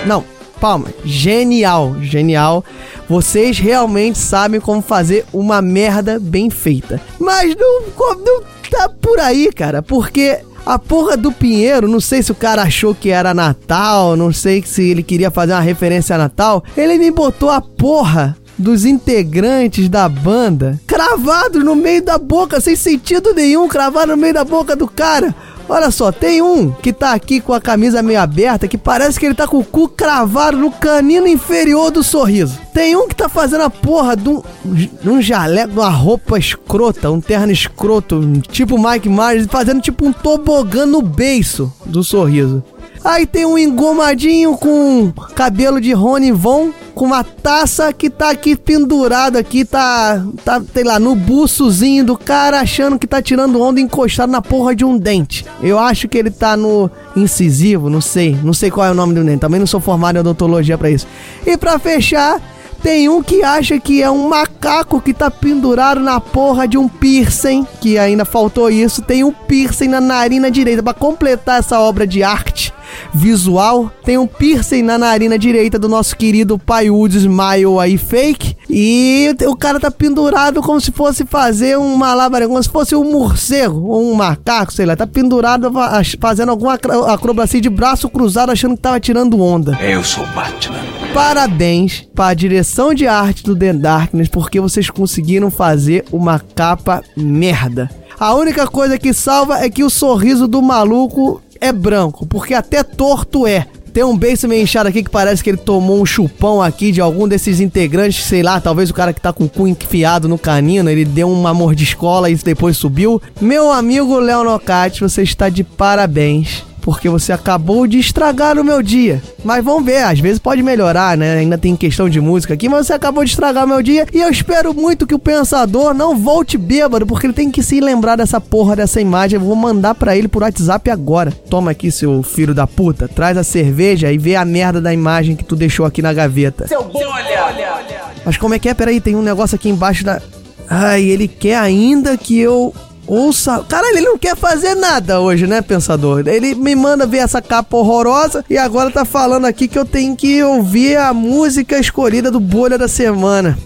Não, 0.07 0.23
palma, 0.61 0.89
genial, 1.05 1.97
genial. 2.03 2.65
Vocês 3.09 3.59
realmente 3.59 4.19
sabem 4.19 4.61
como 4.61 4.83
fazer 4.83 5.25
uma 5.33 5.63
merda 5.63 6.19
bem 6.21 6.51
feita. 6.51 7.01
Mas 7.19 7.55
não, 7.57 7.83
não 8.25 8.43
tá 8.71 8.89
por 8.89 9.19
aí, 9.21 9.51
cara, 9.53 9.83
porque 9.83 10.41
a 10.67 10.81
porra 10.81 11.17
do 11.17 11.31
Pinheiro, 11.31 11.87
não 11.87 12.01
sei 12.01 12.25
se 12.25 12.33
o 12.33 12.35
cara 12.35 12.63
achou 12.63 12.93
que 12.93 13.11
era 13.11 13.33
Natal, 13.33 14.17
não 14.17 14.33
sei 14.33 14.61
se 14.67 14.83
ele 14.91 15.03
queria 15.05 15.31
fazer 15.31 15.53
uma 15.53 15.61
referência 15.61 16.17
a 16.17 16.19
Natal. 16.19 16.65
Ele 16.77 16.99
me 16.99 17.13
botou 17.13 17.51
a 17.51 17.61
porra 17.61 18.37
dos 18.59 18.85
integrantes 18.85 19.89
da 19.89 20.09
banda 20.09 20.81
cravados 20.97 21.63
no 21.63 21.77
meio 21.77 22.03
da 22.03 22.17
boca, 22.17 22.59
sem 22.59 22.75
sentido 22.75 23.35
nenhum, 23.35 23.69
cravado 23.69 24.13
no 24.13 24.17
meio 24.17 24.33
da 24.33 24.45
boca 24.45 24.75
do 24.75 24.89
cara. 24.89 25.35
Olha 25.69 25.91
só, 25.91 26.11
tem 26.11 26.41
um 26.41 26.71
que 26.71 26.91
tá 26.91 27.13
aqui 27.13 27.39
com 27.39 27.53
a 27.53 27.61
camisa 27.61 28.03
meio 28.03 28.19
aberta 28.19 28.67
que 28.67 28.79
parece 28.79 29.21
que 29.21 29.27
ele 29.27 29.35
tá 29.35 29.47
com 29.47 29.59
o 29.59 29.65
cu 29.65 29.91
cravado 29.91 30.57
no 30.57 30.71
canino 30.71 31.27
inferior 31.27 31.91
do 31.91 32.03
sorriso. 32.03 32.59
Tem 32.73 32.97
um 32.97 33.07
que 33.07 33.15
tá 33.15 33.29
fazendo 33.29 33.65
a 33.65 33.69
porra 33.69 34.17
de 34.17 34.27
um, 34.27 34.43
de 34.65 35.11
um 35.11 35.21
jaleco, 35.21 35.75
uma 35.75 35.91
roupa 35.91 36.39
escrota, 36.39 37.11
um 37.11 37.21
terno 37.21 37.53
escroto, 37.53 38.23
tipo 38.51 38.79
Mike 38.79 39.09
Myers, 39.09 39.49
fazendo 39.51 39.83
tipo 39.83 40.07
um 40.07 40.13
tobogã 40.15 40.87
no 40.87 41.03
beiço 41.03 41.71
do 41.85 42.03
sorriso. 42.03 42.65
Aí 43.07 43.25
tem 43.25 43.47
um 43.47 43.57
engomadinho 43.57 44.57
com 44.57 45.13
cabelo 45.37 45.81
de 45.81 45.93
Rony 45.93 46.33
Von, 46.33 46.73
com 46.93 47.05
uma 47.05 47.23
taça 47.23 47.93
que 47.93 48.11
tá 48.11 48.31
aqui 48.31 48.57
pendurado 48.57 49.37
aqui, 49.37 49.65
tá, 49.65 50.27
tá, 50.45 50.61
sei 50.75 50.83
lá, 50.83 50.99
no 50.99 51.15
buçozinho 51.15 52.05
do 52.05 52.19
cara, 52.19 52.59
achando 52.59 52.99
que 52.99 53.07
tá 53.07 53.23
tirando 53.23 53.63
onda 53.63 53.81
encostado 53.81 54.33
na 54.33 54.43
porra 54.43 54.75
de 54.75 54.85
um 54.85 54.99
dente. 54.99 55.47
Eu 55.63 55.79
acho 55.79 56.09
que 56.09 56.19
ele 56.19 56.33
tá 56.33 56.57
no 56.57 56.91
incisivo, 57.15 57.89
não 57.89 58.01
sei, 58.01 58.37
não 58.43 58.53
sei 58.53 58.73
qual 58.73 58.89
é 58.89 58.91
o 58.91 58.95
nome 58.95 59.15
do 59.15 59.23
dente, 59.23 59.39
também 59.39 59.61
não 59.61 59.69
sou 59.69 59.79
formado 59.79 60.17
em 60.17 60.19
odontologia 60.19 60.77
para 60.77 60.91
isso. 60.91 61.07
E 61.47 61.57
para 61.57 61.79
fechar, 61.79 62.41
tem 62.83 63.09
um 63.09 63.23
que 63.23 63.41
acha 63.45 63.79
que 63.79 64.03
é 64.03 64.11
um 64.11 64.29
macaco 64.29 65.01
que 65.01 65.15
tá 65.15 65.31
pendurado 65.31 66.01
na 66.01 66.19
porra 66.19 66.67
de 66.67 66.77
um 66.77 66.89
piercing, 66.89 67.65
que 67.81 67.99
ainda 67.99 68.25
faltou 68.25 68.69
isso. 68.69 69.01
Tem 69.01 69.23
um 69.23 69.31
piercing 69.31 69.87
na 69.87 70.01
narina 70.01 70.51
direita 70.51 70.83
para 70.83 70.93
completar 70.93 71.61
essa 71.61 71.79
obra 71.79 72.05
de 72.05 72.25
arte 72.25 72.75
visual. 73.13 73.91
Tem 74.05 74.19
um 74.19 74.27
piercing 74.27 74.83
na 74.83 74.99
narina 74.99 75.39
direita 75.39 75.79
do 75.79 75.89
nosso 75.89 76.17
querido 76.17 76.59
Paiud 76.59 77.17
Smile 77.17 77.79
aí 77.81 77.99
fake. 77.99 78.57
E 78.69 79.35
o 79.47 79.57
cara 79.57 79.79
tá 79.79 79.91
pendurado 79.91 80.61
como 80.63 80.81
se 80.81 80.91
fosse 80.91 81.25
fazer 81.25 81.79
um 81.79 81.97
malabar, 81.97 82.47
como 82.47 82.63
se 82.63 82.69
fosse 82.69 82.95
um 82.95 83.11
morcego 83.11 83.87
ou 83.87 84.11
um 84.11 84.15
macaco, 84.15 84.73
sei 84.73 84.87
lá. 84.87 84.97
Tá 84.97 85.07
pendurado 85.07 85.73
fazendo 86.21 86.51
alguma 86.51 86.75
acrobacia 86.75 87.61
de 87.61 87.71
braço 87.71 88.09
cruzado 88.09 88.51
achando 88.51 88.77
que 88.77 88.83
tava 88.83 89.01
tirando 89.01 89.41
onda. 89.41 89.79
Eu 89.81 90.03
sou 90.03 90.27
Batman. 90.29 90.77
Parabéns 91.15 92.07
para 92.15 92.29
a 92.29 92.35
direção 92.35 92.93
de 92.93 93.07
arte 93.07 93.43
do 93.43 93.57
The 93.57 93.73
Darkness 93.73 94.29
porque 94.29 94.61
vocês 94.61 94.91
conseguiram 94.91 95.51
fazer 95.51 96.05
uma 96.13 96.39
capa 96.39 97.03
merda. 97.17 97.91
A 98.19 98.35
única 98.35 98.67
coisa 98.67 98.99
que 98.99 99.13
salva 99.13 99.59
é 99.59 99.69
que 99.69 99.85
o 99.85 99.91
sorriso 99.91 100.49
do 100.49 100.63
maluco 100.63 101.43
é 101.61 101.73
branco, 101.73 102.27
porque 102.27 102.55
até 102.55 102.83
torto 102.83 103.47
é. 103.47 103.67
Tem 103.93 104.05
um 104.05 104.17
beijo 104.17 104.47
meio 104.47 104.63
inchado 104.63 104.91
aqui 104.91 105.03
que 105.03 105.11
parece 105.11 105.43
que 105.43 105.49
ele 105.49 105.57
tomou 105.57 106.03
um 106.03 106.05
chupão 106.05 106.61
aqui 106.61 106.93
de 106.93 107.01
algum 107.01 107.27
desses 107.27 107.61
integrantes, 107.61 108.25
sei 108.25 108.43
lá, 108.43 108.61
talvez 108.61 108.91
o 108.91 108.95
cara 108.95 109.11
que 109.11 109.21
tá 109.23 109.33
com 109.33 109.45
o 109.45 109.49
cu 109.49 109.67
enfiado 109.67 110.29
no 110.29 110.37
canino, 110.37 110.91
ele 110.91 111.05
deu 111.05 111.31
uma 111.31 111.55
mordiscola 111.55 112.29
e 112.29 112.35
depois 112.35 112.77
subiu. 112.77 113.23
Meu 113.41 113.73
amigo 113.73 114.19
Léo 114.19 114.45
Nocati, 114.45 115.01
você 115.01 115.23
está 115.23 115.49
de 115.49 115.65
parabéns 115.65 116.63
porque 116.87 117.09
você 117.09 117.33
acabou 117.33 117.85
de 117.85 117.99
estragar 117.99 118.57
o 118.57 118.63
meu 118.63 118.81
dia. 118.81 119.21
Mas 119.45 119.65
vamos 119.65 119.85
ver, 119.85 120.05
às 120.05 120.21
vezes 120.21 120.39
pode 120.39 120.63
melhorar, 120.63 121.17
né? 121.17 121.39
Ainda 121.39 121.59
tem 121.59 121.75
questão 121.75 122.09
de 122.09 122.21
música 122.21 122.55
aqui, 122.55 122.69
mas 122.69 122.87
você 122.87 122.93
acabou 122.93 123.25
de 123.25 123.31
estragar 123.31 123.65
o 123.65 123.69
meu 123.69 123.83
dia 123.83 124.07
e 124.13 124.21
eu 124.21 124.31
espero 124.31 124.73
muito 124.73 125.05
que 125.05 125.15
o 125.15 125.19
pensador 125.19 125.93
não 125.93 126.17
volte 126.17 126.57
bêbado, 126.57 127.05
porque 127.05 127.27
ele 127.27 127.33
tem 127.33 127.51
que 127.51 127.61
se 127.61 127.81
lembrar 127.81 128.15
dessa 128.15 128.41
porra 128.41 128.77
dessa 128.77 129.01
imagem. 129.01 129.37
Eu 129.37 129.45
vou 129.45 129.57
mandar 129.57 129.97
para 129.97 130.17
ele 130.17 130.29
por 130.29 130.45
WhatsApp 130.45 130.89
agora. 130.89 131.33
Toma 131.51 131.73
aqui, 131.73 131.91
seu 131.91 132.23
filho 132.23 132.55
da 132.55 132.69
puta, 132.69 133.09
traz 133.09 133.37
a 133.37 133.43
cerveja 133.43 134.13
e 134.13 134.17
vê 134.17 134.37
a 134.37 134.45
merda 134.45 134.81
da 134.81 134.95
imagem 134.95 135.35
que 135.35 135.45
tu 135.45 135.57
deixou 135.57 135.87
aqui 135.87 136.01
na 136.01 136.13
gaveta. 136.13 136.69
Seu 136.69 136.83
olha, 136.83 137.47
olha. 137.47 138.05
Mas 138.25 138.37
como 138.37 138.55
é 138.55 138.61
que 138.61 138.69
é? 138.69 138.75
Peraí, 138.75 139.01
tem 139.01 139.17
um 139.17 139.23
negócio 139.23 139.57
aqui 139.57 139.69
embaixo 139.69 140.05
da. 140.05 140.23
Ai, 140.71 141.03
ele 141.03 141.27
quer 141.27 141.57
ainda 141.57 142.17
que 142.17 142.39
eu 142.39 142.73
Ouça. 143.07 143.65
Caralho, 143.69 143.97
ele 143.97 144.07
não 144.07 144.19
quer 144.19 144.37
fazer 144.37 144.75
nada 144.75 145.21
hoje, 145.21 145.47
né, 145.47 145.63
pensador? 145.63 146.27
Ele 146.27 146.55
me 146.55 146.75
manda 146.75 147.07
ver 147.07 147.19
essa 147.19 147.41
capa 147.41 147.77
horrorosa 147.77 148.45
e 148.51 148.59
agora 148.59 148.91
tá 148.91 149.05
falando 149.05 149.45
aqui 149.45 149.69
que 149.69 149.79
eu 149.79 149.85
tenho 149.85 150.17
que 150.17 150.43
ouvir 150.43 150.97
a 150.97 151.13
música 151.13 151.79
escolhida 151.79 152.31
do 152.31 152.41
Bolha 152.41 152.77
da 152.77 152.89
Semana. 152.89 153.57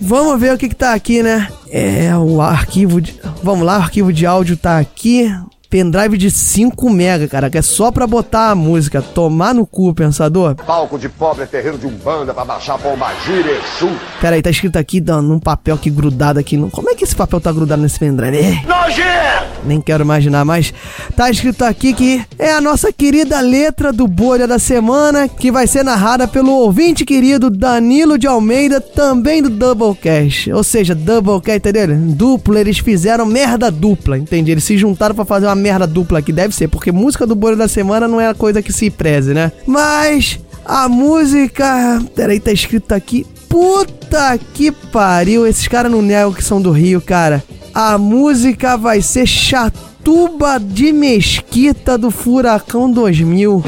Vamos 0.00 0.38
ver 0.38 0.54
o 0.54 0.58
que, 0.58 0.68
que 0.68 0.74
tá 0.74 0.92
aqui, 0.92 1.22
né? 1.22 1.48
É, 1.70 2.14
o 2.16 2.40
arquivo 2.40 3.00
de. 3.00 3.18
Vamos 3.42 3.66
lá, 3.66 3.78
o 3.78 3.82
arquivo 3.82 4.12
de 4.12 4.26
áudio 4.26 4.56
tá 4.56 4.78
aqui. 4.78 5.30
Pendrive 5.68 6.16
de 6.16 6.30
5 6.30 6.88
mega, 6.90 7.28
cara, 7.28 7.50
que 7.50 7.58
é 7.58 7.62
só 7.62 7.90
pra 7.90 8.06
botar 8.06 8.50
a 8.50 8.54
música. 8.54 9.02
Tomar 9.02 9.54
no 9.54 9.66
cu, 9.66 9.94
pensador. 9.94 10.54
Palco 10.54 10.98
de 10.98 11.08
pobre 11.08 11.44
é 11.44 11.46
terreiro 11.46 11.78
de 11.78 11.86
umbanda 11.86 12.32
pra 12.32 12.44
baixar 12.44 12.78
pomba 12.78 13.12
gira, 13.24 13.50
Exu. 13.50 13.90
Pera 14.20 14.36
aí, 14.36 14.42
tá 14.42 14.50
escrito 14.50 14.76
aqui 14.76 15.00
dá, 15.00 15.20
num 15.20 15.38
papel 15.38 15.74
aqui 15.74 15.90
grudado 15.90 16.38
aqui. 16.38 16.56
No... 16.56 16.70
Como 16.70 16.90
é 16.90 16.94
que 16.94 17.04
esse 17.04 17.14
papel 17.14 17.40
tá 17.40 17.52
grudado 17.52 17.82
nesse 17.82 17.98
pendrive? 17.98 18.36
É. 18.36 18.62
Nojento! 18.66 19.46
Nem 19.64 19.80
quero 19.80 20.04
imaginar, 20.04 20.44
mas 20.44 20.72
tá 21.16 21.28
escrito 21.30 21.64
aqui 21.64 21.92
que 21.92 22.24
é 22.38 22.52
a 22.52 22.60
nossa 22.60 22.92
querida 22.92 23.40
letra 23.40 23.92
do 23.92 24.06
Bolha 24.06 24.46
da 24.46 24.58
Semana, 24.58 25.28
que 25.28 25.50
vai 25.50 25.66
ser 25.66 25.82
narrada 25.82 26.28
pelo 26.28 26.52
ouvinte 26.52 27.04
querido 27.04 27.50
Danilo 27.50 28.16
de 28.16 28.26
Almeida, 28.26 28.80
também 28.80 29.42
do 29.42 29.50
Doublecast. 29.50 30.52
Ou 30.52 30.62
seja, 30.62 30.94
Doublecast, 30.94 31.58
entendeu? 31.58 31.96
Duplo, 32.14 32.56
eles 32.56 32.78
fizeram 32.78 33.26
merda 33.26 33.70
dupla, 33.70 34.16
entende? 34.16 34.50
Eles 34.50 34.64
se 34.64 34.78
juntaram 34.78 35.14
para 35.14 35.24
fazer 35.24 35.46
uma 35.46 35.55
merda 35.56 35.86
dupla 35.86 36.20
aqui, 36.20 36.32
deve 36.32 36.54
ser, 36.54 36.68
porque 36.68 36.92
música 36.92 37.26
do 37.26 37.34
Bolha 37.34 37.56
da 37.56 37.68
Semana 37.68 38.06
não 38.06 38.20
é 38.20 38.28
a 38.28 38.34
coisa 38.34 38.62
que 38.62 38.72
se 38.72 38.90
preze, 38.90 39.34
né? 39.34 39.50
Mas 39.66 40.38
a 40.64 40.88
música. 40.88 42.02
Peraí, 42.14 42.40
tá 42.40 42.52
escrito 42.52 42.92
aqui. 42.92 43.26
Puta 43.48 44.38
que 44.52 44.70
pariu, 44.70 45.46
esses 45.46 45.68
caras 45.68 45.90
não 45.90 46.02
negam 46.02 46.32
que 46.32 46.44
são 46.44 46.60
do 46.60 46.70
Rio, 46.70 47.00
cara. 47.00 47.42
A 47.72 47.96
música 47.96 48.76
vai 48.76 49.00
ser 49.00 49.26
Chatuba 49.26 50.58
de 50.58 50.92
Mesquita 50.92 51.96
do 51.96 52.10
Furacão 52.10 52.90
2000. 52.90 53.62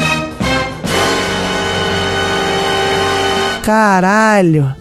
Caralho. 3.62 4.74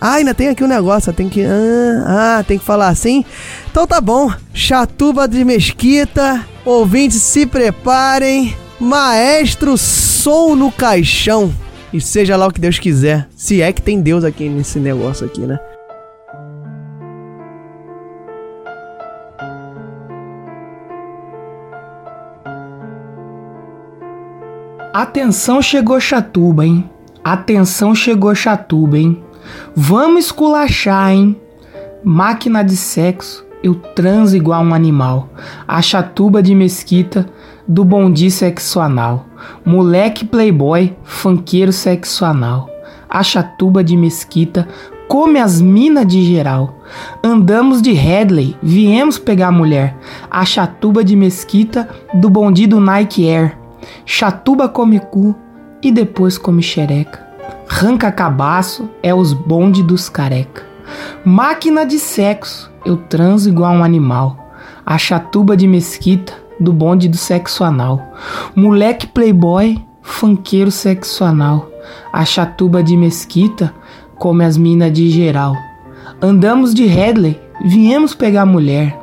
Ah, 0.00 0.14
ainda 0.14 0.32
tem 0.32 0.48
aqui 0.48 0.64
um 0.64 0.68
negócio, 0.68 1.12
tem 1.12 1.28
que. 1.28 1.44
Ah, 1.44 2.38
ah, 2.38 2.44
tem 2.44 2.58
que 2.58 2.64
falar 2.64 2.88
assim. 2.88 3.22
Então 3.70 3.86
tá 3.86 4.00
bom. 4.00 4.32
Chatuba 4.54 5.28
de 5.28 5.44
Mesquita. 5.44 6.46
Ouvintes, 6.64 7.20
se 7.20 7.44
preparem. 7.44 8.56
Maestro 8.80 9.76
Som 9.76 10.54
no 10.56 10.72
Caixão. 10.72 11.52
E 11.92 12.00
seja 12.00 12.36
lá 12.36 12.46
o 12.46 12.50
que 12.50 12.60
Deus 12.60 12.78
quiser. 12.78 13.28
Se 13.36 13.60
é 13.60 13.72
que 13.72 13.82
tem 13.82 14.00
Deus 14.00 14.24
aqui 14.24 14.48
nesse 14.48 14.78
negócio 14.78 15.26
aqui, 15.26 15.42
né? 15.42 15.58
Atenção 24.92 25.60
chegou 25.60 26.00
Chatuba, 26.00 26.64
hein? 26.64 26.88
Atenção 27.22 27.94
chegou 27.94 28.34
Chatuba, 28.34 28.98
hein? 28.98 29.22
Vamos 29.74 30.26
esculachar, 30.26 31.12
hein? 31.12 31.36
Máquina 32.02 32.62
de 32.62 32.76
sexo, 32.76 33.46
eu 33.62 33.74
transo 33.74 34.36
igual 34.36 34.62
um 34.62 34.74
animal. 34.74 35.28
A 35.66 35.82
chatuba 35.82 36.42
de 36.42 36.54
mesquita 36.54 37.28
do 37.68 37.84
bondi 37.84 38.30
sexo 38.30 38.80
anal. 38.80 39.26
Moleque 39.64 40.24
playboy, 40.24 40.96
fanqueiro 41.04 41.72
sexo 41.72 42.24
anal. 42.24 42.68
A 43.08 43.22
chatuba 43.22 43.84
de 43.84 43.96
mesquita 43.96 44.66
come 45.08 45.38
as 45.38 45.60
minas 45.60 46.06
de 46.06 46.22
geral. 46.24 46.78
Andamos 47.22 47.82
de 47.82 47.92
Headley, 47.92 48.56
viemos 48.62 49.18
pegar 49.18 49.50
mulher. 49.50 49.96
A 50.30 50.44
chatuba 50.44 51.04
de 51.04 51.14
mesquita 51.14 51.88
do 52.14 52.30
bondi 52.30 52.66
do 52.66 52.80
Nike 52.80 53.28
Air. 53.28 53.58
Chatuba 54.04 54.68
come 54.68 55.00
cu 55.00 55.34
e 55.82 55.90
depois 55.90 56.38
come 56.38 56.62
xereca. 56.62 57.29
Ranca 57.72 58.10
cabaço 58.10 58.90
é 59.00 59.14
os 59.14 59.32
bonde 59.32 59.80
dos 59.80 60.08
careca. 60.08 60.66
Máquina 61.24 61.86
de 61.86 62.00
sexo, 62.00 62.70
eu 62.84 62.96
transo 62.96 63.48
igual 63.48 63.72
um 63.72 63.84
animal. 63.84 64.50
A 64.84 64.98
chatuba 64.98 65.56
de 65.56 65.68
mesquita 65.68 66.32
do 66.58 66.72
bonde 66.72 67.08
do 67.08 67.16
sexo 67.16 67.62
anal. 67.62 68.12
Moleque 68.56 69.06
playboy, 69.06 69.80
fanqueiro 70.02 70.70
sexo 70.70 71.24
anal. 71.24 71.70
A 72.12 72.24
chatuba 72.24 72.82
de 72.82 72.96
mesquita 72.96 73.72
come 74.18 74.44
as 74.44 74.56
minas 74.56 74.92
de 74.92 75.08
geral. 75.08 75.54
Andamos 76.20 76.74
de 76.74 76.86
Headley, 76.86 77.40
viemos 77.64 78.16
pegar 78.16 78.44
mulher. 78.44 78.98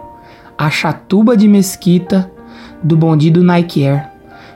A 0.58 0.70
chatuba 0.70 1.38
de 1.38 1.48
mesquita 1.48 2.30
do 2.84 2.98
bonde 2.98 3.32
do 3.32 3.42
Nike 3.42 3.86
Air. 3.86 4.10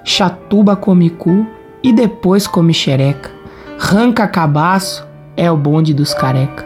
Chatuba 0.03 0.75
come 0.75 1.09
cu 1.09 1.47
e 1.81 1.93
depois 1.93 2.45
come 2.45 2.73
xereca. 2.73 3.40
Ranca 3.83 4.27
cabaço 4.27 5.05
é 5.35 5.51
o 5.51 5.57
bonde 5.57 5.91
dos 5.91 6.13
careca. 6.13 6.63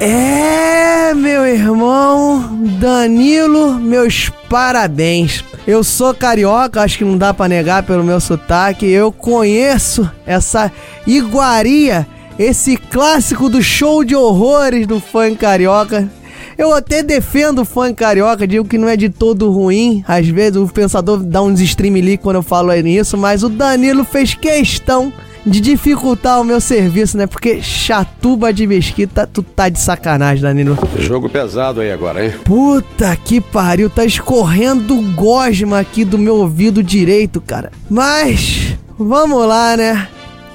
É, 0.00 1.12
meu 1.14 1.44
irmão 1.44 2.47
Danilo, 2.58 3.74
meus 3.74 4.30
parabéns. 4.50 5.44
Eu 5.64 5.84
sou 5.84 6.12
carioca, 6.12 6.82
acho 6.82 6.98
que 6.98 7.04
não 7.04 7.16
dá 7.16 7.32
para 7.32 7.48
negar 7.48 7.84
pelo 7.84 8.02
meu 8.02 8.20
sotaque. 8.20 8.84
Eu 8.84 9.12
conheço 9.12 10.10
essa 10.26 10.72
iguaria, 11.06 12.06
esse 12.36 12.76
clássico 12.76 13.48
do 13.48 13.62
show 13.62 14.02
de 14.02 14.16
horrores 14.16 14.88
do 14.88 14.98
funk 14.98 15.36
carioca. 15.36 16.10
Eu 16.56 16.74
até 16.74 17.00
defendo 17.00 17.62
o 17.62 17.64
funk 17.64 17.94
carioca, 17.94 18.44
digo 18.44 18.66
que 18.66 18.76
não 18.76 18.88
é 18.88 18.96
de 18.96 19.08
todo 19.08 19.52
ruim. 19.52 20.02
Às 20.08 20.26
vezes 20.26 20.56
o 20.56 20.66
pensador 20.66 21.22
dá 21.22 21.40
uns 21.40 21.60
stream 21.60 21.94
ali 21.94 22.18
quando 22.18 22.36
eu 22.36 22.42
falo 22.42 22.72
nisso, 22.74 23.16
mas 23.16 23.44
o 23.44 23.48
Danilo 23.48 24.02
fez 24.04 24.34
questão 24.34 25.12
de 25.48 25.60
dificultar 25.60 26.40
o 26.40 26.44
meu 26.44 26.60
serviço, 26.60 27.16
né? 27.16 27.26
Porque 27.26 27.62
chatuba 27.62 28.52
de 28.52 28.66
mesquita, 28.66 29.26
tu 29.26 29.42
tá 29.42 29.68
de 29.68 29.78
sacanagem, 29.80 30.42
Danilo. 30.42 30.78
Jogo 30.98 31.28
pesado 31.28 31.80
aí 31.80 31.90
agora, 31.90 32.24
hein? 32.24 32.32
Puta 32.44 33.16
que 33.16 33.40
pariu, 33.40 33.88
tá 33.88 34.04
escorrendo 34.04 35.00
gosma 35.14 35.78
aqui 35.78 36.04
do 36.04 36.18
meu 36.18 36.36
ouvido 36.36 36.82
direito, 36.82 37.40
cara. 37.40 37.72
Mas, 37.88 38.76
vamos 38.98 39.46
lá, 39.46 39.76
né? 39.76 40.08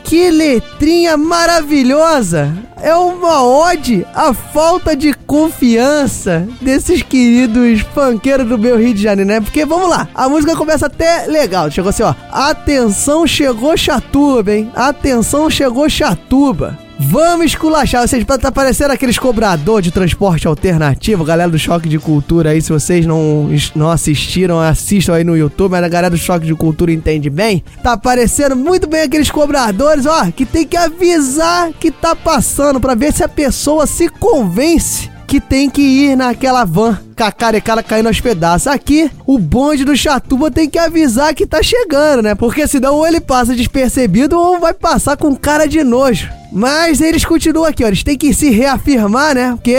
Que 0.03 0.29
letrinha 0.29 1.17
maravilhosa! 1.17 2.53
É 2.81 2.93
uma 2.95 3.41
ode 3.43 4.05
à 4.13 4.33
falta 4.33 4.93
de 4.93 5.13
confiança 5.13 6.45
desses 6.59 7.01
queridos 7.01 7.79
funkeiros 7.93 8.45
do 8.45 8.57
meu 8.57 8.77
Rio 8.77 8.93
de 8.93 9.01
Janeiro, 9.01 9.31
né? 9.31 9.39
Porque 9.39 9.65
vamos 9.65 9.89
lá, 9.89 10.09
a 10.13 10.27
música 10.27 10.53
começa 10.55 10.87
até 10.87 11.25
legal. 11.27 11.71
Chegou 11.71 11.89
assim, 11.89 12.03
ó. 12.03 12.13
Atenção, 12.29 13.25
chegou 13.25 13.77
Chatuba, 13.77 14.51
hein? 14.51 14.69
Atenção, 14.75 15.49
chegou 15.49 15.89
Chatuba. 15.89 16.77
Vamos 17.05 17.47
esculachar, 17.47 18.07
seja, 18.07 18.25
tá 18.25 18.51
parecendo 18.51 18.93
aqueles 18.93 19.19
cobrador 19.19 19.81
de 19.81 19.91
transporte 19.91 20.47
alternativo, 20.47 21.23
galera 21.23 21.51
do 21.51 21.59
Choque 21.59 21.89
de 21.89 21.99
Cultura 21.99 22.51
aí, 22.51 22.61
se 22.61 22.71
vocês 22.71 23.05
não, 23.05 23.49
não 23.75 23.89
assistiram, 23.89 24.59
assistam 24.59 25.13
aí 25.13 25.23
no 25.23 25.37
YouTube, 25.37 25.71
mas 25.71 25.83
a 25.83 25.89
galera 25.89 26.09
do 26.09 26.17
Choque 26.17 26.45
de 26.45 26.55
Cultura 26.55 26.91
entende 26.91 27.29
bem. 27.29 27.63
Tá 27.83 27.97
parecendo 27.97 28.55
muito 28.55 28.87
bem 28.87 29.01
aqueles 29.01 29.29
cobradores, 29.29 30.05
ó, 30.05 30.31
que 30.31 30.45
tem 30.45 30.65
que 30.65 30.77
avisar 30.77 31.71
que 31.73 31.91
tá 31.91 32.15
passando 32.15 32.79
para 32.79 32.95
ver 32.95 33.11
se 33.13 33.23
a 33.23 33.29
pessoa 33.29 33.85
se 33.85 34.07
convence 34.09 35.12
que 35.33 35.41
tem 35.41 35.67
que 35.67 35.81
ir 35.81 36.15
naquela 36.15 36.63
van 36.63 36.99
com 37.17 37.83
caindo 37.83 38.05
aos 38.05 38.21
pedaços. 38.21 38.67
Aqui, 38.67 39.09
o 39.25 39.39
bonde 39.39 39.83
do 39.83 39.97
Chatuba 39.97 40.51
tem 40.51 40.69
que 40.69 40.77
avisar 40.77 41.33
que 41.33 41.47
tá 41.47 41.63
chegando, 41.63 42.21
né? 42.21 42.35
Porque 42.35 42.67
senão 42.67 42.93
ou 42.93 43.07
ele 43.07 43.19
passa 43.19 43.55
despercebido 43.55 44.39
ou 44.39 44.59
vai 44.59 44.75
passar 44.75 45.17
com 45.17 45.35
cara 45.35 45.65
de 45.65 45.83
nojo. 45.83 46.29
Mas 46.51 47.01
eles 47.01 47.25
continuam 47.25 47.65
aqui, 47.65 47.83
ó. 47.83 47.87
Eles 47.87 48.03
têm 48.03 48.15
que 48.15 48.31
se 48.31 48.51
reafirmar, 48.51 49.33
né? 49.33 49.53
Porque 49.53 49.75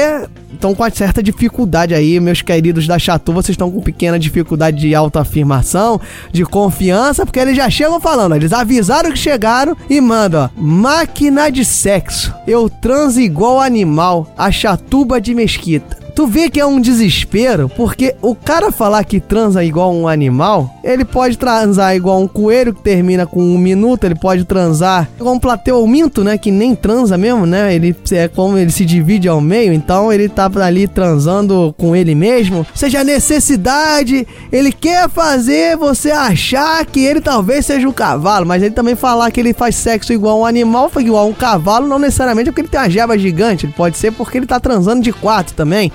estão 0.65 0.75
com 0.75 0.91
certa 0.91 1.23
dificuldade 1.23 1.95
aí, 1.95 2.19
meus 2.19 2.41
queridos 2.41 2.87
da 2.87 2.99
Chatu, 2.99 3.35
vocês 3.35 3.51
estão 3.51 3.71
com 3.71 3.83
pequena 3.83 4.19
dificuldade 4.19 4.79
de 4.79 4.95
autoafirmação, 4.95 6.01
de 6.33 6.43
confiança, 6.45 7.27
porque 7.27 7.39
eles 7.39 7.55
já 7.55 7.69
chegam 7.69 8.01
falando, 8.01 8.35
eles 8.35 8.53
avisaram 8.53 9.13
que 9.13 9.19
chegaram 9.19 9.77
e 9.91 10.01
mandam, 10.01 10.45
ó, 10.45 10.61
máquina 10.61 11.51
de 11.51 11.67
sexo, 11.67 12.33
eu 12.47 12.71
transo 12.71 13.21
igual 13.21 13.61
animal, 13.61 14.33
a 14.39 14.51
chatuba 14.51 15.21
de 15.21 15.35
mesquita. 15.35 16.04
Tu 16.15 16.29
vê 16.29 16.49
que 16.49 16.61
é 16.61 16.65
um 16.65 16.81
desespero, 16.81 17.69
porque 17.69 18.15
o 18.23 18.37
cara 18.37 18.71
falar 18.71 19.03
que 19.03 19.19
transa 19.19 19.65
igual 19.65 19.93
um 19.93 20.07
animal, 20.07 20.73
ele 20.85 21.05
pode 21.05 21.37
transar 21.37 21.97
igual 21.97 22.21
um 22.21 22.29
coelho 22.29 22.73
que 22.73 22.83
termina 22.83 23.27
com 23.27 23.43
um 23.43 23.59
minuto, 23.59 24.05
ele 24.05 24.15
pode 24.15 24.45
transar 24.45 25.09
igual 25.19 25.35
um 25.35 25.41
plateu 25.41 25.85
minto, 25.89 26.23
né? 26.23 26.39
Que 26.39 26.53
nem 26.53 26.73
transa 26.73 27.19
mesmo, 27.19 27.47
né? 27.47 27.75
Ele 27.75 27.97
é 28.13 28.29
como 28.29 28.57
ele 28.57 28.71
se 28.71 28.85
divide 28.85 29.29
ao 29.29 29.41
meio, 29.41 29.73
então 29.73 30.13
ele 30.13 30.29
tá 30.29 30.49
ali 30.63 30.87
transando 30.87 31.75
com 31.77 31.97
ele 31.97 32.15
mesmo. 32.15 32.65
Seja, 32.75 33.01
a 33.01 33.05
necessidade, 33.05 34.25
ele 34.53 34.71
quer 34.71 35.09
fazer 35.09 35.77
você 35.77 36.13
achar 36.13 36.87
que 36.87 37.05
ele 37.05 37.21
talvez 37.21 37.67
seja 37.67 37.89
um 37.89 37.93
cavalo, 37.93 38.47
mas 38.47 38.63
ele 38.63 38.75
também 38.75 38.95
falar 38.95 39.33
que 39.33 39.41
ele 39.41 39.53
faz 39.53 39.75
sexo 39.75 40.13
igual 40.13 40.41
um 40.41 40.47
animal, 40.47 40.93
igual 40.99 41.29
um 41.29 41.35
cavalo, 41.35 41.89
não 41.89 41.99
necessariamente 41.99 42.51
é 42.51 42.53
porque 42.53 42.61
ele 42.61 42.69
tem 42.69 42.81
uma 42.81 42.89
jeba 42.91 43.19
gigante, 43.19 43.67
pode 43.67 43.99
ser 43.99 44.13
porque 44.13 44.39
ele 44.39 44.47
tá 44.47 44.61
transando 44.61 45.03
de 45.03 45.13
quatro 45.13 45.55
também. 45.55 45.91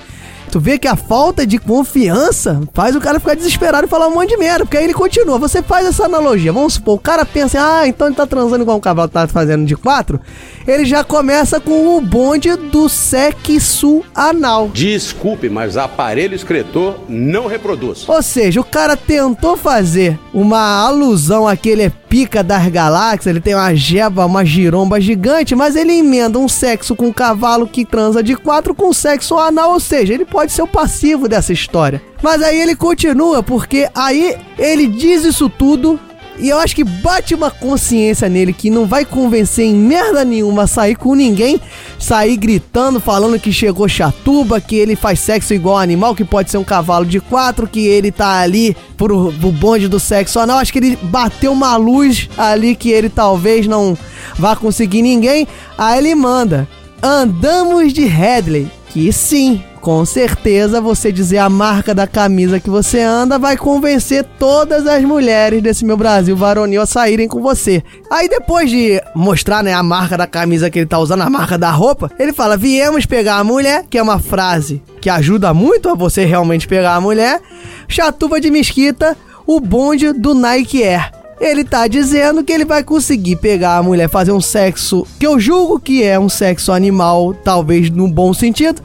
Tu 0.50 0.58
vê 0.58 0.78
que 0.78 0.88
a 0.88 0.96
falta 0.96 1.46
de 1.46 1.58
confiança 1.58 2.60
faz 2.74 2.96
o 2.96 3.00
cara 3.00 3.20
ficar 3.20 3.34
desesperado 3.34 3.86
e 3.86 3.90
falar 3.90 4.08
um 4.08 4.14
monte 4.14 4.30
de 4.30 4.36
merda. 4.36 4.64
Porque 4.64 4.76
aí 4.76 4.84
ele 4.84 4.94
continua. 4.94 5.38
Você 5.38 5.62
faz 5.62 5.86
essa 5.86 6.06
analogia. 6.06 6.52
Vamos 6.52 6.74
supor, 6.74 6.96
o 6.96 7.00
cara 7.00 7.24
pensa, 7.24 7.58
ah, 7.60 7.86
então 7.86 8.08
ele 8.08 8.16
tá 8.16 8.26
transando 8.26 8.62
igual 8.62 8.76
um 8.76 8.80
cavalo 8.80 9.08
tá 9.08 9.28
fazendo 9.28 9.64
de 9.64 9.76
quatro. 9.76 10.20
Ele 10.66 10.84
já 10.84 11.04
começa 11.04 11.60
com 11.60 11.96
o 11.96 12.00
bonde 12.00 12.54
do 12.56 12.88
sexo 12.88 14.02
anal. 14.14 14.68
Desculpe, 14.72 15.48
mas 15.48 15.76
aparelho 15.76 16.34
excretor 16.34 16.96
não 17.08 17.46
reproduz. 17.46 18.08
Ou 18.08 18.22
seja, 18.22 18.60
o 18.60 18.64
cara 18.64 18.96
tentou 18.96 19.56
fazer 19.56 20.18
uma 20.32 20.84
alusão 20.84 21.46
àquele 21.46 21.82
é 21.82 21.90
pica 22.10 22.42
das 22.42 22.66
galáxias, 22.66 23.28
ele 23.28 23.40
tem 23.40 23.54
uma 23.54 23.72
jeba, 23.72 24.26
uma 24.26 24.44
giromba 24.44 25.00
gigante, 25.00 25.54
mas 25.54 25.76
ele 25.76 25.92
emenda 25.92 26.40
um 26.40 26.48
sexo 26.48 26.96
com 26.96 27.06
um 27.06 27.12
cavalo 27.12 27.68
que 27.68 27.84
transa 27.84 28.20
de 28.20 28.34
quatro 28.34 28.74
com 28.74 28.92
sexo 28.92 29.38
anal, 29.38 29.70
ou 29.70 29.80
seja, 29.80 30.12
ele 30.12 30.24
pode 30.24 30.39
ser 30.48 30.62
o 30.62 30.66
passivo 30.66 31.28
dessa 31.28 31.52
história. 31.52 32.02
Mas 32.22 32.42
aí 32.42 32.60
ele 32.60 32.74
continua, 32.74 33.42
porque 33.42 33.88
aí 33.94 34.36
ele 34.58 34.86
diz 34.86 35.24
isso 35.24 35.48
tudo 35.48 35.98
e 36.40 36.48
eu 36.48 36.58
acho 36.58 36.74
que 36.74 36.82
bate 36.82 37.34
uma 37.34 37.50
consciência 37.50 38.26
nele 38.26 38.54
que 38.54 38.70
não 38.70 38.86
vai 38.86 39.04
convencer 39.04 39.66
em 39.66 39.74
merda 39.74 40.24
nenhuma 40.24 40.62
a 40.62 40.66
sair 40.66 40.94
com 40.94 41.14
ninguém, 41.14 41.60
sair 41.98 42.34
gritando, 42.38 42.98
falando 42.98 43.38
que 43.38 43.52
chegou 43.52 43.86
chatuba, 43.86 44.58
que 44.58 44.74
ele 44.74 44.96
faz 44.96 45.20
sexo 45.20 45.52
igual 45.52 45.76
animal, 45.76 46.14
que 46.14 46.24
pode 46.24 46.50
ser 46.50 46.56
um 46.56 46.64
cavalo 46.64 47.04
de 47.04 47.20
quatro, 47.20 47.68
que 47.68 47.86
ele 47.86 48.10
tá 48.10 48.40
ali 48.40 48.74
pro, 48.96 49.30
pro 49.34 49.52
bonde 49.52 49.86
do 49.86 50.00
sexo 50.00 50.40
anal. 50.40 50.58
Acho 50.58 50.72
que 50.72 50.78
ele 50.78 50.98
bateu 51.02 51.52
uma 51.52 51.76
luz 51.76 52.30
ali 52.38 52.74
que 52.74 52.90
ele 52.90 53.10
talvez 53.10 53.66
não 53.66 53.96
vá 54.38 54.56
conseguir 54.56 55.02
ninguém. 55.02 55.46
Aí 55.76 55.98
ele 55.98 56.14
manda: 56.14 56.66
Andamos 57.02 57.92
de 57.92 58.06
Headley. 58.06 58.79
Que 58.90 59.12
sim, 59.12 59.62
com 59.80 60.04
certeza 60.04 60.80
você 60.80 61.12
dizer 61.12 61.38
a 61.38 61.48
marca 61.48 61.94
da 61.94 62.08
camisa 62.08 62.58
que 62.58 62.68
você 62.68 63.00
anda 63.00 63.38
vai 63.38 63.56
convencer 63.56 64.24
todas 64.36 64.84
as 64.84 65.04
mulheres 65.04 65.62
desse 65.62 65.84
meu 65.84 65.96
Brasil 65.96 66.36
varonil 66.36 66.82
a 66.82 66.86
saírem 66.86 67.28
com 67.28 67.40
você. 67.40 67.84
Aí 68.10 68.28
depois 68.28 68.68
de 68.68 69.00
mostrar, 69.14 69.62
né, 69.62 69.72
a 69.72 69.82
marca 69.82 70.18
da 70.18 70.26
camisa 70.26 70.68
que 70.68 70.80
ele 70.80 70.86
tá 70.86 70.98
usando, 70.98 71.22
a 71.22 71.30
marca 71.30 71.56
da 71.56 71.70
roupa, 71.70 72.10
ele 72.18 72.32
fala: 72.32 72.56
"Viemos 72.56 73.06
pegar 73.06 73.36
a 73.36 73.44
mulher", 73.44 73.84
que 73.88 73.96
é 73.96 74.02
uma 74.02 74.18
frase 74.18 74.82
que 75.00 75.08
ajuda 75.08 75.54
muito 75.54 75.88
a 75.88 75.94
você 75.94 76.24
realmente 76.24 76.66
pegar 76.66 76.96
a 76.96 77.00
mulher. 77.00 77.40
Chatuba 77.86 78.40
de 78.40 78.50
mesquita, 78.50 79.16
o 79.46 79.60
bonde 79.60 80.12
do 80.12 80.34
Nike 80.34 80.82
Air. 80.82 81.19
Ele 81.40 81.64
tá 81.64 81.88
dizendo 81.88 82.44
que 82.44 82.52
ele 82.52 82.66
vai 82.66 82.84
conseguir 82.84 83.36
pegar 83.36 83.78
a 83.78 83.82
mulher, 83.82 84.08
fazer 84.08 84.30
um 84.30 84.40
sexo 84.40 85.06
que 85.18 85.26
eu 85.26 85.40
julgo 85.40 85.80
que 85.80 86.02
é 86.02 86.18
um 86.18 86.28
sexo 86.28 86.70
animal, 86.70 87.32
talvez 87.32 87.88
no 87.88 88.06
bom 88.06 88.34
sentido. 88.34 88.82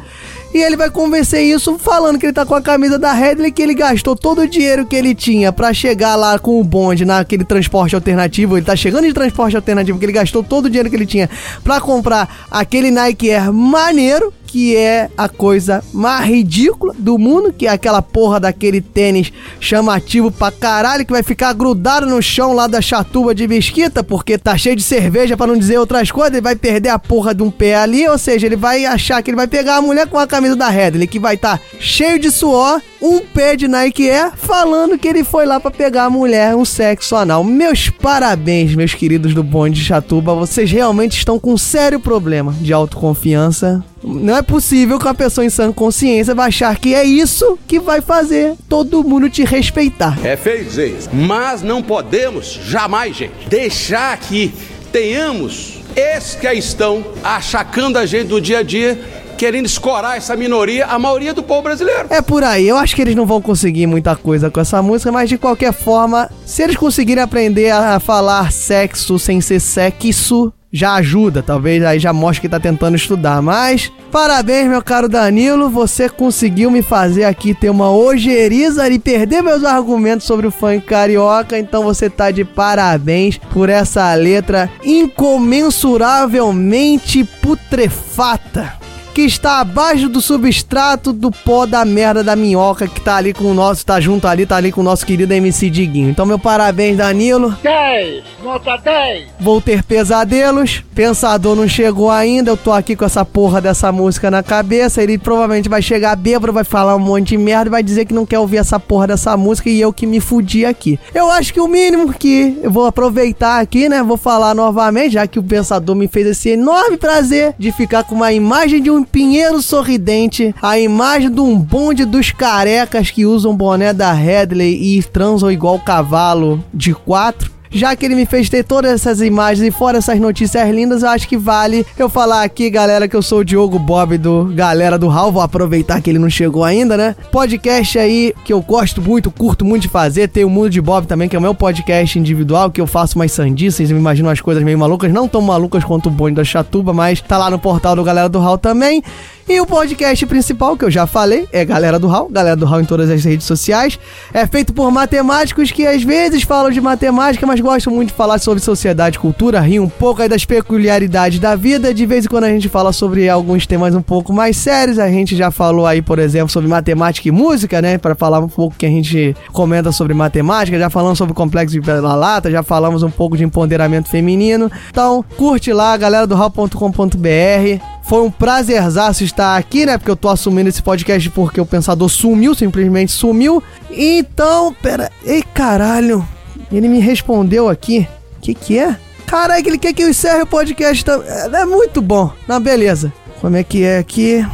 E 0.56 0.60
ele 0.60 0.78
vai 0.78 0.90
convencer 0.90 1.44
isso 1.44 1.78
falando 1.78 2.18
que 2.18 2.26
ele 2.26 2.32
tá 2.32 2.46
com 2.46 2.56
a 2.56 2.62
camisa 2.62 2.98
da 2.98 3.12
Redley, 3.12 3.52
que 3.52 3.62
ele 3.62 3.74
gastou 3.74 4.16
todo 4.16 4.44
o 4.44 4.48
dinheiro 4.48 4.86
que 4.86 4.96
ele 4.96 5.14
tinha 5.14 5.52
para 5.52 5.74
chegar 5.74 6.16
lá 6.16 6.40
com 6.40 6.58
o 6.58 6.64
bonde 6.64 7.04
naquele 7.04 7.44
transporte 7.44 7.94
alternativo. 7.94 8.56
Ele 8.56 8.66
tá 8.66 8.74
chegando 8.74 9.06
de 9.06 9.12
transporte 9.12 9.58
alternativo, 9.58 10.00
que 10.00 10.06
ele 10.06 10.14
gastou 10.14 10.42
todo 10.42 10.68
o 10.68 10.70
dinheiro 10.70 10.90
que 10.90 10.96
ele 10.96 11.06
tinha 11.06 11.30
para 11.62 11.82
comprar 11.82 12.48
aquele 12.50 12.90
Nike 12.90 13.32
Air 13.32 13.52
maneiro 13.52 14.32
que 14.56 14.74
é 14.74 15.10
a 15.18 15.28
coisa 15.28 15.84
mais 15.92 16.26
ridícula 16.26 16.96
do 16.98 17.18
mundo, 17.18 17.52
que 17.52 17.68
é 17.68 17.70
aquela 17.70 18.02
porra 18.02 18.40
daquele 18.40 18.80
tênis 18.80 19.30
chamativo 19.60 20.32
pra 20.32 20.50
caralho, 20.50 21.06
que 21.06 21.12
vai 21.12 21.24
ficar 21.24 21.52
grudado 21.52 22.06
no 22.06 22.22
chão 22.22 22.54
lá 22.54 22.66
da 22.66 22.80
chatuba 22.80 23.36
de 23.36 23.50
mesquita, 23.50 24.02
porque 24.02 24.38
tá 24.38 24.58
cheio 24.58 24.78
de 24.78 24.82
cerveja 24.82 25.36
para 25.36 25.48
não 25.48 25.58
dizer 25.58 25.78
outras 25.78 26.10
coisas, 26.10 26.32
ele 26.32 26.42
vai 26.42 26.56
perder 26.56 26.88
a 26.88 26.98
porra 26.98 27.36
de 27.36 27.44
um 27.44 27.52
pé 27.52 27.76
ali, 27.76 28.08
ou 28.08 28.18
seja, 28.18 28.46
ele 28.46 28.56
vai 28.56 28.86
achar 28.86 29.22
que 29.22 29.30
ele 29.30 29.36
vai 29.36 29.46
pegar 29.46 29.76
a 29.76 29.82
mulher 29.82 30.08
com 30.08 30.18
a 30.18 30.26
camisa 30.26 30.56
da 30.56 30.70
Redley, 30.70 31.06
que 31.06 31.20
vai 31.20 31.36
estar 31.36 31.58
tá 31.58 31.64
cheio 31.78 32.18
de 32.18 32.32
suor, 32.32 32.82
um 33.06 33.20
pé 33.20 33.56
de 33.56 33.68
Nike 33.68 34.10
Air, 34.10 34.32
falando 34.36 34.98
que 34.98 35.08
ele 35.08 35.24
foi 35.24 35.46
lá 35.46 35.60
para 35.60 35.70
pegar 35.70 36.06
a 36.06 36.10
mulher, 36.10 36.56
um 36.56 36.66
sexo 36.66 37.16
anal. 37.16 37.44
Meus 37.44 37.90
parabéns, 37.90 38.74
meus 38.74 38.96
queridos 38.96 39.34
do 39.34 39.44
bonde 39.44 39.80
de 39.80 39.86
chatuba, 39.86 40.34
vocês 40.34 40.72
realmente 40.72 41.18
estão 41.18 41.38
com 41.38 41.54
um 41.54 41.58
sério 41.58 42.00
problema 42.00 42.52
de 42.60 42.74
autoconfiança. 42.74 43.84
Não 44.04 44.36
é 44.36 44.42
possível 44.42 44.98
que 44.98 45.06
uma 45.06 45.14
pessoa 45.14 45.46
em 45.46 45.50
sã 45.50 45.72
consciência 45.72 46.34
vai 46.34 46.48
achar 46.48 46.78
que 46.80 46.96
é 46.96 47.04
isso 47.04 47.58
que 47.68 47.80
vai 47.80 48.02
fazer 48.02 48.56
todo 48.68 49.04
mundo 49.04 49.30
te 49.30 49.44
respeitar. 49.44 50.18
É 50.24 50.36
feio 50.36 50.66
isso, 50.66 51.10
mas 51.14 51.62
não 51.62 51.84
podemos 51.84 52.60
jamais, 52.66 53.16
gente, 53.16 53.34
deixar 53.48 54.18
que 54.18 54.52
tenhamos 54.92 55.80
esses 55.96 56.36
que 56.36 56.52
estão 56.54 57.06
achacando 57.24 57.98
a 57.98 58.06
gente 58.06 58.28
do 58.28 58.42
dia 58.42 58.60
a 58.60 58.64
dia 58.64 59.00
querendo 59.36 59.66
escorar 59.66 60.18
essa 60.18 60.36
minoria, 60.36 60.86
a 60.86 60.98
maioria 60.98 61.34
do 61.34 61.44
povo 61.44 61.64
brasileiro. 61.64 62.08
É 62.10 62.22
por 62.22 62.44
aí. 62.44 62.68
Eu 62.68 62.78
acho 62.78 62.96
que 62.96 63.02
eles 63.02 63.16
não 63.16 63.26
vão 63.26 63.42
conseguir 63.42 63.88
muita 63.88 64.16
coisa 64.16 64.50
com 64.50 64.60
essa 64.60 64.82
música, 64.82 65.12
mas 65.12 65.30
de 65.30 65.38
qualquer 65.38 65.74
forma, 65.74 66.30
se 66.46 66.64
eles 66.64 66.76
conseguirem 66.76 67.24
aprender 67.24 67.72
a 67.72 68.00
falar 68.00 68.52
sexo 68.52 69.20
sem 69.20 69.42
ser 69.42 69.60
sexo, 69.60 70.54
já 70.76 70.96
ajuda, 70.96 71.42
talvez 71.42 71.82
aí 71.86 71.98
já 72.00 72.12
mostre 72.12 72.42
que 72.42 72.50
tá 72.50 72.60
tentando 72.60 72.98
estudar. 72.98 73.42
Mas, 73.42 73.90
parabéns, 74.12 74.68
meu 74.68 74.84
caro 74.84 75.08
Danilo, 75.08 75.70
você 75.70 76.10
conseguiu 76.10 76.70
me 76.70 76.82
fazer 76.82 77.24
aqui 77.24 77.54
ter 77.54 77.70
uma 77.70 77.90
ojeriza 77.90 78.90
e 78.90 79.00
perder 79.00 79.42
meus 79.42 79.64
argumentos 79.64 80.28
sobre 80.28 80.48
o 80.48 80.52
funk 80.52 80.86
carioca, 80.86 81.58
então 81.58 81.82
você 81.82 82.10
tá 82.10 82.30
de 82.30 82.44
parabéns 82.44 83.38
por 83.54 83.70
essa 83.70 84.14
letra 84.16 84.70
incomensuravelmente 84.84 87.24
putrefata 87.24 88.84
que 89.16 89.22
está 89.22 89.62
abaixo 89.62 90.10
do 90.10 90.20
substrato 90.20 91.14
do 91.14 91.32
pó 91.32 91.66
da 91.66 91.86
merda 91.86 92.22
da 92.22 92.36
minhoca 92.36 92.86
que 92.86 93.00
tá 93.00 93.16
ali 93.16 93.32
com 93.32 93.46
o 93.46 93.54
nosso, 93.54 93.86
tá 93.86 93.98
junto 94.02 94.28
ali, 94.28 94.46
tá 94.46 94.58
ali 94.58 94.74
com 94.74 94.82
o 94.82 94.84
nosso 94.84 95.06
querido 95.06 95.34
MC 95.34 95.70
Diguinho. 95.70 96.10
Então, 96.10 96.26
meu 96.26 96.38
parabéns, 96.38 96.98
Danilo. 96.98 97.58
10, 97.64 98.26
nota 98.44 98.76
10. 98.76 99.28
Vou 99.40 99.62
ter 99.62 99.84
pesadelos. 99.84 100.84
Pensador 100.94 101.56
não 101.56 101.66
chegou 101.66 102.12
ainda. 102.12 102.52
Eu 102.52 102.58
tô 102.58 102.74
aqui 102.74 102.94
com 102.94 103.06
essa 103.06 103.24
porra 103.24 103.62
dessa 103.62 103.90
música 103.90 104.30
na 104.30 104.44
cabeça. 104.44 105.02
Ele 105.02 105.18
provavelmente 105.18 105.70
vai 105.70 105.82
chegar 105.82 106.18
bêbado, 106.18 106.52
vai 106.52 106.66
falar 106.66 106.98
um 106.98 107.00
monte 107.00 107.30
de 107.30 107.38
merda 107.38 107.70
e 107.70 107.72
vai 107.72 107.82
dizer 107.82 108.04
que 108.04 108.14
não 108.14 108.26
quer 108.26 108.40
ouvir 108.40 108.58
essa 108.58 108.78
porra 108.82 109.08
dessa 109.08 109.38
música 109.38 109.70
e 109.70 109.80
eu 109.80 109.94
que 109.94 110.06
me 110.06 110.20
fudi 110.20 110.66
aqui. 110.66 111.00
Eu 111.14 111.32
acho 111.32 111.54
que 111.54 111.62
o 111.62 111.70
mínimo 111.70 112.12
que 112.14 112.60
eu 112.62 112.70
vou 112.70 112.86
aproveitar 112.86 113.62
aqui, 113.62 113.88
né? 113.88 114.04
Vou 114.04 114.18
falar 114.18 114.54
novamente, 114.54 115.14
já 115.14 115.26
que 115.26 115.40
o 115.40 115.44
pensador 115.44 115.96
me 115.96 116.10
fez 116.10 116.28
esse 116.28 116.50
enorme 116.50 116.98
prazer 116.98 117.56
de 117.58 117.72
ficar 117.72 118.04
com 118.04 118.16
uma 118.16 118.34
imagem 118.34 118.82
de 118.82 118.92
um 118.92 119.05
pinheiro 119.06 119.62
sorridente, 119.62 120.54
a 120.62 120.80
imagem 120.80 121.30
de 121.30 121.40
um 121.40 121.58
bonde 121.58 122.06
dos 122.06 122.32
carecas 122.32 123.12
que 123.12 123.26
usam 123.26 123.56
boné 123.56 123.94
da 123.94 124.12
Headley 124.12 124.98
e 124.98 125.04
transam 125.04 125.52
igual 125.52 125.80
cavalo 125.80 126.64
de 126.74 126.94
quatro 126.94 127.56
já 127.76 127.94
que 127.94 128.06
ele 128.06 128.16
me 128.16 128.26
fez 128.26 128.50
ter 128.50 128.64
todas 128.64 128.90
essas 128.90 129.20
imagens 129.20 129.68
e 129.68 129.70
fora 129.70 129.98
essas 129.98 130.18
notícias 130.18 130.70
lindas, 130.74 131.04
eu 131.04 131.10
acho 131.10 131.28
que 131.28 131.38
vale 131.38 131.86
eu 131.98 132.08
falar 132.08 132.42
aqui, 132.42 132.70
galera, 132.70 133.06
que 133.06 133.16
eu 133.16 133.22
sou 133.22 133.40
o 133.40 133.46
Diogo 133.46 133.78
Bob 133.78 134.18
do 134.18 134.46
Galera 134.56 134.98
do 134.98 135.10
Hall. 135.10 135.30
Vou 135.30 135.42
aproveitar 135.42 136.02
que 136.02 136.10
ele 136.10 136.18
não 136.18 136.30
chegou 136.30 136.64
ainda, 136.64 136.96
né? 136.96 137.16
Podcast 137.34 138.00
aí 138.00 138.34
que 138.46 138.54
eu 138.54 138.62
gosto 138.62 139.02
muito, 139.02 139.30
curto 139.30 139.66
muito 139.66 139.84
de 139.84 139.90
fazer. 139.90 140.30
Tem 140.30 140.46
o 140.46 140.50
Mundo 140.50 140.70
de 140.70 140.80
Bob 140.80 141.06
também, 141.06 141.28
que 141.28 141.36
é 141.36 141.40
o 141.40 141.42
meu 141.42 141.54
podcast 141.54 142.18
individual, 142.18 142.72
que 142.72 142.80
eu 142.80 142.88
faço 142.88 143.20
umas 143.20 143.34
sandices, 143.34 143.92
me 143.92 144.00
imagino 144.00 144.30
umas 144.30 144.40
coisas 144.40 144.64
meio 144.64 144.80
malucas, 144.80 145.12
não 145.12 145.28
tão 145.28 145.42
malucas 145.42 145.84
quanto 145.84 146.08
o 146.08 146.12
bonde 146.12 146.36
da 146.36 146.46
Chatuba, 146.46 146.94
mas 146.94 147.20
tá 147.20 147.38
lá 147.38 147.52
no 147.52 147.60
portal 147.60 147.94
do 147.94 148.06
Galera 148.06 148.30
do 148.30 148.40
Hall 148.40 148.58
também. 148.58 149.04
E 149.48 149.62
o 149.62 149.66
podcast 149.68 150.26
principal, 150.26 150.76
que 150.76 150.84
eu 150.84 150.90
já 150.90 151.06
falei, 151.06 151.48
é 151.52 151.64
Galera 151.64 152.00
do 152.00 152.08
Hall, 152.08 152.28
Galera 152.28 152.56
do 152.56 152.66
Hall 152.66 152.82
em 152.82 152.86
todas 152.86 153.12
as 153.12 153.24
redes 153.24 153.46
sociais. 153.46 154.00
É 154.34 154.48
feito 154.48 154.74
por 154.74 154.90
matemáticos 154.90 155.72
que 155.72 155.86
às 155.86 156.02
vezes 156.02 156.42
falam 156.42 156.72
de 156.72 156.82
matemática, 156.82 157.46
mas 157.46 157.60
gostam 157.60 157.94
muito 157.94 158.10
de 158.10 158.16
falar 158.16 158.40
sobre 158.40 158.60
sociedade 158.60 159.20
cultura, 159.20 159.60
rir 159.60 159.80
um 159.80 159.88
pouco 159.88 160.24
aí 160.24 160.28
das 160.28 160.44
peculiaridades 160.46 161.40
da 161.40 161.56
vida. 161.56 161.94
De 161.94 162.08
vez 162.08 162.26
em 162.26 162.28
quando 162.28 162.46
a 162.46 162.50
gente 162.50 162.68
fala 162.68 162.92
sobre 162.92 163.30
alguns 163.30 163.68
temas 163.68 163.94
um 163.94 164.02
pouco 164.02 164.34
mais 164.34 164.58
sérios. 164.58 164.98
A 164.98 165.10
gente 165.10 165.36
já 165.36 165.52
falou 165.52 165.86
aí, 165.86 166.02
por 166.02 166.18
exemplo, 166.18 166.50
sobre 166.50 166.68
matemática 166.68 167.28
e 167.30 167.32
música, 167.32 167.80
né? 167.84 168.00
Para 168.00 168.16
falar 168.16 168.40
um 168.40 168.50
pouco 168.50 168.76
que 168.76 168.86
a 168.88 168.90
gente 168.90 169.38
comenta 169.54 169.92
sobre 169.92 170.16
matemática. 170.16 170.80
Já 170.80 170.90
falamos 170.90 171.20
sobre 171.20 171.34
o 171.34 171.36
complexo 171.36 171.80
de 171.80 171.92
lata, 171.92 172.50
já 172.50 172.64
falamos 172.64 173.04
um 173.04 173.12
pouco 173.12 173.38
de 173.38 173.44
empoderamento 173.44 174.10
feminino. 174.10 174.72
Então, 174.90 175.24
curte 175.38 175.72
lá, 175.72 175.96
galera 175.96 176.26
do 176.26 176.34
hall.com.br. 176.34 177.96
Foi 178.06 178.22
um 178.22 178.30
prazerzaço 178.30 179.24
estar 179.36 179.58
aqui, 179.58 179.86
né? 179.86 179.98
Porque 179.98 180.10
eu 180.10 180.16
tô 180.16 180.30
assumindo 180.30 180.70
esse 180.70 180.82
podcast 180.82 181.30
porque 181.32 181.60
o 181.60 181.66
pensador 181.66 182.10
sumiu, 182.10 182.56
simplesmente 182.56 183.12
sumiu. 183.12 183.62
Então, 183.92 184.74
pera. 184.82 185.12
Ei, 185.26 185.44
caralho. 185.44 186.26
Ele 186.72 186.88
me 186.88 187.00
respondeu 187.00 187.70
aqui. 187.70 188.08
Que 188.42 188.54
que 188.54 188.80
é? 188.80 188.96
Caralho, 189.28 189.68
ele 189.68 189.78
quer 189.78 189.94
que 189.94 190.04
eu 190.04 190.10
encerre 190.10 190.44
o 190.44 190.48
podcast 190.48 191.04
também. 191.04 191.28
É, 191.30 191.66
muito 191.66 192.02
bom. 192.02 192.32
Não, 192.48 192.60
beleza. 192.60 193.12
Como 193.42 193.58
é 193.58 193.64
que 193.64 193.84
é 193.84 193.98
aqui? 193.98 194.46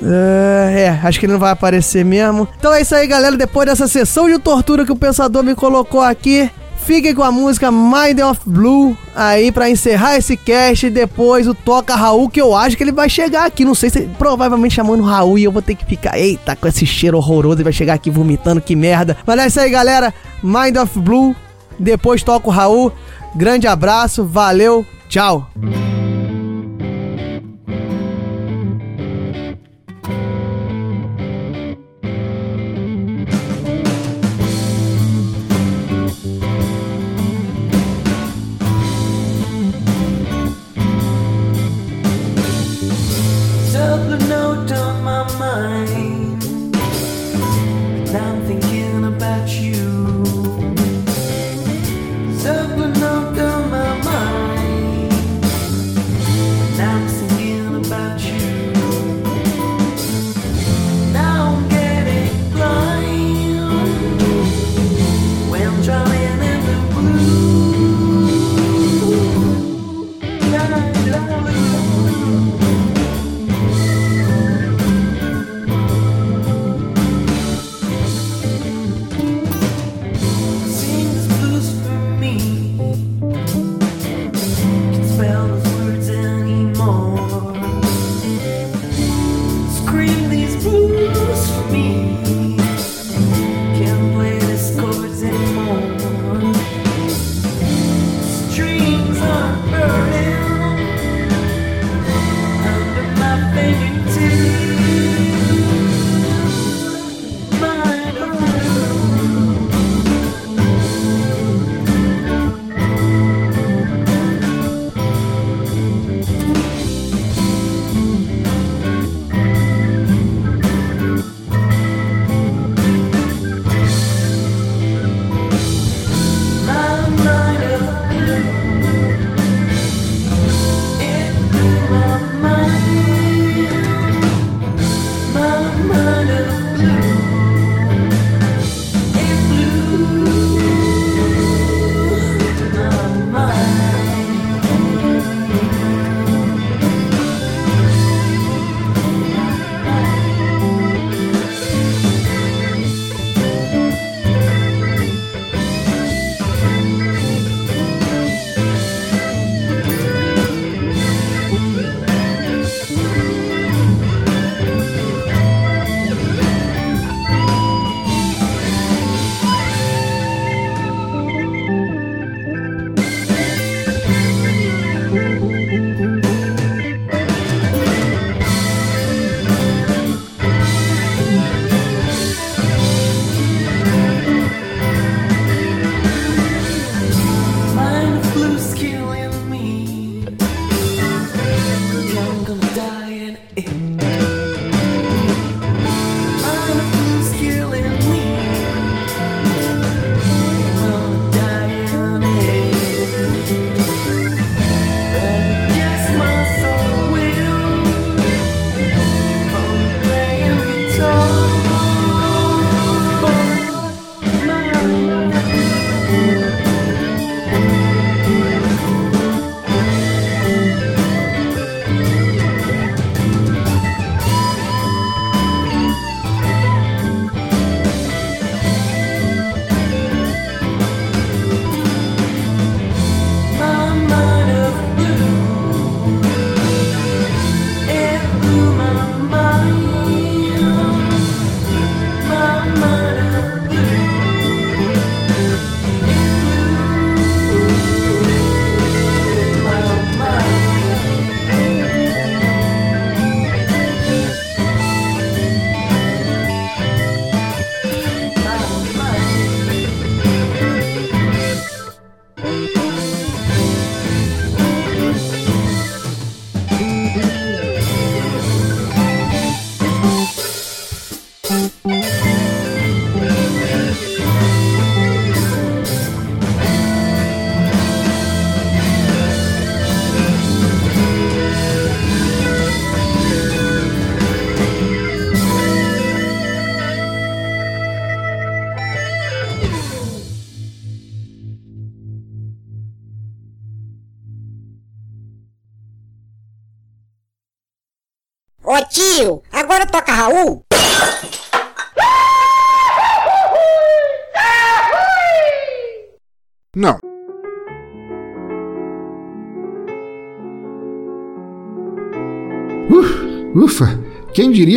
Uh, 0.00 0.70
é, 0.70 1.00
acho 1.02 1.18
que 1.18 1.26
ele 1.26 1.32
não 1.32 1.40
vai 1.40 1.52
aparecer 1.52 2.04
mesmo. 2.04 2.48
Então 2.58 2.72
é 2.72 2.82
isso 2.82 2.94
aí, 2.94 3.06
galera. 3.06 3.36
Depois 3.36 3.66
dessa 3.66 3.88
sessão 3.88 4.28
de 4.28 4.38
tortura 4.38 4.84
que 4.84 4.92
o 4.92 4.96
pensador 4.96 5.42
me 5.42 5.54
colocou 5.54 6.00
aqui, 6.00 6.50
Fiquem 6.84 7.14
com 7.14 7.22
a 7.22 7.30
música 7.30 7.70
Mind 7.70 8.18
of 8.20 8.40
Blue 8.44 8.96
aí 9.14 9.52
pra 9.52 9.70
encerrar 9.70 10.16
esse 10.16 10.36
cast. 10.36 10.90
Depois 10.90 11.46
o 11.46 11.54
Toca 11.54 11.94
Raul, 11.94 12.28
que 12.28 12.40
eu 12.40 12.56
acho 12.56 12.76
que 12.76 12.82
ele 12.82 12.92
vai 12.92 13.08
chegar 13.08 13.46
aqui. 13.46 13.64
Não 13.64 13.74
sei 13.74 13.88
se 13.88 14.00
provavelmente 14.18 14.74
chamando 14.74 15.02
Raul 15.02 15.38
e 15.38 15.44
eu 15.44 15.52
vou 15.52 15.62
ter 15.62 15.76
que 15.76 15.86
ficar, 15.86 16.18
eita, 16.18 16.56
com 16.56 16.66
esse 16.66 16.84
cheiro 16.84 17.16
horroroso. 17.16 17.56
Ele 17.56 17.64
vai 17.64 17.72
chegar 17.72 17.94
aqui 17.94 18.10
vomitando, 18.10 18.60
que 18.60 18.74
merda. 18.74 19.16
Mas 19.24 19.38
é 19.38 19.46
isso 19.46 19.60
aí, 19.60 19.70
galera. 19.70 20.12
Mind 20.42 20.76
of 20.76 20.98
Blue. 20.98 21.36
Depois 21.78 22.22
toca 22.22 22.48
o 22.48 22.52
Raul. 22.52 22.92
Grande 23.34 23.66
abraço, 23.66 24.24
valeu, 24.24 24.84
tchau. 25.08 25.48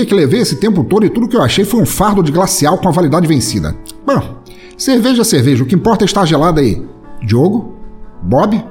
Que 0.04 0.16
levei 0.16 0.42
esse 0.42 0.56
tempo 0.56 0.84
todo 0.84 1.06
e 1.06 1.10
tudo 1.12 1.28
que 1.28 1.38
eu 1.38 1.44
achei 1.44 1.64
foi 1.64 1.80
um 1.80 1.86
fardo 1.86 2.24
de 2.24 2.32
glacial 2.32 2.80
com 2.80 2.88
a 2.88 2.92
validade 2.92 3.28
vencida. 3.28 3.76
Bom, 4.04 4.42
cerveja 4.76 5.22
é 5.22 5.24
cerveja, 5.24 5.64
o 5.64 5.68
que 5.68 5.76
importa 5.76 6.04
é 6.04 6.08
estar 6.08 6.26
gelada 6.26 6.60
aí. 6.60 6.84
Diogo? 7.22 7.76
Bob? 8.24 8.66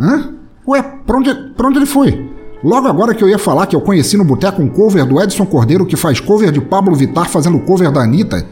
Hã? 0.00 0.34
Ué, 0.66 0.82
pra 1.04 1.16
onde, 1.16 1.34
pra 1.56 1.66
onde 1.66 1.78
ele 1.78 1.86
foi? 1.86 2.30
Logo 2.62 2.86
agora 2.86 3.14
que 3.14 3.24
eu 3.24 3.28
ia 3.28 3.38
falar 3.38 3.66
que 3.66 3.74
eu 3.74 3.80
conheci 3.80 4.16
no 4.16 4.24
boteco 4.24 4.62
um 4.62 4.68
cover 4.68 5.04
do 5.04 5.20
Edson 5.20 5.44
Cordeiro 5.44 5.84
que 5.84 5.96
faz 5.96 6.20
cover 6.20 6.52
de 6.52 6.60
Pablo 6.60 6.94
Vittar 6.94 7.28
fazendo 7.28 7.58
cover 7.60 7.90
da 7.90 8.02
Anitta. 8.02 8.46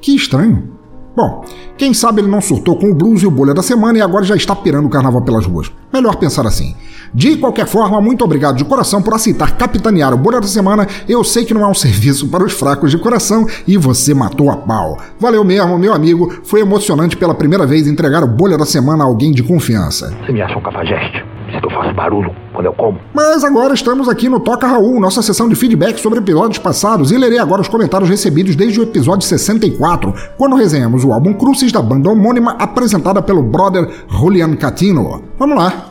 Que 0.00 0.16
estranho. 0.16 0.74
Bom, 1.16 1.44
quem 1.76 1.94
sabe 1.94 2.20
ele 2.20 2.28
não 2.28 2.40
surtou 2.40 2.76
com 2.76 2.90
o 2.90 2.94
blues 2.94 3.22
e 3.22 3.26
o 3.26 3.30
bolha 3.30 3.54
da 3.54 3.62
semana 3.62 3.98
e 3.98 4.02
agora 4.02 4.24
já 4.24 4.34
está 4.34 4.54
pirando 4.54 4.86
o 4.86 4.90
carnaval 4.90 5.22
pelas 5.22 5.46
ruas. 5.46 5.70
Melhor 5.92 6.16
pensar 6.16 6.44
assim. 6.44 6.74
De 7.14 7.36
qualquer 7.36 7.66
forma, 7.66 8.00
muito 8.00 8.24
obrigado 8.24 8.56
de 8.56 8.64
coração 8.64 9.00
por 9.00 9.14
aceitar 9.14 9.56
capitanear 9.56 10.12
o 10.12 10.18
bolha 10.18 10.40
da 10.40 10.46
semana. 10.48 10.88
Eu 11.08 11.22
sei 11.22 11.44
que 11.44 11.54
não 11.54 11.62
é 11.62 11.68
um 11.68 11.74
serviço 11.74 12.28
para 12.28 12.44
os 12.44 12.52
fracos 12.52 12.90
de 12.90 12.98
coração 12.98 13.46
e 13.66 13.76
você 13.76 14.12
matou 14.12 14.50
a 14.50 14.56
pau. 14.56 14.98
Valeu 15.20 15.44
mesmo, 15.44 15.78
meu 15.78 15.94
amigo. 15.94 16.40
Foi 16.42 16.60
emocionante 16.60 17.16
pela 17.16 17.34
primeira 17.34 17.64
vez 17.64 17.86
entregar 17.86 18.24
o 18.24 18.28
bolha 18.28 18.58
da 18.58 18.66
semana 18.66 19.04
a 19.04 19.06
alguém 19.06 19.30
de 19.30 19.42
confiança. 19.44 20.12
Você 20.26 20.32
me 20.32 20.42
acha 20.42 20.58
um 20.58 20.62
cafajeste? 20.62 21.33
Eu 21.64 21.70
faço 21.70 21.94
barulho 21.94 22.30
quando 22.52 22.66
eu 22.66 22.74
como. 22.74 22.98
Mas 23.14 23.42
agora 23.42 23.72
estamos 23.72 24.06
aqui 24.06 24.28
no 24.28 24.38
Toca 24.38 24.66
Raul, 24.66 25.00
nossa 25.00 25.22
sessão 25.22 25.48
de 25.48 25.54
feedback 25.54 25.98
sobre 25.98 26.18
episódios 26.18 26.58
passados, 26.58 27.10
e 27.10 27.16
lerei 27.16 27.38
agora 27.38 27.62
os 27.62 27.68
comentários 27.68 28.10
recebidos 28.10 28.54
desde 28.54 28.80
o 28.80 28.82
episódio 28.82 29.26
64, 29.26 30.12
quando 30.36 30.56
resenhamos 30.56 31.04
o 31.04 31.12
álbum 31.12 31.32
Crucis 31.32 31.72
da 31.72 31.80
banda 31.80 32.10
homônima 32.10 32.54
apresentada 32.58 33.22
pelo 33.22 33.42
brother 33.42 33.88
Julian 34.08 34.54
Catino. 34.56 35.22
Vamos 35.38 35.56
lá. 35.56 35.86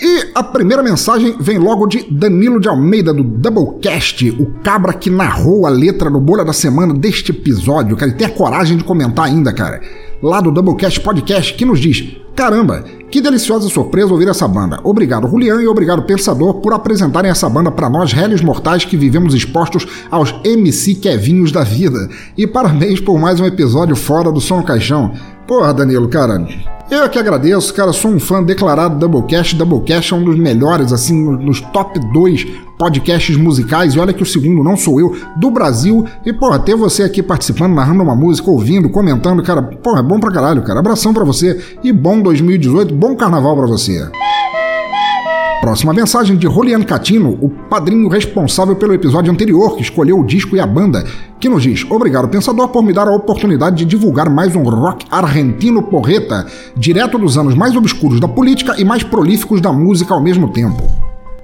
E 0.00 0.30
a 0.32 0.44
primeira 0.44 0.80
mensagem 0.80 1.34
vem 1.40 1.58
logo 1.58 1.88
de 1.88 2.08
Danilo 2.08 2.60
de 2.60 2.68
Almeida, 2.68 3.12
do 3.12 3.24
Doublecast, 3.24 4.30
o 4.30 4.46
cabra 4.62 4.92
que 4.92 5.10
narrou 5.10 5.66
a 5.66 5.70
letra 5.70 6.08
no 6.08 6.20
Bolha 6.20 6.44
da 6.44 6.52
Semana 6.52 6.94
deste 6.94 7.32
episódio, 7.32 7.96
cara. 7.96 8.12
Ele 8.12 8.18
tem 8.18 8.28
a 8.28 8.30
coragem 8.30 8.76
de 8.76 8.84
comentar 8.84 9.24
ainda, 9.24 9.52
cara. 9.52 9.80
Lá 10.22 10.40
do 10.40 10.52
Doublecast 10.52 11.00
Podcast, 11.00 11.54
que 11.54 11.64
nos 11.64 11.80
diz: 11.80 12.23
Caramba, 12.34 12.84
que 13.12 13.20
deliciosa 13.20 13.68
surpresa 13.68 14.12
ouvir 14.12 14.26
essa 14.26 14.48
banda. 14.48 14.80
Obrigado, 14.82 15.28
Julian, 15.28 15.62
e 15.62 15.68
obrigado, 15.68 16.02
Pensador, 16.02 16.54
por 16.54 16.72
apresentarem 16.72 17.30
essa 17.30 17.48
banda 17.48 17.70
para 17.70 17.88
nós, 17.88 18.12
réis 18.12 18.40
mortais 18.40 18.84
que 18.84 18.96
vivemos 18.96 19.34
expostos 19.34 19.86
aos 20.10 20.34
MC 20.44 20.96
Kevinhos 20.96 21.52
da 21.52 21.62
vida. 21.62 22.08
E 22.36 22.44
parabéns 22.44 23.00
por 23.00 23.20
mais 23.20 23.38
um 23.38 23.46
episódio 23.46 23.94
fora 23.94 24.32
do 24.32 24.40
Som 24.40 24.64
Caixão. 24.64 25.12
Porra, 25.46 25.72
Danilo, 25.72 26.08
cara, 26.08 26.44
eu 26.90 27.08
que 27.08 27.18
agradeço, 27.18 27.72
cara, 27.72 27.92
sou 27.92 28.10
um 28.10 28.20
fã 28.20 28.42
declarado 28.42 28.94
do 28.94 29.00
Doublecast. 29.00 29.56
Doublecast 29.56 30.12
é 30.12 30.16
um 30.16 30.24
dos 30.24 30.36
melhores, 30.36 30.92
assim, 30.92 31.14
nos 31.38 31.60
top 31.60 31.98
2 32.12 32.46
podcasts 32.78 33.36
musicais. 33.36 33.94
E 33.94 33.98
olha 33.98 34.12
que 34.12 34.22
o 34.22 34.26
segundo 34.26 34.62
não 34.62 34.76
sou 34.76 35.00
eu, 35.00 35.16
do 35.36 35.50
Brasil. 35.50 36.04
E, 36.24 36.32
porra, 36.32 36.58
ter 36.58 36.74
você 36.74 37.02
aqui 37.02 37.22
participando, 37.22 37.74
narrando 37.74 38.02
uma 38.02 38.14
música, 38.14 38.50
ouvindo, 38.50 38.90
comentando, 38.90 39.42
cara, 39.42 39.62
porra, 39.62 40.00
é 40.00 40.02
bom 40.02 40.20
pra 40.20 40.30
caralho, 40.30 40.62
cara. 40.62 40.80
Abração 40.80 41.14
pra 41.14 41.24
você 41.24 41.60
e 41.82 41.92
bom 41.92 42.20
2018, 42.20 42.94
bom 42.94 43.16
carnaval 43.16 43.56
pra 43.56 43.66
você. 43.66 44.06
Próxima 45.64 45.94
mensagem 45.94 46.36
de 46.36 46.46
Rolian 46.46 46.82
Catino, 46.82 47.38
o 47.40 47.48
padrinho 47.48 48.06
responsável 48.06 48.76
pelo 48.76 48.92
episódio 48.92 49.32
anterior 49.32 49.74
que 49.76 49.82
escolheu 49.82 50.20
o 50.20 50.26
disco 50.26 50.54
e 50.54 50.60
a 50.60 50.66
banda, 50.66 51.02
que 51.40 51.48
nos 51.48 51.62
diz: 51.62 51.86
Obrigado, 51.90 52.28
pensador, 52.28 52.68
por 52.68 52.82
me 52.82 52.92
dar 52.92 53.08
a 53.08 53.16
oportunidade 53.16 53.76
de 53.76 53.86
divulgar 53.86 54.28
mais 54.28 54.54
um 54.54 54.62
rock 54.62 55.06
argentino 55.10 55.82
porreta, 55.82 56.46
direto 56.76 57.16
dos 57.16 57.38
anos 57.38 57.54
mais 57.54 57.74
obscuros 57.74 58.20
da 58.20 58.28
política 58.28 58.74
e 58.76 58.84
mais 58.84 59.02
prolíficos 59.02 59.58
da 59.62 59.72
música 59.72 60.12
ao 60.12 60.22
mesmo 60.22 60.52
tempo. 60.52 60.82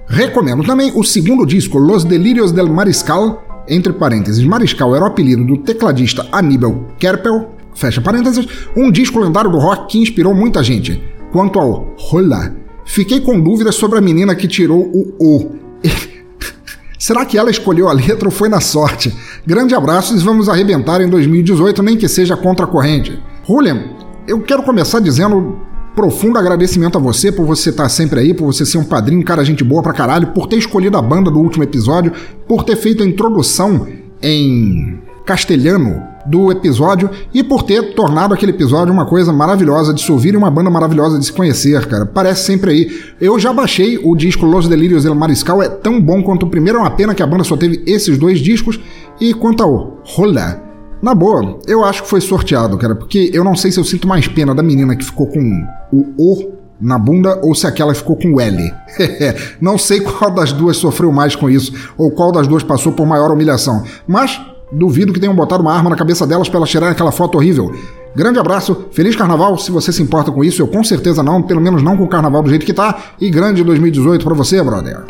Recomendo 0.05 0.63
também 0.63 0.91
o 0.93 1.03
segundo 1.03 1.43
disco, 1.43 1.79
Los 1.79 2.03
Delírios 2.03 2.51
del 2.51 2.69
Mariscal, 2.69 3.41
entre 3.67 3.91
parênteses, 3.91 4.45
Mariscal 4.45 4.95
era 4.95 5.05
o 5.05 5.07
apelido 5.07 5.43
do 5.43 5.57
tecladista 5.57 6.27
Aníbal 6.31 6.89
Kerpel, 6.99 7.55
fecha 7.73 7.99
parênteses, 7.99 8.47
um 8.77 8.91
disco 8.91 9.19
lendário 9.19 9.49
do 9.49 9.57
rock 9.57 9.93
que 9.93 9.97
inspirou 9.97 10.35
muita 10.35 10.61
gente. 10.61 11.01
Quanto 11.31 11.57
ao 11.57 11.95
Rola, 11.97 12.60
Fiquei 12.85 13.21
com 13.21 13.39
dúvidas 13.39 13.75
sobre 13.75 13.97
a 13.97 14.01
menina 14.01 14.35
que 14.35 14.47
tirou 14.47 14.81
o 14.93 15.13
O. 15.19 15.55
Será 16.97 17.25
que 17.25 17.37
ela 17.37 17.49
escolheu 17.49 17.87
a 17.87 17.93
letra 17.93 18.27
ou 18.27 18.31
foi 18.31 18.47
na 18.47 18.61
sorte? 18.61 19.15
Grande 19.45 19.73
abraço 19.73 20.15
e 20.15 20.19
vamos 20.19 20.47
arrebentar 20.47 21.01
em 21.01 21.09
2018, 21.09 21.81
nem 21.81 21.97
que 21.97 22.07
seja 22.07 22.37
contra 22.37 22.65
a 22.65 22.69
corrente. 22.69 23.19
Julian, 23.47 23.85
eu 24.27 24.39
quero 24.41 24.61
começar 24.61 24.99
dizendo 24.99 25.59
profundo 25.95 26.37
agradecimento 26.37 26.97
a 26.97 27.01
você 27.01 27.31
por 27.31 27.45
você 27.45 27.69
estar 27.69 27.89
sempre 27.89 28.19
aí, 28.19 28.33
por 28.33 28.45
você 28.45 28.65
ser 28.65 28.77
um 28.77 28.83
padrinho, 28.83 29.23
cara, 29.25 29.43
gente 29.43 29.63
boa 29.63 29.81
pra 29.81 29.93
caralho, 29.93 30.27
por 30.27 30.47
ter 30.47 30.57
escolhido 30.57 30.97
a 30.97 31.01
banda 31.01 31.31
do 31.31 31.39
último 31.39 31.63
episódio, 31.63 32.13
por 32.47 32.63
ter 32.63 32.75
feito 32.75 33.03
a 33.03 33.05
introdução 33.05 33.87
em 34.21 34.99
castelhano 35.25 36.10
do 36.25 36.51
episódio 36.51 37.09
e 37.33 37.43
por 37.43 37.63
ter 37.63 37.93
tornado 37.93 38.33
aquele 38.33 38.51
episódio 38.51 38.93
uma 38.93 39.05
coisa 39.05 39.31
maravilhosa 39.31 39.93
de 39.93 40.01
se 40.01 40.11
ouvir 40.11 40.33
e 40.33 40.37
uma 40.37 40.51
banda 40.51 40.69
maravilhosa 40.69 41.17
de 41.17 41.25
se 41.25 41.33
conhecer, 41.33 41.85
cara. 41.87 42.05
Parece 42.05 42.45
sempre 42.45 42.71
aí. 42.71 43.01
Eu 43.19 43.39
já 43.39 43.53
baixei 43.53 43.99
o 44.03 44.15
disco 44.15 44.45
Los 44.45 44.67
Delírios 44.67 45.03
del 45.03 45.15
Mariscal, 45.15 45.61
é 45.61 45.69
tão 45.69 45.99
bom 46.01 46.21
quanto 46.21 46.45
o 46.45 46.49
primeiro, 46.49 46.79
é 46.79 46.81
uma 46.81 46.91
pena 46.91 47.13
que 47.15 47.23
a 47.23 47.27
banda 47.27 47.43
só 47.43 47.57
teve 47.57 47.83
esses 47.85 48.17
dois 48.17 48.39
discos. 48.39 48.79
E 49.19 49.33
quanto 49.33 49.63
ao 49.63 49.99
Rola, 50.03 50.61
na 51.01 51.15
boa, 51.15 51.59
eu 51.67 51.83
acho 51.83 52.03
que 52.03 52.09
foi 52.09 52.21
sorteado, 52.21 52.77
cara, 52.77 52.95
porque 52.95 53.31
eu 53.33 53.43
não 53.43 53.55
sei 53.55 53.71
se 53.71 53.79
eu 53.79 53.83
sinto 53.83 54.07
mais 54.07 54.27
pena 54.27 54.53
da 54.53 54.61
menina 54.61 54.95
que 54.95 55.05
ficou 55.05 55.27
com 55.27 55.67
o 55.91 56.13
O 56.17 56.61
na 56.81 56.97
bunda 56.97 57.39
ou 57.43 57.53
se 57.53 57.67
aquela 57.67 57.93
ficou 57.93 58.15
com 58.15 58.33
o 58.33 58.41
L. 58.41 58.73
não 59.61 59.77
sei 59.77 60.01
qual 60.01 60.31
das 60.31 60.51
duas 60.51 60.77
sofreu 60.77 61.11
mais 61.11 61.35
com 61.35 61.49
isso, 61.49 61.71
ou 61.97 62.11
qual 62.11 62.31
das 62.31 62.47
duas 62.47 62.63
passou 62.63 62.91
por 62.91 63.05
maior 63.05 63.31
humilhação. 63.31 63.83
Mas 64.07 64.41
Duvido 64.71 65.11
que 65.11 65.19
tenham 65.19 65.35
botado 65.35 65.61
uma 65.61 65.73
arma 65.73 65.89
na 65.89 65.95
cabeça 65.95 66.25
delas 66.25 66.47
para 66.47 66.59
elas 66.59 66.75
aquela 66.75 67.11
foto 67.11 67.35
horrível. 67.35 67.73
Grande 68.15 68.39
abraço, 68.39 68.85
feliz 68.91 69.15
carnaval, 69.15 69.57
se 69.57 69.71
você 69.71 69.91
se 69.91 70.01
importa 70.01 70.31
com 70.31 70.43
isso, 70.43 70.61
eu 70.61 70.67
com 70.67 70.83
certeza 70.83 71.21
não, 71.21 71.41
pelo 71.41 71.61
menos 71.61 71.81
não 71.83 71.97
com 71.97 72.03
o 72.03 72.07
carnaval 72.07 72.41
do 72.41 72.49
jeito 72.49 72.65
que 72.65 72.73
tá, 72.73 73.13
e 73.19 73.29
grande 73.29 73.63
2018 73.63 74.23
para 74.23 74.33
você, 74.33 74.61
brother. 74.63 75.03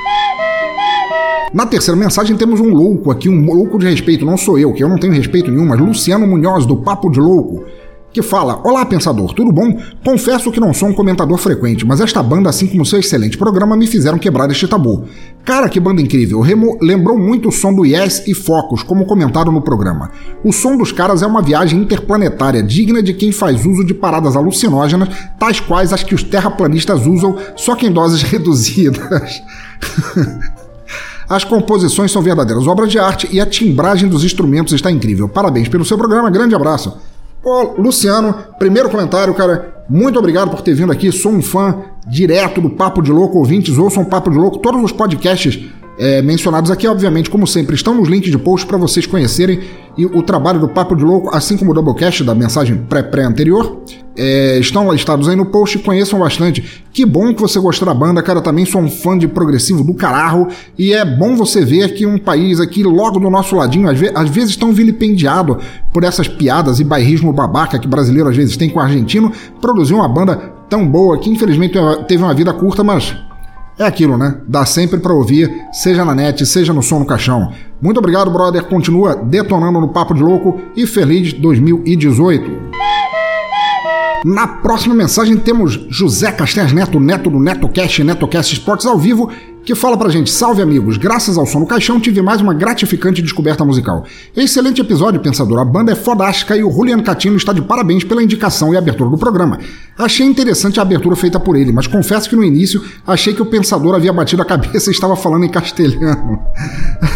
Na 1.53 1.65
terceira 1.65 1.99
mensagem 1.99 2.37
temos 2.37 2.59
um 2.59 2.73
louco 2.73 3.11
aqui, 3.11 3.27
um 3.27 3.45
louco 3.45 3.77
de 3.77 3.87
respeito, 3.87 4.25
não 4.25 4.37
sou 4.37 4.57
eu, 4.57 4.71
que 4.73 4.83
eu 4.83 4.89
não 4.89 4.97
tenho 4.97 5.13
respeito 5.13 5.51
nenhum, 5.51 5.65
mas 5.65 5.79
Luciano 5.79 6.25
Munhoz, 6.25 6.65
do 6.65 6.77
Papo 6.77 7.09
de 7.09 7.19
Louco 7.19 7.65
que 8.13 8.21
fala: 8.21 8.61
Olá, 8.63 8.85
pensador, 8.85 9.33
tudo 9.33 9.51
bom? 9.51 9.79
Confesso 10.03 10.51
que 10.51 10.59
não 10.59 10.73
sou 10.73 10.89
um 10.89 10.93
comentador 10.93 11.37
frequente, 11.37 11.85
mas 11.85 12.01
esta 12.01 12.21
banda, 12.21 12.49
assim 12.49 12.67
como 12.67 12.85
seu 12.85 12.99
excelente 12.99 13.37
programa, 13.37 13.77
me 13.77 13.87
fizeram 13.87 14.17
quebrar 14.17 14.49
este 14.51 14.67
tabu. 14.67 15.05
Cara, 15.45 15.69
que 15.69 15.79
banda 15.79 16.01
incrível! 16.01 16.41
Remo 16.41 16.77
lembrou 16.81 17.17
muito 17.17 17.49
o 17.49 17.51
som 17.51 17.73
do 17.73 17.85
Yes 17.85 18.23
e 18.27 18.33
Focus, 18.33 18.83
como 18.83 19.05
comentado 19.05 19.51
no 19.51 19.61
programa. 19.61 20.11
O 20.43 20.51
som 20.51 20.77
dos 20.77 20.91
caras 20.91 21.21
é 21.21 21.27
uma 21.27 21.41
viagem 21.41 21.79
interplanetária, 21.79 22.61
digna 22.61 23.01
de 23.01 23.13
quem 23.13 23.31
faz 23.31 23.65
uso 23.65 23.85
de 23.85 23.93
paradas 23.93 24.35
alucinógenas, 24.35 25.09
tais 25.39 25.59
quais 25.59 25.93
as 25.93 26.03
que 26.03 26.13
os 26.13 26.23
terraplanistas 26.23 27.05
usam, 27.05 27.37
só 27.55 27.75
que 27.75 27.87
em 27.87 27.91
doses 27.91 28.21
reduzidas. 28.23 29.41
As 31.29 31.45
composições 31.45 32.11
são 32.11 32.21
verdadeiras 32.21 32.67
obras 32.67 32.91
de 32.91 32.99
arte 32.99 33.29
e 33.31 33.39
a 33.39 33.45
timbragem 33.45 34.09
dos 34.09 34.25
instrumentos 34.25 34.73
está 34.73 34.91
incrível. 34.91 35.29
Parabéns 35.29 35.69
pelo 35.69 35.85
seu 35.85 35.97
programa, 35.97 36.29
grande 36.29 36.53
abraço. 36.53 36.97
Pô, 37.41 37.73
Luciano, 37.77 38.35
primeiro 38.59 38.89
comentário, 38.89 39.33
cara. 39.33 39.83
Muito 39.89 40.19
obrigado 40.19 40.51
por 40.51 40.61
ter 40.61 40.73
vindo 40.73 40.91
aqui. 40.91 41.11
Sou 41.11 41.31
um 41.31 41.41
fã 41.41 41.83
direto 42.07 42.61
do 42.61 42.69
Papo 42.69 43.01
de 43.01 43.11
Louco. 43.11 43.39
Ouvintes, 43.39 43.77
ouçam 43.77 44.05
Papo 44.05 44.29
de 44.29 44.37
Louco. 44.37 44.59
Todos 44.59 44.81
os 44.83 44.91
podcasts 44.91 45.69
é, 45.97 46.21
mencionados 46.21 46.71
aqui, 46.71 46.87
obviamente, 46.87 47.29
como 47.29 47.45
sempre, 47.45 47.75
estão 47.75 47.93
nos 47.93 48.07
links 48.07 48.31
de 48.31 48.37
post 48.37 48.65
para 48.65 48.77
vocês 48.77 49.05
conhecerem 49.05 49.59
e 49.97 50.05
o 50.05 50.23
trabalho 50.23 50.59
do 50.59 50.67
Papo 50.67 50.95
de 50.95 51.03
Louco, 51.03 51.35
assim 51.35 51.57
como 51.57 51.71
o 51.71 51.73
Doublecast 51.73 52.23
da 52.23 52.33
mensagem 52.33 52.77
pré-pré 52.77 53.23
anterior. 53.23 53.81
É, 54.15 54.57
estão 54.59 54.91
listados 54.91 55.27
aí 55.27 55.35
no 55.35 55.45
post, 55.45 55.79
conheçam 55.79 56.19
bastante. 56.19 56.83
Que 56.91 57.05
bom 57.05 57.33
que 57.33 57.41
você 57.41 57.59
gostou 57.59 57.85
da 57.85 57.93
banda, 57.93 58.21
cara. 58.21 58.41
Também 58.41 58.65
sou 58.65 58.81
um 58.81 58.89
fã 58.89 59.17
de 59.17 59.27
progressivo 59.27 59.83
do 59.83 59.93
caralho. 59.93 60.47
E 60.77 60.93
é 60.93 61.03
bom 61.03 61.35
você 61.35 61.63
ver 61.63 61.93
que 61.93 62.05
um 62.05 62.17
país 62.17 62.59
aqui, 62.59 62.83
logo 62.83 63.19
do 63.19 63.29
nosso 63.29 63.55
ladinho, 63.55 63.89
às, 63.89 63.97
ve 63.97 64.11
às 64.13 64.29
vezes 64.29 64.55
tão 64.55 64.73
vilipendiado 64.73 65.59
por 65.93 66.03
essas 66.03 66.27
piadas 66.27 66.79
e 66.79 66.83
bairrismo 66.83 67.33
babaca 67.33 67.79
que 67.79 67.87
brasileiro 67.87 68.29
às 68.29 68.35
vezes 68.35 68.57
tem 68.57 68.69
com 68.69 68.79
o 68.79 68.81
argentino, 68.81 69.31
produziu 69.61 69.97
uma 69.97 70.07
banda 70.07 70.35
tão 70.69 70.87
boa 70.87 71.17
que 71.17 71.29
infelizmente 71.29 71.77
teve 72.07 72.23
uma 72.23 72.33
vida 72.33 72.53
curta, 72.53 72.83
mas 72.83 73.15
é 73.77 73.83
aquilo, 73.83 74.17
né? 74.17 74.37
Dá 74.47 74.65
sempre 74.65 74.99
para 74.99 75.13
ouvir, 75.13 75.51
seja 75.71 76.05
na 76.05 76.13
net, 76.13 76.45
seja 76.45 76.73
no 76.73 76.83
som 76.83 76.99
no 76.99 77.05
caixão. 77.05 77.51
Muito 77.81 77.97
obrigado, 77.97 78.29
brother. 78.29 78.63
Continua 78.63 79.15
detonando 79.15 79.81
no 79.81 79.89
Papo 79.89 80.13
de 80.13 80.21
Louco 80.21 80.61
e 80.75 80.85
feliz 80.85 81.33
2018. 81.33 82.90
Na 84.23 84.47
próxima 84.47 84.93
mensagem 84.93 85.35
temos 85.35 85.79
José 85.89 86.31
Castells 86.31 86.71
Neto, 86.71 86.99
neto 86.99 87.27
do 87.27 87.39
NetoCast, 87.39 88.03
NetoCast 88.03 88.53
Esportes 88.53 88.85
ao 88.85 88.95
vivo, 88.95 89.31
que 89.65 89.73
fala 89.73 89.97
pra 89.97 90.09
gente: 90.09 90.29
Salve 90.29 90.61
amigos, 90.61 90.95
graças 90.95 91.39
ao 91.39 91.45
som 91.47 91.61
no 91.61 91.65
caixão 91.65 91.99
tive 91.99 92.21
mais 92.21 92.39
uma 92.39 92.53
gratificante 92.53 93.19
descoberta 93.19 93.65
musical. 93.65 94.05
Excelente 94.35 94.79
episódio, 94.79 95.19
pensador. 95.19 95.59
A 95.59 95.65
banda 95.65 95.91
é 95.91 95.95
fodástica 95.95 96.55
e 96.55 96.63
o 96.63 96.71
Juliano 96.71 97.01
Catino 97.01 97.35
está 97.35 97.51
de 97.51 97.63
parabéns 97.63 98.03
pela 98.03 98.21
indicação 98.21 98.71
e 98.71 98.77
abertura 98.77 99.09
do 99.09 99.17
programa. 99.17 99.57
Achei 99.97 100.25
interessante 100.25 100.79
a 100.79 100.83
abertura 100.83 101.15
feita 101.15 101.39
por 101.39 101.55
ele, 101.55 101.71
mas 101.71 101.87
confesso 101.87 102.29
que 102.29 102.35
no 102.35 102.43
início 102.43 102.83
achei 103.07 103.33
que 103.33 103.41
o 103.41 103.45
pensador 103.47 103.95
havia 103.95 104.13
batido 104.13 104.43
a 104.43 104.45
cabeça 104.45 104.91
e 104.91 104.93
estava 104.93 105.15
falando 105.15 105.45
em 105.45 105.49
castelhano. 105.49 106.39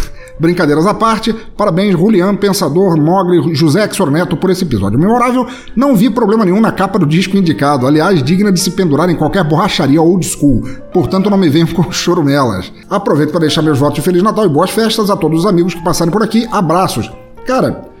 Brincadeiras 0.38 0.86
à 0.86 0.92
parte, 0.92 1.34
parabéns 1.56 1.98
Julian, 1.98 2.36
Pensador, 2.36 2.96
Mogli, 3.00 3.54
José 3.54 3.84
Exor 3.84 4.10
Neto 4.10 4.36
por 4.36 4.50
esse 4.50 4.64
episódio 4.64 4.98
memorável. 4.98 5.46
Não 5.74 5.96
vi 5.96 6.10
problema 6.10 6.44
nenhum 6.44 6.60
na 6.60 6.72
capa 6.72 6.98
do 6.98 7.06
disco 7.06 7.36
indicado, 7.36 7.86
aliás, 7.86 8.22
digna 8.22 8.52
de 8.52 8.60
se 8.60 8.70
pendurar 8.70 9.08
em 9.08 9.16
qualquer 9.16 9.44
borracharia 9.44 10.00
old 10.02 10.26
school. 10.26 10.62
Portanto, 10.92 11.30
não 11.30 11.38
me 11.38 11.48
venham 11.48 11.68
com 11.72 11.90
chorumelas. 11.90 12.70
Aproveito 12.90 13.30
para 13.30 13.40
deixar 13.40 13.62
meus 13.62 13.78
votos 13.78 13.96
de 13.96 14.02
Feliz 14.02 14.22
Natal 14.22 14.44
e 14.44 14.48
boas 14.48 14.70
festas 14.70 15.10
a 15.10 15.16
todos 15.16 15.40
os 15.40 15.46
amigos 15.46 15.74
que 15.74 15.82
passarem 15.82 16.12
por 16.12 16.22
aqui. 16.22 16.46
Abraços. 16.52 17.10
Cara, 17.46 17.95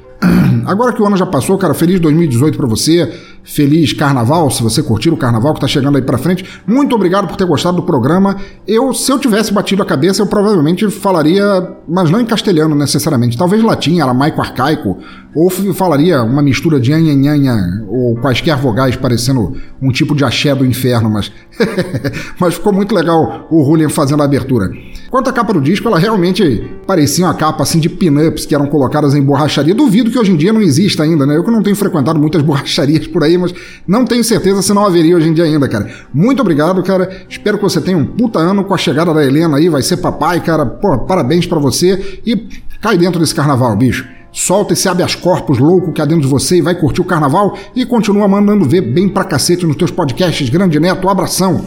agora 0.66 0.92
que 0.92 1.00
o 1.00 1.06
ano 1.06 1.16
já 1.16 1.26
passou, 1.26 1.56
cara, 1.58 1.74
feliz 1.74 2.00
2018 2.00 2.56
para 2.56 2.66
você. 2.66 3.12
Feliz 3.42 3.92
carnaval, 3.92 4.50
se 4.50 4.60
você 4.60 4.82
curtir 4.82 5.10
o 5.10 5.16
carnaval 5.16 5.54
que 5.54 5.60
tá 5.60 5.68
chegando 5.68 5.96
aí 5.96 6.02
pra 6.02 6.18
frente. 6.18 6.44
Muito 6.66 6.94
obrigado 6.96 7.28
por 7.28 7.36
ter 7.36 7.44
gostado 7.44 7.76
do 7.76 7.82
programa. 7.84 8.36
Eu, 8.66 8.92
se 8.92 9.10
eu 9.12 9.18
tivesse 9.18 9.52
batido 9.52 9.82
a 9.82 9.86
cabeça, 9.86 10.20
eu 10.20 10.26
provavelmente 10.26 10.90
falaria, 10.90 11.44
mas 11.88 12.10
não 12.10 12.20
em 12.20 12.26
castelhano 12.26 12.74
necessariamente, 12.74 13.38
talvez 13.38 13.62
latim, 13.62 14.00
aramaico 14.00 14.40
arcaico, 14.40 14.98
ou 15.34 15.48
falaria 15.48 16.22
uma 16.22 16.42
mistura 16.42 16.80
de 16.80 16.92
anhanhanha 16.92 17.54
ou 17.88 18.16
quaisquer 18.16 18.56
vogais 18.56 18.96
parecendo 18.96 19.54
um 19.80 19.92
tipo 19.92 20.14
de 20.14 20.24
axé 20.24 20.54
do 20.54 20.66
inferno, 20.66 21.08
mas 21.08 21.30
mas 22.40 22.54
ficou 22.54 22.72
muito 22.72 22.94
legal 22.94 23.46
o 23.50 23.64
Julian 23.64 23.88
fazendo 23.88 24.22
a 24.22 24.24
abertura. 24.24 24.70
Quanto 25.16 25.30
à 25.30 25.32
capa 25.32 25.50
do 25.50 25.62
disco, 25.62 25.88
ela 25.88 25.98
realmente 25.98 26.68
parecia 26.86 27.24
uma 27.24 27.32
capa 27.32 27.62
assim 27.62 27.80
de 27.80 27.88
pin-ups 27.88 28.44
que 28.44 28.54
eram 28.54 28.66
colocadas 28.66 29.14
em 29.14 29.22
borracharia. 29.22 29.74
Duvido 29.74 30.10
que 30.10 30.18
hoje 30.18 30.30
em 30.30 30.36
dia 30.36 30.52
não 30.52 30.60
exista 30.60 31.04
ainda, 31.04 31.24
né? 31.24 31.38
Eu 31.38 31.42
que 31.42 31.50
não 31.50 31.62
tenho 31.62 31.74
frequentado 31.74 32.20
muitas 32.20 32.42
borracharias 32.44 33.06
por 33.06 33.24
aí, 33.24 33.38
mas 33.38 33.54
não 33.88 34.04
tenho 34.04 34.22
certeza 34.22 34.60
se 34.60 34.74
não 34.74 34.84
haveria 34.84 35.16
hoje 35.16 35.30
em 35.30 35.32
dia 35.32 35.44
ainda, 35.44 35.66
cara. 35.70 35.90
Muito 36.12 36.42
obrigado, 36.42 36.82
cara. 36.82 37.24
Espero 37.30 37.56
que 37.56 37.62
você 37.62 37.80
tenha 37.80 37.96
um 37.96 38.04
puta 38.04 38.38
ano 38.38 38.62
com 38.62 38.74
a 38.74 38.76
chegada 38.76 39.14
da 39.14 39.24
Helena 39.24 39.56
aí, 39.56 39.70
vai 39.70 39.80
ser 39.80 39.96
papai, 39.96 40.38
cara. 40.42 40.66
Pô, 40.66 40.98
parabéns 40.98 41.46
para 41.46 41.58
você 41.58 42.20
e 42.26 42.36
cai 42.82 42.98
dentro 42.98 43.18
desse 43.18 43.34
carnaval, 43.34 43.74
bicho. 43.74 44.06
Solta 44.30 44.74
esse 44.74 44.86
habeas 44.86 45.14
corpus 45.14 45.58
louco 45.58 45.94
que 45.94 46.02
há 46.02 46.04
dentro 46.04 46.24
de 46.24 46.28
você 46.28 46.58
e 46.58 46.60
vai 46.60 46.74
curtir 46.74 47.00
o 47.00 47.04
carnaval 47.04 47.56
e 47.74 47.86
continua 47.86 48.28
mandando 48.28 48.68
ver 48.68 48.82
bem 48.82 49.08
pra 49.08 49.24
cacete 49.24 49.64
nos 49.64 49.76
teus 49.76 49.90
podcasts. 49.90 50.50
Grande 50.50 50.78
Neto, 50.78 51.08
abração. 51.08 51.64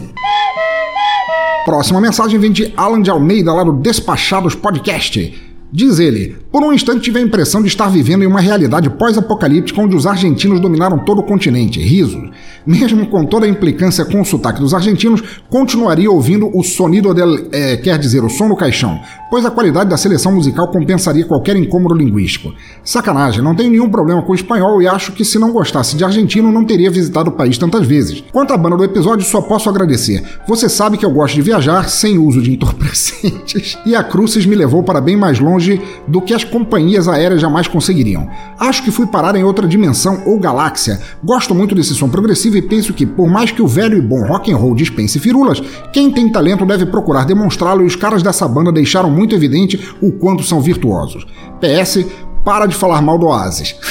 Próxima 1.64 2.00
mensagem 2.00 2.38
vem 2.40 2.50
de 2.50 2.72
Alan 2.74 3.02
de 3.02 3.10
Almeida, 3.10 3.52
lá 3.52 3.62
do 3.62 3.72
Despachados 3.72 4.54
Podcast. 4.54 5.50
Diz 5.72 5.98
ele: 5.98 6.36
Por 6.50 6.64
um 6.64 6.72
instante 6.72 7.02
tive 7.02 7.20
a 7.20 7.22
impressão 7.22 7.60
de 7.60 7.68
estar 7.68 7.88
vivendo 7.88 8.24
em 8.24 8.26
uma 8.26 8.40
realidade 8.40 8.88
pós-apocalíptica 8.90 9.80
onde 9.80 9.94
os 9.94 10.06
argentinos 10.06 10.58
dominaram 10.58 10.98
todo 10.98 11.20
o 11.20 11.22
continente. 11.22 11.78
Risos. 11.78 12.30
Mesmo 12.66 13.06
com 13.06 13.24
toda 13.24 13.46
a 13.46 13.48
implicância 13.48 14.04
com 14.04 14.20
o 14.20 14.24
sotaque 14.24 14.58
dos 14.58 14.74
argentinos, 14.74 15.22
continuaria 15.48 16.10
ouvindo 16.10 16.50
o 16.52 16.64
sonido 16.64 17.14
del. 17.14 17.48
É, 17.52 17.76
quer 17.76 17.98
dizer, 17.98 18.24
o 18.24 18.30
som 18.30 18.48
no 18.48 18.56
caixão, 18.56 18.98
pois 19.30 19.46
a 19.46 19.50
qualidade 19.50 19.88
da 19.88 19.96
seleção 19.96 20.32
musical 20.32 20.68
compensaria 20.68 21.24
qualquer 21.24 21.56
incômodo 21.56 21.94
linguístico. 21.94 22.52
Sacanagem, 22.82 23.42
não 23.42 23.54
tenho 23.54 23.70
nenhum 23.70 23.88
problema 23.88 24.22
com 24.22 24.32
o 24.32 24.34
espanhol 24.34 24.82
e 24.82 24.88
acho 24.88 25.12
que 25.12 25.24
se 25.24 25.38
não 25.38 25.52
gostasse 25.52 25.96
de 25.96 26.04
argentino 26.04 26.50
não 26.50 26.64
teria 26.64 26.90
visitado 26.90 27.30
o 27.30 27.32
país 27.32 27.56
tantas 27.56 27.86
vezes. 27.86 28.24
Quanto 28.32 28.52
à 28.52 28.56
banda 28.56 28.76
do 28.76 28.84
episódio, 28.84 29.24
só 29.24 29.40
posso 29.40 29.68
agradecer. 29.68 30.22
Você 30.46 30.68
sabe 30.68 30.98
que 30.98 31.06
eu 31.06 31.10
gosto 31.10 31.34
de 31.34 31.42
viajar 31.42 31.88
sem 31.88 32.18
uso 32.18 32.42
de 32.42 32.52
entorpecentes 32.52 33.78
e 33.86 33.94
a 33.94 34.02
Crucis 34.02 34.44
me 34.44 34.56
levou 34.56 34.82
para 34.82 35.00
bem 35.00 35.16
mais 35.16 35.38
longe 35.38 35.80
do 36.08 36.20
que 36.20 36.34
as 36.34 36.42
companhias 36.42 37.06
aéreas 37.06 37.40
jamais 37.40 37.68
conseguiriam. 37.68 38.28
Acho 38.58 38.82
que 38.82 38.90
fui 38.90 39.06
parar 39.06 39.36
em 39.36 39.44
outra 39.44 39.68
dimensão 39.68 40.22
ou 40.26 40.38
galáxia. 40.38 41.00
Gosto 41.22 41.54
muito 41.54 41.74
desse 41.74 41.94
som 41.94 42.08
progressivo 42.08 42.56
e 42.56 42.62
penso 42.62 42.92
que, 42.92 43.06
por 43.06 43.28
mais 43.28 43.50
que 43.50 43.62
o 43.62 43.68
velho 43.68 43.96
e 43.96 44.00
bom 44.00 44.22
rock 44.24 44.52
and 44.52 44.56
roll 44.56 44.74
dispense 44.74 45.18
firulas, 45.18 45.62
quem 45.92 46.10
tem 46.10 46.30
talento 46.30 46.66
deve 46.66 46.86
procurar 46.86 47.24
demonstrá-lo 47.24 47.82
e 47.82 47.86
os 47.86 47.96
caras 47.96 48.22
dessa 48.22 48.48
banda 48.48 48.72
deixaram 48.72 49.10
muito 49.20 49.34
evidente 49.34 49.94
o 50.00 50.10
quanto 50.12 50.42
são 50.42 50.62
virtuosos. 50.62 51.26
PS, 51.60 52.06
para 52.42 52.64
de 52.64 52.74
falar 52.74 53.02
mal 53.02 53.18
do 53.18 53.26
Oasis. 53.26 53.76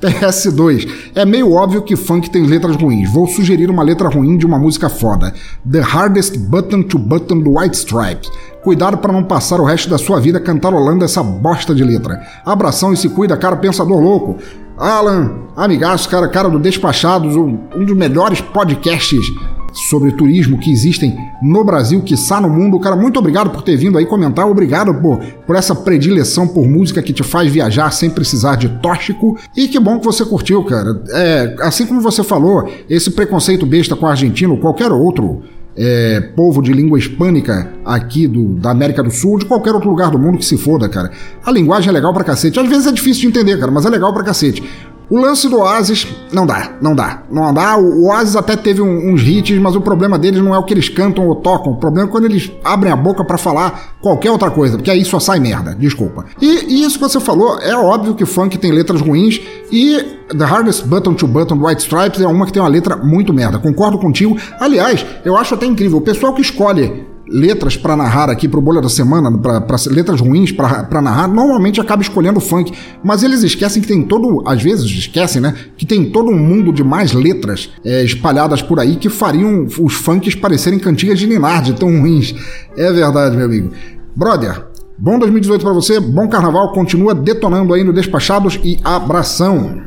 PS2. 0.00 0.86
É 1.14 1.24
meio 1.24 1.52
óbvio 1.52 1.82
que 1.82 1.96
funk 1.96 2.30
tem 2.30 2.46
letras 2.46 2.76
ruins. 2.76 3.10
Vou 3.10 3.26
sugerir 3.26 3.70
uma 3.70 3.82
letra 3.82 4.08
ruim 4.08 4.36
de 4.36 4.46
uma 4.46 4.58
música 4.58 4.88
foda. 4.88 5.34
The 5.68 5.80
Hardest 5.80 6.38
Button 6.38 6.82
to 6.82 6.98
Button 6.98 7.40
do 7.40 7.58
White 7.58 7.76
Stripes. 7.76 8.30
Cuidado 8.62 8.98
para 8.98 9.12
não 9.12 9.24
passar 9.24 9.60
o 9.60 9.64
resto 9.64 9.88
da 9.88 9.98
sua 9.98 10.20
vida 10.20 10.38
cantarolando 10.38 11.04
essa 11.04 11.22
bosta 11.22 11.74
de 11.74 11.82
letra. 11.82 12.22
Abração 12.44 12.92
e 12.92 12.96
se 12.96 13.08
cuida, 13.08 13.36
cara 13.36 13.56
pensador 13.56 13.98
louco. 13.98 14.36
Alan, 14.76 15.32
amigaço, 15.56 16.08
cara, 16.08 16.28
cara 16.28 16.48
do 16.48 16.58
Despachados, 16.58 17.34
um 17.34 17.84
dos 17.84 17.96
melhores 17.96 18.40
podcasts 18.40 19.32
sobre 19.74 20.12
turismo 20.12 20.58
que 20.58 20.70
existem 20.70 21.16
no 21.42 21.64
Brasil, 21.64 22.00
que 22.00 22.14
está 22.14 22.40
no 22.40 22.48
mundo. 22.48 22.78
Cara, 22.78 22.96
muito 22.96 23.18
obrigado 23.18 23.50
por 23.50 23.62
ter 23.62 23.76
vindo 23.76 23.98
aí 23.98 24.06
comentar. 24.06 24.46
Obrigado 24.46 24.94
por, 24.94 25.18
por 25.46 25.56
essa 25.56 25.74
predileção 25.74 26.46
por 26.46 26.66
música 26.66 27.02
que 27.02 27.12
te 27.12 27.22
faz 27.22 27.50
viajar 27.50 27.90
sem 27.90 28.08
precisar 28.08 28.56
de 28.56 28.68
tóxico. 28.80 29.36
E 29.56 29.68
que 29.68 29.78
bom 29.78 29.98
que 29.98 30.04
você 30.04 30.24
curtiu, 30.24 30.62
cara. 30.64 31.02
É, 31.10 31.56
assim 31.60 31.86
como 31.86 32.00
você 32.00 32.22
falou, 32.22 32.70
esse 32.88 33.10
preconceito 33.10 33.66
besta 33.66 33.96
com 33.96 34.06
o 34.06 34.08
argentino, 34.08 34.56
qualquer 34.56 34.92
outro 34.92 35.42
é, 35.76 36.20
povo 36.20 36.62
de 36.62 36.72
língua 36.72 36.98
hispânica 36.98 37.72
aqui 37.84 38.26
do, 38.26 38.54
da 38.54 38.70
América 38.70 39.02
do 39.02 39.10
Sul, 39.10 39.38
de 39.38 39.44
qualquer 39.44 39.74
outro 39.74 39.90
lugar 39.90 40.10
do 40.10 40.18
mundo 40.18 40.38
que 40.38 40.44
se 40.44 40.56
foda, 40.56 40.88
cara. 40.88 41.10
A 41.44 41.50
linguagem 41.50 41.88
é 41.88 41.92
legal 41.92 42.12
pra 42.14 42.24
cacete. 42.24 42.58
Às 42.58 42.68
vezes 42.68 42.86
é 42.86 42.92
difícil 42.92 43.22
de 43.22 43.28
entender, 43.28 43.58
cara, 43.58 43.72
mas 43.72 43.84
é 43.84 43.90
legal 43.90 44.12
pra 44.12 44.22
cacete. 44.22 44.62
O 45.10 45.20
lance 45.20 45.48
do 45.48 45.58
Oasis, 45.58 46.06
não 46.32 46.46
dá, 46.46 46.72
não 46.80 46.94
dá, 46.94 47.22
não 47.30 47.52
dá. 47.52 47.76
O 47.76 48.06
Oasis 48.06 48.36
até 48.36 48.56
teve 48.56 48.80
um, 48.80 49.12
uns 49.12 49.22
hits, 49.22 49.58
mas 49.58 49.76
o 49.76 49.80
problema 49.80 50.18
deles 50.18 50.42
não 50.42 50.54
é 50.54 50.58
o 50.58 50.62
que 50.62 50.72
eles 50.72 50.88
cantam 50.88 51.26
ou 51.26 51.36
tocam. 51.36 51.72
O 51.72 51.76
problema 51.76 52.08
é 52.08 52.10
quando 52.10 52.24
eles 52.24 52.50
abrem 52.64 52.92
a 52.92 52.96
boca 52.96 53.24
para 53.24 53.36
falar 53.36 53.96
qualquer 54.00 54.30
outra 54.30 54.50
coisa, 54.50 54.76
porque 54.76 54.90
aí 54.90 55.04
só 55.04 55.20
sai 55.20 55.38
merda, 55.38 55.74
desculpa. 55.74 56.24
E, 56.40 56.74
e, 56.74 56.84
isso 56.84 56.98
que 56.98 57.04
você 57.04 57.20
falou, 57.20 57.58
é 57.60 57.76
óbvio 57.76 58.14
que 58.14 58.24
funk 58.24 58.56
tem 58.58 58.72
letras 58.72 59.00
ruins 59.00 59.40
e 59.70 59.98
The 60.36 60.44
Hardest 60.44 60.86
Button 60.86 61.14
to 61.14 61.26
Button 61.26 61.58
do 61.58 61.66
White 61.66 61.82
Stripes 61.82 62.20
é 62.20 62.26
uma 62.26 62.46
que 62.46 62.52
tem 62.52 62.62
uma 62.62 62.68
letra 62.68 62.96
muito 62.96 63.32
merda. 63.32 63.58
Concordo 63.58 63.98
contigo. 63.98 64.36
Aliás, 64.58 65.04
eu 65.24 65.36
acho 65.36 65.54
até 65.54 65.66
incrível. 65.66 65.98
O 65.98 66.02
pessoal 66.02 66.32
que 66.32 66.40
escolhe 66.40 67.13
letras 67.26 67.76
para 67.76 67.96
narrar 67.96 68.30
aqui 68.30 68.48
pro 68.48 68.60
Bolha 68.60 68.80
da 68.80 68.88
Semana, 68.88 69.30
para 69.38 69.76
letras 69.90 70.20
ruins 70.20 70.52
para 70.52 71.00
narrar, 71.00 71.28
normalmente 71.28 71.80
acaba 71.80 72.02
escolhendo 72.02 72.40
funk. 72.40 72.72
Mas 73.02 73.22
eles 73.22 73.42
esquecem 73.42 73.80
que 73.82 73.88
tem 73.88 74.02
todo, 74.02 74.42
às 74.46 74.62
vezes 74.62 74.90
esquecem, 74.90 75.40
né? 75.40 75.54
Que 75.76 75.86
tem 75.86 76.10
todo 76.10 76.30
um 76.30 76.38
mundo 76.38 76.72
de 76.72 76.84
mais 76.84 77.12
letras 77.12 77.70
é, 77.84 78.02
espalhadas 78.04 78.62
por 78.62 78.78
aí 78.78 78.96
que 78.96 79.08
fariam 79.08 79.66
os 79.80 79.94
funks 79.94 80.34
parecerem 80.34 80.78
cantigas 80.78 81.18
de 81.18 81.26
Ninar, 81.26 81.62
de 81.62 81.74
tão 81.74 81.88
ruins. 81.88 82.34
É 82.76 82.92
verdade, 82.92 83.36
meu 83.36 83.46
amigo. 83.46 83.70
Brother, 84.14 84.64
bom 84.98 85.18
2018 85.18 85.64
para 85.64 85.72
você, 85.72 85.98
bom 85.98 86.28
carnaval, 86.28 86.72
continua 86.72 87.14
detonando 87.14 87.74
aí 87.74 87.82
no 87.82 87.92
Despachados 87.92 88.60
e 88.62 88.78
abração! 88.84 89.82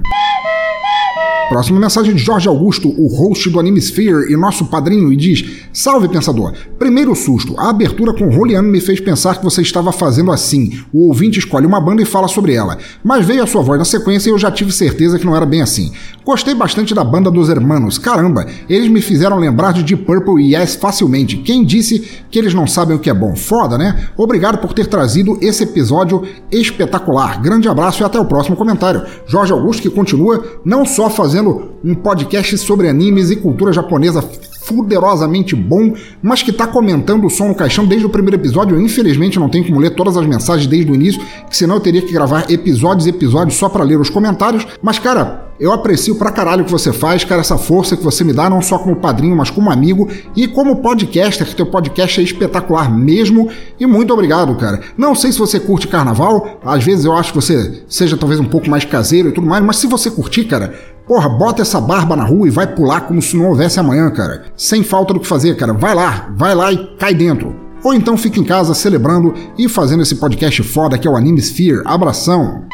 Próxima 1.49 1.79
mensagem 1.79 2.13
de 2.13 2.21
Jorge 2.21 2.49
Augusto, 2.49 2.89
o 2.89 3.07
host 3.07 3.49
do 3.49 3.57
Anime 3.57 3.79
Sphere 3.79 4.29
e 4.29 4.35
nosso 4.35 4.65
padrinho, 4.65 5.13
e 5.13 5.15
diz: 5.15 5.45
Salve 5.71 6.09
pensador! 6.09 6.51
Primeiro 6.77 7.15
susto, 7.15 7.55
a 7.57 7.69
abertura 7.69 8.13
com 8.13 8.29
Roliano 8.29 8.67
me 8.67 8.81
fez 8.81 8.99
pensar 8.99 9.37
que 9.37 9.45
você 9.45 9.61
estava 9.61 9.93
fazendo 9.93 10.29
assim. 10.29 10.77
O 10.91 11.07
ouvinte 11.07 11.39
escolhe 11.39 11.65
uma 11.65 11.79
banda 11.79 12.01
e 12.01 12.05
fala 12.05 12.27
sobre 12.27 12.53
ela. 12.53 12.77
Mas 13.01 13.25
veio 13.25 13.41
a 13.41 13.47
sua 13.47 13.61
voz 13.61 13.79
na 13.79 13.85
sequência 13.85 14.29
e 14.29 14.33
eu 14.33 14.37
já 14.37 14.51
tive 14.51 14.73
certeza 14.73 15.17
que 15.17 15.25
não 15.25 15.35
era 15.35 15.45
bem 15.45 15.61
assim. 15.61 15.93
Gostei 16.27 16.53
bastante 16.53 16.93
da 16.93 17.05
banda 17.05 17.31
dos 17.31 17.47
Hermanos. 17.47 17.97
Caramba, 17.97 18.45
eles 18.69 18.91
me 18.91 18.99
fizeram 18.99 19.39
lembrar 19.39 19.71
de 19.71 19.81
Deep 19.81 20.03
Purple 20.03 20.43
e 20.43 20.53
Yes 20.53 20.75
facilmente. 20.75 21.37
Quem 21.37 21.63
disse 21.63 21.99
que 22.29 22.37
eles 22.37 22.53
não 22.53 22.67
sabem 22.67 22.97
o 22.97 22.99
que 22.99 23.09
é 23.09 23.13
bom? 23.13 23.33
Foda, 23.33 23.77
né? 23.77 24.09
Obrigado 24.17 24.57
por 24.57 24.73
ter 24.73 24.87
trazido 24.87 25.37
esse 25.41 25.63
episódio 25.63 26.27
espetacular. 26.51 27.41
Grande 27.41 27.69
abraço 27.69 28.03
e 28.03 28.05
até 28.05 28.19
o 28.19 28.25
próximo 28.25 28.57
comentário. 28.57 29.05
Jorge 29.25 29.53
Augusto 29.53 29.81
que 29.81 29.89
continua 29.89 30.43
não 30.65 30.85
só 30.85 31.09
fazendo 31.09 31.71
um 31.81 31.95
podcast 31.95 32.57
sobre 32.57 32.89
animes 32.89 33.31
e 33.31 33.37
cultura 33.37 33.71
japonesa 33.71 34.21
fuderosamente 34.67 35.55
bom, 35.55 35.93
mas 36.21 36.43
que 36.43 36.51
tá 36.51 36.67
comentando 36.67 37.25
o 37.25 37.29
som 37.29 37.47
no 37.47 37.55
caixão 37.55 37.85
desde 37.85 38.05
o 38.05 38.09
primeiro 38.09 38.35
episódio. 38.35 38.75
Eu, 38.75 38.81
infelizmente, 38.81 39.39
não 39.39 39.49
tenho 39.49 39.65
como 39.65 39.79
ler 39.79 39.91
todas 39.91 40.17
as 40.17 40.25
mensagens 40.25 40.67
desde 40.67 40.91
o 40.91 40.95
início, 40.95 41.21
que 41.49 41.55
senão 41.55 41.75
eu 41.75 41.81
teria 41.81 42.01
que 42.01 42.11
gravar 42.11 42.51
episódios 42.51 43.07
e 43.07 43.09
episódios 43.09 43.57
só 43.57 43.69
para 43.69 43.83
ler 43.83 43.99
os 43.99 44.09
comentários. 44.09 44.67
Mas, 44.81 44.99
cara, 44.99 45.47
eu 45.59 45.71
aprecio 45.71 46.15
pra 46.15 46.31
caralho 46.31 46.61
o 46.61 46.65
que 46.65 46.71
você 46.71 46.91
faz, 46.91 47.23
cara, 47.23 47.41
essa 47.41 47.57
força 47.57 47.95
que 47.95 48.03
você 48.03 48.23
me 48.23 48.33
dá, 48.33 48.49
não 48.49 48.61
só 48.61 48.77
como 48.77 48.97
padrinho, 48.97 49.35
mas 49.35 49.49
como 49.49 49.71
amigo 49.71 50.07
e 50.35 50.47
como 50.47 50.75
podcaster, 50.77 51.47
que 51.47 51.55
teu 51.55 51.65
podcast 51.65 52.19
é 52.19 52.23
espetacular 52.23 52.91
mesmo. 52.95 53.49
E 53.79 53.85
muito 53.85 54.13
obrigado, 54.13 54.53
cara. 54.55 54.81
Não 54.97 55.15
sei 55.15 55.31
se 55.31 55.39
você 55.39 55.59
curte 55.59 55.87
carnaval, 55.87 56.59
às 56.63 56.83
vezes 56.83 57.05
eu 57.05 57.13
acho 57.13 57.31
que 57.31 57.41
você 57.41 57.83
seja 57.87 58.17
talvez 58.17 58.39
um 58.39 58.45
pouco 58.45 58.69
mais 58.69 58.85
caseiro 58.85 59.29
e 59.29 59.31
tudo 59.31 59.47
mais, 59.47 59.63
mas 59.63 59.77
se 59.77 59.87
você 59.87 60.11
curtir, 60.11 60.43
cara, 60.43 60.73
Porra, 61.07 61.29
bota 61.29 61.61
essa 61.61 61.79
barba 61.79 62.15
na 62.15 62.25
rua 62.25 62.47
e 62.47 62.51
vai 62.51 62.67
pular 62.67 63.01
como 63.01 63.21
se 63.21 63.37
não 63.37 63.47
houvesse 63.47 63.79
amanhã, 63.79 64.11
cara. 64.11 64.45
Sem 64.57 64.83
falta 64.83 65.13
do 65.13 65.19
que 65.19 65.27
fazer, 65.27 65.55
cara. 65.55 65.73
Vai 65.73 65.95
lá, 65.95 66.29
vai 66.35 66.53
lá 66.53 66.71
e 66.71 66.95
cai 66.97 67.13
dentro. 67.13 67.55
Ou 67.83 67.93
então 67.93 68.17
fica 68.17 68.39
em 68.39 68.43
casa 68.43 68.73
celebrando 68.73 69.33
e 69.57 69.69
fazendo 69.69 70.03
esse 70.03 70.15
podcast 70.15 70.61
foda 70.63 70.97
que 70.97 71.07
é 71.07 71.11
o 71.11 71.15
Anime 71.15 71.39
Sphere. 71.39 71.83
Abração! 71.85 72.65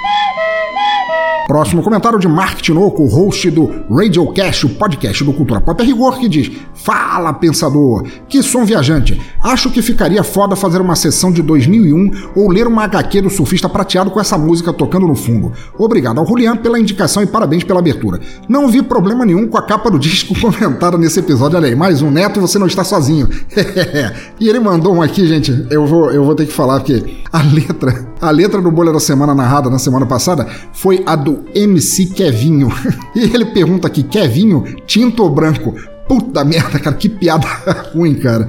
Próximo 1.48 1.84
comentário 1.84 2.18
de 2.18 2.28
Mark 2.28 2.61
Tinoco, 2.61 3.06
host 3.06 3.52
do 3.52 3.70
Radiocast, 3.90 4.65
o 4.65 4.70
podcast 4.70 5.26
do 5.26 5.34
Cultura 5.34 5.60
Pop 5.60 5.82
a 5.82 5.86
Rigor, 5.86 6.18
que 6.18 6.30
diz: 6.30 6.49
Fala, 6.74 7.34
pensador! 7.34 8.06
Que 8.30 8.41
som 8.41 8.64
viajante! 8.64 9.20
Acho 9.44 9.70
que 9.70 9.82
ficaria 9.82 10.24
foda 10.24 10.56
fazer 10.56 10.80
uma 10.80 10.95
sessão 10.95 11.34
de 11.34 11.41
2001 11.41 12.32
ou 12.34 12.49
ler 12.49 12.65
uma 12.65 12.86
HQ 12.86 13.24
do 13.24 13.30
surfista 13.30 13.68
prateado 13.68 14.10
com 14.10 14.22
essa 14.22 14.38
música 14.38 14.72
tocando 14.72 15.06
no 15.06 15.15
fundo. 15.15 15.52
Obrigado 15.78 16.18
ao 16.18 16.26
Julian 16.26 16.56
pela 16.56 16.80
indicação 16.80 17.22
e 17.22 17.28
parabéns 17.28 17.65
pela 17.65 17.80
abertura. 17.80 18.22
Não 18.48 18.70
vi 18.70 18.82
problema 18.82 19.26
nenhum 19.26 19.45
com 19.45 19.57
a 19.57 19.61
capa 19.61 19.91
do 19.91 19.99
disco 19.99 20.34
comentada 20.40 20.98
nesse 20.98 21.20
episódio. 21.20 21.57
Olha 21.57 21.68
aí, 21.68 21.76
mais 21.76 22.02
um 22.02 22.10
neto, 22.10 22.40
você 22.40 22.57
não 22.57 22.68
está 22.68 22.86
sozinho. 22.86 23.28
e 24.40 24.48
ele 24.48 24.61
mandou 24.61 24.95
um 24.95 25.02
aqui, 25.02 25.28
gente. 25.28 25.68
Eu 25.70 25.86
vou, 25.86 26.10
eu 26.10 26.24
vou 26.24 26.36
ter 26.36 26.45
que 26.45 26.53
falar 26.53 26.80
porque 26.80 27.18
a 27.34 27.41
letra, 27.41 28.07
a 28.23 28.31
letra 28.31 28.61
do 28.61 28.71
Bolha 28.71 28.93
da 28.93 28.99
Semana 28.99 29.35
narrada 29.35 29.69
na 29.69 29.77
semana 29.77 30.05
passada 30.05 30.47
foi 30.71 31.03
a 31.05 31.15
do 31.15 31.43
MC 31.53 32.07
Kevinho. 32.07 32.69
E 33.15 33.19
ele 33.19 33.45
pergunta 33.45 33.87
aqui: 33.87 34.01
Kevinho, 34.01 34.63
tinto 34.87 35.23
ou 35.23 35.29
branco? 35.29 35.75
Puta 36.07 36.43
merda, 36.43 36.79
cara, 36.79 36.95
que 36.95 37.07
piada 37.07 37.47
ruim, 37.93 38.15
cara. 38.15 38.47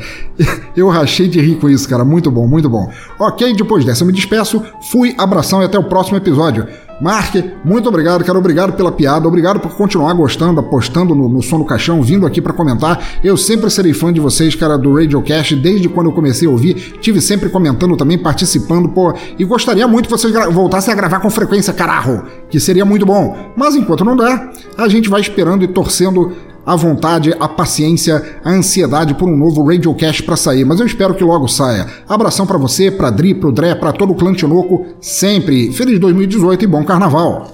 Eu 0.76 0.88
rachei 0.88 1.28
de 1.28 1.40
rir 1.40 1.56
com 1.56 1.68
isso, 1.68 1.88
cara. 1.88 2.04
Muito 2.04 2.30
bom, 2.30 2.46
muito 2.46 2.68
bom. 2.68 2.90
Ok, 3.18 3.54
depois 3.54 3.84
dessa 3.84 4.02
eu 4.02 4.06
me 4.06 4.12
despeço. 4.12 4.62
Fui, 4.90 5.14
abração 5.18 5.62
e 5.62 5.64
até 5.64 5.78
o 5.78 5.84
próximo 5.84 6.16
episódio. 6.16 6.66
Mark, 7.00 7.34
muito 7.64 7.88
obrigado, 7.88 8.24
cara. 8.24 8.38
Obrigado 8.38 8.72
pela 8.74 8.92
piada. 8.92 9.26
Obrigado 9.26 9.60
por 9.60 9.74
continuar 9.76 10.12
gostando, 10.14 10.60
apostando 10.60 11.14
no, 11.14 11.28
no 11.28 11.42
som 11.42 11.58
do 11.58 11.64
caixão, 11.64 12.02
vindo 12.02 12.26
aqui 12.26 12.40
para 12.40 12.52
comentar. 12.52 13.20
Eu 13.22 13.36
sempre 13.36 13.68
serei 13.70 13.92
fã 13.92 14.12
de 14.12 14.20
vocês, 14.20 14.54
cara, 14.54 14.76
do 14.76 14.94
Radiocast. 14.94 15.56
Desde 15.56 15.88
quando 15.88 16.10
eu 16.10 16.12
comecei 16.12 16.46
a 16.46 16.50
ouvir, 16.50 16.98
tive 17.00 17.20
sempre 17.20 17.48
comentando 17.48 17.96
também, 17.96 18.16
participando, 18.16 18.88
pô. 18.88 19.12
E 19.38 19.44
gostaria 19.44 19.86
muito 19.88 20.06
que 20.06 20.12
vocês 20.12 20.32
voltassem 20.52 20.92
a 20.92 20.96
gravar 20.96 21.20
com 21.20 21.30
frequência, 21.30 21.72
carajo. 21.72 22.22
Que 22.48 22.60
seria 22.60 22.84
muito 22.84 23.04
bom. 23.04 23.36
Mas 23.56 23.74
enquanto 23.74 24.04
não 24.04 24.16
der, 24.16 24.50
a 24.76 24.88
gente 24.88 25.08
vai 25.08 25.20
esperando 25.20 25.64
e 25.64 25.68
torcendo 25.68 26.32
a 26.64 26.76
vontade, 26.76 27.34
a 27.38 27.48
paciência, 27.48 28.40
a 28.44 28.50
ansiedade 28.50 29.14
por 29.14 29.28
um 29.28 29.36
novo 29.36 29.64
Radiocast 29.64 30.22
para 30.22 30.36
sair, 30.36 30.64
mas 30.64 30.80
eu 30.80 30.86
espero 30.86 31.14
que 31.14 31.24
logo 31.24 31.48
saia. 31.48 31.86
Abração 32.08 32.46
para 32.46 32.58
você, 32.58 32.90
pra 32.90 33.10
Dri, 33.10 33.34
pro 33.34 33.52
Dré, 33.52 33.74
para 33.74 33.92
todo 33.92 34.12
o 34.12 34.14
clã 34.14 34.32
Tinoco, 34.32 34.86
sempre. 35.00 35.72
Feliz 35.72 35.98
2018 35.98 36.64
e 36.64 36.66
bom 36.66 36.84
carnaval. 36.84 37.52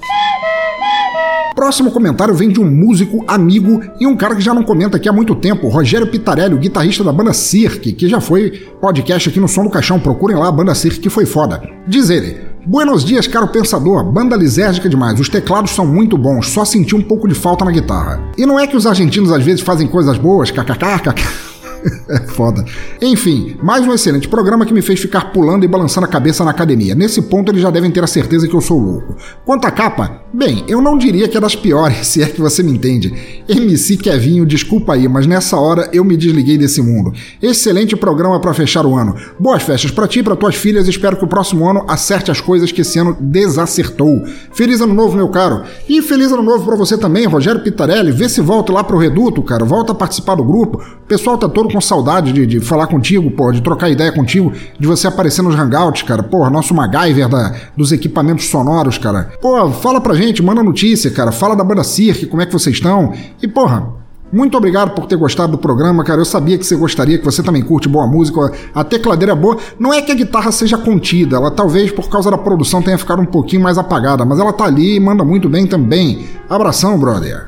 Próximo 1.55 1.91
comentário 1.91 2.35
vem 2.35 2.49
de 2.49 2.59
um 2.59 2.71
músico 2.71 3.23
amigo 3.27 3.83
e 4.01 4.07
um 4.07 4.17
cara 4.17 4.35
que 4.35 4.41
já 4.41 4.55
não 4.55 4.63
comenta 4.63 4.97
aqui 4.97 5.09
há 5.09 5.13
muito 5.13 5.35
tempo, 5.35 5.69
Rogério 5.69 6.07
Pitarelli, 6.07 6.55
o 6.55 6.59
guitarrista 6.59 7.05
da 7.05 7.13
banda 7.13 7.35
Cirque, 7.35 7.93
que 7.93 8.09
já 8.09 8.21
foi 8.21 8.51
podcast 8.81 9.29
aqui 9.29 9.39
no 9.39 9.47
Som 9.47 9.65
do 9.65 9.71
Caixão. 9.71 10.01
Procurem 10.01 10.37
lá 10.37 10.49
a 10.49 10.53
banda 10.53 10.75
Cirque, 10.75 11.01
que 11.01 11.11
foi 11.11 11.27
foda. 11.27 11.63
Diz 11.87 12.09
ele: 12.09 12.50
Buenos 12.67 13.05
dias, 13.05 13.27
caro 13.27 13.49
pensador. 13.49 14.05
Banda 14.05 14.37
lisérgica 14.37 14.89
demais. 14.89 15.19
Os 15.19 15.29
teclados 15.29 15.71
são 15.71 15.87
muito 15.87 16.19
bons, 16.19 16.49
só 16.49 16.65
senti 16.65 16.95
um 16.95 17.03
pouco 17.03 17.27
de 17.27 17.35
falta 17.35 17.65
na 17.65 17.71
guitarra. 17.71 18.23
E 18.37 18.45
não 18.45 18.61
é 18.61 18.67
que 18.67 18.77
os 18.77 18.87
argentinos 18.87 19.33
às 19.33 19.43
vezes 19.43 19.63
fazem 19.63 19.89
coisas 19.89 20.19
boas, 20.19 20.51
kkk. 20.51 21.50
é 22.09 22.21
foda. 22.29 22.65
Enfim, 23.01 23.57
mais 23.63 23.87
um 23.87 23.93
excelente 23.93 24.29
programa 24.29 24.67
que 24.67 24.75
me 24.75 24.83
fez 24.83 25.01
ficar 25.01 25.33
pulando 25.33 25.65
e 25.65 25.69
balançando 25.69 26.07
a 26.07 26.11
cabeça 26.11 26.45
na 26.45 26.51
academia. 26.51 26.95
Nesse 26.95 27.23
ponto 27.23 27.51
eles 27.51 27.63
já 27.63 27.71
devem 27.71 27.91
ter 27.91 28.03
a 28.05 28.07
certeza 28.07 28.47
que 28.49 28.55
eu 28.55 28.61
sou 28.61 28.79
louco. 28.79 29.17
Quanto 29.45 29.67
à 29.67 29.71
capa, 29.71 30.23
bem, 30.33 30.65
eu 30.69 30.81
não 30.81 30.99
diria 30.99 31.29
que 31.29 31.37
é 31.37 31.41
das 31.41 31.57
piores, 31.57 32.07
se 32.07 32.23
é 32.23 32.27
que 32.27 32.41
você 32.41 32.63
me 32.63 32.73
entende. 32.73 33.13
MC 33.49 33.97
Kevinho, 33.97 34.47
desculpa 34.47 34.95
aí, 34.95 35.09
mas 35.09 35.27
nessa 35.27 35.57
hora 35.57 35.89
eu 35.93 36.05
me 36.05 36.17
desliguei 36.17 36.59
desse 36.59 36.83
mundo. 36.83 37.13
Excelente 37.43 37.97
programa 37.97 38.41
para 38.41 38.55
fechar 38.55 38.85
o 38.87 38.95
ano. 38.97 39.15
Boas 39.39 39.63
festas 39.63 39.91
para 39.91 40.09
ti 40.09 40.21
e 40.21 40.23
para 40.23 40.37
tuas 40.37 40.55
filhas. 40.55 40.89
Espero 40.89 41.17
que 41.17 41.25
o 41.25 41.29
próximo 41.29 41.69
ano 41.69 41.85
acerte 41.89 42.31
as 42.31 42.41
coisas 42.41 42.73
que 42.73 42.83
esse 42.83 42.99
ano 42.99 43.17
desacertou. 43.21 44.23
Feliz 44.53 44.81
ano 44.81 44.95
novo, 44.95 45.17
meu 45.17 45.29
caro. 45.29 45.63
E 45.89 46.03
feliz 46.03 46.31
ano 46.33 46.43
novo 46.43 46.65
para 46.65 46.77
você 46.77 46.97
também, 46.99 47.27
Rogério 47.27 47.63
Pitarelli. 47.63 48.13
Vê 48.13 48.29
se 48.29 48.41
volta 48.41 48.73
lá 48.73 48.85
pro 48.85 48.99
Reduto, 48.99 49.43
cara. 49.43 49.65
Volta 49.65 49.93
a 49.93 49.95
participar 49.95 50.35
do 50.35 50.45
grupo. 50.45 50.79
O 50.79 51.07
pessoal 51.07 51.39
tá 51.39 51.49
todo 51.49 51.70
com 51.71 51.81
saudade 51.81 52.33
de, 52.33 52.47
de 52.47 52.61
falar 52.61 52.87
contigo, 52.87 53.31
pô, 53.31 53.53
de 53.53 53.61
trocar 53.61 53.89
ideia 53.89 54.13
contigo, 54.13 54.53
de 54.79 54.87
você 54.87 55.07
aparecer 55.07 55.43
nos 55.43 55.55
hangouts, 55.55 56.03
cara. 56.03 56.23
Porra, 56.23 56.51
nosso 56.51 56.75
MacGyver 56.75 57.29
da, 57.29 57.55
dos 57.77 57.93
equipamentos 57.93 58.47
sonoros, 58.49 58.99
cara. 58.99 59.33
Pô, 59.41 59.71
fala 59.71 60.01
pra 60.01 60.15
gente, 60.15 60.43
manda 60.43 60.63
notícia, 60.63 61.11
cara. 61.11 61.33
Fala 61.33 61.55
da 61.55 61.65
banda 61.65 61.85
Cirque, 61.85 62.27
como 62.27 62.43
é 62.43 62.47
que 62.47 62.53
vocês 62.53 62.77
estão. 62.77 63.13
E, 63.43 63.49
porra, 63.49 64.01
muito 64.33 64.57
obrigado 64.57 64.93
por 64.95 65.07
ter 65.07 65.17
gostado 65.17 65.53
do 65.53 65.59
programa, 65.59 66.05
cara. 66.05 66.21
Eu 66.21 66.25
sabia 66.25 66.57
que 66.57 66.65
você 66.65 66.77
gostaria, 66.77 67.19
que 67.19 67.25
você 67.25 67.43
também 67.43 67.63
curte 67.63 67.89
boa 67.89 68.07
música. 68.07 68.53
A 68.73 68.85
tecladeira 68.85 69.33
é 69.33 69.37
boa. 69.37 69.59
Não 69.79 69.93
é 69.93 70.01
que 70.01 70.13
a 70.13 70.15
guitarra 70.15 70.53
seja 70.53 70.79
contida, 70.79 71.37
ela 71.37 71.51
talvez 71.51 71.91
por 71.91 72.09
causa 72.09 72.31
da 72.31 72.39
produção 72.39 72.81
tenha 72.81 72.97
ficado 72.97 73.21
um 73.21 73.27
pouquinho 73.27 73.63
mais 73.63 73.77
apagada, 73.77 74.25
mas 74.25 74.39
ela 74.39 74.53
tá 74.53 74.65
ali 74.65 74.97
e 74.97 75.01
manda 75.01 75.25
muito 75.25 75.49
bem 75.49 75.67
também. 75.67 76.27
Abração, 76.49 76.99
brother. 76.99 77.45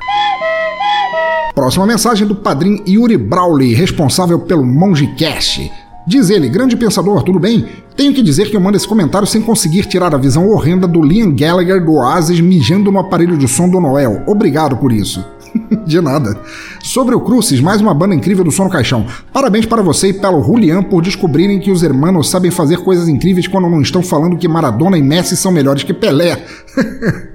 Próxima 1.55 1.85
mensagem 1.85 2.27
do 2.27 2.35
padrinho 2.35 2.83
Yuri 2.87 3.15
Brawley, 3.15 3.73
responsável 3.73 4.39
pelo 4.39 4.65
Mongecast. 4.65 5.71
Diz 6.05 6.29
ele, 6.29 6.49
grande 6.49 6.75
pensador, 6.75 7.23
tudo 7.23 7.39
bem? 7.39 7.65
Tenho 7.95 8.13
que 8.13 8.23
dizer 8.23 8.49
que 8.49 8.57
eu 8.57 8.61
mando 8.61 8.75
esse 8.75 8.87
comentário 8.87 9.27
sem 9.27 9.41
conseguir 9.41 9.85
tirar 9.85 10.13
a 10.13 10.17
visão 10.17 10.49
horrenda 10.49 10.87
do 10.87 11.01
Liam 11.01 11.33
Gallagher 11.33 11.85
do 11.85 11.93
Oasis 11.93 12.39
mijando 12.39 12.91
no 12.91 12.99
aparelho 12.99 13.37
de 13.37 13.47
som 13.47 13.69
do 13.69 13.79
Noel. 13.79 14.23
Obrigado 14.25 14.75
por 14.77 14.91
isso. 14.91 15.23
de 15.85 16.01
nada. 16.01 16.37
Sobre 16.81 17.15
o 17.15 17.21
Crucis, 17.21 17.61
mais 17.61 17.79
uma 17.81 17.93
banda 17.93 18.15
incrível 18.15 18.43
do 18.43 18.51
som 18.51 18.65
no 18.65 18.69
caixão. 18.69 19.05
Parabéns 19.31 19.65
para 19.65 19.81
você 19.81 20.09
e 20.09 20.13
pelo 20.13 20.43
Julian 20.43 20.83
por 20.83 21.01
descobrirem 21.01 21.59
que 21.59 21.71
os 21.71 21.83
hermanos 21.83 22.29
sabem 22.29 22.51
fazer 22.51 22.77
coisas 22.79 23.07
incríveis 23.07 23.47
quando 23.47 23.69
não 23.69 23.81
estão 23.81 24.01
falando 24.01 24.37
que 24.37 24.47
Maradona 24.47 24.97
e 24.97 25.03
Messi 25.03 25.37
são 25.37 25.51
melhores 25.51 25.83
que 25.83 25.93
Pelé. 25.93 26.43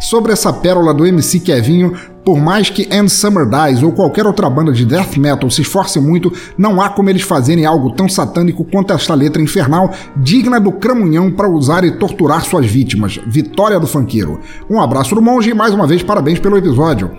Sobre 0.00 0.32
essa 0.32 0.52
pérola 0.52 0.92
do 0.92 1.06
MC 1.06 1.40
Kevinho, 1.40 1.94
por 2.24 2.38
mais 2.38 2.70
que 2.70 2.88
End 2.94 3.10
Summer 3.10 3.46
Dies 3.46 3.82
ou 3.82 3.92
qualquer 3.92 4.26
outra 4.26 4.48
banda 4.48 4.72
de 4.72 4.84
death 4.84 5.16
metal 5.16 5.50
se 5.50 5.62
esforce 5.62 5.98
muito, 5.98 6.32
não 6.56 6.80
há 6.80 6.88
como 6.88 7.10
eles 7.10 7.22
fazerem 7.22 7.66
algo 7.66 7.90
tão 7.90 8.08
satânico 8.08 8.64
quanto 8.64 8.92
esta 8.92 9.14
letra 9.14 9.42
infernal, 9.42 9.92
digna 10.16 10.60
do 10.60 10.72
cramunhão 10.72 11.30
para 11.30 11.50
usar 11.50 11.84
e 11.84 11.92
torturar 11.92 12.44
suas 12.44 12.66
vítimas. 12.66 13.18
Vitória 13.26 13.80
do 13.80 13.86
funkeiro. 13.86 14.40
Um 14.70 14.80
abraço 14.80 15.14
do 15.14 15.22
monge 15.22 15.50
e 15.50 15.54
mais 15.54 15.74
uma 15.74 15.86
vez 15.86 16.02
parabéns 16.02 16.38
pelo 16.38 16.56
episódio. 16.56 17.10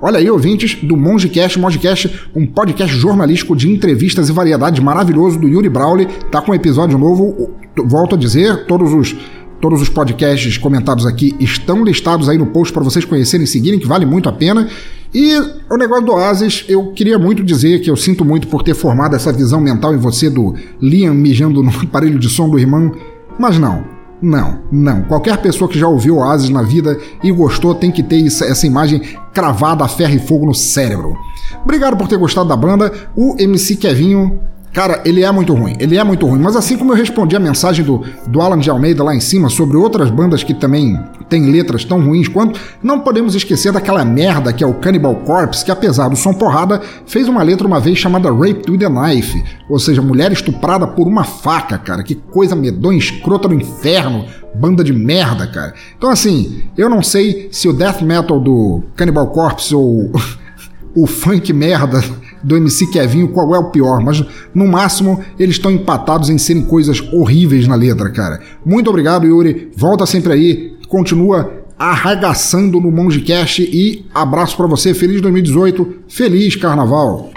Olha 0.00 0.18
aí, 0.18 0.30
ouvintes 0.30 0.74
do 0.82 0.96
Mongecast, 0.96 1.58
Mongecast, 1.58 2.28
um 2.36 2.46
podcast 2.46 2.94
jornalístico 2.94 3.56
de 3.56 3.70
entrevistas 3.70 4.28
e 4.28 4.32
variedades 4.32 4.82
maravilhoso 4.82 5.38
do 5.38 5.48
Yuri 5.48 5.68
Brawley. 5.68 6.06
Tá 6.30 6.42
com 6.42 6.52
um 6.52 6.54
episódio 6.54 6.98
novo, 6.98 7.50
volto 7.86 8.14
a 8.14 8.18
dizer, 8.18 8.66
todos 8.66 8.92
os 8.92 9.16
Todos 9.64 9.80
os 9.80 9.88
podcasts 9.88 10.58
comentados 10.58 11.06
aqui 11.06 11.34
estão 11.40 11.82
listados 11.82 12.28
aí 12.28 12.36
no 12.36 12.44
post 12.44 12.70
para 12.70 12.84
vocês 12.84 13.02
conhecerem 13.02 13.44
e 13.44 13.46
seguirem, 13.46 13.80
que 13.80 13.86
vale 13.86 14.04
muito 14.04 14.28
a 14.28 14.32
pena. 14.32 14.68
E 15.14 15.38
o 15.70 15.78
negócio 15.78 16.04
do 16.04 16.12
Oasis, 16.12 16.66
eu 16.68 16.92
queria 16.92 17.18
muito 17.18 17.42
dizer 17.42 17.80
que 17.80 17.90
eu 17.90 17.96
sinto 17.96 18.26
muito 18.26 18.46
por 18.46 18.62
ter 18.62 18.74
formado 18.74 19.16
essa 19.16 19.32
visão 19.32 19.62
mental 19.62 19.94
em 19.94 19.96
você 19.96 20.28
do 20.28 20.54
Liam 20.82 21.14
mijando 21.14 21.62
no 21.64 21.70
aparelho 21.70 22.18
de 22.18 22.28
som 22.28 22.46
do 22.46 22.58
irmão, 22.58 22.92
mas 23.38 23.58
não. 23.58 23.82
Não, 24.20 24.60
não. 24.70 25.02
Qualquer 25.04 25.38
pessoa 25.38 25.66
que 25.66 25.78
já 25.78 25.88
ouviu 25.88 26.18
Oasis 26.18 26.50
na 26.50 26.60
vida 26.60 26.98
e 27.22 27.32
gostou 27.32 27.74
tem 27.74 27.90
que 27.90 28.02
ter 28.02 28.22
essa 28.26 28.66
imagem 28.66 29.00
cravada 29.32 29.82
a 29.82 29.88
ferro 29.88 30.14
e 30.14 30.18
fogo 30.18 30.44
no 30.44 30.54
cérebro. 30.54 31.16
Obrigado 31.62 31.96
por 31.96 32.06
ter 32.06 32.18
gostado 32.18 32.50
da 32.50 32.56
banda. 32.56 32.92
O 33.16 33.34
MC 33.38 33.76
Kevinho 33.76 34.40
Cara, 34.74 35.00
ele 35.04 35.22
é 35.22 35.30
muito 35.30 35.54
ruim, 35.54 35.76
ele 35.78 35.96
é 35.96 36.02
muito 36.02 36.26
ruim. 36.26 36.40
Mas 36.40 36.56
assim 36.56 36.76
como 36.76 36.90
eu 36.90 36.96
respondi 36.96 37.36
a 37.36 37.38
mensagem 37.38 37.84
do, 37.84 38.04
do 38.26 38.40
Alan 38.40 38.58
de 38.58 38.68
Almeida 38.68 39.04
lá 39.04 39.14
em 39.14 39.20
cima 39.20 39.48
sobre 39.48 39.76
outras 39.76 40.10
bandas 40.10 40.42
que 40.42 40.52
também 40.52 40.98
têm 41.28 41.48
letras 41.48 41.84
tão 41.84 42.04
ruins 42.04 42.26
quanto, 42.26 42.58
não 42.82 42.98
podemos 42.98 43.36
esquecer 43.36 43.72
daquela 43.72 44.04
merda 44.04 44.52
que 44.52 44.64
é 44.64 44.66
o 44.66 44.74
Cannibal 44.74 45.14
Corpse, 45.14 45.64
que 45.64 45.70
apesar 45.70 46.08
do 46.08 46.16
som 46.16 46.34
porrada, 46.34 46.82
fez 47.06 47.28
uma 47.28 47.40
letra 47.40 47.68
uma 47.68 47.78
vez 47.78 47.98
chamada 47.98 48.32
Rape 48.32 48.68
with 48.68 48.84
a 48.84 48.90
Knife, 48.90 49.44
ou 49.70 49.78
seja, 49.78 50.02
mulher 50.02 50.32
estuprada 50.32 50.88
por 50.88 51.06
uma 51.06 51.22
faca, 51.22 51.78
cara. 51.78 52.02
Que 52.02 52.16
coisa 52.16 52.56
medonha, 52.56 52.98
escrota 52.98 53.46
do 53.46 53.54
inferno, 53.54 54.24
banda 54.56 54.82
de 54.82 54.92
merda, 54.92 55.46
cara. 55.46 55.72
Então 55.96 56.10
assim, 56.10 56.64
eu 56.76 56.90
não 56.90 57.00
sei 57.00 57.48
se 57.52 57.68
o 57.68 57.72
death 57.72 58.02
metal 58.02 58.40
do 58.40 58.82
Cannibal 58.96 59.28
Corpse 59.28 59.72
ou 59.72 60.10
o 60.96 61.06
funk 61.06 61.52
merda 61.52 62.02
do 62.44 62.56
MC 62.56 62.86
Kevinho 62.88 63.28
qual 63.28 63.54
é 63.54 63.58
o 63.58 63.70
pior, 63.70 64.00
mas 64.00 64.22
no 64.54 64.68
máximo 64.68 65.20
eles 65.38 65.56
estão 65.56 65.70
empatados 65.70 66.30
em 66.30 66.38
serem 66.38 66.62
coisas 66.62 67.00
horríveis 67.12 67.66
na 67.66 67.74
letra, 67.74 68.10
cara. 68.10 68.40
Muito 68.64 68.90
obrigado, 68.90 69.26
Yuri. 69.26 69.70
Volta 69.76 70.06
sempre 70.06 70.32
aí, 70.32 70.76
continua 70.88 71.64
arregaçando 71.78 72.80
no 72.80 72.90
Mongecast 72.90 73.62
e 73.62 74.06
abraço 74.14 74.56
para 74.56 74.66
você. 74.66 74.94
Feliz 74.94 75.20
2018, 75.20 75.94
feliz 76.08 76.54
carnaval. 76.56 77.30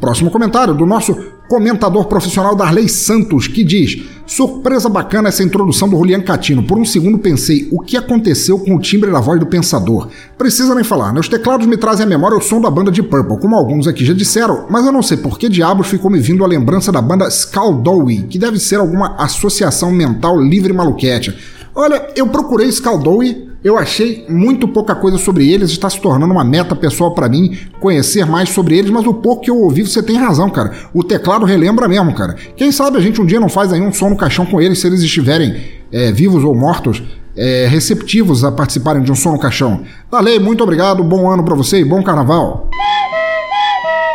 Próximo 0.00 0.30
comentário 0.30 0.74
do 0.74 0.86
nosso 0.86 1.16
Comentador 1.48 2.06
profissional 2.06 2.56
Darley 2.56 2.88
Santos, 2.88 3.46
que 3.46 3.62
diz: 3.62 4.02
Surpresa 4.26 4.88
bacana 4.88 5.28
essa 5.28 5.44
introdução 5.44 5.88
do 5.88 5.96
Julian 5.96 6.20
Catino. 6.20 6.64
Por 6.64 6.76
um 6.76 6.84
segundo 6.84 7.18
pensei, 7.18 7.68
o 7.70 7.80
que 7.80 7.96
aconteceu 7.96 8.58
com 8.58 8.74
o 8.74 8.80
timbre 8.80 9.12
da 9.12 9.20
voz 9.20 9.38
do 9.38 9.46
pensador? 9.46 10.08
Precisa 10.36 10.74
nem 10.74 10.82
falar, 10.82 11.12
né? 11.12 11.20
Os 11.20 11.28
teclados 11.28 11.66
me 11.66 11.76
trazem 11.76 12.04
à 12.04 12.08
memória 12.08 12.36
o 12.36 12.40
som 12.40 12.60
da 12.60 12.68
banda 12.68 12.90
de 12.90 13.02
Purple, 13.02 13.38
como 13.38 13.54
alguns 13.54 13.86
aqui 13.86 14.04
já 14.04 14.12
disseram, 14.12 14.66
mas 14.68 14.84
eu 14.84 14.90
não 14.90 15.02
sei 15.02 15.16
por 15.16 15.38
que 15.38 15.48
diabos 15.48 15.86
ficou 15.86 16.10
me 16.10 16.18
vindo 16.18 16.42
a 16.42 16.48
lembrança 16.48 16.90
da 16.90 17.00
banda 17.00 17.30
Scaldowie, 17.30 18.24
que 18.24 18.38
deve 18.38 18.58
ser 18.58 18.80
alguma 18.80 19.14
associação 19.16 19.92
mental 19.92 20.40
livre 20.40 20.72
maluquete. 20.72 21.36
Olha, 21.74 22.08
eu 22.16 22.26
procurei 22.26 22.72
Scaldowie 22.72 23.45
eu 23.66 23.76
achei 23.76 24.24
muito 24.28 24.68
pouca 24.68 24.94
coisa 24.94 25.18
sobre 25.18 25.50
eles, 25.50 25.70
está 25.70 25.90
se 25.90 26.00
tornando 26.00 26.32
uma 26.32 26.44
meta 26.44 26.76
pessoal 26.76 27.12
para 27.12 27.28
mim 27.28 27.58
conhecer 27.80 28.24
mais 28.24 28.50
sobre 28.50 28.78
eles, 28.78 28.92
mas 28.92 29.04
o 29.04 29.12
pouco 29.12 29.42
que 29.42 29.50
eu 29.50 29.58
ouvi 29.58 29.82
você 29.82 30.00
tem 30.00 30.16
razão, 30.16 30.48
cara. 30.48 30.70
O 30.94 31.02
teclado 31.02 31.44
relembra 31.44 31.88
mesmo, 31.88 32.14
cara. 32.14 32.36
Quem 32.56 32.70
sabe 32.70 32.96
a 32.96 33.00
gente 33.00 33.20
um 33.20 33.26
dia 33.26 33.40
não 33.40 33.48
faz 33.48 33.72
aí 33.72 33.80
um 33.80 33.92
som 33.92 34.10
no 34.10 34.16
caixão 34.16 34.46
com 34.46 34.60
eles 34.60 34.78
se 34.78 34.86
eles 34.86 35.00
estiverem 35.02 35.56
é, 35.90 36.12
vivos 36.12 36.44
ou 36.44 36.54
mortos. 36.54 37.02
É, 37.36 37.66
receptivos 37.68 38.44
a 38.44 38.52
participarem 38.52 39.02
de 39.02 39.10
um 39.10 39.16
som 39.16 39.32
no 39.32 39.38
caixão. 39.40 39.82
Valeu, 40.08 40.40
muito 40.40 40.62
obrigado, 40.62 41.02
bom 41.02 41.28
ano 41.28 41.42
para 41.42 41.56
você 41.56 41.80
e 41.80 41.84
bom 41.84 42.00
carnaval. 42.04 42.70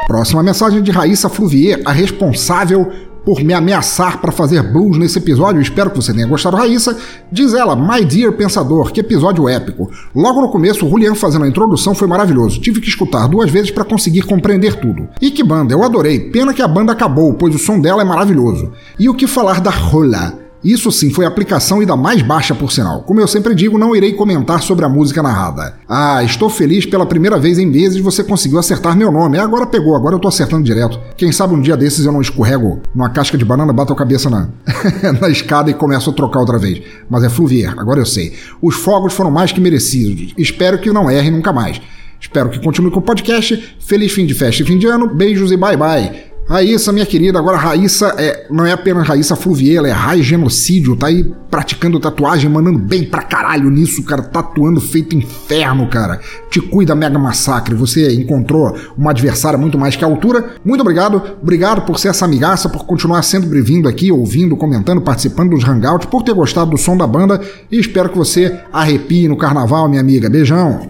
Próxima 0.07 0.41
mensagem 0.41 0.81
de 0.81 0.91
Raíssa 0.91 1.27
Fluvier, 1.27 1.81
a 1.83 1.91
responsável 1.91 2.89
por 3.25 3.43
me 3.43 3.53
ameaçar 3.53 4.19
para 4.19 4.31
fazer 4.31 4.61
blues 4.63 4.97
nesse 4.97 5.17
episódio. 5.17 5.61
Espero 5.61 5.89
que 5.89 5.97
você 5.97 6.13
tenha 6.13 6.27
gostado, 6.27 6.57
Raíssa. 6.57 6.97
Diz 7.31 7.53
ela, 7.53 7.75
My 7.75 8.03
Dear 8.03 8.33
Pensador, 8.33 8.91
que 8.91 8.99
episódio 8.99 9.47
épico. 9.47 9.89
Logo 10.15 10.41
no 10.41 10.49
começo, 10.49 10.85
o 10.85 10.89
Julian 10.89 11.15
fazendo 11.15 11.45
a 11.45 11.47
introdução 11.47 11.93
foi 11.93 12.07
maravilhoso. 12.07 12.59
Tive 12.59 12.81
que 12.81 12.89
escutar 12.89 13.27
duas 13.27 13.49
vezes 13.49 13.71
para 13.71 13.85
conseguir 13.85 14.23
compreender 14.23 14.75
tudo. 14.75 15.07
E 15.21 15.31
que 15.31 15.43
banda, 15.43 15.73
eu 15.73 15.83
adorei. 15.83 16.19
Pena 16.31 16.53
que 16.53 16.61
a 16.61 16.67
banda 16.67 16.91
acabou, 16.91 17.33
pois 17.33 17.55
o 17.55 17.59
som 17.59 17.79
dela 17.79 18.01
é 18.01 18.05
maravilhoso. 18.05 18.71
E 18.99 19.07
o 19.09 19.13
que 19.13 19.27
falar 19.27 19.61
da 19.61 19.71
Rola? 19.71 20.50
Isso 20.63 20.91
sim 20.91 21.09
foi 21.09 21.25
aplicação 21.25 21.81
e 21.81 21.85
da 21.85 21.95
mais 21.95 22.21
baixa 22.21 22.53
por 22.53 22.71
sinal. 22.71 23.01
Como 23.03 23.19
eu 23.19 23.27
sempre 23.27 23.55
digo, 23.55 23.77
não 23.77 23.95
irei 23.95 24.13
comentar 24.13 24.61
sobre 24.61 24.85
a 24.85 24.89
música 24.89 25.23
narrada. 25.23 25.75
Ah, 25.89 26.23
estou 26.23 26.49
feliz 26.49 26.85
pela 26.85 27.05
primeira 27.05 27.39
vez 27.39 27.57
em 27.57 27.65
meses 27.65 27.99
você 27.99 28.23
conseguiu 28.23 28.59
acertar 28.59 28.95
meu 28.95 29.11
nome. 29.11 29.39
Agora 29.39 29.65
pegou, 29.65 29.95
agora 29.95 30.15
eu 30.15 30.19
tô 30.19 30.27
acertando 30.27 30.63
direto. 30.63 30.99
Quem 31.17 31.31
sabe 31.31 31.53
um 31.53 31.61
dia 31.61 31.75
desses 31.75 32.05
eu 32.05 32.11
não 32.11 32.21
escorrego 32.21 32.81
numa 32.93 33.09
casca 33.09 33.37
de 33.37 33.45
banana, 33.45 33.73
bato 33.73 33.93
a 33.93 33.95
cabeça 33.95 34.29
na, 34.29 34.49
na 35.19 35.29
escada 35.29 35.71
e 35.71 35.73
começo 35.73 36.09
a 36.09 36.13
trocar 36.13 36.39
outra 36.39 36.59
vez. 36.59 36.81
Mas 37.09 37.23
é 37.23 37.29
Fluvier, 37.29 37.73
agora 37.77 37.99
eu 37.99 38.05
sei. 38.05 38.33
Os 38.61 38.75
fogos 38.75 39.13
foram 39.13 39.31
mais 39.31 39.51
que 39.51 39.59
merecidos. 39.59 40.33
Espero 40.37 40.79
que 40.79 40.91
não 40.91 41.09
erre 41.09 41.31
nunca 41.31 41.51
mais. 41.51 41.81
Espero 42.19 42.49
que 42.49 42.59
continue 42.59 42.91
com 42.91 42.99
o 42.99 43.03
podcast. 43.03 43.75
Feliz 43.79 44.11
fim 44.11 44.27
de 44.27 44.35
festa 44.35 44.61
e 44.61 44.65
fim 44.65 44.77
de 44.77 44.85
ano. 44.85 45.07
Beijos 45.07 45.51
e 45.51 45.57
bye 45.57 45.75
bye. 45.75 46.30
Raíssa, 46.47 46.91
minha 46.91 47.05
querida, 47.05 47.39
agora 47.39 47.55
Raíssa 47.55 48.13
é, 48.17 48.47
não 48.49 48.65
é 48.65 48.73
apenas 48.73 49.07
Raíssa 49.07 49.37
Fluvier, 49.37 49.85
é 49.85 49.91
Rai 49.91 50.21
Genocídio, 50.21 50.97
tá 50.97 51.07
aí 51.07 51.23
praticando 51.49 51.99
tatuagem, 51.99 52.49
mandando 52.49 52.77
bem 52.77 53.05
pra 53.05 53.21
caralho 53.21 53.69
nisso, 53.69 54.03
cara, 54.03 54.21
tatuando 54.21 54.81
feito 54.81 55.15
inferno, 55.15 55.87
cara. 55.87 56.19
Te 56.49 56.59
cuida 56.59 56.93
Mega 56.93 57.17
Massacre, 57.17 57.73
você 57.73 58.13
encontrou 58.13 58.75
uma 58.97 59.11
adversária 59.11 59.57
muito 59.57 59.77
mais 59.77 59.95
que 59.95 60.03
a 60.03 60.07
altura. 60.07 60.55
Muito 60.65 60.81
obrigado, 60.81 61.21
obrigado 61.41 61.83
por 61.83 61.97
ser 61.97 62.09
essa 62.09 62.25
amigaça, 62.25 62.67
por 62.67 62.85
continuar 62.85 63.21
sempre 63.23 63.61
vindo 63.61 63.87
aqui, 63.87 64.11
ouvindo, 64.11 64.57
comentando, 64.57 64.99
participando 64.99 65.51
dos 65.51 65.63
hangouts, 65.63 66.07
por 66.07 66.21
ter 66.23 66.33
gostado 66.33 66.71
do 66.71 66.77
som 66.77 66.97
da 66.97 67.07
banda 67.07 67.39
e 67.71 67.79
espero 67.79 68.09
que 68.09 68.17
você 68.17 68.59
arrepie 68.73 69.27
no 69.29 69.37
carnaval, 69.37 69.87
minha 69.87 70.01
amiga. 70.01 70.29
Beijão! 70.29 70.81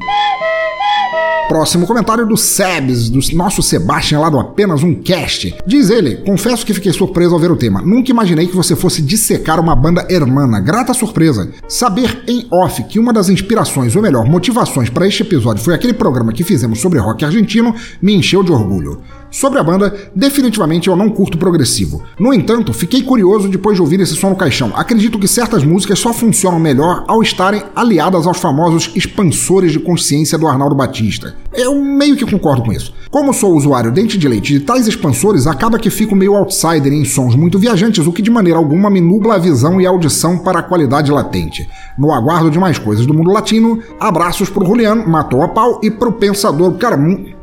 Próximo 1.52 1.86
comentário 1.86 2.26
do 2.26 2.38
Sebs, 2.38 3.10
do 3.10 3.20
nosso 3.36 3.62
Sebastian 3.62 4.22
lá 4.22 4.30
do 4.30 4.40
Apenas 4.40 4.84
Um 4.84 4.96
Cast. 4.96 5.54
Diz 5.68 5.90
ele: 5.90 6.16
Confesso 6.26 6.66
que 6.66 6.74
fiquei 6.74 6.94
surpreso 6.94 7.34
ao 7.34 7.42
ver 7.42 7.52
o 7.52 7.58
tema. 7.58 7.82
Nunca 7.82 8.10
imaginei 8.10 8.48
que 8.48 8.56
você 8.56 8.74
fosse 8.74 9.02
dissecar 9.02 9.60
uma 9.60 9.76
banda 9.76 10.08
hermana. 10.10 10.62
Grata 10.62 10.94
surpresa. 10.94 11.52
Saber 11.68 12.24
em 12.26 12.48
off 12.50 12.82
que 12.86 12.98
uma 12.98 13.12
das 13.12 13.28
inspirações, 13.28 13.98
ou 13.98 14.02
melhor, 14.02 14.26
motivações 14.26 14.90
para 14.90 15.06
este 15.06 15.24
episódio 15.24 15.62
foi 15.62 15.76
aquele 15.76 15.92
programa 15.92 16.32
que 16.32 16.46
fizemos 16.46 16.80
sobre 16.80 17.00
rock 17.00 17.26
argentino 17.26 17.76
me 18.02 18.16
encheu 18.16 18.44
de 18.44 18.52
orgulho. 18.54 19.02
Sobre 19.32 19.60
a 19.60 19.64
banda, 19.64 19.96
definitivamente 20.14 20.90
eu 20.90 20.96
não 20.96 21.10
curto 21.10 21.38
progressivo. 21.38 22.04
No 22.20 22.34
entanto, 22.34 22.74
fiquei 22.74 23.02
curioso 23.02 23.48
depois 23.48 23.78
de 23.78 23.82
ouvir 23.82 24.02
esse 24.02 24.16
som 24.16 24.30
no 24.30 24.36
caixão. 24.36 24.74
Acredito 24.76 25.18
que 25.18 25.28
certas 25.28 25.64
músicas 25.64 26.00
só 26.00 26.12
funcionam 26.12 26.60
melhor 26.60 27.06
ao 27.08 27.24
estarem 27.24 27.64
aliadas 27.74 28.28
aos 28.28 28.40
famosos 28.40 28.92
expansores 28.94 29.72
de 29.72 29.80
consciência 29.80 30.38
do 30.38 30.48
Arnaldo 30.48 30.76
Batista. 30.76 31.36
Eu 31.54 31.82
meio 31.82 32.18
que 32.18 32.30
concordo 32.30 32.64
com 32.64 32.74
isso. 32.74 32.94
Como 33.10 33.34
sou 33.34 33.56
usuário 33.56 33.92
dente 33.92 34.18
de 34.18 34.28
leite 34.28 34.54
de 34.54 34.60
tais 34.62 34.88
expansores, 34.88 35.48
acaba 35.48 35.80
que 35.80 35.90
fico 35.90 36.16
meio 36.16 36.36
outsider 36.36 36.94
em 36.94 37.04
sons 37.04 37.36
muito 37.36 37.60
viajantes, 37.60 38.06
o 38.08 38.12
que 38.14 38.22
de 38.22 38.32
maneira 38.32 38.58
alguma 38.58 38.90
me 38.90 39.02
nubla 39.02 39.36
a 39.36 39.38
visão 39.38 39.80
e 39.80 39.86
a 39.86 39.90
audição 39.90 40.38
para 40.38 40.60
a 40.60 40.64
qualidade 40.64 41.12
latente. 41.12 41.68
No 41.98 42.14
aguardo 42.14 42.50
de 42.50 42.58
mais 42.58 42.80
coisas 42.80 43.06
do 43.06 43.14
mundo 43.14 43.32
latino, 43.32 43.80
abraços 44.00 44.50
pro 44.50 44.66
Juliano, 44.66 45.08
matou 45.08 45.42
a 45.42 45.50
pau, 45.50 45.80
e 45.84 45.92
pro 45.92 46.14
Pensador. 46.14 46.74
Cara, 46.78 46.98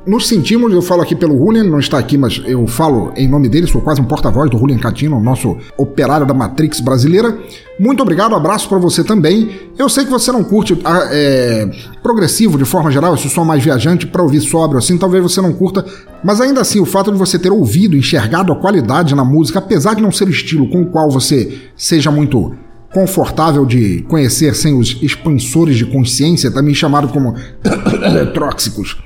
nos 0.08 0.26
sentimos, 0.26 0.72
eu 0.72 0.80
falo 0.80 1.02
aqui 1.02 1.14
pelo 1.14 1.36
Julian, 1.36 1.64
não 1.64 1.78
está 1.78 1.98
aqui, 1.98 2.16
mas 2.16 2.40
eu 2.46 2.66
falo 2.66 3.12
em 3.14 3.28
nome 3.28 3.46
dele, 3.46 3.66
sou 3.66 3.82
quase 3.82 4.00
um 4.00 4.04
porta-voz 4.04 4.50
do 4.50 4.56
Julian 4.56 4.78
Catino, 4.78 5.20
nosso 5.20 5.58
operário 5.76 6.26
da 6.26 6.32
Matrix 6.32 6.80
brasileira. 6.80 7.36
Muito 7.78 8.02
obrigado, 8.02 8.34
abraço 8.34 8.70
para 8.70 8.78
você 8.78 9.04
também. 9.04 9.50
Eu 9.78 9.86
sei 9.86 10.06
que 10.06 10.10
você 10.10 10.32
não 10.32 10.42
curte 10.42 10.80
ah, 10.82 11.08
é, 11.12 11.70
progressivo 12.02 12.56
de 12.56 12.64
forma 12.64 12.90
geral, 12.90 13.14
esse 13.14 13.28
som 13.28 13.44
mais 13.44 13.62
viajante 13.62 14.06
para 14.06 14.22
ouvir 14.22 14.40
sóbrio 14.40 14.78
assim, 14.78 14.96
talvez 14.96 15.22
você 15.22 15.42
não 15.42 15.52
curta, 15.52 15.84
mas 16.24 16.40
ainda 16.40 16.62
assim 16.62 16.80
o 16.80 16.86
fato 16.86 17.12
de 17.12 17.18
você 17.18 17.38
ter 17.38 17.52
ouvido, 17.52 17.94
enxergado 17.94 18.50
a 18.50 18.56
qualidade 18.56 19.14
na 19.14 19.24
música, 19.24 19.58
apesar 19.58 19.94
de 19.94 20.00
não 20.00 20.10
ser 20.10 20.26
o 20.26 20.30
estilo 20.30 20.70
com 20.70 20.82
o 20.82 20.86
qual 20.86 21.10
você 21.10 21.58
seja 21.76 22.10
muito 22.10 22.54
confortável 22.94 23.66
de 23.66 24.02
conhecer 24.08 24.56
sem 24.56 24.74
os 24.74 24.96
expansores 25.02 25.76
de 25.76 25.84
consciência, 25.84 26.50
também 26.50 26.74
chamado 26.74 27.08
como 27.08 27.34
tróxicos 28.32 28.96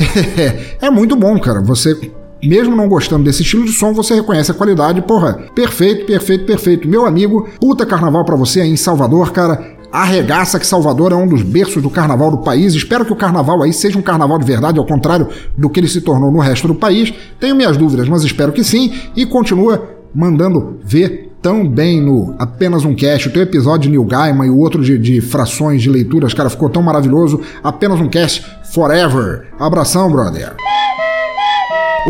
é, 0.00 0.76
é 0.86 0.90
muito 0.90 1.16
bom, 1.16 1.38
cara. 1.38 1.60
Você 1.62 2.12
mesmo 2.42 2.76
não 2.76 2.88
gostando 2.88 3.24
desse 3.24 3.42
estilo 3.42 3.64
de 3.64 3.72
som, 3.72 3.92
você 3.92 4.14
reconhece 4.14 4.50
a 4.50 4.54
qualidade, 4.54 5.00
porra. 5.02 5.34
Perfeito, 5.54 6.04
perfeito, 6.04 6.44
perfeito. 6.44 6.88
Meu 6.88 7.06
amigo, 7.06 7.48
puta 7.58 7.86
carnaval 7.86 8.24
para 8.24 8.36
você 8.36 8.60
aí 8.60 8.70
em 8.70 8.76
Salvador, 8.76 9.32
cara. 9.32 9.74
Arregaça 9.90 10.58
que 10.58 10.66
Salvador 10.66 11.12
é 11.12 11.14
um 11.14 11.26
dos 11.26 11.42
berços 11.42 11.82
do 11.82 11.88
carnaval 11.88 12.30
do 12.30 12.38
país. 12.38 12.74
Espero 12.74 13.04
que 13.04 13.12
o 13.12 13.16
carnaval 13.16 13.62
aí 13.62 13.72
seja 13.72 13.98
um 13.98 14.02
carnaval 14.02 14.38
de 14.38 14.44
verdade, 14.44 14.78
ao 14.78 14.84
contrário 14.84 15.28
do 15.56 15.70
que 15.70 15.78
ele 15.78 15.88
se 15.88 16.00
tornou 16.00 16.32
no 16.32 16.40
resto 16.40 16.66
do 16.66 16.74
país. 16.74 17.14
Tenho 17.38 17.54
minhas 17.54 17.76
dúvidas, 17.76 18.08
mas 18.08 18.24
espero 18.24 18.52
que 18.52 18.64
sim. 18.64 18.92
E 19.14 19.24
continua 19.24 19.88
mandando 20.12 20.78
ver 20.84 21.34
tão 21.40 21.68
bem 21.68 22.00
no 22.00 22.34
Apenas 22.38 22.84
um 22.86 22.94
Cast. 22.94 23.28
O 23.28 23.30
teu 23.30 23.42
episódio 23.42 23.82
de 23.82 23.90
Neil 23.90 24.04
Gaiman 24.04 24.46
e 24.46 24.50
o 24.50 24.58
outro 24.58 24.82
de, 24.82 24.98
de 24.98 25.20
frações 25.20 25.82
de 25.82 25.90
leituras, 25.90 26.32
cara, 26.32 26.48
ficou 26.48 26.70
tão 26.70 26.82
maravilhoso. 26.82 27.40
Apenas 27.62 28.00
um 28.00 28.08
Cast 28.08 28.44
forever. 28.74 29.46
Abração, 29.58 30.10
brother. 30.10 30.54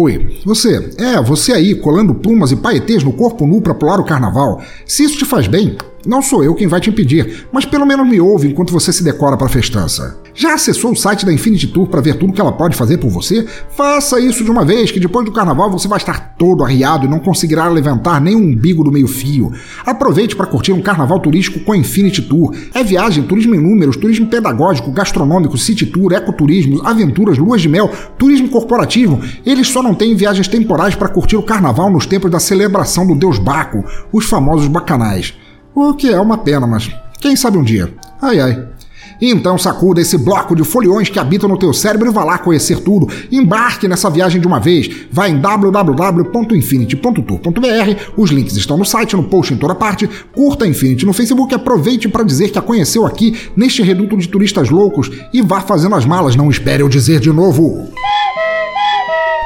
Oi, 0.00 0.40
você, 0.44 0.90
é, 0.98 1.22
você 1.22 1.52
aí 1.52 1.74
colando 1.74 2.14
plumas 2.14 2.50
e 2.50 2.56
paetês 2.56 3.04
no 3.04 3.12
corpo 3.12 3.46
nu 3.46 3.60
para 3.60 3.74
pular 3.74 4.00
o 4.00 4.04
carnaval. 4.04 4.60
Se 4.84 5.04
isso 5.04 5.18
te 5.18 5.24
faz 5.24 5.46
bem, 5.46 5.76
não 6.04 6.20
sou 6.20 6.42
eu 6.42 6.54
quem 6.54 6.66
vai 6.66 6.80
te 6.80 6.90
impedir, 6.90 7.46
mas 7.52 7.64
pelo 7.64 7.86
menos 7.86 8.08
me 8.08 8.20
ouve 8.20 8.48
enquanto 8.48 8.72
você 8.72 8.92
se 8.92 9.04
decora 9.04 9.36
para 9.36 9.48
festança. 9.48 10.18
Já 10.34 10.54
acessou 10.54 10.90
o 10.90 10.96
site 10.96 11.24
da 11.24 11.32
Infinity 11.32 11.68
Tour 11.68 11.86
para 11.86 12.00
ver 12.00 12.18
tudo 12.18 12.32
que 12.32 12.40
ela 12.40 12.50
pode 12.50 12.76
fazer 12.76 12.98
por 12.98 13.08
você? 13.08 13.46
Faça 13.70 14.18
isso 14.18 14.42
de 14.42 14.50
uma 14.50 14.64
vez, 14.64 14.90
que 14.90 14.98
depois 14.98 15.24
do 15.24 15.30
carnaval 15.30 15.70
você 15.70 15.86
vai 15.86 15.98
estar 15.98 16.34
todo 16.36 16.64
arriado 16.64 17.06
e 17.06 17.08
não 17.08 17.20
conseguirá 17.20 17.68
levantar 17.68 18.20
nem 18.20 18.34
um 18.34 18.48
umbigo 18.48 18.82
do 18.82 18.90
meio-fio. 18.90 19.52
Aproveite 19.86 20.34
para 20.34 20.46
curtir 20.46 20.72
um 20.72 20.82
carnaval 20.82 21.20
turístico 21.20 21.60
com 21.60 21.72
a 21.72 21.76
Infinity 21.76 22.22
Tour. 22.22 22.52
É 22.74 22.82
viagem, 22.82 23.22
turismo 23.22 23.54
em 23.54 23.60
números, 23.60 23.96
turismo 23.96 24.26
pedagógico, 24.26 24.90
gastronômico, 24.90 25.56
city 25.56 25.86
tour, 25.86 26.12
ecoturismo, 26.12 26.82
aventuras, 26.84 27.38
luas 27.38 27.62
de 27.62 27.68
mel, 27.68 27.88
turismo 28.18 28.48
corporativo. 28.48 29.20
Eles 29.46 29.68
só 29.68 29.82
não 29.82 29.94
têm 29.94 30.16
viagens 30.16 30.48
temporais 30.48 30.96
para 30.96 31.08
curtir 31.08 31.36
o 31.36 31.42
carnaval 31.42 31.90
nos 31.90 32.06
tempos 32.06 32.30
da 32.30 32.40
celebração 32.40 33.06
do 33.06 33.14
deus 33.14 33.38
Baco, 33.38 33.84
os 34.12 34.24
famosos 34.24 34.66
bacanais. 34.66 35.34
O 35.74 35.94
que 35.94 36.08
é 36.08 36.18
uma 36.18 36.38
pena, 36.38 36.66
mas 36.66 36.90
quem 37.20 37.36
sabe 37.36 37.56
um 37.56 37.62
dia. 37.62 37.92
Ai 38.20 38.40
ai. 38.40 38.73
Então 39.20 39.58
sacuda 39.58 40.00
esse 40.00 40.16
bloco 40.18 40.54
de 40.54 40.62
foliões 40.64 41.08
que 41.08 41.18
habitam 41.18 41.48
no 41.48 41.58
teu 41.58 41.72
cérebro 41.72 42.10
e 42.10 42.12
vá 42.12 42.22
lá 42.24 42.38
conhecer 42.38 42.80
tudo. 42.80 43.08
Embarque 43.30 43.88
nessa 43.88 44.10
viagem 44.10 44.40
de 44.40 44.46
uma 44.46 44.60
vez. 44.60 44.90
Vá 45.10 45.28
em 45.28 45.38
www.infinity.tour.br. 45.38 48.12
Os 48.16 48.30
links 48.30 48.56
estão 48.56 48.76
no 48.76 48.84
site, 48.84 49.16
no 49.16 49.24
post 49.24 49.54
em 49.54 49.56
toda 49.56 49.74
parte. 49.74 50.08
Curta 50.34 50.64
a 50.64 50.68
Infinity 50.68 51.06
no 51.06 51.12
Facebook 51.12 51.52
e 51.52 51.56
aproveite 51.56 52.08
para 52.08 52.24
dizer 52.24 52.50
que 52.50 52.58
a 52.58 52.62
conheceu 52.62 53.06
aqui 53.06 53.36
neste 53.56 53.82
reduto 53.82 54.16
de 54.16 54.28
turistas 54.28 54.70
loucos 54.70 55.10
e 55.32 55.42
vá 55.42 55.60
fazendo 55.60 55.94
as 55.94 56.04
malas. 56.04 56.34
Não 56.36 56.50
espere 56.50 56.82
eu 56.82 56.88
dizer 56.88 57.20
de 57.20 57.32
novo. 57.32 57.88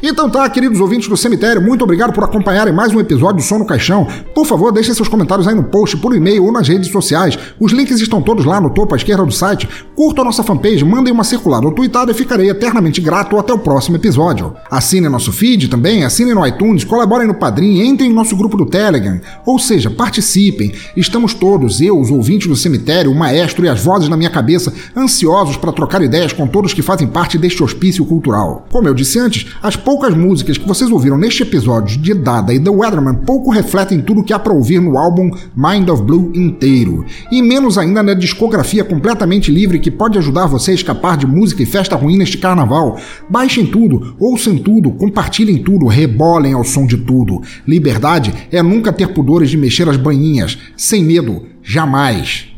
Então 0.00 0.30
tá, 0.30 0.48
queridos 0.48 0.80
ouvintes 0.80 1.08
do 1.08 1.16
cemitério, 1.16 1.60
muito 1.60 1.82
obrigado 1.82 2.12
por 2.12 2.22
acompanharem 2.22 2.72
mais 2.72 2.94
um 2.94 3.00
episódio 3.00 3.38
do 3.38 3.42
Som 3.42 3.58
no 3.58 3.66
Caixão. 3.66 4.06
Por 4.32 4.46
favor, 4.46 4.70
deixem 4.70 4.94
seus 4.94 5.08
comentários 5.08 5.48
aí 5.48 5.56
no 5.56 5.64
post, 5.64 5.96
por 5.96 6.14
e-mail 6.14 6.44
ou 6.44 6.52
nas 6.52 6.68
redes 6.68 6.88
sociais. 6.92 7.36
Os 7.58 7.72
links 7.72 8.00
estão 8.00 8.22
todos 8.22 8.44
lá 8.44 8.60
no 8.60 8.70
topo 8.70 8.94
à 8.94 8.96
esquerda 8.96 9.26
do 9.26 9.32
site. 9.32 9.68
Curtam 9.96 10.22
a 10.22 10.26
nossa 10.26 10.44
fanpage, 10.44 10.84
mandem 10.84 11.12
uma 11.12 11.24
circulada 11.24 11.66
ou 11.66 11.72
tweetada 11.72 12.12
e 12.12 12.14
ficarei 12.14 12.48
eternamente 12.48 13.00
grato 13.00 13.36
até 13.36 13.52
o 13.52 13.58
próximo 13.58 13.96
episódio. 13.96 14.54
Assinem 14.70 15.10
nosso 15.10 15.32
feed 15.32 15.66
também, 15.66 16.04
assinem 16.04 16.32
no 16.32 16.46
iTunes, 16.46 16.84
colaborem 16.84 17.26
no 17.26 17.34
Padrim, 17.34 17.80
entrem 17.80 18.08
em 18.08 18.14
nosso 18.14 18.36
grupo 18.36 18.56
do 18.56 18.66
Telegram. 18.66 19.20
Ou 19.44 19.58
seja, 19.58 19.90
participem. 19.90 20.72
Estamos 20.96 21.34
todos, 21.34 21.80
eu, 21.80 21.98
os 21.98 22.08
ouvintes 22.08 22.46
do 22.46 22.54
cemitério, 22.54 23.10
o 23.10 23.16
maestro 23.16 23.64
e 23.64 23.68
as 23.68 23.82
vozes 23.82 24.08
na 24.08 24.16
minha 24.16 24.30
cabeça, 24.30 24.72
ansiosos 24.96 25.56
para 25.56 25.72
trocar 25.72 26.02
ideias 26.02 26.32
com 26.32 26.46
todos 26.46 26.72
que 26.72 26.82
fazem 26.82 27.08
parte 27.08 27.36
deste 27.36 27.64
hospício 27.64 28.04
cultural. 28.04 28.64
Como 28.70 28.86
eu 28.86 28.94
disse 28.94 29.18
antes, 29.18 29.46
as 29.60 29.74
poucas 29.88 30.14
músicas 30.14 30.58
que 30.58 30.68
vocês 30.68 30.90
ouviram 30.90 31.16
neste 31.16 31.42
episódio 31.42 31.96
de 31.96 32.12
Dada 32.12 32.52
e 32.52 32.60
The 32.60 32.68
Weatherman 32.68 33.22
pouco 33.24 33.50
refletem 33.50 34.02
tudo 34.02 34.22
que 34.22 34.34
há 34.34 34.38
para 34.38 34.52
ouvir 34.52 34.82
no 34.82 34.98
álbum 34.98 35.30
Mind 35.56 35.88
of 35.88 36.02
Blue 36.02 36.30
inteiro, 36.34 37.06
e 37.32 37.40
menos 37.40 37.78
ainda 37.78 38.02
na 38.02 38.12
discografia 38.12 38.84
completamente 38.84 39.50
livre 39.50 39.78
que 39.78 39.90
pode 39.90 40.18
ajudar 40.18 40.46
você 40.46 40.72
a 40.72 40.74
escapar 40.74 41.16
de 41.16 41.26
música 41.26 41.62
e 41.62 41.66
festa 41.66 41.96
ruim 41.96 42.18
neste 42.18 42.36
carnaval. 42.36 42.98
Baixem 43.30 43.64
tudo, 43.64 44.14
ouçam 44.20 44.58
tudo, 44.58 44.90
compartilhem 44.90 45.56
tudo, 45.62 45.86
rebolem 45.86 46.52
ao 46.52 46.64
som 46.64 46.84
de 46.84 46.98
tudo. 46.98 47.40
Liberdade 47.66 48.34
é 48.52 48.62
nunca 48.62 48.92
ter 48.92 49.14
pudores 49.14 49.48
de 49.48 49.56
mexer 49.56 49.88
as 49.88 49.96
banhinhas, 49.96 50.58
sem 50.76 51.02
medo, 51.02 51.46
jamais. 51.62 52.57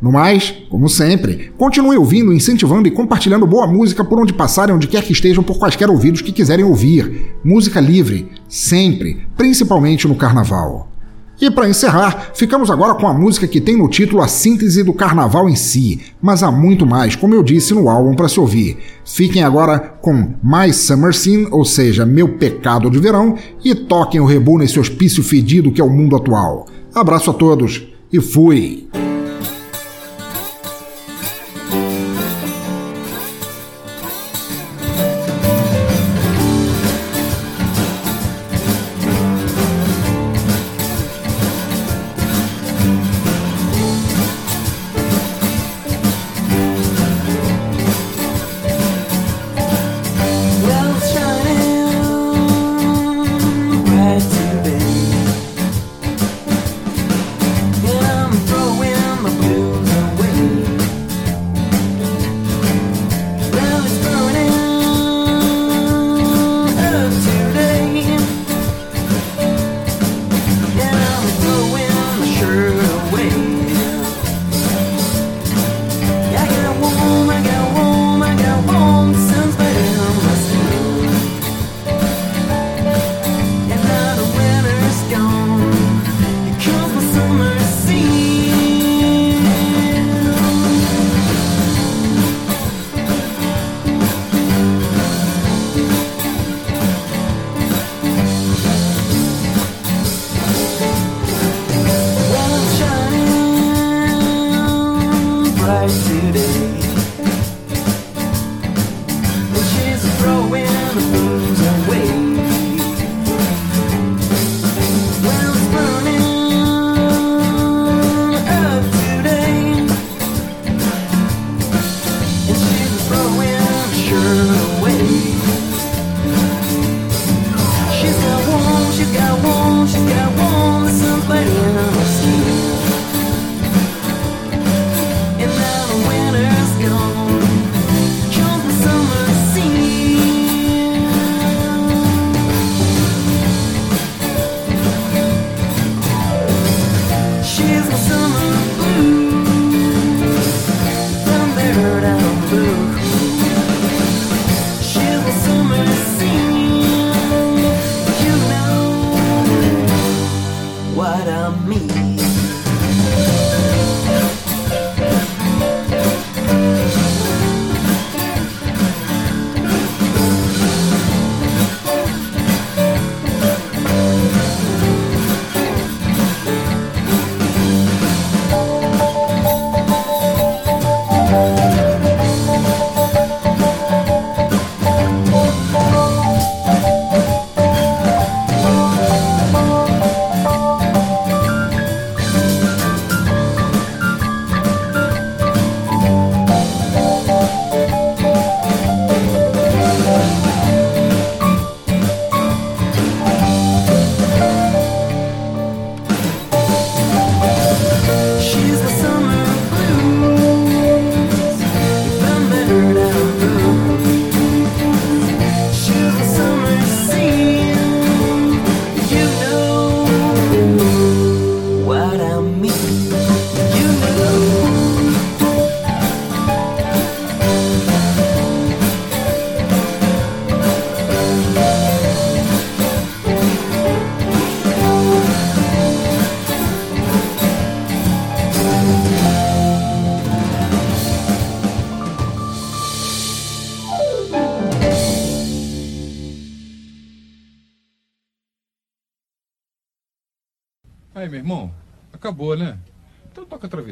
No 0.00 0.12
mais, 0.12 0.54
como 0.68 0.88
sempre, 0.88 1.52
continue 1.56 1.96
ouvindo, 1.96 2.32
incentivando 2.32 2.86
e 2.86 2.90
compartilhando 2.90 3.46
boa 3.46 3.66
música 3.66 4.04
por 4.04 4.20
onde 4.20 4.32
passarem, 4.32 4.74
onde 4.74 4.88
quer 4.88 5.02
que 5.02 5.12
estejam, 5.12 5.42
por 5.42 5.58
quaisquer 5.58 5.88
ouvidos 5.88 6.20
que 6.20 6.32
quiserem 6.32 6.64
ouvir. 6.64 7.34
Música 7.42 7.80
livre, 7.80 8.28
sempre, 8.48 9.26
principalmente 9.36 10.06
no 10.06 10.14
carnaval. 10.14 10.90
E 11.38 11.50
para 11.50 11.68
encerrar, 11.68 12.30
ficamos 12.34 12.70
agora 12.70 12.94
com 12.94 13.06
a 13.06 13.12
música 13.12 13.46
que 13.46 13.60
tem 13.60 13.76
no 13.76 13.88
título 13.88 14.22
a 14.22 14.28
síntese 14.28 14.82
do 14.82 14.94
carnaval 14.94 15.48
em 15.48 15.54
si, 15.54 16.00
mas 16.20 16.42
há 16.42 16.50
muito 16.50 16.86
mais, 16.86 17.14
como 17.14 17.34
eu 17.34 17.42
disse 17.42 17.74
no 17.74 17.90
álbum 17.90 18.14
para 18.14 18.28
se 18.28 18.40
ouvir. 18.40 18.78
Fiquem 19.04 19.42
agora 19.42 19.78
com 19.78 20.34
My 20.42 20.72
Summer 20.72 21.14
Scene, 21.14 21.46
ou 21.50 21.64
seja, 21.64 22.06
Meu 22.06 22.36
Pecado 22.36 22.90
de 22.90 22.98
Verão, 22.98 23.36
e 23.62 23.74
toquem 23.74 24.20
o 24.20 24.26
rebu 24.26 24.56
nesse 24.56 24.80
hospício 24.80 25.22
fedido 25.22 25.70
que 25.70 25.80
é 25.80 25.84
o 25.84 25.90
mundo 25.90 26.16
atual. 26.16 26.66
Abraço 26.94 27.30
a 27.30 27.34
todos 27.34 27.86
e 28.10 28.18
fui! 28.18 28.88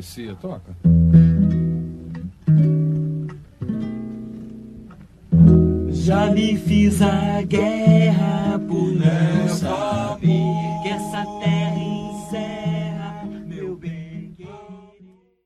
Toca 0.05 0.31
a 0.31 0.35
travessia, 0.35 0.35
toca. 0.37 0.94